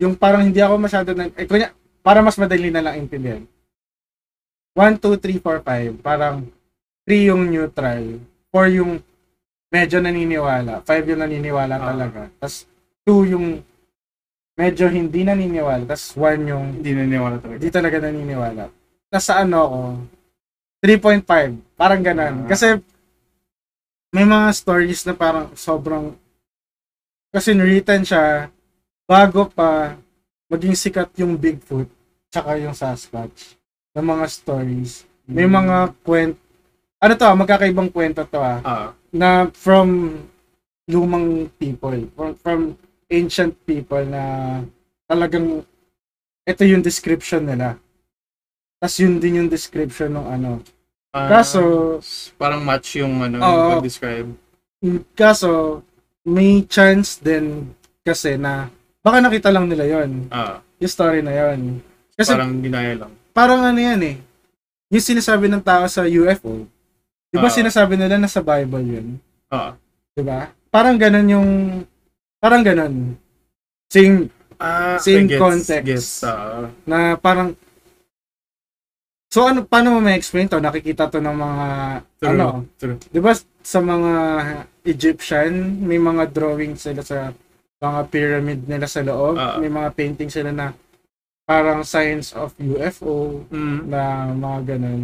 yung 0.03 0.19
parang 0.19 0.43
hindi 0.43 0.59
ako 0.59 0.75
masyado 0.83 1.15
nag 1.15 1.31
eh, 1.39 1.47
kunya, 1.47 1.71
para 2.03 2.19
mas 2.19 2.35
madali 2.35 2.75
na 2.75 2.83
lang 2.83 2.99
intindihan. 2.99 3.47
1, 4.73 4.99
2, 5.01 5.17
3, 5.21 5.41
4, 5.41 5.61
5. 5.61 6.01
Parang 6.01 6.49
3 7.05 7.29
yung 7.29 7.49
neutral. 7.53 8.21
4 8.49 8.79
yung 8.79 9.01
medyo 9.69 10.01
naniniwala. 10.01 10.81
5 10.85 11.05
yung 11.09 11.21
naniniwala 11.21 11.75
Ah. 11.77 11.85
talaga. 11.93 12.21
Tapos 12.41 12.65
2 13.05 13.29
yung 13.29 13.47
medyo 14.57 14.89
hindi 14.89 15.25
naniniwala. 15.25 15.85
Tapos 15.85 16.17
1 16.17 16.49
yung 16.49 16.65
hindi 16.81 16.91
naniwala 16.93 17.37
talaga. 17.41 17.59
hindi 17.61 17.73
talaga 17.73 17.97
naniniwala. 18.01 18.65
Nasa 19.13 19.33
ano 19.41 19.57
ako, 19.61 19.81
3.5. 20.81 21.61
Parang 21.77 22.01
ganun. 22.01 22.45
Ah. 22.45 22.49
Kasi 22.49 22.81
may 24.13 24.25
mga 24.25 24.53
stories 24.53 25.05
na 25.09 25.17
parang 25.17 25.53
sobrang 25.57 26.13
kasi 27.33 27.57
written 27.57 28.05
siya 28.05 28.53
bago 29.09 29.49
pa 29.49 29.97
maging 30.53 30.77
sikat 30.77 31.09
yung 31.17 31.33
Bigfoot 31.33 31.89
tsaka 32.29 32.61
yung 32.61 32.77
Sasquatch 32.77 33.57
ng 33.93 34.05
mga 34.05 34.25
stories. 34.27 35.05
May 35.25 35.47
mga 35.47 35.93
kwent 36.03 36.37
ano 37.03 37.13
to, 37.13 37.25
ah, 37.27 37.35
magkakaibang 37.35 37.91
kwento 37.91 38.23
to 38.23 38.39
ah, 38.39 38.59
Ah, 38.63 38.89
na 39.11 39.51
from 39.51 40.23
lumang 40.87 41.51
people, 41.59 41.99
from, 42.15 42.31
from 42.39 42.61
ancient 43.11 43.59
people 43.67 44.03
na 44.07 44.23
talagang 45.05 45.67
ito 46.43 46.63
yung 46.63 46.81
description 46.81 47.43
nila. 47.43 47.75
Tapos 48.79 48.97
yun 48.99 49.19
din 49.19 49.45
yung 49.45 49.51
description 49.51 50.15
ng 50.15 50.27
ano. 50.27 50.51
ah, 51.11 51.29
Kaso, 51.29 51.99
parang 52.39 52.63
match 52.63 52.99
yung 52.99 53.19
ano, 53.21 53.37
yung 53.39 53.71
pag-describe. 53.79 54.29
kaso, 55.13 55.83
may 56.23 56.63
chance 56.67 57.19
din 57.19 57.71
kasi 58.03 58.39
na 58.39 58.71
baka 59.03 59.19
nakita 59.19 59.51
lang 59.51 59.67
nila 59.67 59.85
yon 59.87 60.31
Ah, 60.31 60.63
yung 60.79 60.91
story 60.91 61.19
na 61.19 61.35
yun. 61.35 61.83
Kasi 62.15 62.31
Parang 62.31 62.63
ginaya 62.63 62.95
lang. 62.95 63.13
Parang 63.33 63.65
ano 63.65 63.77
yan 63.77 64.01
eh. 64.03 64.17
Yung 64.89 65.01
sinasabi 65.03 65.49
ng 65.49 65.61
tao 65.61 65.89
sa 65.89 66.05
UFO, 66.05 66.69
di 67.29 67.37
ba 67.37 67.49
Ah. 67.49 67.53
sinasabi 67.53 67.97
nila 67.97 68.17
na 68.17 68.29
sa 68.29 68.41
Bible 68.41 68.85
yun? 68.85 69.07
Ah. 69.49 69.73
Di 70.13 70.21
ba? 70.21 70.53
Parang 70.69 70.97
ganun 70.97 71.27
yung, 71.27 71.49
parang 72.39 72.63
ganun. 72.63 73.17
Sing, 73.89 74.29
Ah, 74.57 74.95
Same 74.95 75.27
gets- 75.27 75.43
context. 75.43 75.83
Gets, 75.83 76.09
ah. 76.23 76.71
na 76.87 77.19
parang, 77.19 77.59
so 79.27 79.43
ano, 79.43 79.67
paano 79.67 79.91
mo 79.91 79.99
ma-explain 79.99 80.47
to? 80.47 80.63
Nakikita 80.63 81.11
to 81.11 81.19
ng 81.19 81.35
mga, 81.35 81.67
True. 82.17 82.31
ano, 82.31 82.47
True. 82.79 82.95
di 83.03 83.19
ba 83.19 83.35
sa 83.59 83.83
mga 83.83 84.13
Egyptian, 84.85 85.51
may 85.81 85.99
mga 85.99 86.31
drawing 86.31 86.79
sila 86.79 87.03
sa 87.03 87.35
mga 87.81 88.01
pyramid 88.07 88.61
nila 88.69 88.87
sa 88.87 89.03
loob, 89.03 89.35
Ah. 89.35 89.59
may 89.59 89.67
mga 89.67 89.91
painting 89.93 90.31
sila 90.31 90.55
na 90.55 90.71
parang 91.43 91.83
signs 91.83 92.33
of 92.33 92.55
UFO, 92.57 93.43
Mm. 93.49 93.79
na 93.87 94.01
mga 94.31 94.59
ganun. 94.69 95.03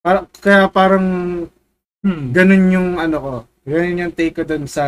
Para, 0.00 0.18
kaya 0.34 0.66
parang 0.66 1.06
Hmm. 2.00 2.32
ganun 2.32 2.64
yung 2.70 2.88
ano 2.96 3.16
ko. 3.16 3.32
Ganun 3.62 4.00
yung 4.00 4.12
take 4.12 4.32
ko 4.32 4.42
dun 4.42 4.64
sa 4.64 4.84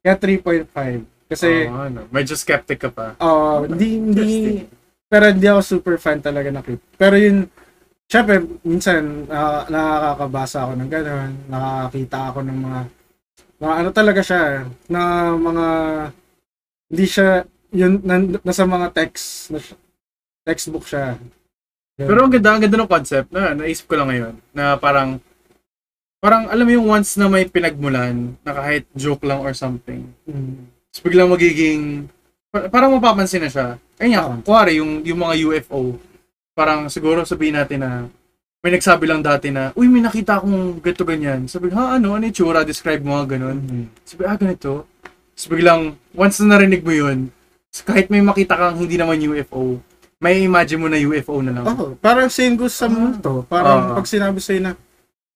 kaya 0.00 0.14
3.5. 0.14 1.00
Kasi 1.26 1.66
Oh, 1.66 1.82
ano, 1.82 2.06
medyo 2.08 2.36
skeptic 2.36 2.78
ka 2.78 2.90
pa. 2.90 3.16
oh, 3.18 3.64
hindi 3.64 3.96
hindi 3.96 4.20
Interesting. 4.22 4.68
pero 5.06 5.24
hindi 5.26 5.46
ako 5.46 5.60
super 5.62 5.96
fan 5.96 6.20
talaga 6.20 6.48
ng 6.48 6.62
clip. 6.62 6.82
Pero 6.94 7.16
yun 7.16 7.48
syempre 8.06 8.38
minsan 8.62 9.26
na, 9.26 9.66
nakakabasa 9.66 10.62
ako 10.62 10.72
ng 10.76 10.90
ganun, 10.92 11.32
nakakita 11.48 12.18
ako 12.30 12.38
ng 12.44 12.58
mga 12.60 12.80
mga 13.56 13.74
ano 13.74 13.88
talaga 13.90 14.20
siya 14.20 14.42
na 14.86 15.00
mga 15.32 15.66
hindi 16.86 17.06
siya 17.08 17.28
yun 17.72 17.98
nan, 18.04 18.38
nasa 18.40 18.62
mga 18.62 18.88
text 18.92 19.50
na 19.50 19.58
textbook 20.46 20.86
siya. 20.86 21.18
Ganun. 21.98 22.08
Pero 22.08 22.18
ang 22.22 22.32
ganda, 22.32 22.48
ang 22.54 22.62
ganda 22.62 22.78
ng 22.78 22.92
concept 22.92 23.28
na 23.34 23.56
naisip 23.58 23.90
ko 23.90 23.98
lang 23.98 24.08
ngayon 24.14 24.34
na 24.54 24.78
parang 24.78 25.18
parang 26.22 26.46
alam 26.46 26.64
mo 26.64 26.72
yung 26.72 26.86
once 26.86 27.18
na 27.18 27.26
may 27.26 27.50
pinagmulan 27.50 28.38
na 28.46 28.52
kahit 28.54 28.86
joke 28.94 29.26
lang 29.26 29.42
or 29.42 29.50
something. 29.52 30.06
Mm. 30.28 30.70
Tapos 30.92 31.02
biglang 31.02 31.28
magiging 31.32 32.06
pa- 32.52 32.68
parang 32.70 32.94
mapapansin 32.94 33.42
na 33.42 33.50
siya. 33.50 33.68
Ayun 33.98 34.12
nga, 34.12 34.24
Oo. 34.28 34.36
kuwari 34.44 34.72
yung, 34.80 35.00
yung 35.04 35.20
mga 35.20 35.34
UFO, 35.48 35.96
parang 36.52 36.88
siguro 36.92 37.24
sabihin 37.24 37.56
natin 37.56 37.80
na 37.80 37.90
may 38.60 38.72
nagsabi 38.74 39.06
lang 39.06 39.22
dati 39.22 39.54
na, 39.54 39.70
uy, 39.78 39.86
may 39.86 40.02
nakita 40.02 40.42
akong 40.42 40.82
ganito 40.82 41.04
ganyan. 41.06 41.46
Sabi, 41.46 41.70
ha, 41.70 41.96
ano, 41.96 42.18
ano 42.18 42.26
yung 42.26 42.34
tsura? 42.34 42.66
Describe 42.66 43.04
mo 43.04 43.14
nga 43.16 43.38
ganun. 43.38 43.62
Mm. 43.62 43.86
Sabi, 44.02 44.22
ah, 44.26 44.36
ganito. 44.36 44.84
Tapos 45.36 45.46
biglang, 45.46 45.94
once 46.16 46.42
na 46.42 46.56
narinig 46.56 46.82
mo 46.82 46.92
yun, 46.92 47.30
kahit 47.84 48.08
may 48.08 48.24
makita 48.24 48.56
kang 48.56 48.80
hindi 48.80 48.96
naman 48.98 49.20
UFO, 49.20 49.78
may 50.18 50.42
imagine 50.42 50.80
mo 50.80 50.88
na 50.88 50.96
UFO 50.96 51.40
na 51.40 51.52
lang. 51.52 51.64
Oh, 51.66 51.92
parang 51.94 52.28
same 52.28 52.54
goes 52.54 52.72
sa 52.72 52.86
multo. 52.86 53.44
Parang 53.44 53.92
Ah. 53.92 53.94
pag 53.94 54.06
sinabi 54.06 54.38
sa'yo 54.38 54.60
na, 54.60 54.72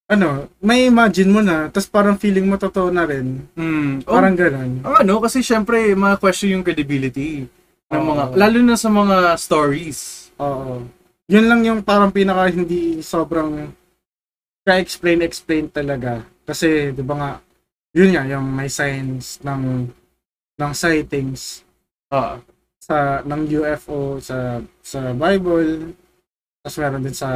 ano, 0.07 0.49
may 0.59 0.85
imagine 0.85 1.29
mo 1.29 1.39
na, 1.39 1.69
tapos 1.69 1.87
parang 1.87 2.17
feeling 2.17 2.45
mo 2.45 2.57
totoo 2.57 2.89
na 2.89 3.05
rin. 3.05 3.45
Mm. 3.55 4.03
Oh, 4.05 4.17
Parang 4.17 4.35
ganun. 4.35 4.81
ang 4.81 4.97
ano, 4.99 5.21
kasi 5.21 5.41
syempre, 5.41 5.93
mga 5.93 6.17
question 6.17 6.51
yung 6.53 6.65
credibility 6.65 7.47
ng 7.87 8.03
mga, 8.03 8.23
Oo. 8.27 8.35
lalo 8.35 8.59
na 8.61 8.75
sa 8.75 8.89
mga 8.89 9.17
stories. 9.37 10.31
Oo. 10.37 10.83
Yun 11.27 11.47
lang 11.47 11.61
yung 11.63 11.81
parang 11.81 12.11
pinaka 12.11 12.51
hindi 12.51 12.99
sobrang 13.01 13.71
ka-explain-explain 14.63 15.69
talaga. 15.69 16.21
Kasi, 16.43 16.91
di 16.91 17.03
ba 17.03 17.15
nga, 17.15 17.31
yun 17.93 18.11
nga, 18.11 18.27
yung 18.27 18.47
may 18.47 18.67
signs 18.67 19.39
ng 19.41 19.87
ng 20.57 20.73
sightings 20.73 21.63
Ah, 22.07 22.43
sa 22.91 23.23
ng 23.23 23.43
UFO 23.47 24.19
sa 24.19 24.59
sa 24.83 25.15
Bible 25.15 25.95
tapos 26.59 26.77
meron 26.83 27.07
din 27.07 27.15
sa 27.15 27.31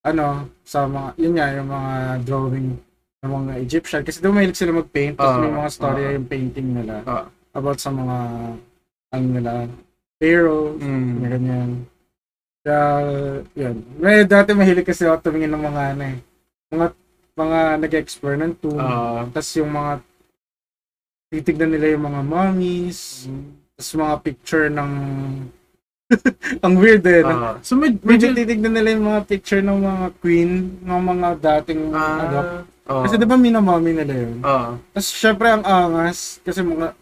ano 0.00 0.48
sa 0.64 0.88
mga 0.88 1.08
yun 1.20 1.34
nga 1.36 1.52
yung 1.52 1.68
mga 1.68 1.92
drawing 2.24 2.68
ng 3.20 3.32
mga 3.32 3.52
Egyptian 3.60 4.00
kasi 4.00 4.24
diba 4.24 4.32
mahilig 4.32 4.56
sila 4.56 4.80
mag-paint 4.80 5.16
tapos 5.16 5.36
Ah, 5.36 5.40
may 5.44 5.52
mga 5.52 5.70
story 5.70 6.02
ah. 6.08 6.12
yung 6.16 6.28
painting 6.28 6.68
nila 6.72 6.96
Ah. 7.04 7.24
about 7.52 7.76
sa 7.76 7.92
mga 7.92 8.16
ano 9.12 9.26
nila 9.28 9.52
pharaoh 10.16 10.72
mm. 10.80 11.12
na 11.20 11.26
ganyan 11.28 11.70
kaya 12.64 12.84
yun 13.52 13.76
may 14.00 14.24
dati 14.24 14.56
mahilig 14.56 14.88
kasi 14.88 15.04
ako 15.04 15.28
tumingin 15.28 15.52
ng 15.52 15.64
mga 15.68 15.82
ano 15.92 16.02
eh 16.08 16.18
mga 16.72 16.86
mga 17.34 17.60
nag-explore 17.84 18.36
ng 18.40 18.52
tomb 18.56 18.80
Ah. 18.80 19.28
tapos 19.28 19.52
yung 19.60 19.68
mga 19.68 19.92
titignan 21.28 21.70
nila 21.76 21.92
yung 21.92 22.04
mga 22.08 22.20
mummies 22.24 23.28
tapos 23.74 23.90
mga 23.92 24.16
picture 24.22 24.66
ng 24.68 24.90
ang 26.64 26.74
weird 26.76 27.02
eh. 27.02 27.26
Ah. 27.26 27.58
so, 27.58 27.74
med- 27.74 27.98
medyo 28.00 28.30
medyo, 28.30 28.38
titignan 28.38 28.70
nila 28.70 28.94
yung 28.94 29.06
mga 29.08 29.22
picture 29.26 29.58
ng 29.58 29.78
mga 29.80 30.04
queen, 30.20 30.50
ng 30.78 31.02
mga 31.02 31.28
dating 31.42 31.90
ano. 31.90 32.36
ah, 32.38 32.62
ah, 32.86 33.02
Kasi 33.02 33.16
di 33.16 33.26
ba 33.26 33.34
minamami 33.34 33.90
nila 33.90 34.14
yun? 34.14 34.38
ah, 34.40 34.78
Tapos 34.92 35.08
syempre 35.10 35.48
ang 35.48 35.64
angas, 35.64 36.38
kasi 36.40 36.62
mga, 36.62 36.94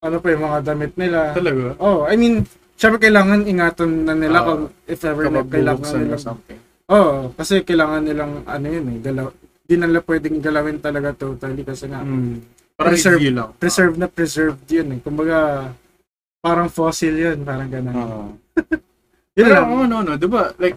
ano 0.00 0.16
pa 0.18 0.28
yung 0.28 0.44
mga 0.44 0.58
damit 0.62 0.92
nila. 0.94 1.32
talaga? 1.32 1.72
Oh, 1.78 2.04
I 2.04 2.14
mean, 2.14 2.44
syempre 2.74 3.00
kailangan 3.00 3.46
ingatan 3.46 4.04
na 4.04 4.12
nila 4.12 4.36
Ah, 4.36 4.44
kung 4.44 4.62
if 4.84 5.00
ever 5.00 5.24
na 5.24 5.40
kailangan 5.40 5.96
nila. 5.96 6.16
something. 6.20 6.60
Oh, 6.84 7.32
kasi 7.32 7.62
kailangan 7.62 8.02
nilang, 8.02 8.44
ano 8.44 8.66
yun 8.66 8.86
eh, 8.90 8.98
galaw. 9.00 9.30
Di 9.62 9.78
nila 9.78 10.02
pwedeng 10.02 10.42
galawin 10.42 10.76
talaga 10.76 11.14
totally 11.14 11.62
kasi 11.62 11.88
nga, 11.88 12.02
Mm. 12.02 12.44
Parang 12.74 12.96
Preserve- 12.96 13.20
lang. 13.30 13.50
preserved 13.56 13.96
na 13.96 14.08
preserved 14.08 14.64
yun 14.66 14.88
eh. 14.90 15.00
Kumbaga, 15.00 15.68
parang 16.40 16.72
fossil 16.72 17.12
yun, 17.14 17.44
parang 17.44 17.68
ganun. 17.68 17.94
Ah. 17.96 18.28
Yun 19.38 19.46
Pero 19.46 19.54
lang. 19.62 19.68
ano, 19.86 19.94
ano, 20.02 20.12
di 20.18 20.26
ba, 20.26 20.50
like, 20.58 20.76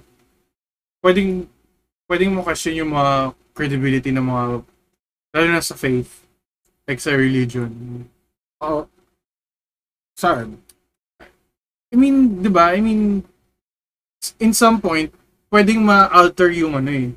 pwedeng, 1.01 1.49
pwedeng 2.05 2.31
mo 2.31 2.45
question 2.45 2.77
yung 2.77 2.93
mga 2.93 3.33
credibility 3.55 4.11
ng 4.13 4.23
mga, 4.23 4.43
lalo 5.33 5.45
na 5.49 5.63
sa 5.63 5.73
faith, 5.75 6.23
like 6.85 7.01
sa 7.01 7.17
religion. 7.17 7.71
Oo. 8.61 8.85
Saan? 10.13 10.61
I 11.89 11.95
mean, 11.97 12.39
di 12.43 12.49
ba, 12.51 12.77
I 12.77 12.79
mean, 12.79 13.25
in 14.39 14.53
some 14.53 14.77
point, 14.79 15.09
pwedeng 15.49 15.81
ma-alter 15.81 16.53
yung 16.53 16.77
ano 16.77 16.89
eh, 16.93 17.09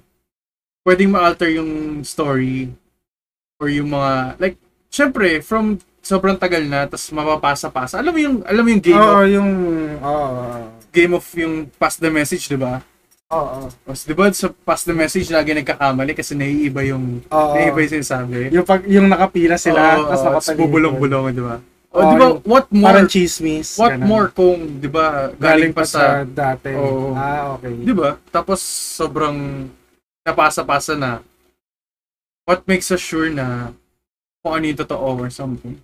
pwedeng 0.88 1.12
ma-alter 1.12 1.52
yung 1.52 2.02
story, 2.02 2.72
or 3.60 3.68
yung 3.68 3.92
mga, 3.92 4.40
like, 4.40 4.56
syempre, 4.92 5.40
from 5.44 5.80
sobrang 6.06 6.38
tagal 6.38 6.62
na, 6.62 6.86
tapos 6.86 7.10
mapapasa-pasa. 7.10 7.98
Alam 7.98 8.12
mo 8.14 8.20
yung, 8.22 8.36
alam 8.46 8.62
mo 8.62 8.68
yung 8.70 8.84
game 8.84 9.02
Oo, 9.02 9.18
of, 9.18 9.26
yung... 9.26 9.50
Oo. 9.98 10.44
game 10.94 11.12
of 11.18 11.26
yung 11.34 11.54
pass 11.76 11.98
the 11.98 12.08
message, 12.08 12.46
di 12.46 12.54
ba? 12.54 12.78
Oo. 13.34 13.66
Tapos, 13.66 14.06
di 14.06 14.14
ba, 14.14 14.30
sa 14.30 14.48
pass 14.62 14.86
the 14.86 14.94
message, 14.94 15.26
lagi 15.34 15.50
nagkakamali 15.50 16.14
kasi 16.14 16.38
naiiba 16.38 16.86
yung, 16.86 17.26
Oo. 17.26 17.52
naiiba 17.58 17.82
yung 17.82 17.94
sinasabi. 17.98 18.54
Yung, 18.54 18.62
pag, 18.62 18.86
yung 18.86 19.10
nakapila 19.10 19.58
sila, 19.58 19.98
Oo, 19.98 20.06
tapos 20.06 20.22
nakatalikod. 20.22 20.60
bubulong-bulong, 20.62 21.24
di 21.34 21.42
ba? 21.42 21.56
O, 21.90 21.96
Oo, 21.98 22.06
di 22.06 22.16
ba, 22.16 22.28
what 22.46 22.66
more, 22.70 22.94
Parang 22.94 23.08
chismis. 23.10 23.74
what 23.74 23.98
ganun. 23.98 24.06
more 24.06 24.26
kung, 24.30 24.78
di 24.78 24.86
ba, 24.86 25.34
Galing 25.34 25.74
pa 25.74 25.82
sa 25.82 26.22
dati. 26.22 26.70
Oo. 26.70 27.18
Ah, 27.18 27.58
okay. 27.58 27.74
Di 27.82 27.90
ba? 27.90 28.14
Tapos 28.30 28.62
sobrang 28.94 29.66
napasa-pasa 30.22 30.94
na. 30.94 31.18
What 32.46 32.62
makes 32.70 32.94
us 32.94 33.02
sure 33.02 33.26
na 33.26 33.74
kung 34.38 34.62
ano 34.62 34.70
yung 34.70 34.78
totoo 34.78 35.18
or 35.18 35.30
something. 35.34 35.82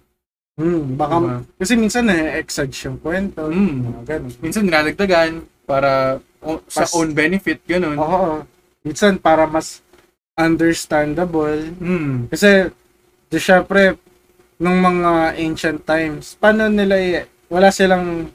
Hmm, 0.52 0.94
baka, 0.94 1.16
Diba? 1.16 1.36
kasi 1.56 1.72
minsan 1.74 2.04
na-exage 2.04 2.76
yung 2.84 3.00
kwento. 3.00 3.48
Mm. 3.48 3.76
Mga 3.82 4.02
ganun. 4.04 4.32
Minsan 4.38 4.62
dinadagdagan 4.64 5.32
para 5.64 6.20
o, 6.38 6.60
sa 6.68 6.84
Pas- 6.84 6.92
own 6.92 7.16
benefit, 7.16 7.64
ganun. 7.64 7.96
Oo. 7.96 8.44
Minsan 8.84 9.16
para 9.16 9.48
mas 9.48 9.80
understandable. 10.36 11.72
Mm. 11.74 12.28
Kasi, 12.28 12.68
di 13.26 13.38
syempre, 13.38 13.96
nung 14.56 14.76
mga 14.76 15.34
ancient 15.36 15.80
times, 15.82 16.36
paano 16.36 16.68
nila, 16.68 17.24
wala 17.48 17.72
silang 17.72 18.28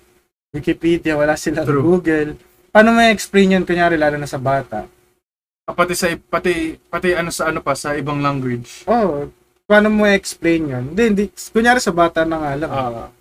Wikipedia, 0.50 1.14
wala 1.14 1.38
silang 1.38 1.64
True. 1.64 1.84
Google. 1.86 2.34
Paano 2.68 2.92
may 2.92 3.14
explain 3.14 3.54
yun, 3.54 3.64
kunyari, 3.64 3.94
lalo 3.94 4.18
na 4.18 4.26
sa 4.26 4.42
bata? 4.42 4.90
Ah, 5.64 5.76
Pati 5.76 5.94
sa 5.94 6.08
pati 6.10 6.80
pati 6.82 7.12
ano 7.12 7.28
sa 7.28 7.52
ano 7.52 7.60
pa 7.60 7.76
sa 7.76 7.92
ibang 7.94 8.24
language. 8.24 8.88
Oh, 8.88 9.28
paano 9.68 9.92
mo 9.92 10.08
explain 10.08 10.72
yun? 10.72 10.86
Hindi, 10.96 11.04
hindi. 11.12 11.24
Kunyari 11.52 11.84
sa 11.84 11.92
bata 11.92 12.24
na 12.24 12.40
nga 12.40 12.52
lang. 12.56 12.72
Ah. 12.72 13.12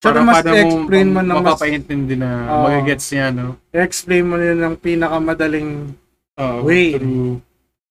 Tsaka 0.00 0.16
para 0.16 0.24
mas 0.24 0.40
paano 0.40 0.56
explain 0.56 1.08
mo 1.12 1.20
na 1.20 1.32
mas, 1.36 1.44
mapapaintindi 1.44 2.16
na 2.16 2.30
Oo. 2.48 2.64
magigets 2.72 3.12
niya, 3.12 3.28
no? 3.36 3.60
explain 3.68 4.24
mo 4.24 4.40
yun 4.40 4.56
ng 4.56 4.76
pinakamadaling 4.80 5.92
Oo, 6.40 6.64
Way. 6.64 6.96
true. 6.96 7.36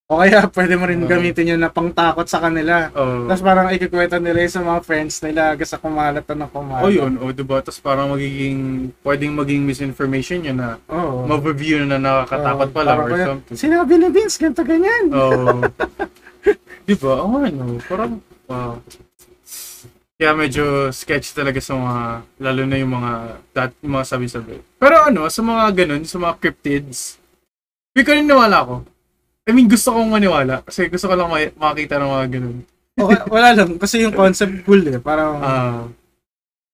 o 0.09 0.17
kaya 0.17 0.41
pwede 0.57 0.73
mo 0.73 0.89
rin 0.89 1.05
Oo. 1.05 1.09
gamitin 1.09 1.53
yun 1.53 1.61
na 1.61 1.69
pangtakot 1.69 2.25
sa 2.25 2.41
kanila. 2.41 2.89
Oo. 2.97 3.29
Tapos 3.29 3.45
parang 3.45 3.69
ikikwento 3.69 4.17
nila 4.17 4.41
yun 4.41 4.49
sa 4.57 4.65
mga 4.65 4.81
friends 4.81 5.21
nila 5.21 5.53
hanggang 5.53 5.69
sa 5.69 5.77
kumalat 5.77 6.25
na 6.25 6.33
ng 6.33 6.49
kumalat. 6.49 6.81
Oh, 6.81 6.89
yun. 6.89 7.13
O, 7.21 7.29
diba? 7.29 7.61
Tapos 7.61 7.77
parang 7.77 8.09
magiging, 8.09 8.89
pwedeng 9.05 9.37
maging 9.37 9.69
misinformation 9.69 10.41
yun 10.41 10.57
na 10.57 10.81
Oo. 10.89 11.29
ma-review 11.29 11.85
na 11.85 12.01
nakakatakot 12.01 12.73
Oo, 12.73 12.73
pala 12.73 12.91
or 12.97 13.05
kaya, 13.13 13.25
something. 13.37 13.53
Sinabi 13.53 14.01
ni 14.01 14.09
Vince, 14.09 14.41
ganito 14.41 14.65
ganyan. 14.65 15.13
Oo. 15.13 15.61
di 16.87 16.95
ba? 16.95 17.21
Oo, 17.21 17.37
ano. 17.39 17.77
Parang, 17.85 18.19
wow. 18.45 18.79
Kaya 20.19 20.35
medyo 20.35 20.91
sketch 20.91 21.31
talaga 21.31 21.63
sa 21.63 21.79
mga, 21.79 21.95
lalo 22.43 22.61
na 22.67 22.75
yung 22.75 22.91
mga, 22.91 23.11
dat, 23.55 23.71
yung 23.79 23.95
mga 23.95 24.07
sabi-sabi. 24.07 24.59
Pero 24.75 25.07
ano, 25.07 25.31
sa 25.31 25.39
mga 25.39 25.63
ganun, 25.71 26.03
sa 26.03 26.19
mga 26.19 26.33
cryptids, 26.37 27.15
hindi 27.95 28.03
ko 28.03 28.11
niniwala 28.11 28.57
ako. 28.59 28.75
I 29.47 29.51
mean, 29.55 29.71
gusto 29.71 29.95
kong 29.95 30.11
maniwala. 30.11 30.59
Kasi 30.61 30.91
gusto 30.91 31.07
ko 31.07 31.15
lang 31.15 31.31
ma- 31.31 31.55
makakita 31.55 31.97
ng 31.97 32.11
mga 32.11 32.27
ganun. 32.35 32.57
Okay, 32.99 33.19
wala 33.31 33.49
lang. 33.55 33.69
Kasi 33.79 34.03
yung 34.03 34.11
concept 34.11 34.67
cool 34.67 34.83
eh. 34.83 34.99
Parang, 34.99 35.33
Ah. 35.39 35.87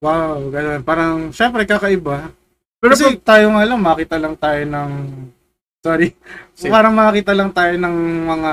wow, 0.01 0.41
ganun. 0.49 0.81
Parang, 0.81 1.13
syempre, 1.29 1.69
kakaiba. 1.69 2.33
pero 2.81 2.97
Kasi 2.97 3.13
tayo 3.21 3.53
nga 3.53 3.61
lang, 3.61 3.77
makita 3.77 4.17
lang 4.17 4.33
tayo 4.35 4.61
ng, 4.65 4.91
sorry, 5.81 6.17
Sige. 6.57 6.69
parang 6.73 6.97
makita 6.97 7.33
lang 7.37 7.53
tayo 7.53 7.73
ng 7.77 7.95
mga, 8.25 8.51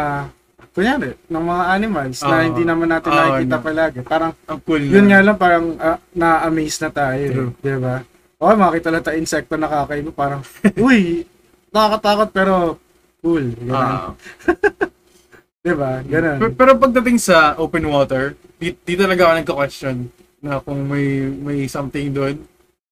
kunyari, 0.72 1.14
ng 1.28 1.44
mga 1.44 1.64
animals 1.68 2.18
na 2.24 2.36
Oo. 2.40 2.44
hindi 2.48 2.62
naman 2.64 2.88
natin 2.88 3.10
Oo, 3.12 3.16
nakikita 3.16 3.56
no. 3.56 3.64
palagi. 3.64 3.98
Parang, 4.02 4.32
ang 4.48 4.60
cool 4.64 4.82
na. 4.82 4.92
yun 4.96 5.06
nga 5.06 5.20
lang, 5.20 5.36
parang 5.36 5.66
ah, 5.76 5.98
na-amaze 6.16 6.78
na 6.80 6.90
tayo. 6.90 7.24
True. 7.28 7.52
Eh, 7.52 7.60
di 7.60 7.76
ba? 7.76 7.96
Okay, 8.42 8.56
makita 8.58 8.88
lang 8.90 9.04
tayo 9.04 9.16
insekto 9.20 9.54
na 9.60 9.68
kakaiba. 9.68 10.10
Parang, 10.10 10.40
uy, 10.88 11.28
nakakatakot 11.70 12.28
pero 12.32 12.54
cool. 13.20 13.52
Ganun. 13.54 13.76
Ah. 13.76 14.10
di 15.64 15.72
ba? 15.76 15.92
Ganun. 16.02 16.38
pero, 16.40 16.50
pero 16.56 16.72
pagdating 16.80 17.18
sa 17.20 17.54
open 17.60 17.86
water, 17.86 18.34
di, 18.56 18.74
di 18.74 18.94
talaga 18.96 19.28
ako 19.28 19.32
nagka-question 19.38 19.96
na 20.42 20.58
kung 20.58 20.88
may 20.90 21.30
may 21.30 21.70
something 21.70 22.10
doon. 22.10 22.36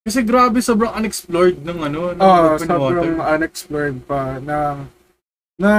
Kasi 0.01 0.23
grabe, 0.25 0.63
sobrang 0.63 0.95
unexplored 0.97 1.61
ng 1.61 1.77
ano, 1.83 2.01
ng 2.15 2.21
Oo, 2.21 2.45
open 2.55 2.69
water. 2.71 3.01
sobrang 3.03 3.13
unexplored 3.19 3.97
pa 4.07 4.39
na 4.39 4.57
na 5.59 5.71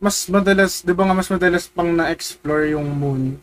mas 0.00 0.26
madalas, 0.26 0.80
'di 0.80 0.92
ba 0.96 1.04
nga 1.06 1.14
mas 1.14 1.28
madalas 1.28 1.68
pang 1.68 1.92
na-explore 1.92 2.72
yung 2.72 2.88
moon 2.88 3.36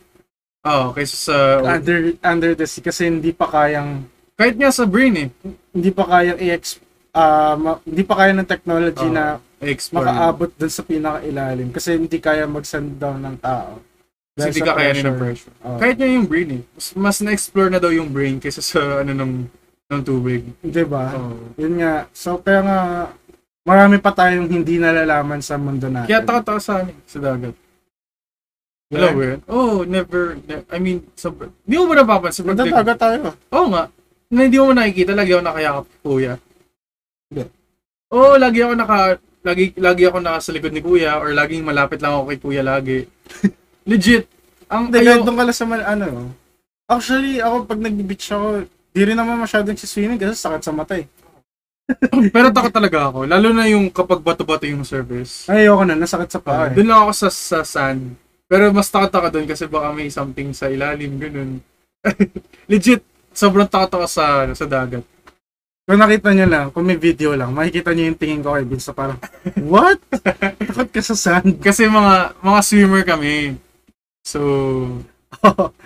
Oo, 0.66 0.90
kaysa 0.92 1.16
sa... 1.16 1.36
under 1.62 2.18
under 2.20 2.52
the 2.52 2.66
sea 2.66 2.82
kasi 2.82 3.06
hindi 3.06 3.30
pa 3.30 3.46
kayang 3.46 4.04
kahit 4.34 4.58
nga 4.58 4.74
sa 4.74 4.84
brain 4.84 5.14
eh. 5.14 5.28
hindi 5.70 5.90
pa 5.94 6.04
kayang 6.04 6.38
i-ex 6.42 6.82
ah, 7.14 7.54
ma- 7.54 7.80
hindi 7.82 8.02
pa 8.04 8.14
kaya 8.18 8.32
ng 8.34 8.48
technology 8.48 9.08
Oo. 9.08 9.14
na 9.14 9.24
Explore. 9.58 10.06
makaabot 10.06 10.50
dun 10.54 10.70
sa 10.70 10.82
pinakailalim 10.86 11.68
kasi 11.74 11.98
hindi 11.98 12.18
kaya 12.22 12.46
mag-send 12.46 12.94
down 12.94 13.18
ng 13.18 13.36
tao. 13.42 13.82
Kasi 14.38 14.54
hindi 14.54 14.62
ka 14.62 14.78
kaya 14.78 14.94
ng 14.94 15.18
pressure. 15.18 15.54
Oo. 15.66 15.78
Kahit 15.82 15.96
nga 15.98 16.06
yung 16.06 16.26
brain 16.30 16.50
eh. 16.54 16.62
Mas, 16.78 16.86
mas 16.94 17.16
na-explore 17.18 17.70
na 17.74 17.82
daw 17.82 17.90
yung 17.90 18.06
brain 18.14 18.38
kaysa 18.38 18.62
sa 18.62 19.02
ano 19.02 19.10
ng, 19.10 19.32
ng 19.90 20.00
tubig. 20.06 20.46
Di 20.62 20.86
ba? 20.86 21.10
Oo. 21.18 21.58
Yun 21.58 21.74
nga. 21.82 22.06
So 22.14 22.38
kaya 22.38 22.62
nga 22.62 22.78
marami 23.68 24.00
pa 24.00 24.10
tayong 24.10 24.48
hindi 24.48 24.80
nalalaman 24.80 25.44
sa 25.44 25.60
mundo 25.60 25.92
natin. 25.92 26.08
Kaya 26.08 26.24
taka-taka 26.24 26.60
sa 26.60 26.72
amin, 26.80 26.96
sa 27.04 27.18
dagat. 27.20 27.52
Alam 28.88 29.12
mo 29.12 29.20
yun? 29.20 29.40
Oh, 29.44 29.84
never, 29.84 30.40
ne- 30.48 30.64
I 30.72 30.78
mean, 30.80 31.04
sobrang, 31.12 31.52
di 31.60 31.76
mo 31.76 31.84
ba 31.84 32.00
napapansin? 32.00 32.48
Nagtataga 32.48 32.96
tayo. 32.96 33.36
Oo 33.52 33.68
nga. 33.68 33.92
Na 34.32 34.40
hindi 34.48 34.56
mo 34.56 34.72
nakikita, 34.72 35.12
lagi 35.12 35.36
ako 35.36 35.42
nakayakap 35.44 35.84
kay 35.84 36.00
kuya. 36.00 36.34
Hindi. 37.28 37.44
Oo, 38.08 38.32
lagi 38.40 38.58
ako 38.64 38.72
naka, 38.72 38.98
lagi, 39.44 39.64
lagi 39.76 40.02
ako 40.08 40.18
naka 40.24 40.38
sa 40.40 40.52
likod 40.56 40.72
ni 40.72 40.80
kuya 40.80 41.20
or 41.20 41.36
laging 41.36 41.68
malapit 41.68 42.00
lang 42.00 42.16
ako 42.16 42.32
kay 42.32 42.38
kuya 42.40 42.62
lagi. 42.64 43.04
Legit. 43.90 44.24
Ang 44.72 44.88
Hindi, 44.88 45.04
ayaw, 45.04 45.20
doon 45.20 45.36
ka 45.36 45.44
lang 45.44 45.56
sa 45.56 45.64
mal- 45.68 45.84
ano. 45.88 46.32
Actually, 46.88 47.44
ako 47.44 47.68
pag 47.68 47.80
nag-beach 47.84 48.32
ako, 48.32 48.64
di 48.88 49.02
rin 49.04 49.16
naman 49.20 49.36
masyadong 49.36 49.76
si 49.76 49.84
swimming 49.84 50.16
kasi 50.16 50.32
sakit 50.32 50.64
sa 50.64 50.72
mata 50.72 50.96
eh. 50.96 51.04
pero 52.34 52.52
takot 52.52 52.72
talaga 52.72 53.08
ako. 53.08 53.24
Lalo 53.24 53.48
na 53.56 53.64
yung 53.68 53.88
kapag 53.88 54.20
bato-bato 54.20 54.68
yung 54.68 54.84
surface. 54.84 55.48
Ay, 55.48 55.66
ayoko 55.66 55.84
na, 55.88 55.96
nasakit 55.96 56.28
sa 56.28 56.40
paa 56.40 56.68
eh. 56.68 56.76
Doon 56.76 56.88
lang 56.88 57.00
ako 57.08 57.12
sa, 57.16 57.28
sa 57.32 57.58
sand. 57.64 58.12
Pero 58.48 58.72
mas 58.72 58.88
takot 58.88 59.12
ako 59.12 59.28
doon 59.32 59.46
kasi 59.48 59.64
baka 59.68 59.92
may 59.92 60.08
something 60.12 60.52
sa 60.52 60.68
ilalim, 60.68 61.16
ganun. 61.16 61.60
Legit, 62.70 63.04
sobrang 63.32 63.68
takot 63.68 64.00
ako 64.00 64.06
sa, 64.08 64.48
sa 64.52 64.66
dagat. 64.68 65.04
Kung 65.88 65.96
nakita 65.96 66.36
nyo 66.36 66.46
lang, 66.48 66.66
kung 66.68 66.84
may 66.84 67.00
video 67.00 67.32
lang, 67.32 67.48
makikita 67.56 67.96
nyo 67.96 68.12
yung 68.12 68.20
tingin 68.20 68.44
ko 68.44 68.52
kay 68.52 68.68
Vince 68.68 68.92
parang, 68.92 69.16
what? 69.64 69.96
Takot 70.68 70.92
ka 70.92 71.00
sa 71.00 71.16
sand. 71.16 71.56
Kasi 71.64 71.88
mga 71.88 72.36
mga 72.44 72.60
swimmer 72.60 73.08
kami. 73.08 73.56
So, 74.20 74.40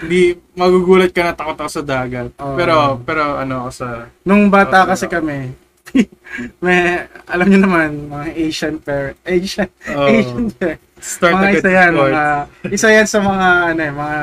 hindi 0.03 0.43
magugulat 0.59 1.15
ka 1.15 1.23
na 1.23 1.39
takot 1.39 1.55
ako 1.55 1.71
sa 1.71 1.87
dagat. 1.87 2.35
Oo. 2.35 2.59
Pero 2.59 2.75
pero 3.07 3.39
ano 3.39 3.67
ako 3.67 3.71
sa 3.71 3.87
Nung 4.27 4.51
bata 4.51 4.83
Okay, 4.83 4.91
kasi 4.91 5.07
kami, 5.07 5.55
may, 6.65 7.05
alam 7.29 7.47
nyo 7.49 7.59
naman, 7.61 7.89
mga 8.09 8.27
Asian 8.39 8.77
pair, 8.81 9.19
Asian, 9.27 9.69
oh, 9.93 10.09
Asian 10.09 10.49
pair. 10.55 10.77
start 11.03 11.35
mga 11.35 11.51
isa 11.59 11.71
yan, 11.71 11.93
sport. 11.93 12.13
mga, 12.13 12.25
isa 12.71 12.89
yan 12.89 13.09
sa 13.11 13.19
mga, 13.21 13.49
ano 13.75 13.81
eh, 13.83 13.93
mga 13.93 14.19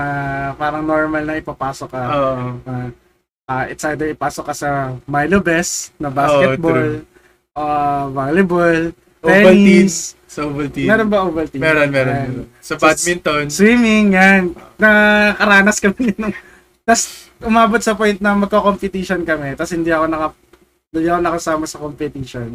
parang 0.55 0.84
normal 0.88 1.24
na 1.28 1.38
ipapasok 1.38 1.89
ka. 1.91 2.03
Oo. 2.10 2.36
Ah, 2.66 2.88
ah, 3.49 3.64
it's 3.68 3.86
either 3.86 4.07
ipasok 4.10 4.45
ka 4.49 4.55
sa 4.55 4.70
Milo 5.05 5.39
Best 5.43 5.93
na 5.99 6.10
basketball, 6.10 7.03
uh, 7.53 8.05
volleyball, 8.10 8.95
tennis. 9.24 10.16
Sa 10.30 10.45
Ovaltine. 10.45 10.86
Meron 10.86 11.10
ba 11.10 11.26
Ovaltine? 11.26 11.62
Meron, 11.62 11.89
meron. 11.89 12.14
Ayan. 12.14 12.30
meron. 12.30 12.62
Sa 12.62 12.78
badminton. 12.78 13.45
Swimming, 13.49 14.14
yan. 14.14 14.53
Nakakaranas 14.78 15.78
kami 15.82 16.14
nung... 16.22 16.34
Tapos 16.86 17.03
umabot 17.41 17.82
sa 17.82 17.97
point 17.97 18.18
na 18.22 18.38
magka-competition 18.38 19.26
kami. 19.26 19.57
Tapos 19.57 19.74
hindi 19.74 19.89
ako 19.89 20.05
naka 20.05 20.28
hindi 20.90 21.06
ako 21.06 21.22
nakasama 21.22 21.64
sa 21.64 21.78
competition. 21.78 22.50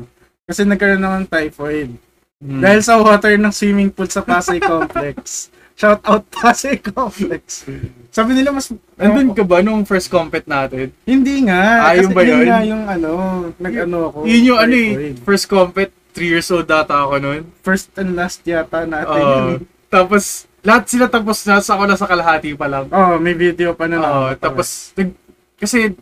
Kasi 0.44 0.66
nagkaroon 0.66 1.00
naman 1.00 1.22
typhoid. 1.24 1.94
Hmm. 2.42 2.60
Dahil 2.60 2.80
sa 2.82 2.98
water 2.98 3.38
ng 3.38 3.54
swimming 3.54 3.88
pool 3.88 4.10
sa 4.10 4.20
Pasay 4.20 4.58
Complex. 4.64 5.48
Shout 5.74 6.02
out 6.02 6.26
Pasay 6.28 6.78
Complex. 6.78 7.62
Sabi 8.10 8.34
nila 8.34 8.50
mas... 8.50 8.74
Andun 8.94 9.32
ka 9.32 9.42
ba 9.42 9.58
nung 9.58 9.82
first 9.82 10.06
compet 10.06 10.44
natin? 10.44 10.90
Hindi 11.02 11.46
nga. 11.46 11.90
Ah, 11.90 11.94
yun 11.94 12.10
kasi 12.10 12.14
ba 12.14 12.22
yun? 12.22 12.42
nga 12.44 12.60
yung 12.62 12.84
ano, 12.84 13.10
nag-ano 13.56 13.98
ako. 14.10 14.18
Yun 14.26 14.42
yung 14.44 14.60
ano 14.60 14.74
eh, 14.74 15.14
first 15.22 15.46
compet, 15.46 15.90
3 16.12 16.22
years 16.28 16.50
old 16.50 16.66
data 16.66 16.94
ako 17.00 17.18
noon. 17.18 17.42
First 17.60 17.90
and 17.96 18.14
last 18.14 18.42
yata 18.44 18.82
natin 18.84 19.18
Oo. 19.18 19.30
yun. 19.30 19.46
eh. 19.48 19.58
tapos, 19.88 20.46
lahat 20.60 20.84
sila 20.86 21.06
tapos 21.06 21.42
na, 21.42 21.58
sa 21.58 21.74
ako 21.74 21.82
na 21.86 21.96
sa 21.96 22.06
kalahati 22.06 22.54
pa 22.54 22.66
lang. 22.66 22.86
Oh, 22.88 23.18
may 23.18 23.34
video 23.34 23.74
pa 23.74 23.86
na 23.86 23.98
Oo, 23.98 24.26
na. 24.30 24.38
tapos, 24.38 24.94
nag, 24.94 25.10
kasi, 25.56 25.94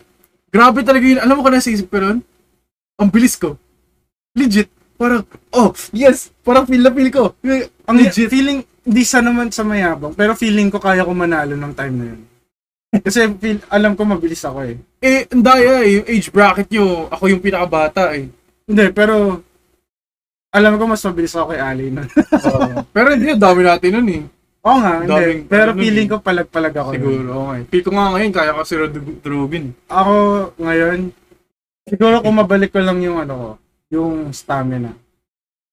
grabe 0.53 0.85
talaga 0.85 1.03
yun. 1.03 1.21
Alam 1.25 1.41
mo 1.41 1.43
ko 1.43 1.51
na 1.51 1.65
sa 1.65 1.73
isip 1.73 1.89
ko 1.89 1.99
nun? 1.99 2.21
Ang 3.01 3.09
bilis 3.09 3.35
ko. 3.41 3.57
Legit. 4.37 4.69
Parang, 5.01 5.25
oh, 5.51 5.73
yes! 5.91 6.31
Parang 6.45 6.69
feel 6.69 6.85
na 6.85 6.93
feel 6.93 7.11
ko. 7.11 7.35
Ang 7.89 7.97
legit. 7.97 8.29
feeling, 8.31 8.63
hindi 8.85 9.03
sa 9.03 9.19
naman 9.25 9.51
sa 9.51 9.67
mayabang, 9.67 10.15
pero 10.15 10.37
feeling 10.39 10.71
ko 10.71 10.79
kaya 10.79 11.03
ko 11.03 11.11
manalo 11.11 11.59
ng 11.59 11.75
time 11.75 11.95
na 11.97 12.07
yun. 12.13 12.21
Kasi 12.93 13.25
feel, 13.41 13.59
alam 13.73 13.97
ko 13.97 14.05
mabilis 14.05 14.45
ako 14.45 14.69
eh. 14.69 14.77
Eh, 15.01 15.25
ang 15.33 15.41
daya 15.41 15.81
eh. 15.81 15.97
Yung 15.97 16.07
age 16.07 16.29
bracket 16.29 16.69
nyo, 16.69 17.09
ako 17.09 17.25
yung 17.33 17.41
pinakabata 17.41 18.13
eh. 18.13 18.29
Hindi, 18.69 18.85
pero 18.93 19.41
alam 20.53 20.77
ko 20.77 20.85
mas 20.85 21.01
mabilis 21.09 21.33
ako 21.33 21.57
kay 21.57 21.61
Ali 21.65 21.89
nun. 21.89 22.05
Oo. 22.13 22.85
Pero 22.95 23.17
hindi, 23.17 23.33
dami 23.41 23.65
natin 23.65 23.91
nun 23.97 24.09
eh. 24.13 24.23
Oo 24.63 24.79
nga, 24.79 24.93
hindi. 25.03 25.11
Daming- 25.11 25.47
Pero 25.51 25.71
ano 25.75 25.81
feeling 25.83 26.07
eh. 26.07 26.11
ko 26.11 26.17
palag-palag 26.19 26.75
ako. 26.77 26.91
Siguro, 26.95 27.29
okay. 27.45 27.61
Feel 27.67 27.83
ko 27.83 27.91
nga 27.91 28.07
ngayon, 28.15 28.31
kaya 28.31 28.51
ko 28.53 28.63
si 28.63 28.75
Rod- 28.79 29.19
Rubin. 29.23 29.65
Ako 29.91 30.13
ngayon, 30.57 30.99
siguro 31.85 32.15
kung 32.23 32.37
mabalik 32.37 32.71
ko 32.71 32.79
lang 32.79 33.03
yung 33.03 33.19
ano 33.19 33.35
ko, 33.35 33.51
yung 33.91 34.31
stamina. 34.31 34.95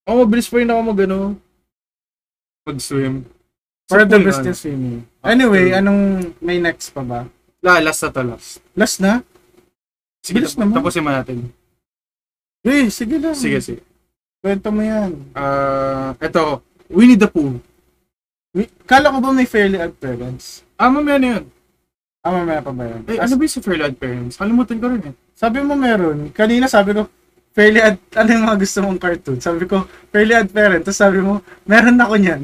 Ako, 0.03 0.25
mabilis 0.25 0.49
pa 0.49 0.57
rin 0.57 0.67
ako 0.67 0.81
mag, 0.81 0.99
ano, 0.99 1.17
mag-swim. 2.65 3.15
For 3.85 4.05
the 4.05 4.09
pool, 4.11 4.25
best 4.25 4.41
ano. 4.41 4.49
in 4.49 4.55
swimming. 4.55 4.97
Anyway, 5.19 5.69
After- 5.69 5.79
anong 5.79 6.01
may 6.39 6.57
next 6.57 6.89
pa 6.89 7.01
ba? 7.01 7.19
La, 7.59 7.77
last 7.79 8.01
na 8.01 8.09
to, 8.09 8.21
last. 8.23 8.49
Last 8.73 8.97
na? 8.99 9.21
Sige, 10.19 10.41
Bilis 10.41 10.53
naman. 10.55 10.75
tapusin 10.75 11.01
mo 11.01 11.09
natin. 11.09 11.49
Eh, 12.61 12.89
sige 12.89 13.17
lang. 13.17 13.33
Sige, 13.33 13.57
sige. 13.59 13.81
Kwento 14.39 14.69
mo 14.69 14.81
yan. 14.81 15.13
Ah, 15.31 16.13
eto, 16.17 16.61
Winnie 16.87 17.15
the 17.15 17.25
Pooh. 17.25 17.57
Kala 18.84 19.14
ko 19.14 19.18
ba 19.22 19.30
may 19.32 19.45
Fairly 19.45 19.78
Odd 19.78 19.95
Parents? 19.95 20.66
Ah, 20.76 20.89
mamaya 20.89 21.22
na 21.22 21.28
yun. 21.38 21.45
Ah, 22.20 22.32
mamaya 22.34 22.60
pa 22.60 22.74
ba 22.74 22.84
yun? 22.84 23.01
Eh, 23.07 23.16
As- 23.16 23.30
ano 23.30 23.39
ba 23.39 23.43
yung 23.45 23.55
sa 23.55 23.62
Fairly 23.64 23.84
Odd 23.86 23.97
Parents? 23.99 24.36
Kalimutan 24.36 24.78
ko 24.82 24.86
rin 24.89 25.01
eh. 25.07 25.16
Sabi 25.36 25.57
mo 25.64 25.74
meron. 25.78 26.34
Kanina 26.34 26.68
sabi 26.68 26.91
ko, 26.91 27.07
Fairly 27.53 27.80
Odd, 27.80 27.97
ano 28.20 28.30
yung 28.34 28.45
mga 28.45 28.60
gusto 28.60 28.78
mong 28.84 28.99
cartoon? 28.99 29.39
Sabi 29.39 29.64
ko, 29.64 29.86
Fairly 30.10 30.34
Odd 30.36 30.51
Parent. 30.51 30.84
Tapos 30.84 30.99
sabi 30.99 31.20
mo, 31.24 31.39
meron 31.64 31.95
ako 31.95 32.14
niyan. 32.20 32.41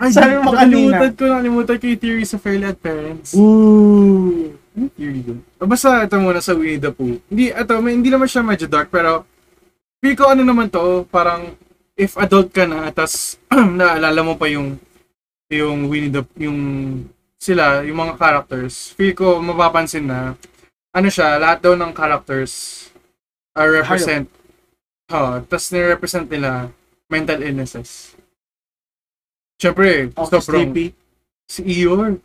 Ay, 0.00 0.10
Sabi 0.16 0.34
mo 0.40 0.50
nakalimutan 0.50 1.12
ko, 1.12 1.22
nakalimutan 1.28 1.76
ko 1.76 1.84
yung 1.86 2.00
theory 2.02 2.24
sa 2.24 2.40
Fairly 2.40 2.66
Odd 2.66 2.80
Parents. 2.80 3.30
Ooh. 3.36 4.56
Ano 4.70 4.86
theory 4.94 5.20
doon? 5.20 5.40
Ah, 5.58 5.66
basta 5.66 6.06
ito 6.06 6.16
muna 6.16 6.40
sa 6.40 6.54
Winnie 6.54 6.80
the 6.80 6.90
Pooh. 6.94 7.18
Hindi, 7.26 7.50
ito, 7.50 7.72
may, 7.82 7.92
hindi 7.98 8.08
naman 8.08 8.30
siya 8.30 8.40
medyo 8.40 8.70
dark, 8.70 8.88
pero 8.88 9.26
feel 9.98 10.16
ko 10.16 10.30
ano 10.30 10.40
naman 10.40 10.70
to, 10.70 11.04
parang 11.10 11.52
if 12.00 12.16
adult 12.16 12.48
ka 12.50 12.64
na, 12.64 12.88
tas 12.88 13.36
naalala 13.52 14.24
mo 14.24 14.34
pa 14.34 14.48
yung 14.48 14.80
yung 15.52 15.86
Winnie 15.86 16.08
the 16.08 16.24
yung 16.40 16.58
sila, 17.36 17.84
yung 17.84 17.98
mga 17.98 18.16
characters, 18.16 18.96
feel 18.96 19.12
ko 19.12 19.36
mapapansin 19.38 20.08
na 20.08 20.32
ano 20.90 21.08
siya, 21.08 21.36
lahat 21.36 21.60
daw 21.60 21.76
ng 21.76 21.92
characters 21.92 22.86
are 23.52 23.68
represent 23.70 24.26
oh, 25.10 25.42
tas 25.42 25.68
nire-represent 25.68 26.26
nila 26.26 26.70
mental 27.10 27.42
illnesses. 27.42 28.14
Siyempre, 29.60 30.08
Okay, 30.08 30.30
sobrang 30.30 30.72
sleepy. 30.72 30.86
si 31.44 31.60
Eeyore. 31.66 32.16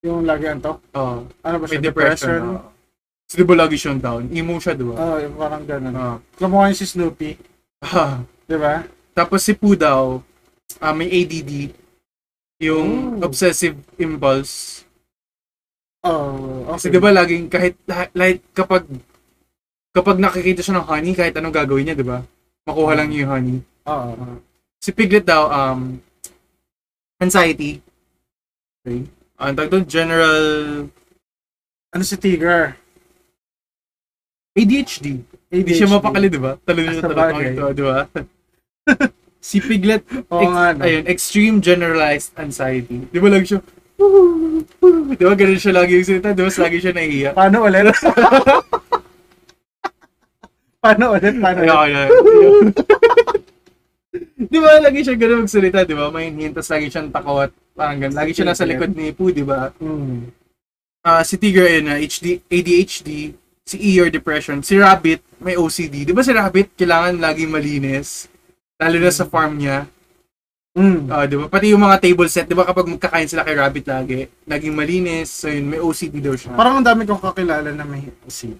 Yung 0.00 0.24
lagi 0.24 0.48
antok. 0.48 0.80
Oh, 0.96 1.28
Ano 1.44 1.56
ba 1.60 1.66
siya? 1.68 1.82
depression. 1.82 2.40
Oh. 2.56 2.70
So, 3.28 3.36
di 3.36 3.44
ba 3.44 3.52
lagi 3.52 3.76
siyang 3.76 4.00
down? 4.00 4.30
Emo 4.32 4.56
siya, 4.56 4.72
di 4.72 4.86
ba? 4.86 4.94
Oo, 4.96 5.16
yung 5.20 5.34
parang 5.36 5.62
ganun. 5.68 5.92
Ah. 5.92 6.16
Kamukha 6.40 6.72
yung 6.72 6.78
si 6.78 6.86
Snoopy. 6.88 7.36
Ah. 7.84 8.24
Di 8.48 8.56
ba? 8.56 8.80
Tapos 9.12 9.42
si 9.42 9.52
Pooh 9.52 9.74
daw, 9.74 10.22
ah, 10.78 10.94
may 10.94 11.08
ADD. 11.08 11.74
Yung 12.60 13.18
Oh. 13.18 13.26
obsessive 13.26 13.76
impulse. 13.96 14.84
Oh, 16.00 16.64
okay. 16.64 16.72
Kasi 16.76 16.86
di 16.88 17.00
ba 17.00 17.12
laging 17.12 17.48
kahit 17.48 17.76
like 18.12 18.40
kapag 18.52 18.88
kapag 19.92 20.16
nakikita 20.16 20.60
siya 20.60 20.80
ng 20.80 20.88
honey, 20.88 21.12
kahit 21.12 21.36
anong 21.36 21.52
gagawin 21.52 21.88
niya, 21.88 21.98
di 21.98 22.04
ba? 22.04 22.24
Makuha 22.64 22.92
lang 22.96 23.08
niya 23.10 23.24
yung 23.24 23.32
honey. 23.32 23.56
Oo. 23.84 24.40
Si 24.80 24.92
Piglet 24.92 25.24
daw, 25.24 25.50
um, 25.50 26.00
anxiety. 27.20 27.84
Okay. 28.80 29.04
Ang 29.36 29.56
tawag 29.56 29.70
doon, 29.72 29.84
general 29.84 30.44
Ano 31.90 32.06
si 32.06 32.14
Tiger? 32.14 32.78
ADHD. 34.54 35.26
Hindi 35.50 35.72
siya 35.74 35.90
mapakali, 35.90 36.30
di 36.30 36.38
ba? 36.38 36.54
Talo 36.62 36.78
niya 36.80 37.02
Sa 37.02 37.10
talaga 37.10 37.42
ito, 37.42 37.64
di 37.74 37.82
ba? 37.82 38.06
si 39.48 39.58
Piglet, 39.60 40.04
Oo 40.28 40.42
ex- 40.44 40.52
nga, 40.52 40.66
no? 40.76 40.82
ayun, 40.84 41.04
extreme 41.08 41.56
generalized 41.64 42.32
anxiety. 42.36 43.08
Di 43.08 43.18
ba 43.18 43.28
lagi 43.32 43.46
siya, 43.56 43.60
di 45.18 45.24
ba 45.24 45.34
ganun 45.36 45.60
siya 45.60 45.74
lagi 45.76 45.92
yung 46.00 46.06
salita, 46.06 46.30
di 46.32 46.42
ba 46.44 46.50
lagi 46.50 46.78
siya 46.80 46.92
nahihiya. 46.96 47.30
Paano 47.38 47.56
ulit? 47.64 47.84
Paano 50.80 51.04
ulit? 51.12 51.34
Paano 51.36 51.58
ulit? 51.60 51.68
Ayoko 51.68 51.86
na. 51.92 52.02
di 54.40 54.58
ba 54.58 54.70
lagi 54.80 55.00
siya 55.04 55.16
ganun 55.20 55.44
magsalita, 55.44 55.84
di 55.84 55.94
ba? 55.94 56.08
May 56.08 56.32
hint, 56.32 56.56
tapos 56.56 56.70
lagi 56.72 56.86
siyang 56.88 57.10
takot. 57.12 57.50
Parang 57.76 57.98
ganun. 58.00 58.16
Lagi 58.16 58.32
siya 58.32 58.46
nasa 58.48 58.64
likod 58.64 58.96
ni 58.96 59.12
Pooh, 59.12 59.30
di 59.30 59.44
ba? 59.44 59.70
Hmm. 59.76 60.32
Ah, 61.00 61.24
si 61.24 61.40
Tiger 61.40 61.64
ayun 61.64 61.84
na 61.88 61.96
HD, 61.96 62.44
ADHD, 62.44 63.32
si 63.64 63.76
Eeyore 63.76 64.12
depression, 64.12 64.60
si 64.60 64.76
Rabbit 64.76 65.20
may 65.40 65.56
OCD. 65.56 66.04
Di 66.04 66.12
ba 66.12 66.20
si 66.20 66.32
Rabbit 66.32 66.76
kailangan 66.76 67.16
laging 67.20 67.48
malinis? 67.52 68.28
Lalo 68.80 68.96
na 68.96 69.12
sa 69.12 69.28
farm 69.28 69.60
niya. 69.60 69.84
Hmm. 70.70 71.10
Ah, 71.10 71.26
di 71.26 71.34
ba? 71.34 71.50
Pati 71.50 71.74
yung 71.74 71.82
mga 71.82 71.98
table 71.98 72.30
set, 72.30 72.46
di 72.46 72.54
ba 72.54 72.64
kapag 72.64 72.88
magkakain 72.88 73.26
sila 73.26 73.42
kay 73.42 73.58
Rabbit 73.58 73.84
lagi, 73.84 74.18
laging 74.46 74.72
malinis. 74.72 75.28
So 75.28 75.50
yun, 75.50 75.68
may 75.68 75.78
OCD 75.78 76.22
daw 76.22 76.32
siya. 76.32 76.54
Parang 76.54 76.80
ang 76.80 76.86
dami 76.86 77.04
kong 77.04 77.20
kakilala 77.20 77.68
na 77.68 77.84
may 77.84 78.08
si. 78.26 78.54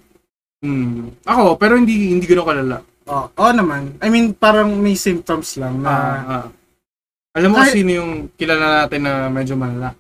Hmm. 0.61 1.15
Ako, 1.25 1.57
pero 1.57 1.81
hindi 1.81 2.13
hindi 2.13 2.29
gano'n 2.29 2.45
kalala. 2.45 2.77
Oh, 3.09 3.27
oh 3.33 3.53
naman. 3.55 3.97
I 3.99 4.13
mean, 4.13 4.37
parang 4.37 4.77
may 4.77 4.93
symptoms 4.93 5.57
lang 5.57 5.81
na, 5.81 5.89
Ah, 5.89 6.21
ah. 6.29 6.47
Alam 7.31 7.55
mo 7.55 7.63
Kahit- 7.63 7.79
sino 7.79 7.91
yung 7.95 8.13
kilala 8.35 8.85
natin 8.85 9.01
na 9.07 9.31
medyo 9.31 9.55
malala? 9.55 9.95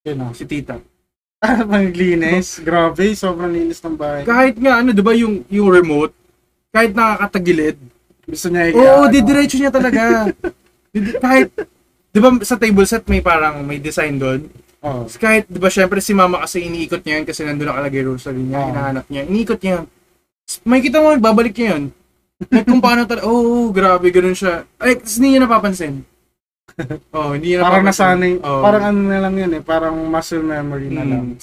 you 0.00 0.16
know, 0.16 0.32
Si 0.32 0.48
Tita. 0.48 0.80
ah, 1.44 1.60
maglinis. 1.68 2.56
Grabe, 2.58 3.12
sobrang 3.12 3.52
linis 3.52 3.84
ng 3.84 3.94
bahay. 3.94 4.24
Kahit 4.24 4.56
nga 4.56 4.80
ano, 4.80 4.90
di 4.90 5.04
ba 5.04 5.12
yung, 5.12 5.44
yung 5.46 5.68
remote, 5.68 6.16
kahit 6.72 6.96
nakakatagilid, 6.96 7.76
Gusto 8.30 8.46
niya 8.48 8.70
Oo, 8.72 9.04
ano, 9.04 9.10
didiretso 9.10 9.58
niya 9.58 9.74
talaga. 9.74 10.30
Did- 10.94 11.18
kahit, 11.18 11.48
di 12.10 12.18
ba 12.18 12.30
sa 12.42 12.54
table 12.54 12.86
set 12.86 13.06
may 13.06 13.20
parang 13.20 13.62
may 13.62 13.78
design 13.78 14.18
doon? 14.18 14.46
Oh. 14.80 15.04
Kahit, 15.06 15.44
di 15.46 15.60
ba 15.60 15.68
syempre 15.68 16.00
si 16.00 16.10
mama 16.10 16.40
kasi 16.40 16.64
iniikot 16.64 17.04
niya 17.04 17.20
yun 17.20 17.26
kasi 17.28 17.44
nandun 17.44 17.68
nakalagay 17.68 18.00
rosary 18.00 18.40
niya, 18.40 18.58
Oo. 18.58 18.68
hinahanap 18.72 19.04
niya. 19.06 19.22
Iniikot 19.26 19.60
niya. 19.60 19.76
May 20.64 20.80
kita 20.80 20.98
mo, 20.98 21.14
babalik 21.14 21.54
niya 21.54 21.76
yun. 21.76 21.84
Like 22.48 22.64
kung 22.64 22.80
paano 22.80 23.04
talaga, 23.04 23.28
oh, 23.28 23.68
grabe, 23.68 24.08
ganun 24.08 24.32
siya. 24.32 24.64
Ay, 24.80 24.96
tapos 24.96 25.14
hindi 25.18 25.28
niya 25.34 25.42
napapansin. 25.44 25.94
Oh, 27.12 27.36
hindi 27.36 27.52
niya 27.52 27.60
Parang 27.60 27.84
napapansin. 27.84 28.06
nasanay, 28.08 28.32
Oo. 28.40 28.62
parang 28.64 28.82
ano 28.88 29.00
na 29.04 29.18
lang 29.20 29.34
yun 29.36 29.52
eh, 29.52 29.60
parang 29.60 29.94
muscle 30.00 30.40
memory 30.40 30.88
na 30.88 31.04
lang. 31.04 31.24
Mm. 31.34 31.38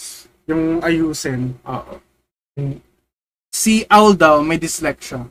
Yung 0.50 0.64
ayusin. 0.82 1.42
Oo. 1.62 1.94
Si 3.52 3.86
Owl 3.86 4.18
daw, 4.18 4.42
may 4.42 4.58
dyslexia. 4.58 5.30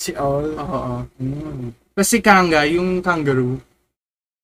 Si 0.00 0.16
All. 0.16 0.56
Oo. 0.56 1.04
Hmm. 1.20 1.76
Kasi 1.92 2.24
Kanga, 2.24 2.64
yung 2.64 3.04
kangaroo, 3.04 3.60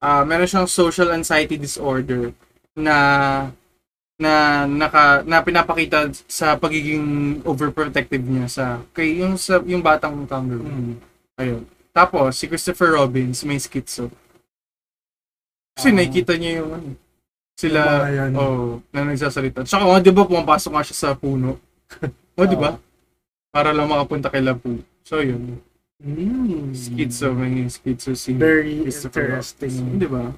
ah 0.04 0.20
meron 0.28 0.44
siyang 0.44 0.68
social 0.68 1.08
anxiety 1.16 1.56
disorder 1.56 2.36
na 2.76 2.96
na 4.20 4.64
naka 4.68 5.24
na 5.24 5.40
pinapakita 5.40 6.12
sa 6.28 6.60
pagiging 6.60 7.40
overprotective 7.48 8.20
niya 8.20 8.46
sa 8.52 8.64
kay 8.92 9.24
yung 9.24 9.40
sa 9.40 9.64
yung 9.64 9.80
batang 9.80 10.28
kangaroo. 10.28 10.68
Hmm. 10.68 11.00
Ayun. 11.40 11.64
Tapos 11.96 12.36
si 12.36 12.44
Christopher 12.44 13.00
Robbins 13.00 13.40
may 13.48 13.56
schizo. 13.56 14.12
Kasi 15.76 15.88
Ah. 15.92 15.96
nakikita 15.96 16.36
niya 16.36 16.60
yung 16.60 16.70
ano, 16.76 16.88
sila 17.56 17.80
Yung 18.12 18.36
oh, 18.36 18.68
na 18.92 19.08
nagsasalita. 19.08 19.64
Tsaka 19.64 19.88
oh, 19.88 19.96
'di 19.96 20.12
ba 20.12 20.28
pumapasok 20.28 20.70
nga 20.76 20.84
siya 20.84 20.96
sa 20.96 21.10
puno. 21.16 21.56
oh, 22.36 22.44
'di 22.44 22.56
ba? 22.56 22.76
Para 23.48 23.72
lang 23.72 23.88
makapunta 23.88 24.28
kay 24.28 24.44
Lapu. 24.44 24.84
So 25.06 25.22
yun. 25.22 25.62
Hmm. 26.02 26.74
Schizo, 26.74 27.30
may 27.32 27.70
schizo 27.70 28.12
si 28.12 28.34
Very 28.34 28.82
interesting. 28.82 29.96
Di 29.96 30.10
ba? 30.10 30.34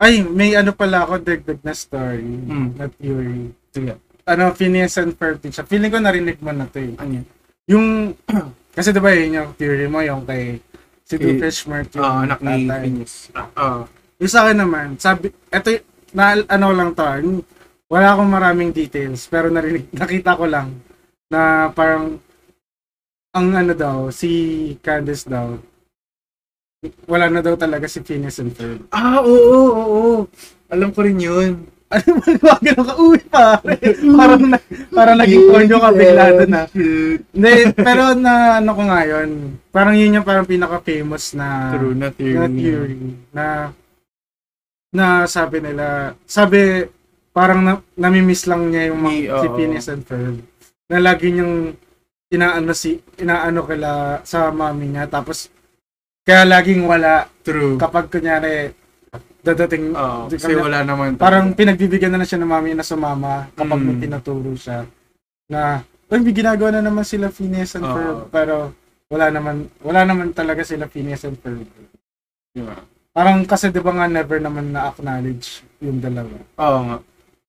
Ay, 0.00 0.24
may 0.24 0.56
ano 0.56 0.72
pala 0.72 1.04
ako 1.04 1.20
dagdag 1.20 1.60
na 1.60 1.76
story. 1.76 2.24
Hmm. 2.24 2.72
Na 2.74 2.88
theory. 2.88 3.52
Sige. 3.70 4.00
Ano, 4.26 4.50
Phineas 4.56 4.96
and 4.96 5.14
Ferb 5.14 5.38
din 5.38 5.52
siya. 5.52 5.62
Feeling 5.62 5.92
ko 5.92 6.00
narinig 6.00 6.40
mo 6.40 6.50
na 6.50 6.66
to 6.66 6.82
eh. 6.82 6.96
Ano 6.98 7.20
yan? 7.20 7.26
Yung, 7.68 7.86
kasi 8.76 8.90
diba 8.90 9.12
yun 9.12 9.38
yung 9.38 9.50
theory 9.54 9.86
mo, 9.86 10.00
yung 10.00 10.24
kay 10.24 10.58
si 11.06 11.14
Kay- 11.14 11.36
Doofenshmirtz, 11.38 11.94
yung 11.94 12.02
Ah, 12.02 12.26
anak 12.26 12.40
ni. 12.42 12.66
Phineas. 12.66 13.30
Ah, 13.54 13.86
Yung 14.18 14.32
sa 14.32 14.48
akin 14.48 14.58
naman, 14.58 14.96
sabi, 14.96 15.30
eto, 15.52 15.68
na, 16.10 16.40
ano 16.42 16.66
lang 16.72 16.90
to, 16.90 17.04
ah, 17.04 17.20
wala 17.86 18.08
akong 18.16 18.32
maraming 18.32 18.72
details, 18.72 19.28
pero 19.28 19.46
narinig, 19.46 19.86
nakita 19.94 20.34
ko 20.34 20.48
lang 20.48 20.74
na 21.30 21.70
parang, 21.70 22.18
ang 23.36 23.52
ano 23.52 23.72
daw, 23.76 24.08
si 24.08 24.30
Candace 24.80 25.28
daw, 25.28 25.60
wala 27.04 27.28
na 27.28 27.44
daw 27.44 27.52
talaga 27.60 27.84
si 27.84 28.00
Phineas 28.00 28.40
and 28.40 28.56
Ferb. 28.56 28.88
ah, 28.90 29.20
oo, 29.20 29.36
oo, 29.52 29.84
oo. 29.84 30.14
Alam 30.72 30.90
ko 30.96 31.04
rin 31.04 31.20
yun. 31.20 31.52
Ano 31.86 32.18
ba, 32.18 32.34
wag 32.50 32.62
ganun 32.66 32.82
ka, 32.82 32.94
uwi 32.98 33.20
pa. 33.30 33.62
parang, 34.18 34.42
na, 34.42 34.58
parang 34.90 35.22
naging 35.22 35.46
konyo 35.46 35.78
ka 35.78 35.94
bigla 35.94 36.34
doon 36.34 36.50
na. 36.50 36.62
Hindi, 36.66 37.52
pero 37.78 38.10
na, 38.18 38.58
ano 38.58 38.70
ko 38.74 38.82
nga 38.90 39.00
yun, 39.06 39.54
parang 39.70 39.94
yun 39.94 40.18
yung 40.18 40.26
parang 40.26 40.50
pinaka-famous 40.50 41.38
na, 41.38 41.78
True, 41.78 41.94
na 41.94 42.10
theory. 42.10 42.42
na 42.42 42.48
theory, 42.50 42.96
na, 43.30 43.44
na 44.90 45.04
sabi 45.30 45.62
nila, 45.62 46.18
sabi, 46.26 46.90
parang 47.30 47.62
na, 47.62 47.78
namimiss 47.94 48.50
lang 48.50 48.66
niya 48.66 48.90
yung 48.90 49.06
mga, 49.06 49.14
si 49.38 49.46
oo. 49.46 49.54
Phineas 49.54 49.86
and 49.86 50.02
Ferb. 50.02 50.42
Na 50.90 50.98
lagi 50.98 51.30
niyang 51.30 51.70
inaano 52.28 52.72
si, 52.74 52.98
inaano 53.18 53.62
kila 53.64 54.20
sa 54.22 54.50
mami 54.50 54.90
niya, 54.90 55.06
tapos, 55.06 55.48
kaya 56.26 56.42
laging 56.42 56.82
wala 56.84 57.30
True. 57.46 57.78
kapag 57.78 58.10
kunyari, 58.10 58.74
dadating, 59.46 59.94
Oo, 59.94 60.26
di- 60.26 60.42
kasi 60.42 60.58
wala 60.58 60.82
naman. 60.82 61.14
parang 61.14 61.54
pinagbibigyan 61.54 62.10
na, 62.10 62.18
na 62.18 62.26
siya 62.26 62.42
ng 62.42 62.50
mami 62.50 62.74
na 62.74 62.82
sumama 62.82 63.46
kapag 63.54 63.78
may 63.78 63.94
Mm. 63.94 64.02
tinuturo 64.02 64.52
siya 64.58 64.82
na 65.46 65.86
Uy, 66.06 66.22
may 66.22 66.34
ginagawa 66.34 66.70
na 66.70 66.82
naman 66.86 67.02
sila 67.02 67.30
Phineas 67.30 67.74
and 67.74 67.86
Oo. 67.86 67.94
Ferb 67.94 68.18
pero 68.30 68.54
wala 69.06 69.26
naman 69.30 69.66
wala 69.82 70.02
naman 70.06 70.30
talaga 70.30 70.62
sila 70.62 70.86
Phineas 70.86 71.22
and 71.26 71.34
Ferb. 71.38 71.62
Diba? 72.50 72.78
Parang 73.10 73.42
kasi 73.42 73.70
'di 73.70 73.82
ba 73.82 73.90
nga 73.90 74.06
never 74.06 74.38
naman 74.38 74.70
na 74.70 74.90
acknowledge 74.90 75.62
yung 75.78 75.98
dalawa. 75.98 76.38
Oo 76.58 76.78
nga. 76.86 76.96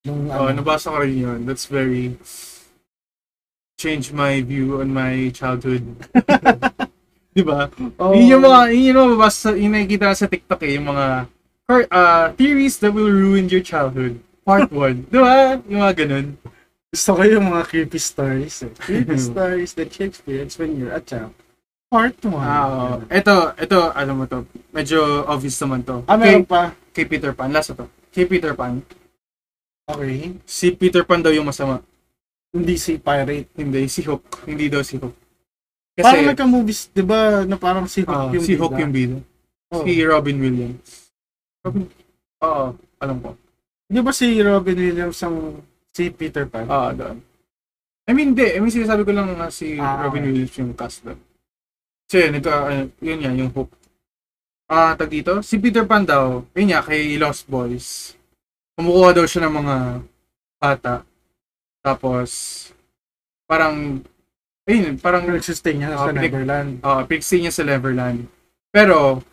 Nung 0.06 0.22
Oo, 0.30 0.50
ano, 0.50 0.58
nabasa 0.58 0.90
ko 0.90 1.02
rin 1.02 1.18
yun. 1.18 1.40
That's 1.46 1.66
very 1.66 2.18
change 3.78 4.10
my 4.12 4.42
view 4.42 4.82
on 4.82 4.90
my 4.90 5.30
childhood. 5.30 5.86
Di 7.38 7.46
ba? 7.46 7.70
Oo. 8.02 8.18
Yun 8.18 8.26
yung 8.34 8.44
mga, 8.50 8.60
yun 8.74 8.84
yung 8.90 8.98
mga 8.98 9.10
mabasa, 9.14 9.50
yung 9.54 9.74
nakikita 9.78 10.18
sa 10.18 10.26
TikTok 10.26 10.62
eh, 10.66 10.82
yung 10.82 10.90
mga 10.90 11.06
uh, 11.94 12.26
theories 12.34 12.82
that 12.82 12.90
will 12.90 13.14
ruin 13.14 13.46
your 13.46 13.62
childhood. 13.62 14.18
Part 14.42 14.74
1. 14.74 15.06
Di 15.14 15.18
ba? 15.22 15.62
Yung 15.70 15.82
mga 15.86 15.94
ganun. 15.94 16.28
gusto 16.90 17.14
ko 17.14 17.22
yung 17.22 17.54
mga 17.54 17.64
creepy 17.70 18.02
stories. 18.02 18.66
Eh. 18.66 18.74
Creepy 18.82 19.22
stories 19.30 19.78
that 19.78 19.94
you 19.94 20.10
experience 20.10 20.58
when 20.58 20.74
you're 20.74 20.98
a 20.98 21.04
child. 21.04 21.38
Part 21.94 22.18
1. 22.18 22.34
Ah, 22.34 22.66
oo. 22.66 23.06
Ito, 23.14 23.54
ito, 23.62 23.78
ano 23.94 24.12
mo 24.18 24.24
to, 24.26 24.42
medyo 24.74 25.22
obvious 25.30 25.62
naman 25.62 25.86
to. 25.86 26.02
Ah, 26.10 26.18
kay, 26.18 26.42
meron 26.42 26.50
pa. 26.50 26.74
kay 26.98 27.06
Peter 27.06 27.30
Pan, 27.38 27.54
last 27.54 27.78
to. 27.78 27.86
Kay 28.10 28.26
Peter 28.26 28.58
Pan, 28.58 28.82
Okay. 29.88 30.36
si 30.44 30.74
Peter 30.76 31.06
Pan 31.06 31.22
daw 31.22 31.30
yung 31.32 31.46
masama. 31.48 31.80
Hindi 32.52 32.76
si 32.76 32.98
Pirate. 32.98 33.50
Hindi, 33.56 33.86
si 33.88 34.02
Hook. 34.02 34.48
Hindi 34.48 34.66
daw 34.68 34.82
si 34.82 34.96
Hook. 34.98 35.16
parang 35.98 36.24
Kasi, 36.24 36.30
nagka-movies, 36.30 36.82
'di 36.94 37.04
ba, 37.04 37.42
na 37.44 37.58
parang 37.58 37.90
si 37.90 38.06
Hook 38.06 38.14
ah, 38.14 38.30
yung 38.30 38.46
si 38.46 38.54
Hook 38.54 38.72
bida? 38.72 38.82
yung 38.82 38.94
bida. 38.94 39.18
Oo. 39.74 39.84
Si 39.84 39.92
Robin 40.00 40.38
Williams. 40.38 40.90
Robin, 41.66 41.84
oo, 42.40 42.66
alam 43.02 43.18
ko. 43.18 43.30
Di 43.84 44.00
ba 44.00 44.14
si 44.14 44.28
Robin 44.40 44.78
Williams 44.78 45.20
ang 45.26 45.58
si 45.92 46.14
Peter 46.14 46.46
Pan? 46.46 46.70
Ah, 46.70 46.94
doon. 46.94 47.18
I 48.08 48.12
mean, 48.14 48.32
hindi. 48.32 48.46
I 48.46 48.62
mean, 48.62 48.70
sinasabi 48.70 49.04
ko 49.04 49.12
lang 49.12 49.34
na 49.34 49.50
si 49.50 49.76
Ah, 49.76 50.06
Robin 50.06 50.22
okay. 50.22 50.30
Williams 50.30 50.54
yung 50.56 50.72
cast 50.72 51.02
doon. 51.02 51.20
So, 52.08 52.16
yun, 52.16 52.32
nagka, 52.36 52.54
ano, 52.64 52.82
yun 53.02 53.20
yan, 53.20 53.36
yung 53.36 53.52
hook. 53.52 53.68
Ah, 54.68 54.96
tag 54.96 55.10
dito, 55.10 55.40
si 55.42 55.58
Peter 55.58 55.84
Pan 55.84 56.04
daw, 56.04 56.44
yun 56.54 56.68
nga, 56.70 56.84
kay 56.84 57.18
Lost 57.18 57.48
Boys. 57.48 58.14
kumukuha 58.78 59.10
daw 59.12 59.26
siya 59.26 59.50
ng 59.50 59.56
mga 59.58 59.76
bata. 60.62 61.07
Tapos, 61.82 62.30
parang, 63.46 64.02
ayun, 64.68 64.98
parang, 65.00 65.24
Nag-sustain 65.24 65.80
niya 65.80 65.96
sa 65.96 66.12
pinig- 66.12 66.34
Neverland. 66.34 66.70
uh, 66.84 67.02
pinagstay 67.06 67.40
niya 67.40 67.54
sa 67.54 67.64
Neverland. 67.64 68.28
Pero, 68.72 69.24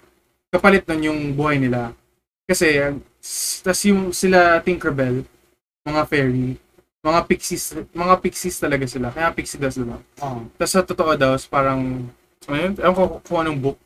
kapalit 0.48 0.86
nun 0.86 1.02
yung 1.02 1.20
buhay 1.34 1.58
nila. 1.58 1.90
Kasi, 2.46 2.78
tas 3.64 3.80
yung 3.88 4.12
sila 4.12 4.60
Tinkerbell, 4.60 5.24
mga 5.84 6.02
fairy, 6.06 6.56
mga 7.04 7.20
pixies, 7.28 7.76
mga 7.92 8.14
pixies 8.20 8.56
talaga 8.56 8.86
sila. 8.88 9.12
Kaya 9.12 9.34
pixie 9.34 9.60
daw 9.60 9.68
sila. 9.68 10.00
Oh. 10.24 10.40
Tapos 10.56 10.72
sa 10.72 10.80
totoo 10.80 11.12
daw, 11.18 11.36
parang, 11.48 12.08
ayun, 12.48 12.72
ewan 12.80 12.94
ko 12.96 13.04
kung 13.20 13.40
anong 13.44 13.60
book. 13.60 13.78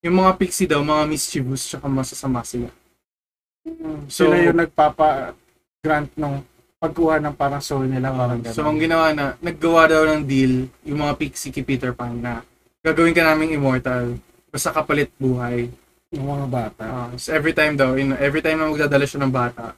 Yung 0.00 0.16
mga 0.16 0.32
pixie 0.38 0.70
daw, 0.70 0.80
mga 0.80 1.04
mischievous, 1.08 1.66
tsaka 1.66 1.86
masasama 1.90 2.46
sila. 2.46 2.70
So- 4.08 4.30
Sila 4.30 4.36
yung 4.40 4.58
nagpapa-grant 4.58 6.10
nung 6.16 6.40
pagkuha 6.80 7.20
ng 7.20 7.36
parang 7.36 7.60
soul 7.60 7.84
nila. 7.84 8.08
Parang 8.08 8.40
So, 8.48 8.64
ang 8.64 8.80
ginawa 8.80 9.12
na, 9.12 9.36
naggawa 9.44 9.84
daw 9.86 10.02
ng 10.08 10.24
deal, 10.24 10.64
yung 10.88 11.04
mga 11.04 11.14
pixie 11.20 11.52
kay 11.52 11.60
Peter 11.62 11.92
Pan 11.92 12.16
na, 12.16 12.40
gagawin 12.80 13.12
ka 13.12 13.20
naming 13.20 13.52
immortal, 13.52 14.16
basta 14.48 14.72
kapalit 14.72 15.12
buhay. 15.20 15.68
Yung 16.10 16.26
mga 16.26 16.46
bata. 16.48 16.84
Ah, 16.88 17.10
so 17.20 17.30
every 17.30 17.54
time 17.54 17.76
daw, 17.76 17.94
in, 17.94 18.16
every 18.18 18.40
time 18.42 18.58
na 18.58 18.66
magdadala 18.66 19.04
siya 19.06 19.20
ng 19.22 19.30
bata, 19.30 19.76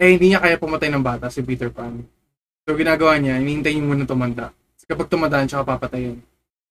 eh 0.00 0.16
hindi 0.16 0.32
niya 0.32 0.40
kaya 0.42 0.56
pumatay 0.58 0.88
ng 0.90 1.04
bata 1.04 1.28
si 1.28 1.44
Peter 1.44 1.68
Pan. 1.70 2.02
So 2.66 2.74
ginagawa 2.74 3.20
niya, 3.20 3.38
hinihintay 3.38 3.76
niya 3.76 3.84
muna 3.86 4.08
tumanda. 4.08 4.50
So, 4.80 4.88
kapag 4.88 5.12
tumandaan 5.12 5.46
siya, 5.46 5.62
papatayin. 5.62 6.18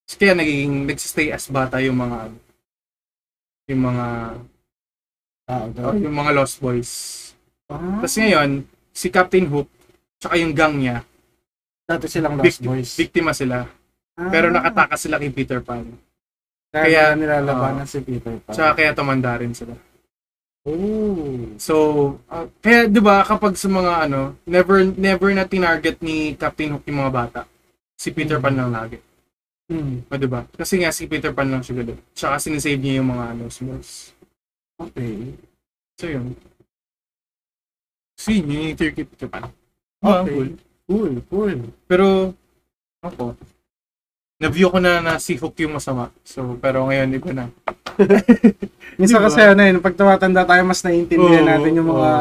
So, 0.09 0.19
kaya 0.19 0.33
nagiging, 0.33 0.83
nagsistay 0.89 1.31
as 1.31 1.47
bata 1.47 1.77
yung 1.79 1.95
mga, 2.01 2.33
yung 3.69 3.81
mga, 3.85 4.05
Ah, 5.47 5.63
oh, 5.63 5.95
yung 5.95 6.11
mga 6.11 6.35
Lost 6.35 6.59
Boys. 6.59 6.91
ah, 7.71 8.03
Tapos 8.03 8.19
ngayon, 8.19 8.67
si 8.97 9.13
Captain 9.13 9.45
Hook, 9.45 9.69
tsaka 10.17 10.41
yung 10.41 10.57
gang 10.57 10.73
niya, 10.73 11.05
dati 11.85 12.09
silang 12.09 12.41
Lost 12.41 12.57
Vic- 12.57 12.65
Boys. 12.65 12.89
biktima 12.97 13.31
sila. 13.31 13.69
Ah, 14.17 14.33
Pero 14.33 14.49
nakatakas 14.49 15.05
sila 15.05 15.21
kay 15.21 15.29
Peter 15.29 15.61
Pan. 15.61 15.85
Kaya, 16.73 17.13
kaya- 17.13 17.15
nilalabanan 17.15 17.85
si 17.85 18.01
Peter 18.01 18.41
Pan. 18.41 18.53
Tsaka 18.57 18.73
kaya 18.73 18.97
tumanda 18.97 19.37
rin 19.37 19.53
sila. 19.53 19.77
Oh. 20.67 21.55
So, 21.55 21.75
uh, 22.27 22.51
kaya 22.59 22.91
'di 22.91 22.99
ba 22.99 23.23
kapag 23.23 23.55
sa 23.55 23.71
mga 23.71 24.03
ano, 24.03 24.35
never 24.43 24.83
never 24.83 25.31
na 25.31 25.47
tinarget 25.47 26.03
ni 26.03 26.35
Captain 26.35 26.75
Hook 26.75 26.83
yung 26.83 26.99
mga 26.99 27.13
bata. 27.13 27.41
Si 27.95 28.11
Peter 28.11 28.35
Pan 28.35 28.51
lang 28.51 28.75
lagi. 28.75 28.99
Hmm. 29.71 30.03
O 30.03 30.13
'di 30.13 30.27
ba? 30.27 30.43
Kasi 30.51 30.83
nga 30.83 30.91
si 30.91 31.07
Peter 31.07 31.31
Pan 31.31 31.47
lang 31.47 31.63
siya 31.63 31.79
galit. 31.79 31.95
Tsaka 32.11 32.35
sinisave 32.35 32.83
niya 32.83 32.99
yung 32.99 33.15
mga 33.15 33.25
ano, 33.31 33.43
Smurfs. 33.47 34.11
Okay. 34.75 35.39
So 35.95 36.11
yun. 36.11 36.35
So 38.17 38.33
yun, 38.33 38.49
yun 38.49 38.73
yung 38.73 38.77
theory 38.77 38.93
kay 38.97 39.05
Peter 39.05 39.29
Pan. 39.29 39.45
Okay. 40.01 40.33
cool. 40.33 40.49
Cool, 40.87 41.13
cool. 41.29 41.57
Pero, 41.85 42.31
ako, 43.03 43.37
na-view 44.37 44.69
ko 44.69 44.77
na 44.81 45.01
na 45.01 45.13
si 45.17 45.37
Hook 45.37 45.57
yung 45.61 45.77
masama. 45.77 46.13
So, 46.21 46.57
pero 46.61 46.85
ngayon, 46.85 47.17
iba 47.17 47.31
na. 47.33 47.45
Minsan 48.99 49.21
Diba? 49.21 49.27
kasi 49.29 49.39
ano 49.41 49.61
yun, 49.61 49.81
pag 49.81 49.97
tumatanda 49.97 50.45
tayo, 50.45 50.61
mas 50.65 50.81
naiintindihan 50.85 51.45
Oo, 51.45 51.49
natin 51.49 51.77
yung 51.77 51.89
mga 51.93 52.11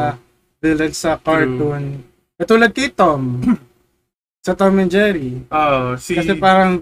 villains 0.61 0.97
sa 0.97 1.17
cartoon. 1.17 2.01
Katulad 2.37 2.71
kay 2.73 2.89
Tom. 2.93 3.41
sa 4.45 4.53
Tom 4.57 4.77
and 4.81 4.91
Jerry. 4.91 5.41
Oh, 5.49 5.97
si... 5.97 6.17
Kasi 6.17 6.33
parang 6.37 6.81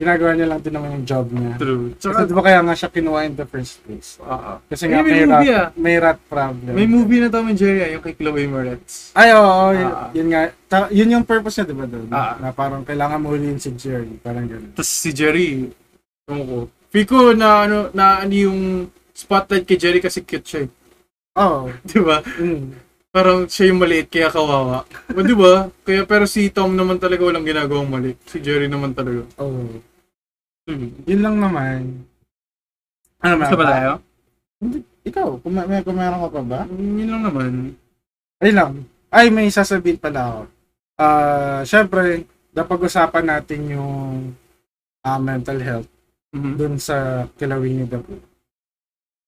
ginagawa 0.00 0.30
niya 0.34 0.48
lang 0.50 0.60
din 0.60 0.74
naman 0.74 0.88
yung 0.98 1.06
job 1.06 1.26
niya. 1.30 1.52
True. 1.56 1.94
Kasi 1.94 2.00
Tsaka, 2.00 2.18
di 2.26 2.34
ba 2.34 2.42
kaya 2.42 2.60
nga 2.64 2.74
siya 2.74 2.90
kinuha 2.90 3.20
in 3.22 3.34
the 3.38 3.46
first 3.46 3.74
place? 3.84 4.18
Oo. 4.18 4.52
Kasi 4.66 4.84
nga 4.88 4.98
may 4.98 5.12
may, 5.12 5.22
movie 5.22 5.52
rat, 5.52 5.62
ah. 5.62 5.68
may 5.78 5.96
rat 6.00 6.18
problem. 6.26 6.72
May 6.74 6.88
movie 6.90 7.20
na 7.22 7.28
Tom 7.30 7.46
and 7.46 7.58
Jerry, 7.58 7.80
ah, 7.86 7.90
yung 7.92 8.02
kay 8.02 8.14
Chloe 8.16 8.50
Moretz. 8.50 9.14
Ay, 9.14 9.30
oo, 9.30 9.46
oo, 9.46 9.70
yun, 9.70 9.90
Ah. 9.92 10.08
yun 10.10 10.28
nga. 10.32 10.40
Ta- 10.66 10.90
yun 10.90 11.12
yung 11.12 11.24
purpose 11.24 11.60
niya, 11.60 11.66
di 11.70 11.76
ba 11.76 11.86
doon? 11.86 12.08
Ah. 12.10 12.34
Na 12.40 12.50
parang 12.50 12.82
kailangan 12.82 13.20
mo 13.20 13.30
huliin 13.30 13.62
si 13.62 13.70
Jerry. 13.78 14.18
Parang 14.18 14.48
gano'n. 14.48 14.74
Tapos 14.74 14.90
si 14.90 15.10
Jerry, 15.14 15.70
ewan 16.26 16.42
ko. 16.44 16.56
Feel 16.90 17.06
ko 17.06 17.18
na 17.32 17.48
ano, 17.64 17.76
na 17.94 18.20
ano 18.20 18.32
yung 18.34 18.60
spotlight 19.14 19.64
kay 19.64 19.78
Jerry 19.78 20.00
kasi 20.00 20.26
cute 20.26 20.44
siya 20.44 20.60
eh. 20.66 20.70
Oo. 21.38 21.70
Di 21.88 21.98
ba? 22.02 22.18
Mm. 22.26 22.74
Parang 23.12 23.44
siya 23.44 23.68
yung 23.68 23.80
maliit 23.84 24.08
kaya 24.08 24.32
kawawa. 24.32 24.88
O 25.12 25.20
di 25.20 25.36
ba? 25.36 25.68
Kaya 25.84 26.08
pero 26.08 26.24
si 26.24 26.48
Tom 26.48 26.72
naman 26.72 26.96
talaga 26.96 27.28
walang 27.28 27.44
ginagawang 27.44 27.92
mali. 27.92 28.16
Si 28.24 28.40
Jerry 28.40 28.72
naman 28.72 28.96
talaga. 28.96 29.28
Oo. 29.36 29.68
Hmm. 30.64 30.88
Yun 31.04 31.20
lang 31.20 31.36
naman. 31.36 32.08
Ano 33.20 33.34
Basta 33.36 33.54
ba 33.54 33.66
tayo? 33.68 33.90
Ikaw, 35.04 35.28
kung 35.44 35.52
may, 35.52 35.84
kung 35.84 35.98
meron 36.00 36.24
ka 36.24 36.30
pa 36.40 36.42
ba? 36.42 36.60
Mm, 36.64 36.94
Yun 37.04 37.10
lang 37.12 37.22
naman. 37.28 37.52
Ay 38.40 38.50
lang. 38.56 38.72
Ay, 39.12 39.28
may 39.28 39.52
sasabihin 39.52 40.00
pala 40.00 40.20
ako. 40.24 40.42
Ah, 40.96 41.60
syempre, 41.68 42.24
napag-usapan 42.56 43.26
natin 43.28 43.60
yung 43.76 43.94
ah, 45.04 45.20
mental 45.20 45.60
health 45.60 45.90
Mhm. 46.32 46.52
dun 46.56 46.74
sa 46.80 47.28
Kilawini 47.36 47.84
Dabu. 47.84 48.16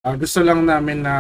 Ah, 0.01 0.17
gusto 0.17 0.41
lang 0.41 0.65
namin 0.65 1.05
na 1.05 1.15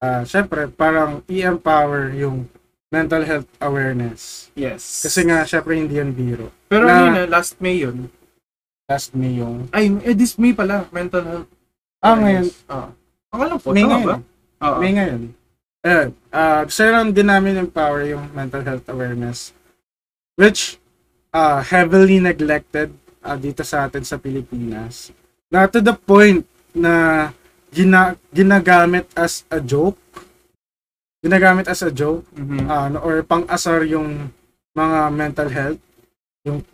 ah, 0.00 0.22
syempre, 0.24 0.66
parang 0.68 1.22
i-empower 1.28 2.12
yung 2.16 2.48
mental 2.90 3.22
health 3.22 3.48
awareness. 3.62 4.50
Yes. 4.58 5.06
Kasi 5.06 5.24
nga, 5.28 5.46
syempre, 5.46 5.78
hindi 5.78 5.96
yan 5.96 6.10
biro. 6.10 6.50
Pero 6.66 6.88
na- 6.88 7.06
ano 7.06 7.06
yun, 7.06 7.16
ah, 7.22 7.28
last 7.30 7.56
May 7.62 7.76
yun. 7.80 8.10
Last 8.90 9.14
May 9.14 9.38
yung... 9.38 9.70
Ay, 9.70 9.94
eh, 10.02 10.16
this 10.16 10.34
May 10.34 10.50
pala. 10.50 10.90
Mental 10.90 11.22
health. 11.22 11.50
Ah, 12.02 12.18
ngayon. 12.18 12.50
Ah. 12.66 12.90
Akala 13.30 13.54
po, 13.62 13.70
May 13.70 13.86
tama 13.86 13.92
ngayon. 13.94 14.08
ba? 14.08 14.16
Oo. 14.66 14.78
May 14.82 14.92
ngayon. 14.98 15.22
Ayun. 15.80 16.08
ah 16.28 16.60
gusto 16.68 16.84
lang 16.84 17.08
din 17.08 17.24
namin 17.24 17.56
empower 17.56 18.04
yung 18.04 18.28
mental 18.36 18.60
health 18.60 18.84
awareness. 18.92 19.56
Which, 20.36 20.76
ah 21.32 21.64
heavily 21.64 22.20
neglected 22.20 22.92
ah, 23.24 23.40
dito 23.40 23.64
sa 23.64 23.88
atin 23.88 24.04
sa 24.04 24.20
Pilipinas. 24.20 25.08
Na 25.48 25.64
to 25.64 25.80
the 25.80 25.96
point 25.96 26.44
na 26.76 27.32
gina, 27.70 28.14
ginagamit 28.30 29.06
as 29.14 29.42
a 29.48 29.58
joke. 29.58 29.98
Ginagamit 31.20 31.68
as 31.68 31.84
a 31.84 31.92
joke 31.92 32.24
Mhm. 32.32 32.64
ah, 32.66 32.88
no, 32.88 32.98
or 33.00 33.20
pang-asar 33.22 33.84
yung 33.84 34.32
mga 34.72 34.98
mental 35.12 35.48
health. 35.48 35.80
Yung 36.44 36.64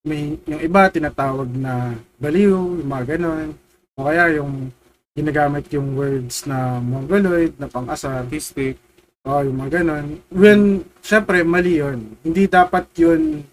may 0.00 0.40
yung 0.48 0.60
iba 0.60 0.88
tinatawag 0.88 1.48
na 1.52 1.92
baliw, 2.16 2.80
yung 2.80 2.88
mga 2.88 3.16
ganon. 3.16 3.52
O 4.00 4.08
kaya 4.08 4.40
yung 4.40 4.72
ginagamit 5.12 5.68
yung 5.70 5.92
words 5.92 6.48
na 6.48 6.80
mongoloid, 6.80 7.52
na 7.60 7.68
pang-asar. 7.68 8.24
Artistic. 8.24 8.80
O 9.20 9.44
yung 9.44 9.60
mga 9.60 9.84
ganon. 9.84 10.24
When, 10.32 10.88
syempre, 11.04 11.44
mali 11.44 11.84
yun. 11.84 12.16
Hindi 12.24 12.48
dapat 12.48 12.88
yun 12.96 13.44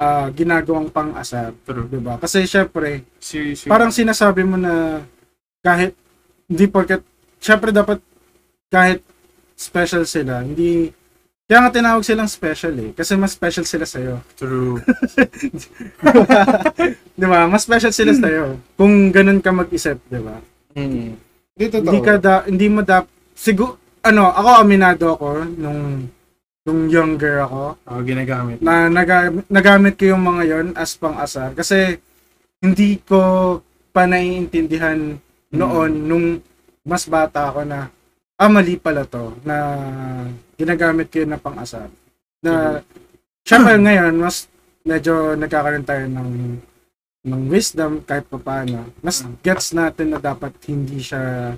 ah, 0.00 0.32
ginagawang 0.32 0.88
pang-asar. 0.88 1.52
True. 1.62 1.84
Diba? 1.86 2.16
Kasi 2.16 2.48
syempre, 2.48 3.04
Si, 3.20 3.52
si, 3.52 3.68
parang 3.68 3.92
sinasabi 3.92 4.42
mo 4.42 4.56
na 4.56 5.04
kahit 5.60 5.92
hindi 6.54 6.70
porket 6.70 7.02
syempre 7.42 7.74
dapat 7.74 7.98
kahit 8.70 9.02
special 9.58 10.06
sila 10.06 10.46
hindi 10.46 10.94
kaya 11.44 11.60
nga 11.60 11.76
tinawag 11.76 12.06
silang 12.06 12.30
special 12.30 12.72
eh 12.80 12.90
kasi 12.96 13.20
mas 13.20 13.36
special 13.36 13.68
sila 13.68 13.84
sa'yo. 13.84 14.16
True. 14.32 14.80
di 17.20 17.26
ba? 17.28 17.44
Mas 17.44 17.68
special 17.68 17.92
sila 17.92 18.16
sa'yo. 18.16 18.56
Kung 18.80 19.12
ganun 19.12 19.44
ka 19.44 19.52
mag-isip 19.52 20.00
di 20.08 20.24
ba? 20.24 20.40
Mm. 20.72 21.20
hindi 21.60 21.98
ka 22.00 22.16
da, 22.16 22.48
hindi 22.48 22.66
mo 22.72 22.80
da 22.80 23.04
siguro 23.36 23.76
ano 24.00 24.32
ako 24.32 24.50
aminado 24.56 25.06
ako 25.12 25.28
nung 25.60 26.08
nung 26.64 26.88
younger 26.88 27.44
ako. 27.44 27.76
Oh, 27.92 28.00
ginagamit. 28.00 28.64
na 28.64 28.88
naga, 28.88 29.28
nagamit 29.52 30.00
ko 30.00 30.16
yung 30.16 30.24
mga 30.24 30.42
yon 30.48 30.66
as 30.72 30.96
pang-asar. 30.96 31.52
Kasi 31.52 32.00
hindi 32.64 32.96
ko 33.04 33.60
pa 33.92 34.08
naiintindihan 34.08 35.20
noon 35.54 35.92
nung 36.04 36.26
mas 36.84 37.06
bata 37.06 37.48
ako 37.48 37.64
na 37.64 37.88
ah 38.34 38.50
mali 38.50 38.74
pala 38.76 39.06
to 39.06 39.32
na 39.46 39.56
ginagamit 40.58 41.08
ko 41.08 41.22
yun 41.22 41.32
na 41.32 41.40
pang-asar 41.40 41.88
na 42.42 42.82
syempre 43.46 43.78
ngayon 43.78 44.14
mas 44.18 44.50
medyo 44.84 45.38
nagkakaroon 45.38 45.86
tayo 45.86 46.04
ng 46.10 46.30
ng 47.24 47.42
wisdom 47.48 48.04
kahit 48.04 48.28
pa 48.28 48.36
paano 48.36 48.90
mas 49.00 49.24
gets 49.40 49.72
natin 49.72 50.12
na 50.12 50.20
dapat 50.20 50.52
hindi 50.68 51.00
siya 51.00 51.54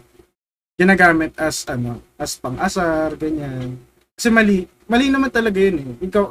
ginagamit 0.77 1.33
as 1.41 1.65
ano 1.73 2.05
as 2.21 2.37
pang-asar 2.37 3.17
ganyan. 3.17 3.81
Kasi 4.13 4.29
mali 4.29 4.69
mali 4.87 5.09
naman 5.09 5.33
talaga 5.33 5.57
yun 5.57 5.81
eh. 5.81 5.91
Ikaw 6.07 6.25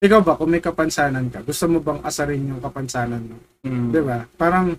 ikaw 0.00 0.20
ba 0.20 0.36
kung 0.36 0.52
may 0.52 0.60
kapansanan 0.60 1.32
ka 1.32 1.40
gusto 1.44 1.64
mo 1.68 1.80
bang 1.80 2.00
asarin 2.04 2.48
yung 2.52 2.60
kapansanan 2.60 3.24
mo? 3.24 3.36
Mm. 3.64 3.88
ba? 4.04 4.24
Parang 4.36 4.76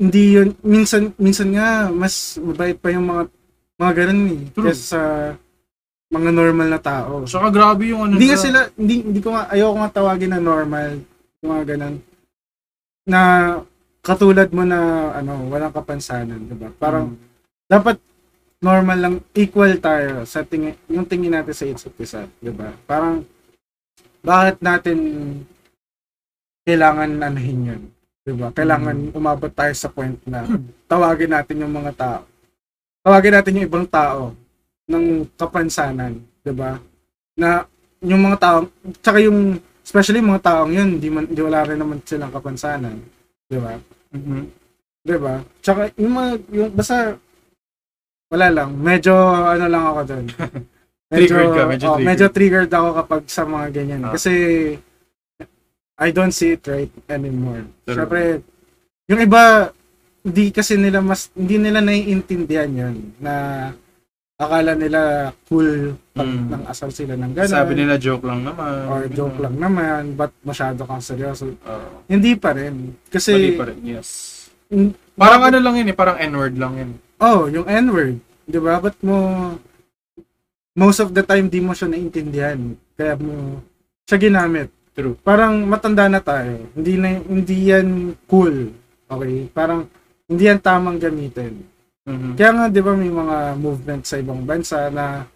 hindi 0.00 0.22
yun 0.38 0.48
minsan 0.66 1.14
minsan 1.16 1.54
nga 1.54 1.86
mas 1.88 2.36
mabait 2.42 2.74
pa 2.74 2.90
yung 2.90 3.06
mga 3.06 3.22
mga 3.78 3.92
ganun 3.94 4.20
eh 4.30 4.40
True. 4.50 4.64
kaysa 4.70 4.84
sa 4.94 5.00
mga 6.14 6.30
normal 6.30 6.68
na 6.70 6.80
tao. 6.82 7.26
Saka 7.26 7.50
grabe 7.50 7.90
yung 7.90 8.06
ano 8.06 8.14
hindi 8.18 8.30
nga 8.30 8.38
sila 8.38 8.60
hindi 8.74 9.02
hindi 9.02 9.20
ko 9.22 9.34
nga 9.34 9.50
ayoko 9.50 9.76
nga 9.78 9.94
tawagin 9.94 10.32
na 10.34 10.42
normal 10.42 10.98
yung 11.42 11.50
mga 11.50 11.64
ganun 11.74 11.96
na 13.04 13.20
katulad 14.04 14.48
mo 14.52 14.62
na 14.66 15.10
ano 15.16 15.48
walang 15.48 15.74
kapansanan, 15.74 16.48
'di 16.48 16.56
ba? 16.58 16.68
Parang 16.76 17.14
Mm. 17.14 17.18
dapat 17.70 17.96
normal 18.64 18.98
lang, 18.98 19.14
equal 19.36 19.76
tayo 19.76 20.24
sa 20.24 20.40
tingin, 20.40 20.72
yung 20.88 21.04
tingin 21.04 21.36
natin 21.36 21.52
sa 21.52 21.68
isa't 21.68 21.92
isa, 22.00 22.24
di 22.40 22.48
ba? 22.48 22.72
Parang, 22.88 23.20
bakit 24.24 24.56
natin 24.64 24.96
kailangan 26.64 27.20
anahin 27.20 27.68
yun? 27.68 27.82
Di 28.24 28.32
ba? 28.32 28.48
Kailangan 28.56 29.12
umabot 29.12 29.52
tayo 29.52 29.72
sa 29.76 29.92
point 29.92 30.16
na 30.24 30.48
tawagin 30.88 31.28
natin 31.28 31.60
yung 31.60 31.74
mga 31.76 31.92
tao. 31.92 32.22
Tawagin 33.04 33.34
natin 33.36 33.56
yung 33.60 33.68
ibang 33.68 33.84
tao 33.84 34.32
ng 34.88 35.28
kapansanan, 35.36 36.24
di 36.40 36.52
ba? 36.56 36.80
Na 37.36 37.68
yung 38.00 38.24
mga 38.24 38.38
tao, 38.40 38.58
tsaka 39.04 39.20
yung, 39.20 39.60
especially 39.84 40.24
yung 40.24 40.32
mga 40.32 40.44
taong 40.44 40.72
yun, 40.72 40.96
di, 40.96 41.08
man, 41.12 41.28
di 41.28 41.40
wala 41.44 41.68
rin 41.68 41.76
naman 41.76 42.00
silang 42.04 42.32
kapansanan, 42.32 42.96
di 43.48 43.60
ba? 43.60 43.76
Mhm. 44.16 44.44
Di 45.04 45.16
ba? 45.20 45.44
Tsaka 45.60 45.92
yung 46.00 46.14
mga, 46.16 46.30
yung, 46.48 46.70
basta, 46.72 47.16
wala 48.32 48.46
lang, 48.48 48.72
medyo, 48.72 49.12
ano 49.52 49.64
lang 49.68 49.84
ako 49.84 50.00
doon. 50.08 50.26
Triggered 51.14 51.52
ka, 51.52 51.62
medyo 51.68 51.86
oh, 51.86 51.94
triggered. 51.94 52.08
medyo 52.08 52.26
triggered 52.32 52.72
ako 52.72 52.88
kapag 53.04 53.22
sa 53.28 53.44
mga 53.44 53.66
ganyan. 53.70 54.02
Ah. 54.08 54.12
Kasi, 54.16 54.32
I 55.96 56.10
don't 56.10 56.34
see 56.34 56.54
it 56.54 56.64
right 56.66 56.90
anymore. 57.06 57.62
True. 57.84 57.94
Siyempre, 57.94 58.42
yung 59.06 59.20
iba, 59.20 59.70
hindi 60.20 60.50
kasi 60.50 60.74
nila 60.74 60.98
mas, 60.98 61.30
hindi 61.32 61.56
nila 61.56 61.78
naiintindihan 61.78 62.70
yun, 62.70 62.96
na 63.16 63.34
akala 64.34 64.74
nila 64.74 65.00
cool 65.46 65.94
pag 66.10 66.26
Mm. 66.26 66.46
nang 66.50 66.64
asal 66.66 66.90
sila 66.90 67.14
ng 67.14 67.32
gano'n. 67.32 67.54
Sabi 67.54 67.72
nila 67.76 67.94
joke 67.96 68.26
lang 68.26 68.42
naman. 68.42 68.90
or 68.90 69.06
joke 69.06 69.38
lang 69.38 69.54
naman, 69.54 70.18
but 70.18 70.34
masyado 70.42 70.82
kang 70.82 70.98
seryoso. 70.98 71.54
Oo. 71.54 71.88
Hindi 72.10 72.34
pa 72.34 72.50
rin. 72.50 72.98
Kasi, 73.06 73.54
pa 73.54 73.70
rin, 73.70 73.78
yes. 73.84 74.08
mm, 74.66 74.90
Parang 75.14 75.38
bakit- 75.38 75.54
ano 75.54 75.58
lang 75.62 75.74
yun 75.78 75.86
eh, 75.86 75.96
parang 75.96 76.18
N-word 76.18 76.54
lang 76.58 76.72
yun. 76.74 76.90
Oh, 77.22 77.46
yung 77.46 77.70
N-word. 77.70 78.18
Di 78.44 78.58
ba? 78.58 78.82
Ba't 78.82 78.98
mo, 78.98 79.16
most 80.74 80.98
of 80.98 81.14
the 81.14 81.22
time, 81.22 81.46
di 81.46 81.62
mo 81.62 81.70
siya 81.70 81.86
naintindihan. 81.86 82.58
Kaya 82.98 83.14
mo, 83.14 83.62
siya 84.04 84.18
ginamit. 84.18 84.73
True. 84.94 85.18
Parang 85.26 85.66
matanda 85.66 86.06
na 86.06 86.22
tayo. 86.22 86.70
Hindi 86.78 86.94
na, 86.94 87.18
hindi 87.18 87.58
yan 87.74 88.14
cool. 88.30 88.70
Okay? 89.10 89.50
Parang, 89.50 89.90
hindi 90.30 90.42
yan 90.46 90.62
tamang 90.62 91.02
gamitin. 91.02 91.66
Mhm. 92.06 92.38
Kaya 92.38 92.50
nga, 92.54 92.64
di 92.70 92.80
ba, 92.80 92.92
may 92.94 93.10
mga 93.10 93.58
movement 93.58 94.02
sa 94.06 94.22
ibang 94.22 94.46
bansa 94.46 94.88
na, 94.94 95.26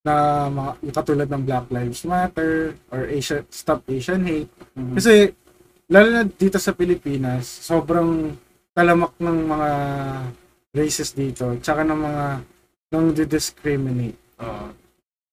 na 0.00 0.14
mga, 0.48 0.70
yung 0.80 0.96
katulad 0.96 1.28
ng 1.28 1.42
Black 1.44 1.66
Lives 1.68 2.02
Matter 2.08 2.72
or 2.88 3.04
Asia, 3.04 3.44
Stop 3.52 3.84
Asian 3.92 4.24
Hate. 4.24 4.50
Mhm. 4.72 4.96
Kasi, 4.96 5.28
lalo 5.92 6.08
na 6.08 6.22
dito 6.24 6.56
sa 6.56 6.72
Pilipinas, 6.72 7.44
sobrang 7.44 8.32
talamak 8.72 9.12
ng 9.20 9.38
mga 9.44 9.70
races 10.72 11.12
dito, 11.12 11.52
tsaka 11.60 11.84
ng 11.84 12.00
mga 12.00 12.24
nang 12.90 13.14
discriminate. 13.14 14.18
Oo. 14.42 14.66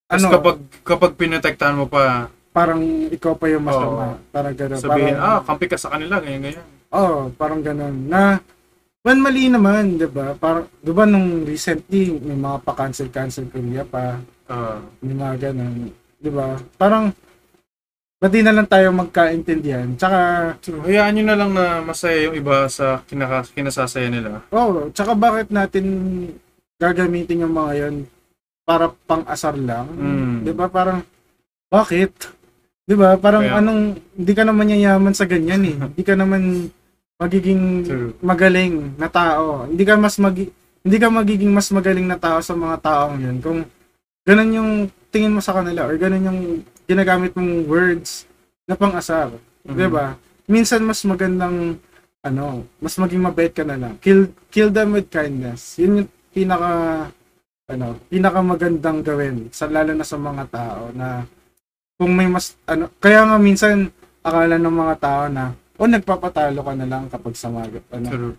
Tapos 0.07 0.21
Ano, 0.21 0.27
kapag, 0.29 0.57
kapag 0.85 1.11
pinotektahan 1.17 1.77
mo 1.77 1.89
pa, 1.89 2.29
parang 2.57 2.81
ikaw 3.13 3.37
pa 3.37 3.45
yung 3.53 3.69
masama. 3.69 4.17
Parang 4.33 4.55
gano'n. 4.57 4.81
sabihin, 4.81 5.13
parang, 5.13 5.37
ah, 5.37 5.41
kampi 5.45 5.65
ka 5.69 5.77
sa 5.77 5.93
kanila, 5.93 6.17
ganyan, 6.17 6.41
ganyan. 6.41 6.65
oh, 6.89 7.29
parang 7.37 7.61
gano'n. 7.61 7.95
Na, 8.09 8.41
man 9.05 9.19
mali 9.21 9.45
naman, 9.45 10.01
di 10.01 10.09
ba? 10.09 10.33
Parang, 10.33 10.65
di 10.81 10.89
ba 10.89 11.05
nung 11.05 11.45
recently, 11.45 12.17
may 12.17 12.33
mga 12.33 12.57
pa-cancel-cancel 12.65 13.53
Korea 13.53 13.85
pa, 13.85 14.17
Ah, 14.47 14.79
may 15.03 15.11
mga 15.11 15.51
gano'n. 15.51 15.91
Di 16.17 16.31
ba? 16.31 16.55
Parang, 16.79 17.11
ba't 18.17 18.31
di 18.31 18.39
na 18.41 18.55
lang 18.55 18.65
tayo 18.65 18.95
magkaintindihan? 18.95 19.91
Tsaka, 19.99 20.19
true. 20.63 20.81
Hayaan 20.87 21.19
nyo 21.19 21.23
na 21.27 21.35
lang 21.37 21.51
na 21.51 21.65
masaya 21.83 22.31
yung 22.31 22.35
iba 22.39 22.65
sa 22.71 23.03
kinaka, 23.05 23.43
kinasasaya 23.51 24.07
nila. 24.07 24.41
Oh, 24.55 24.87
tsaka 24.95 25.13
bakit 25.13 25.51
natin 25.51 25.85
gagamitin 26.79 27.43
yung 27.43 27.53
mga 27.53 27.73
yon 27.75 27.95
para 28.63 28.87
pang-asar 29.05 29.59
lang? 29.59 29.87
Mm. 29.93 30.35
'Di 30.47 30.51
ba? 30.55 30.65
Parang 30.71 31.03
bakit? 31.67 32.36
'Di 32.87 32.95
ba? 32.95 33.19
Parang 33.19 33.43
Kaya- 33.43 33.59
anong 33.59 33.81
hindi 34.15 34.33
ka 34.33 34.43
naman 34.47 34.71
yayaman 34.71 35.11
sa 35.13 35.27
ganyan 35.27 35.61
eh. 35.67 35.75
Hindi 35.75 36.03
ka 36.07 36.15
naman 36.15 36.71
magiging 37.19 37.61
True. 37.83 38.09
magaling 38.23 38.95
na 38.95 39.11
tao. 39.11 39.67
Hindi 39.67 39.83
ka 39.83 39.99
mas 39.99 40.15
magi 40.17 40.47
hindi 40.87 40.97
ka 40.97 41.11
magiging 41.11 41.51
mas 41.51 41.67
magaling 41.67 42.07
na 42.07 42.15
tao 42.15 42.39
sa 42.39 42.55
mga 42.55 42.79
taong 42.79 43.19
yun 43.19 43.37
kung 43.43 43.59
ganun 44.23 44.55
yung 44.55 44.71
tingin 45.11 45.35
mo 45.35 45.43
sa 45.43 45.51
kanila 45.51 45.83
or 45.83 45.99
ganun 45.99 46.23
yung 46.23 46.39
ginagamit 46.87 47.35
mong 47.35 47.67
words 47.67 48.23
na 48.63 48.79
pang-asar. 48.79 49.35
Mhm. 49.67 49.75
'Di 49.75 49.87
ba? 49.91 50.15
Minsan 50.47 50.87
mas 50.87 51.03
magandang 51.03 51.75
ano, 52.23 52.63
mas 52.79 52.95
maging 52.95 53.19
mabait 53.19 53.51
ka 53.51 53.67
na 53.67 53.75
lang. 53.75 53.93
Kill 53.99 54.31
kill 54.47 54.71
them 54.71 54.95
with 54.95 55.11
kindness. 55.11 55.75
Yun 55.75 56.03
yung 56.03 56.09
pinaka 56.31 56.71
ano, 57.67 57.99
pinaka 58.07 58.39
magandang 58.39 59.03
gawin 59.03 59.51
sa 59.51 59.67
lalo 59.67 59.91
na 59.91 60.07
sa 60.07 60.15
mga 60.15 60.43
tao 60.47 60.87
na 60.95 61.27
kung 61.97 62.13
may 62.13 62.29
mas 62.29 62.53
ano, 62.63 62.93
kaya 63.01 63.25
nga 63.25 63.37
minsan 63.37 63.89
akala 64.21 64.55
ng 64.55 64.75
mga 64.77 64.95
tao 65.01 65.23
na 65.27 65.51
o 65.77 65.85
nagpapatalo 65.85 66.61
ka 66.61 66.73
na 66.73 66.85
lang 66.85 67.03
kapag 67.09 67.33
sa 67.33 67.49
mga 67.49 67.81
ano. 67.91 68.07
True. 68.07 68.35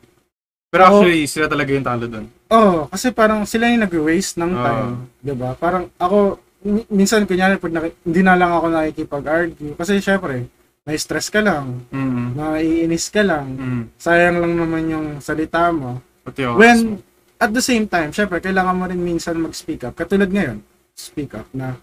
Pero 0.69 0.83
actually, 0.85 1.25
sila 1.25 1.49
talaga 1.49 1.71
yung 1.73 1.87
talo 1.87 2.05
dun. 2.07 2.27
Oh, 2.49 2.87
kasi 2.87 3.11
parang 3.11 3.43
sila 3.45 3.67
yung 3.67 3.83
nag-waste 3.83 4.39
ng 4.39 4.53
time, 4.55 4.91
'di 5.19 5.35
ba? 5.35 5.51
Parang 5.55 5.91
ako 5.97 6.39
mi- 6.61 6.87
minsan 6.89 7.25
kunyari 7.25 7.59
pag 7.59 7.73
naki- 7.73 7.99
hindi 8.05 8.21
na 8.23 8.39
lang 8.39 8.51
ako 8.53 8.67
nakikipag-argue 8.71 9.75
kasi 9.75 9.99
syempre 9.99 10.47
may 10.83 10.97
stress 10.97 11.29
ka 11.29 11.45
lang, 11.45 11.85
Mm. 11.93 12.33
naiinis 12.33 13.13
ka 13.13 13.21
lang, 13.21 13.47
Mm. 13.53 13.83
sayang 14.01 14.41
lang 14.41 14.55
naman 14.57 14.83
yung 14.89 15.07
salita 15.21 15.69
mo. 15.69 16.01
Pati 16.25 16.49
ako. 16.49 16.57
When, 16.57 17.05
at 17.37 17.53
the 17.53 17.61
same 17.61 17.85
time, 17.85 18.09
syempre, 18.09 18.41
kailangan 18.41 18.73
mo 18.73 18.89
rin 18.89 18.97
minsan 18.97 19.37
mag-speak 19.37 19.85
up. 19.85 19.93
Katulad 19.93 20.33
ngayon, 20.33 20.65
speak 20.91 21.37
up 21.37 21.45
na 21.53 21.77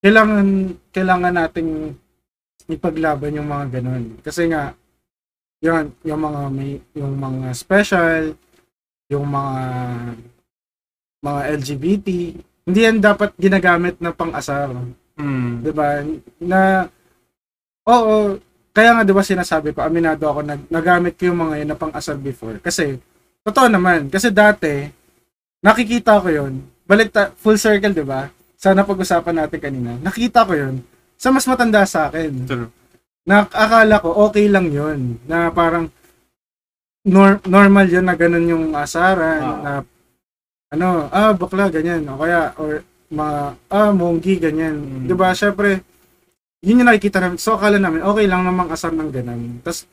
kailangan, 0.00 0.46
kailangan 0.92 1.34
nating 1.34 1.70
ipaglaban 2.66 3.36
yung 3.36 3.48
mga 3.48 3.66
ganun. 3.78 4.04
Kasi 4.20 4.50
nga, 4.50 4.74
yun, 5.62 5.92
yung 6.04 6.20
mga 6.20 6.40
may, 6.52 6.78
yung 6.98 7.14
mga 7.16 7.48
special, 7.56 8.34
yung 9.08 9.26
mga 9.26 9.64
mga 11.22 11.40
LGBT, 11.58 12.08
hindi 12.66 12.80
yan 12.82 12.98
dapat 12.98 13.30
ginagamit 13.38 13.98
na 14.02 14.10
pang-asar. 14.10 14.70
Mm. 15.16 15.64
'di 15.64 15.72
ba? 15.72 16.04
Na 16.42 16.60
Oo, 17.86 18.42
kaya 18.74 18.90
nga 18.98 19.02
'di 19.06 19.14
ba 19.14 19.22
sinasabi 19.22 19.70
ko, 19.70 19.78
aminado 19.78 20.26
ako 20.26 20.42
nag 20.42 20.62
nagamit 20.66 21.14
ko 21.14 21.30
yung 21.30 21.38
mga 21.38 21.54
yun 21.62 21.68
na 21.70 21.78
pang-asar 21.78 22.18
before 22.18 22.58
kasi 22.58 22.98
totoo 23.46 23.70
naman 23.70 24.10
kasi 24.10 24.34
dati 24.34 24.90
nakikita 25.62 26.18
ko 26.18 26.28
'yon. 26.28 26.66
Balik 26.82 27.14
ta, 27.14 27.30
full 27.38 27.54
circle 27.58 27.94
'di 27.94 28.02
ba? 28.02 28.26
Sana 28.56 28.82
pag-usapan 28.82 29.44
natin 29.44 29.60
kanina. 29.60 29.90
Nakita 30.00 30.48
ko 30.48 30.52
'yon 30.56 30.80
sa 31.16 31.28
mas 31.30 31.44
matanda 31.44 31.84
sa 31.84 32.08
akin. 32.08 32.32
True. 32.48 32.68
Na 33.28 33.44
akala 33.44 34.00
ko 34.00 34.10
okay 34.26 34.48
lang 34.48 34.72
'yon 34.72 35.20
na 35.28 35.52
parang 35.52 35.88
nor- 37.06 37.44
normal 37.46 37.86
'yun 37.86 38.04
na 38.04 38.16
ganun 38.16 38.46
yung 38.48 38.64
asaran 38.74 39.42
Ah. 39.44 39.60
na 39.62 39.72
ano, 40.72 41.06
ah 41.12 41.30
bakla 41.32 41.70
ganyan 41.70 42.02
o 42.10 42.18
kaya 42.18 42.50
or 42.58 42.82
mga 43.06 43.38
ah 43.70 43.90
monggi 43.94 44.34
ganyan. 44.42 44.76
Mm. 44.82 45.04
'Di 45.06 45.14
ba? 45.14 45.30
Syempre 45.36 45.84
yun 46.64 46.82
yung 46.82 46.88
nakikita 46.90 47.22
namin. 47.22 47.38
So, 47.38 47.54
akala 47.54 47.78
namin, 47.78 48.02
okay 48.02 48.26
lang 48.26 48.42
namang 48.42 48.72
asar 48.74 48.90
ng 48.90 49.12
ganun. 49.14 49.62
Tapos, 49.62 49.86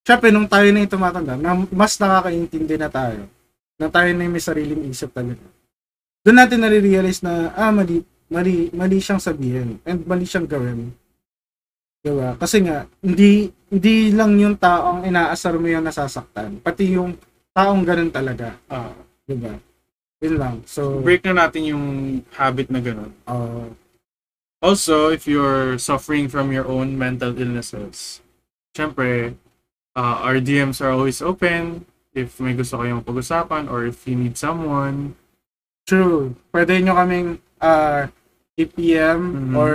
syempre, 0.00 0.32
nung 0.32 0.48
tayo 0.48 0.64
na 0.72 0.80
yung 0.80 0.88
tumatanda, 0.88 1.36
na 1.36 1.52
mas 1.68 2.00
nakakaintindi 2.00 2.80
na 2.80 2.88
tayo, 2.88 3.28
na 3.76 3.92
tayo 3.92 4.08
na 4.16 4.24
yung 4.24 4.32
may 4.32 4.40
sariling 4.40 4.88
isip 4.88 5.12
talaga. 5.12 5.42
Doon 6.20 6.36
natin 6.36 6.60
nare-realize 6.60 7.24
na, 7.24 7.48
ah, 7.56 7.72
mali, 7.72 8.04
mali, 8.28 8.68
mali 8.76 8.98
siyang 9.00 9.22
sabihin, 9.22 9.80
and 9.88 10.04
mali 10.04 10.28
siyang 10.28 10.44
gawin. 10.44 10.92
Diba? 12.00 12.36
Kasi 12.36 12.64
nga, 12.64 12.84
hindi, 13.00 13.52
hindi 13.68 14.12
lang 14.12 14.36
yung 14.36 14.56
taong 14.56 15.04
inaasar 15.04 15.56
mo 15.56 15.68
yung 15.68 15.84
nasasaktan, 15.84 16.60
pati 16.60 16.96
yung 16.96 17.16
taong 17.56 17.84
ganun 17.84 18.12
talaga. 18.12 18.56
Ah. 18.68 18.92
Diba? 19.24 19.56
Yun 20.20 20.36
lang. 20.36 20.54
So, 20.68 21.00
break 21.00 21.24
na 21.24 21.48
natin 21.48 21.72
yung 21.72 21.84
habit 22.36 22.68
na 22.68 22.80
ganun. 22.84 23.12
uh, 23.24 23.72
Also, 24.60 25.08
if 25.08 25.24
you're 25.24 25.80
suffering 25.80 26.28
from 26.28 26.52
your 26.52 26.68
own 26.68 27.00
mental 27.00 27.32
illnesses, 27.32 28.20
syempre, 28.76 29.32
uh, 29.96 30.20
our 30.20 30.36
DMs 30.36 30.84
are 30.84 30.92
always 30.92 31.24
open. 31.24 31.88
If 32.12 32.36
may 32.44 32.52
gusto 32.52 32.76
kayong 32.76 33.00
pag-usapan 33.00 33.72
or 33.72 33.88
if 33.88 34.04
you 34.04 34.20
need 34.20 34.36
someone, 34.36 35.16
True. 35.84 36.34
Pwede 36.50 36.78
nyo 36.80 36.94
kaming 36.94 37.28
uh, 37.58 38.06
i-PM 38.56 39.20
Mhm. 39.20 39.54
or 39.56 39.74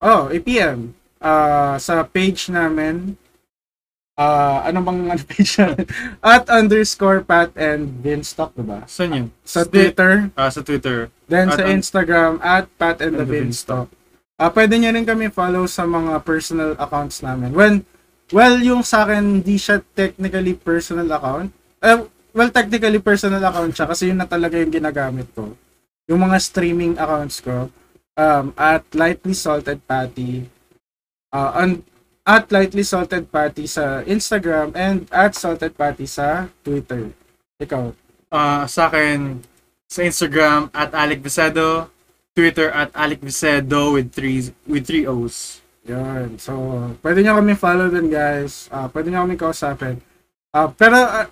oh, 0.00 0.28
i-PM 0.30 0.94
uh, 1.20 1.76
sa 1.76 2.02
page 2.02 2.48
namin. 2.48 3.14
Uh, 4.18 4.66
ano 4.66 4.82
bang 4.82 5.00
ano 5.14 5.22
page 5.30 5.54
namin? 5.56 5.86
At 6.18 6.50
underscore 6.50 7.22
Pat 7.22 7.54
and 7.54 8.02
Vince 8.02 8.34
Talk, 8.34 8.50
diba? 8.52 8.82
saan 8.84 9.14
yun? 9.14 9.26
Sa 9.46 9.62
Twitter, 9.62 10.34
Ah, 10.34 10.50
sa 10.50 10.58
Twitter. 10.60 11.06
then 11.30 11.46
At 11.48 11.62
sa 11.62 11.64
Instagram, 11.70 12.42
at 12.42 12.66
Pat 12.74 12.98
and, 12.98 13.14
And 13.14 13.30
the. 13.30 13.54
Talk. 13.62 13.86
Ah, 14.34 14.50
pwede 14.50 14.74
nyo 14.74 14.90
rin 14.90 15.06
kami 15.06 15.30
follow 15.30 15.66
sa 15.66 15.86
mga 15.86 16.18
personal 16.22 16.74
accounts 16.74 17.22
namin. 17.22 17.54
When, 17.54 17.86
well, 18.30 18.58
yung 18.58 18.82
sa 18.82 19.06
akin, 19.06 19.38
hindi 19.38 19.54
siya 19.54 19.82
technically 19.94 20.54
personal 20.54 21.06
account. 21.10 21.54
Eh, 21.78 22.02
well, 22.38 22.54
technically 22.54 23.02
personal 23.02 23.42
account 23.42 23.74
siya 23.74 23.90
kasi 23.90 24.14
yun 24.14 24.22
na 24.22 24.30
talaga 24.30 24.54
yung 24.54 24.70
ginagamit 24.70 25.26
ko. 25.34 25.58
Yung 26.06 26.22
mga 26.22 26.38
streaming 26.38 26.94
accounts 26.94 27.42
ko, 27.42 27.66
um, 28.14 28.54
at 28.54 28.86
Lightly 28.94 29.34
Salted 29.34 29.82
Patty, 29.82 30.46
uh, 31.34 31.50
on, 31.58 31.82
at 32.22 32.46
Lightly 32.54 32.86
Salted 32.86 33.26
Patty 33.34 33.66
sa 33.66 34.06
Instagram, 34.06 34.70
and 34.78 35.10
at 35.10 35.34
Salted 35.34 35.74
Patty 35.74 36.06
sa 36.06 36.46
Twitter. 36.62 37.10
Ikaw. 37.58 37.90
Ah, 38.30 38.68
sa 38.70 38.86
akin, 38.86 39.42
sa 39.90 40.06
Instagram, 40.06 40.70
at 40.70 40.94
Alec 40.94 41.18
Vicedo. 41.18 41.90
Twitter, 42.38 42.70
at 42.70 42.94
Alec 42.94 43.18
Vicedo 43.18 43.98
with 43.98 44.14
three, 44.14 44.46
with 44.62 44.86
three 44.86 45.02
O's. 45.10 45.58
Yun. 45.88 46.38
So, 46.38 46.54
pwede 47.02 47.24
nyo 47.24 47.40
kami 47.40 47.58
follow 47.58 47.90
din, 47.90 48.12
guys. 48.12 48.68
Uh, 48.70 48.86
pwede 48.92 49.10
nyo 49.10 49.26
kami 49.26 49.34
kausapin. 49.34 49.98
Uh, 50.52 50.70
pero, 50.76 51.00
uh, 51.02 51.26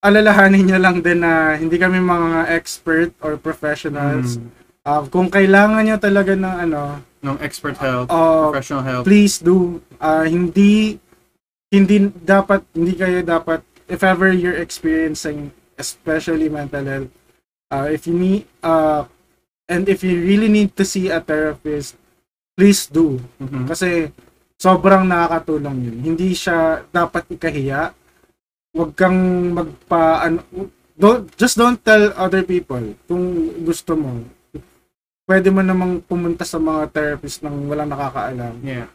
alalahanin 0.00 0.64
nyo 0.64 0.78
lang 0.80 1.04
din 1.04 1.20
na 1.20 1.56
hindi 1.56 1.76
kami 1.76 2.00
mga 2.00 2.48
expert 2.48 3.12
or 3.20 3.36
professionals. 3.36 4.40
Mm. 4.40 4.48
Uh, 4.80 5.04
kung 5.12 5.28
kailangan 5.28 5.84
nyo 5.84 5.96
talaga 6.00 6.32
ng 6.32 6.56
ano, 6.68 7.04
ng 7.20 7.36
expert 7.44 7.76
help, 7.76 8.08
uh, 8.08 8.48
professional 8.48 8.84
help. 8.84 9.04
please 9.04 9.36
do. 9.36 9.76
Uh, 10.00 10.24
hindi, 10.24 10.96
hindi 11.68 12.08
dapat, 12.24 12.64
hindi 12.72 12.96
kayo 12.96 13.20
dapat, 13.20 13.60
if 13.92 14.00
ever 14.00 14.32
you're 14.32 14.56
experiencing, 14.56 15.52
especially 15.76 16.48
mental 16.48 16.84
health, 16.88 17.12
uh, 17.68 17.86
if 17.92 18.08
you 18.08 18.16
need, 18.16 18.48
uh, 18.64 19.04
and 19.68 19.84
if 19.84 20.00
you 20.00 20.16
really 20.16 20.48
need 20.48 20.72
to 20.72 20.84
see 20.84 21.12
a 21.12 21.20
therapist, 21.20 22.00
please 22.56 22.88
do. 22.88 23.20
Mhm. 23.36 23.68
Kasi 23.68 24.08
sobrang 24.56 25.04
nakakatulong 25.04 25.76
yun. 25.80 25.96
Hindi 26.12 26.32
siya 26.32 26.84
dapat 26.88 27.28
ikahiya. 27.32 27.96
Huwag 28.70 28.94
kang 28.94 29.18
magpa 29.50 30.24
ano, 30.24 30.40
don't, 30.94 31.26
just 31.34 31.58
don't 31.58 31.80
tell 31.82 32.14
other 32.14 32.46
people 32.46 32.82
kung 33.04 33.24
gusto 33.66 33.98
mo. 33.98 34.22
Pwede 35.26 35.50
mo 35.50 35.62
namang 35.62 36.02
pumunta 36.02 36.42
sa 36.42 36.58
mga 36.58 36.90
therapist 36.90 37.42
nang 37.42 37.66
walang 37.66 37.90
nakakaalam. 37.90 38.54
Yeah. 38.62 38.86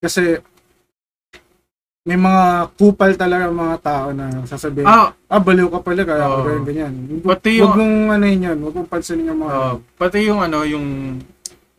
Kasi 0.00 0.40
may 2.04 2.20
mga 2.20 2.68
kupal 2.76 3.16
talaga 3.16 3.48
mga 3.48 3.76
tao 3.80 4.06
na 4.12 4.44
sasabihin, 4.44 4.84
ah, 4.84 5.16
Ah, 5.24 5.40
baliw 5.40 5.72
ka 5.72 5.80
pala, 5.80 6.04
kaya 6.04 6.24
oh. 6.28 6.44
ganyan, 6.44 6.64
ganyan. 6.68 6.94
Pati 7.24 7.64
yung- 7.64 7.72
Huwag 7.72 7.80
mong 7.80 7.96
ano 8.12 8.24
yun 8.28 8.40
yun, 8.44 8.58
huwag 8.60 8.74
mong 8.76 8.90
pansinin 8.92 9.32
yung 9.32 9.40
mga 9.40 9.54
uh, 9.56 9.74
pati 9.96 10.18
yung 10.28 10.40
ano, 10.44 10.68
yung 10.68 10.86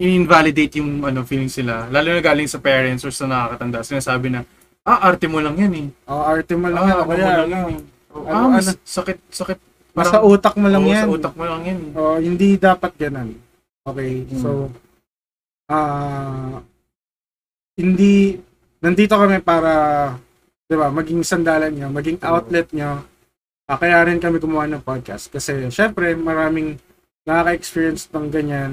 in-invalidate 0.02 0.82
yung 0.82 1.06
ano 1.06 1.22
feeling 1.22 1.48
sila. 1.48 1.86
Lalo 1.94 2.10
na 2.10 2.26
galing 2.26 2.50
sa 2.50 2.58
parents 2.58 3.06
or 3.06 3.14
sa 3.14 3.30
nakakatanda. 3.30 3.86
Sinasabi 3.86 4.34
na, 4.34 4.42
ah, 4.86 5.00
arte 5.04 5.26
mo 5.26 5.42
lang 5.42 5.56
yan 5.58 5.74
eh. 5.74 5.88
oh, 6.06 6.24
arte 6.24 6.54
mo 6.54 6.70
lang, 6.70 6.84
Ah, 6.84 6.88
yan, 6.88 6.96
ano 6.96 7.04
mo 7.04 7.12
kaya, 7.12 7.26
lang 7.26 7.34
ano, 7.36 7.50
yan 7.50 7.66
eh. 7.68 7.80
Oh, 8.16 8.24
Ano, 8.24 8.38
ah, 8.38 8.50
mas 8.54 8.68
ano? 8.70 8.80
sakit, 8.82 9.18
sakit. 9.30 9.60
nasa 9.92 10.18
utak 10.22 10.54
mo 10.56 10.68
lang 10.68 10.84
oo, 10.84 10.92
yan. 10.92 11.04
Sa 11.04 11.12
utak 11.12 11.34
mo 11.36 11.44
lang 11.44 11.62
yan 11.64 11.80
eh. 11.82 11.92
Oh, 11.96 12.18
hindi 12.18 12.48
dapat 12.56 12.92
ganun. 12.96 13.30
Okay, 13.84 14.26
Hmm. 14.26 14.40
so 14.40 14.50
ah 15.66 16.62
hindi 17.76 18.38
nandito 18.80 19.18
kami 19.18 19.42
para 19.42 19.74
'di 20.66 20.76
ba, 20.76 20.90
maging 20.90 21.22
sandalan 21.22 21.70
niyo, 21.70 21.88
maging 21.90 22.18
outlet 22.22 22.70
niyo. 22.72 23.02
Ah, 23.66 23.78
kaya 23.78 24.06
rin 24.06 24.22
kami 24.22 24.38
gumawa 24.38 24.70
ng 24.70 24.82
podcast 24.82 25.26
kasi 25.28 25.70
syempre 25.70 26.14
maraming 26.14 26.78
nakaka-experience 27.26 28.14
ng 28.14 28.30
ganyan 28.30 28.72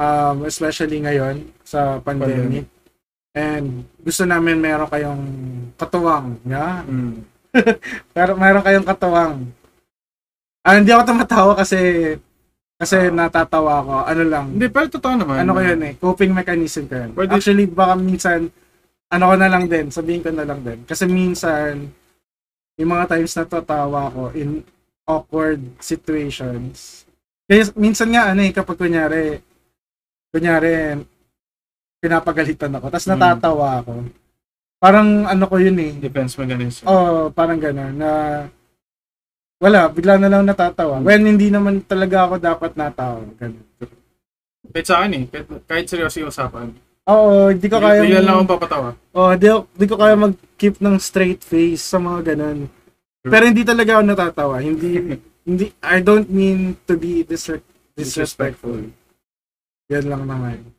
um, 0.00 0.48
especially 0.48 1.00
ngayon 1.00 1.44
sa 1.62 2.00
pandemic. 2.00 2.64
And 3.36 3.84
gusto 4.00 4.24
namin 4.24 4.56
meron 4.56 4.88
kayong 4.88 5.22
katuwang, 5.76 6.40
yeah? 6.48 6.80
Mm. 6.88 7.20
Pero 8.16 8.32
meron 8.32 8.64
kayong 8.64 8.88
katuwang. 8.88 9.52
Ah, 10.64 10.80
hindi 10.80 10.88
ako 10.90 11.02
tumatawa 11.04 11.52
kasi 11.52 11.78
kasi 12.76 12.96
Ah. 12.96 13.12
natatawa 13.12 13.84
ako. 13.84 13.94
Ano 14.04 14.22
lang. 14.24 14.46
Hindi, 14.52 14.68
pero 14.68 14.84
totoo 14.90 15.14
naman. 15.16 15.40
ano 15.40 15.56
ko 15.56 15.60
yun 15.64 15.80
eh, 15.80 15.92
coping 15.96 16.32
mechanism 16.32 16.84
ko 16.84 16.94
yun. 16.96 17.10
Pwede- 17.16 17.32
Actually, 17.32 17.64
baka 17.64 17.96
minsan, 17.96 18.52
ano 19.08 19.24
ko 19.30 19.34
na 19.38 19.48
lang 19.48 19.64
din, 19.64 19.88
sabihin 19.88 20.20
ko 20.20 20.28
na 20.28 20.44
lang 20.44 20.60
din. 20.60 20.84
Kasi 20.84 21.08
minsan, 21.08 21.88
yung 22.76 22.90
mga 22.92 23.16
times 23.16 23.32
na 23.32 23.44
tatawa 23.48 24.12
ko 24.12 24.28
in 24.36 24.60
awkward 25.08 25.62
situations. 25.80 27.08
Kaya 27.48 27.70
minsan 27.78 28.12
nga, 28.12 28.34
ano 28.34 28.44
eh, 28.44 28.52
kapag 28.52 28.76
kunyari, 28.76 29.40
kunyari, 30.28 31.00
pinapagalitan 32.06 32.70
ako, 32.78 32.86
tapos 32.88 33.06
Mm. 33.06 33.12
natatawa 33.18 33.68
ako. 33.82 33.92
Parang 34.78 35.08
ano 35.26 35.44
ko 35.50 35.56
yun 35.58 35.74
eh. 35.82 35.92
Defense 35.98 36.38
mechanism. 36.38 36.86
Oh, 36.86 37.32
parang 37.34 37.58
gano'n 37.58 37.96
na 37.96 38.10
wala, 39.56 39.88
bigla 39.88 40.20
na 40.20 40.28
lang 40.28 40.44
natatawa. 40.44 41.00
When 41.00 41.24
hindi 41.24 41.48
naman 41.48 41.80
talaga 41.82 42.28
ako 42.28 42.34
dapat 42.38 42.76
natawa. 42.76 43.24
Ganun. 43.40 43.64
Kahit 44.68 44.86
sa 44.86 45.00
akin 45.00 45.10
eh. 45.16 45.24
Kahit, 45.32 45.46
kahit 45.64 45.86
seryoso 45.88 46.20
yung 46.20 46.28
usapan. 46.28 46.68
Oo, 47.08 47.48
hindi 47.48 47.66
ko 47.66 47.80
kaya 47.80 48.04
Bigla 48.04 48.20
lang 48.20 48.34
akong 48.36 48.52
papatawa. 48.52 48.88
Oh, 49.16 49.32
di, 49.32 49.48
di 49.48 49.86
ko 49.88 49.96
kaya 49.96 50.12
mag-keep 50.12 50.76
ng 50.76 50.96
straight 51.00 51.40
face 51.40 51.80
sa 51.80 51.96
mga 51.96 52.36
ganun. 52.36 52.68
Pero 53.24 53.42
hindi 53.48 53.64
talaga 53.64 53.96
ako 53.96 54.02
natatawa. 54.04 54.56
Hindi 54.60 54.90
hindi 55.48 55.64
I 55.80 56.04
don't 56.04 56.28
mean 56.28 56.76
to 56.84 57.00
be 57.00 57.24
disre- 57.24 57.64
disrespectful. 57.96 58.92
Yan 59.88 60.04
lang 60.04 60.28
naman. 60.28 60.75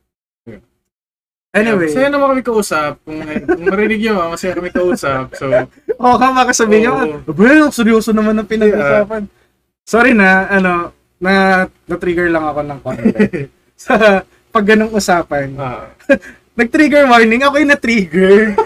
Yeah. 1.57 1.65
Anyway, 1.65 1.89
Masaya 1.89 2.09
naman 2.09 2.27
kami 2.29 2.43
kausap. 2.43 2.93
Kung, 3.01 3.17
kung 3.19 3.65
marinig 3.65 3.99
nyo, 3.99 4.13
ah, 4.15 4.29
masaya 4.29 4.53
kami 4.53 4.69
kausap. 4.69 5.25
So, 5.33 5.45
oh, 5.97 6.15
kama 6.15 6.45
kasabihin 6.45 6.81
nyo, 6.85 6.93
Oo. 6.93 7.33
well, 7.33 7.67
seryoso 7.69 8.13
naman 8.13 8.37
ang 8.37 8.45
pinag-usapan. 8.45 9.25
Sorry 9.83 10.13
na, 10.13 10.45
ano, 10.47 10.93
na 11.17 11.31
na-trigger 11.83 12.29
lang 12.29 12.45
ako 12.45 12.59
ng 12.61 12.79
konti. 12.79 13.09
sa 13.79 14.21
pag 14.47 14.65
ganong 14.65 14.93
usapan. 14.93 15.57
ah, 15.57 15.89
Nag-trigger 16.57 17.05
warning, 17.05 17.41
ako 17.41 17.55
yung 17.57 17.71
na-trigger. 17.71 18.37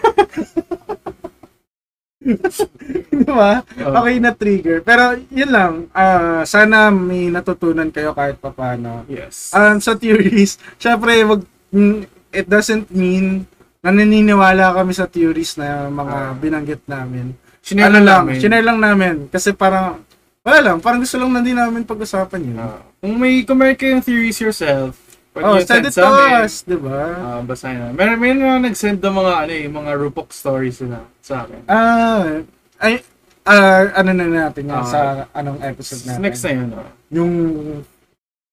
Di 3.12 3.26
ba? 3.26 3.66
ah, 3.66 3.92
Okay 3.98 4.16
na 4.22 4.32
trigger. 4.32 4.86
Pero 4.86 5.18
yun 5.28 5.50
lang, 5.50 5.74
ah, 5.92 6.46
sana 6.46 6.88
may 6.88 7.28
natutunan 7.28 7.90
kayo 7.90 8.14
kahit 8.14 8.38
papano. 8.38 9.04
yes. 9.10 9.50
Um, 9.52 9.82
sa 9.82 9.98
theories, 9.98 10.62
syempre, 10.78 11.26
wag, 11.26 11.42
mm, 11.74 12.06
it 12.32 12.46
doesn't 12.46 12.90
mean 12.90 13.46
na 13.80 13.90
naniniwala 13.90 14.74
kami 14.74 14.92
sa 14.92 15.06
theories 15.06 15.56
na 15.56 15.88
mga 15.88 16.16
Ah. 16.16 16.34
binanggit 16.34 16.84
namin. 16.86 17.34
Sinare 17.60 17.88
ano 17.88 18.00
lang, 18.00 18.22
namin. 18.26 18.36
shinare 18.38 18.66
lang 18.66 18.80
namin. 18.80 19.16
Kasi 19.28 19.52
parang, 19.52 20.02
wala 20.42 20.58
lang, 20.60 20.78
parang 20.78 20.98
gusto 21.00 21.16
lang 21.16 21.30
na 21.30 21.40
din 21.40 21.54
namin 21.54 21.82
pag-usapan 21.82 22.42
yun. 22.44 22.58
Ah, 22.58 22.82
kung 22.98 23.14
may, 23.16 23.42
kung 23.42 23.58
may 23.58 23.74
kayong 23.74 24.02
theories 24.02 24.38
yourself, 24.38 24.98
pwede 25.32 25.46
oh, 25.46 25.54
nyo 25.56 25.64
send 25.64 25.86
it 25.86 25.94
to 25.94 26.02
us, 26.04 26.62
di 26.62 26.78
ba? 26.78 27.00
Ah, 27.14 27.42
basahin 27.42 27.78
na. 27.80 27.88
Meron, 27.92 28.18
meron 28.18 28.42
mga 28.44 28.62
nag-send 28.68 28.98
ng 28.98 29.16
mga, 29.16 29.34
ano 29.40 29.52
eh, 29.52 29.66
mga 29.68 29.92
Rupok 29.96 30.30
stories 30.30 30.78
sila 30.78 31.02
sa 31.20 31.46
akin. 31.46 31.62
Ah, 31.66 32.42
ay, 32.78 33.02
ah, 33.44 33.94
ano 33.96 34.10
na 34.12 34.26
natin 34.26 34.66
yan 34.66 34.78
Ah. 34.78 34.86
sa 34.86 35.00
anong 35.32 35.62
episode 35.62 36.02
natin. 36.04 36.22
Next 36.22 36.42
na 36.42 36.52
yun. 36.52 36.70
ah. 36.72 36.90
Yung 37.10 37.34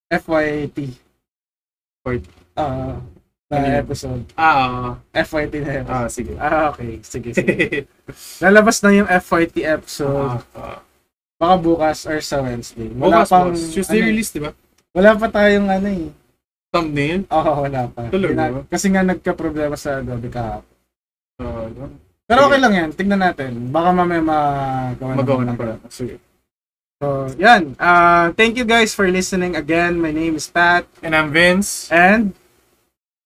FYT. 0.09 0.79
Wait. 2.03 2.25
Ah, 2.55 2.97
na 3.49 3.81
episode. 3.81 4.23
Ah, 4.37 5.01
FYT 5.11 5.53
na 5.59 5.73
episode. 5.81 5.89
ah, 5.91 6.09
sige. 6.09 6.33
Ah, 6.37 6.69
okay. 6.69 7.01
Sige, 7.01 7.33
sige. 7.33 7.89
Lalabas 8.45 8.77
na 8.85 8.93
yung 8.93 9.09
FYT 9.09 9.65
episode. 9.65 10.45
Ah, 10.53 10.77
ah. 10.77 10.79
Baka 11.39 11.55
bukas 11.57 12.05
or 12.05 12.21
sa 12.21 12.45
Wednesday. 12.45 12.93
Wala 12.93 13.25
Bukas, 13.25 13.31
pang, 13.31 13.49
boss. 13.55 13.73
Tuesday 13.73 14.03
ano, 14.03 14.09
release, 14.11 14.31
di 14.35 14.41
ba? 14.43 14.51
Wala 14.93 15.17
pa 15.17 15.27
tayong 15.31 15.69
ano 15.71 15.89
eh. 15.89 16.11
Thumbnail? 16.69 17.25
Oo, 17.25 17.53
wala 17.65 17.81
pa. 17.89 18.01
Talaga? 18.11 18.29
Gina- 18.29 18.67
kasi 18.69 18.87
nga 18.91 19.03
nagka-problema 19.03 19.77
sa 19.79 20.05
Adobe 20.05 20.29
kahapon. 20.29 20.77
Ah, 21.41 21.65
Pero 22.29 22.39
Sige. 22.39 22.49
okay 22.51 22.61
lang 22.61 22.75
yan. 22.77 22.89
Tingnan 22.93 23.23
natin. 23.23 23.73
Baka 23.73 23.89
mamaya 23.95 24.21
magawa 24.21 25.13
magawa 25.17 25.43
na 25.47 25.55
pala. 25.57 25.75
Sige. 25.89 26.21
So, 26.99 27.31
yan. 27.39 27.79
Uh, 27.79 28.35
thank 28.35 28.59
you 28.59 28.67
guys 28.67 28.93
for 28.93 29.09
listening 29.09 29.57
again. 29.57 29.97
My 29.97 30.11
name 30.11 30.37
is 30.37 30.45
Pat. 30.45 30.85
And 31.01 31.15
I'm 31.15 31.31
Vince. 31.31 31.87
And, 31.89 32.35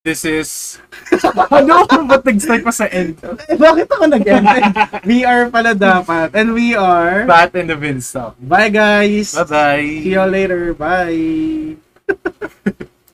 This 0.02 0.26
is... 0.26 0.82
ano? 1.54 1.86
Ba't 1.86 2.26
nag-start 2.26 2.66
pa 2.66 2.74
sa 2.74 2.90
end? 2.90 3.22
eh, 3.22 3.54
bakit 3.54 3.86
ako 3.86 4.10
nag-end? 4.10 4.50
we 5.06 5.22
are 5.22 5.46
pala 5.46 5.78
dapat. 5.78 6.34
And 6.34 6.58
we 6.58 6.74
are... 6.74 7.22
Pat 7.22 7.54
and 7.54 7.70
the 7.70 7.78
Vince 7.78 8.10
stuff. 8.10 8.34
Bye 8.42 8.74
guys! 8.74 9.30
Bye-bye. 9.38 10.02
See 10.02 10.18
you 10.18 10.26
later. 10.26 10.74
Bye! 10.74 11.78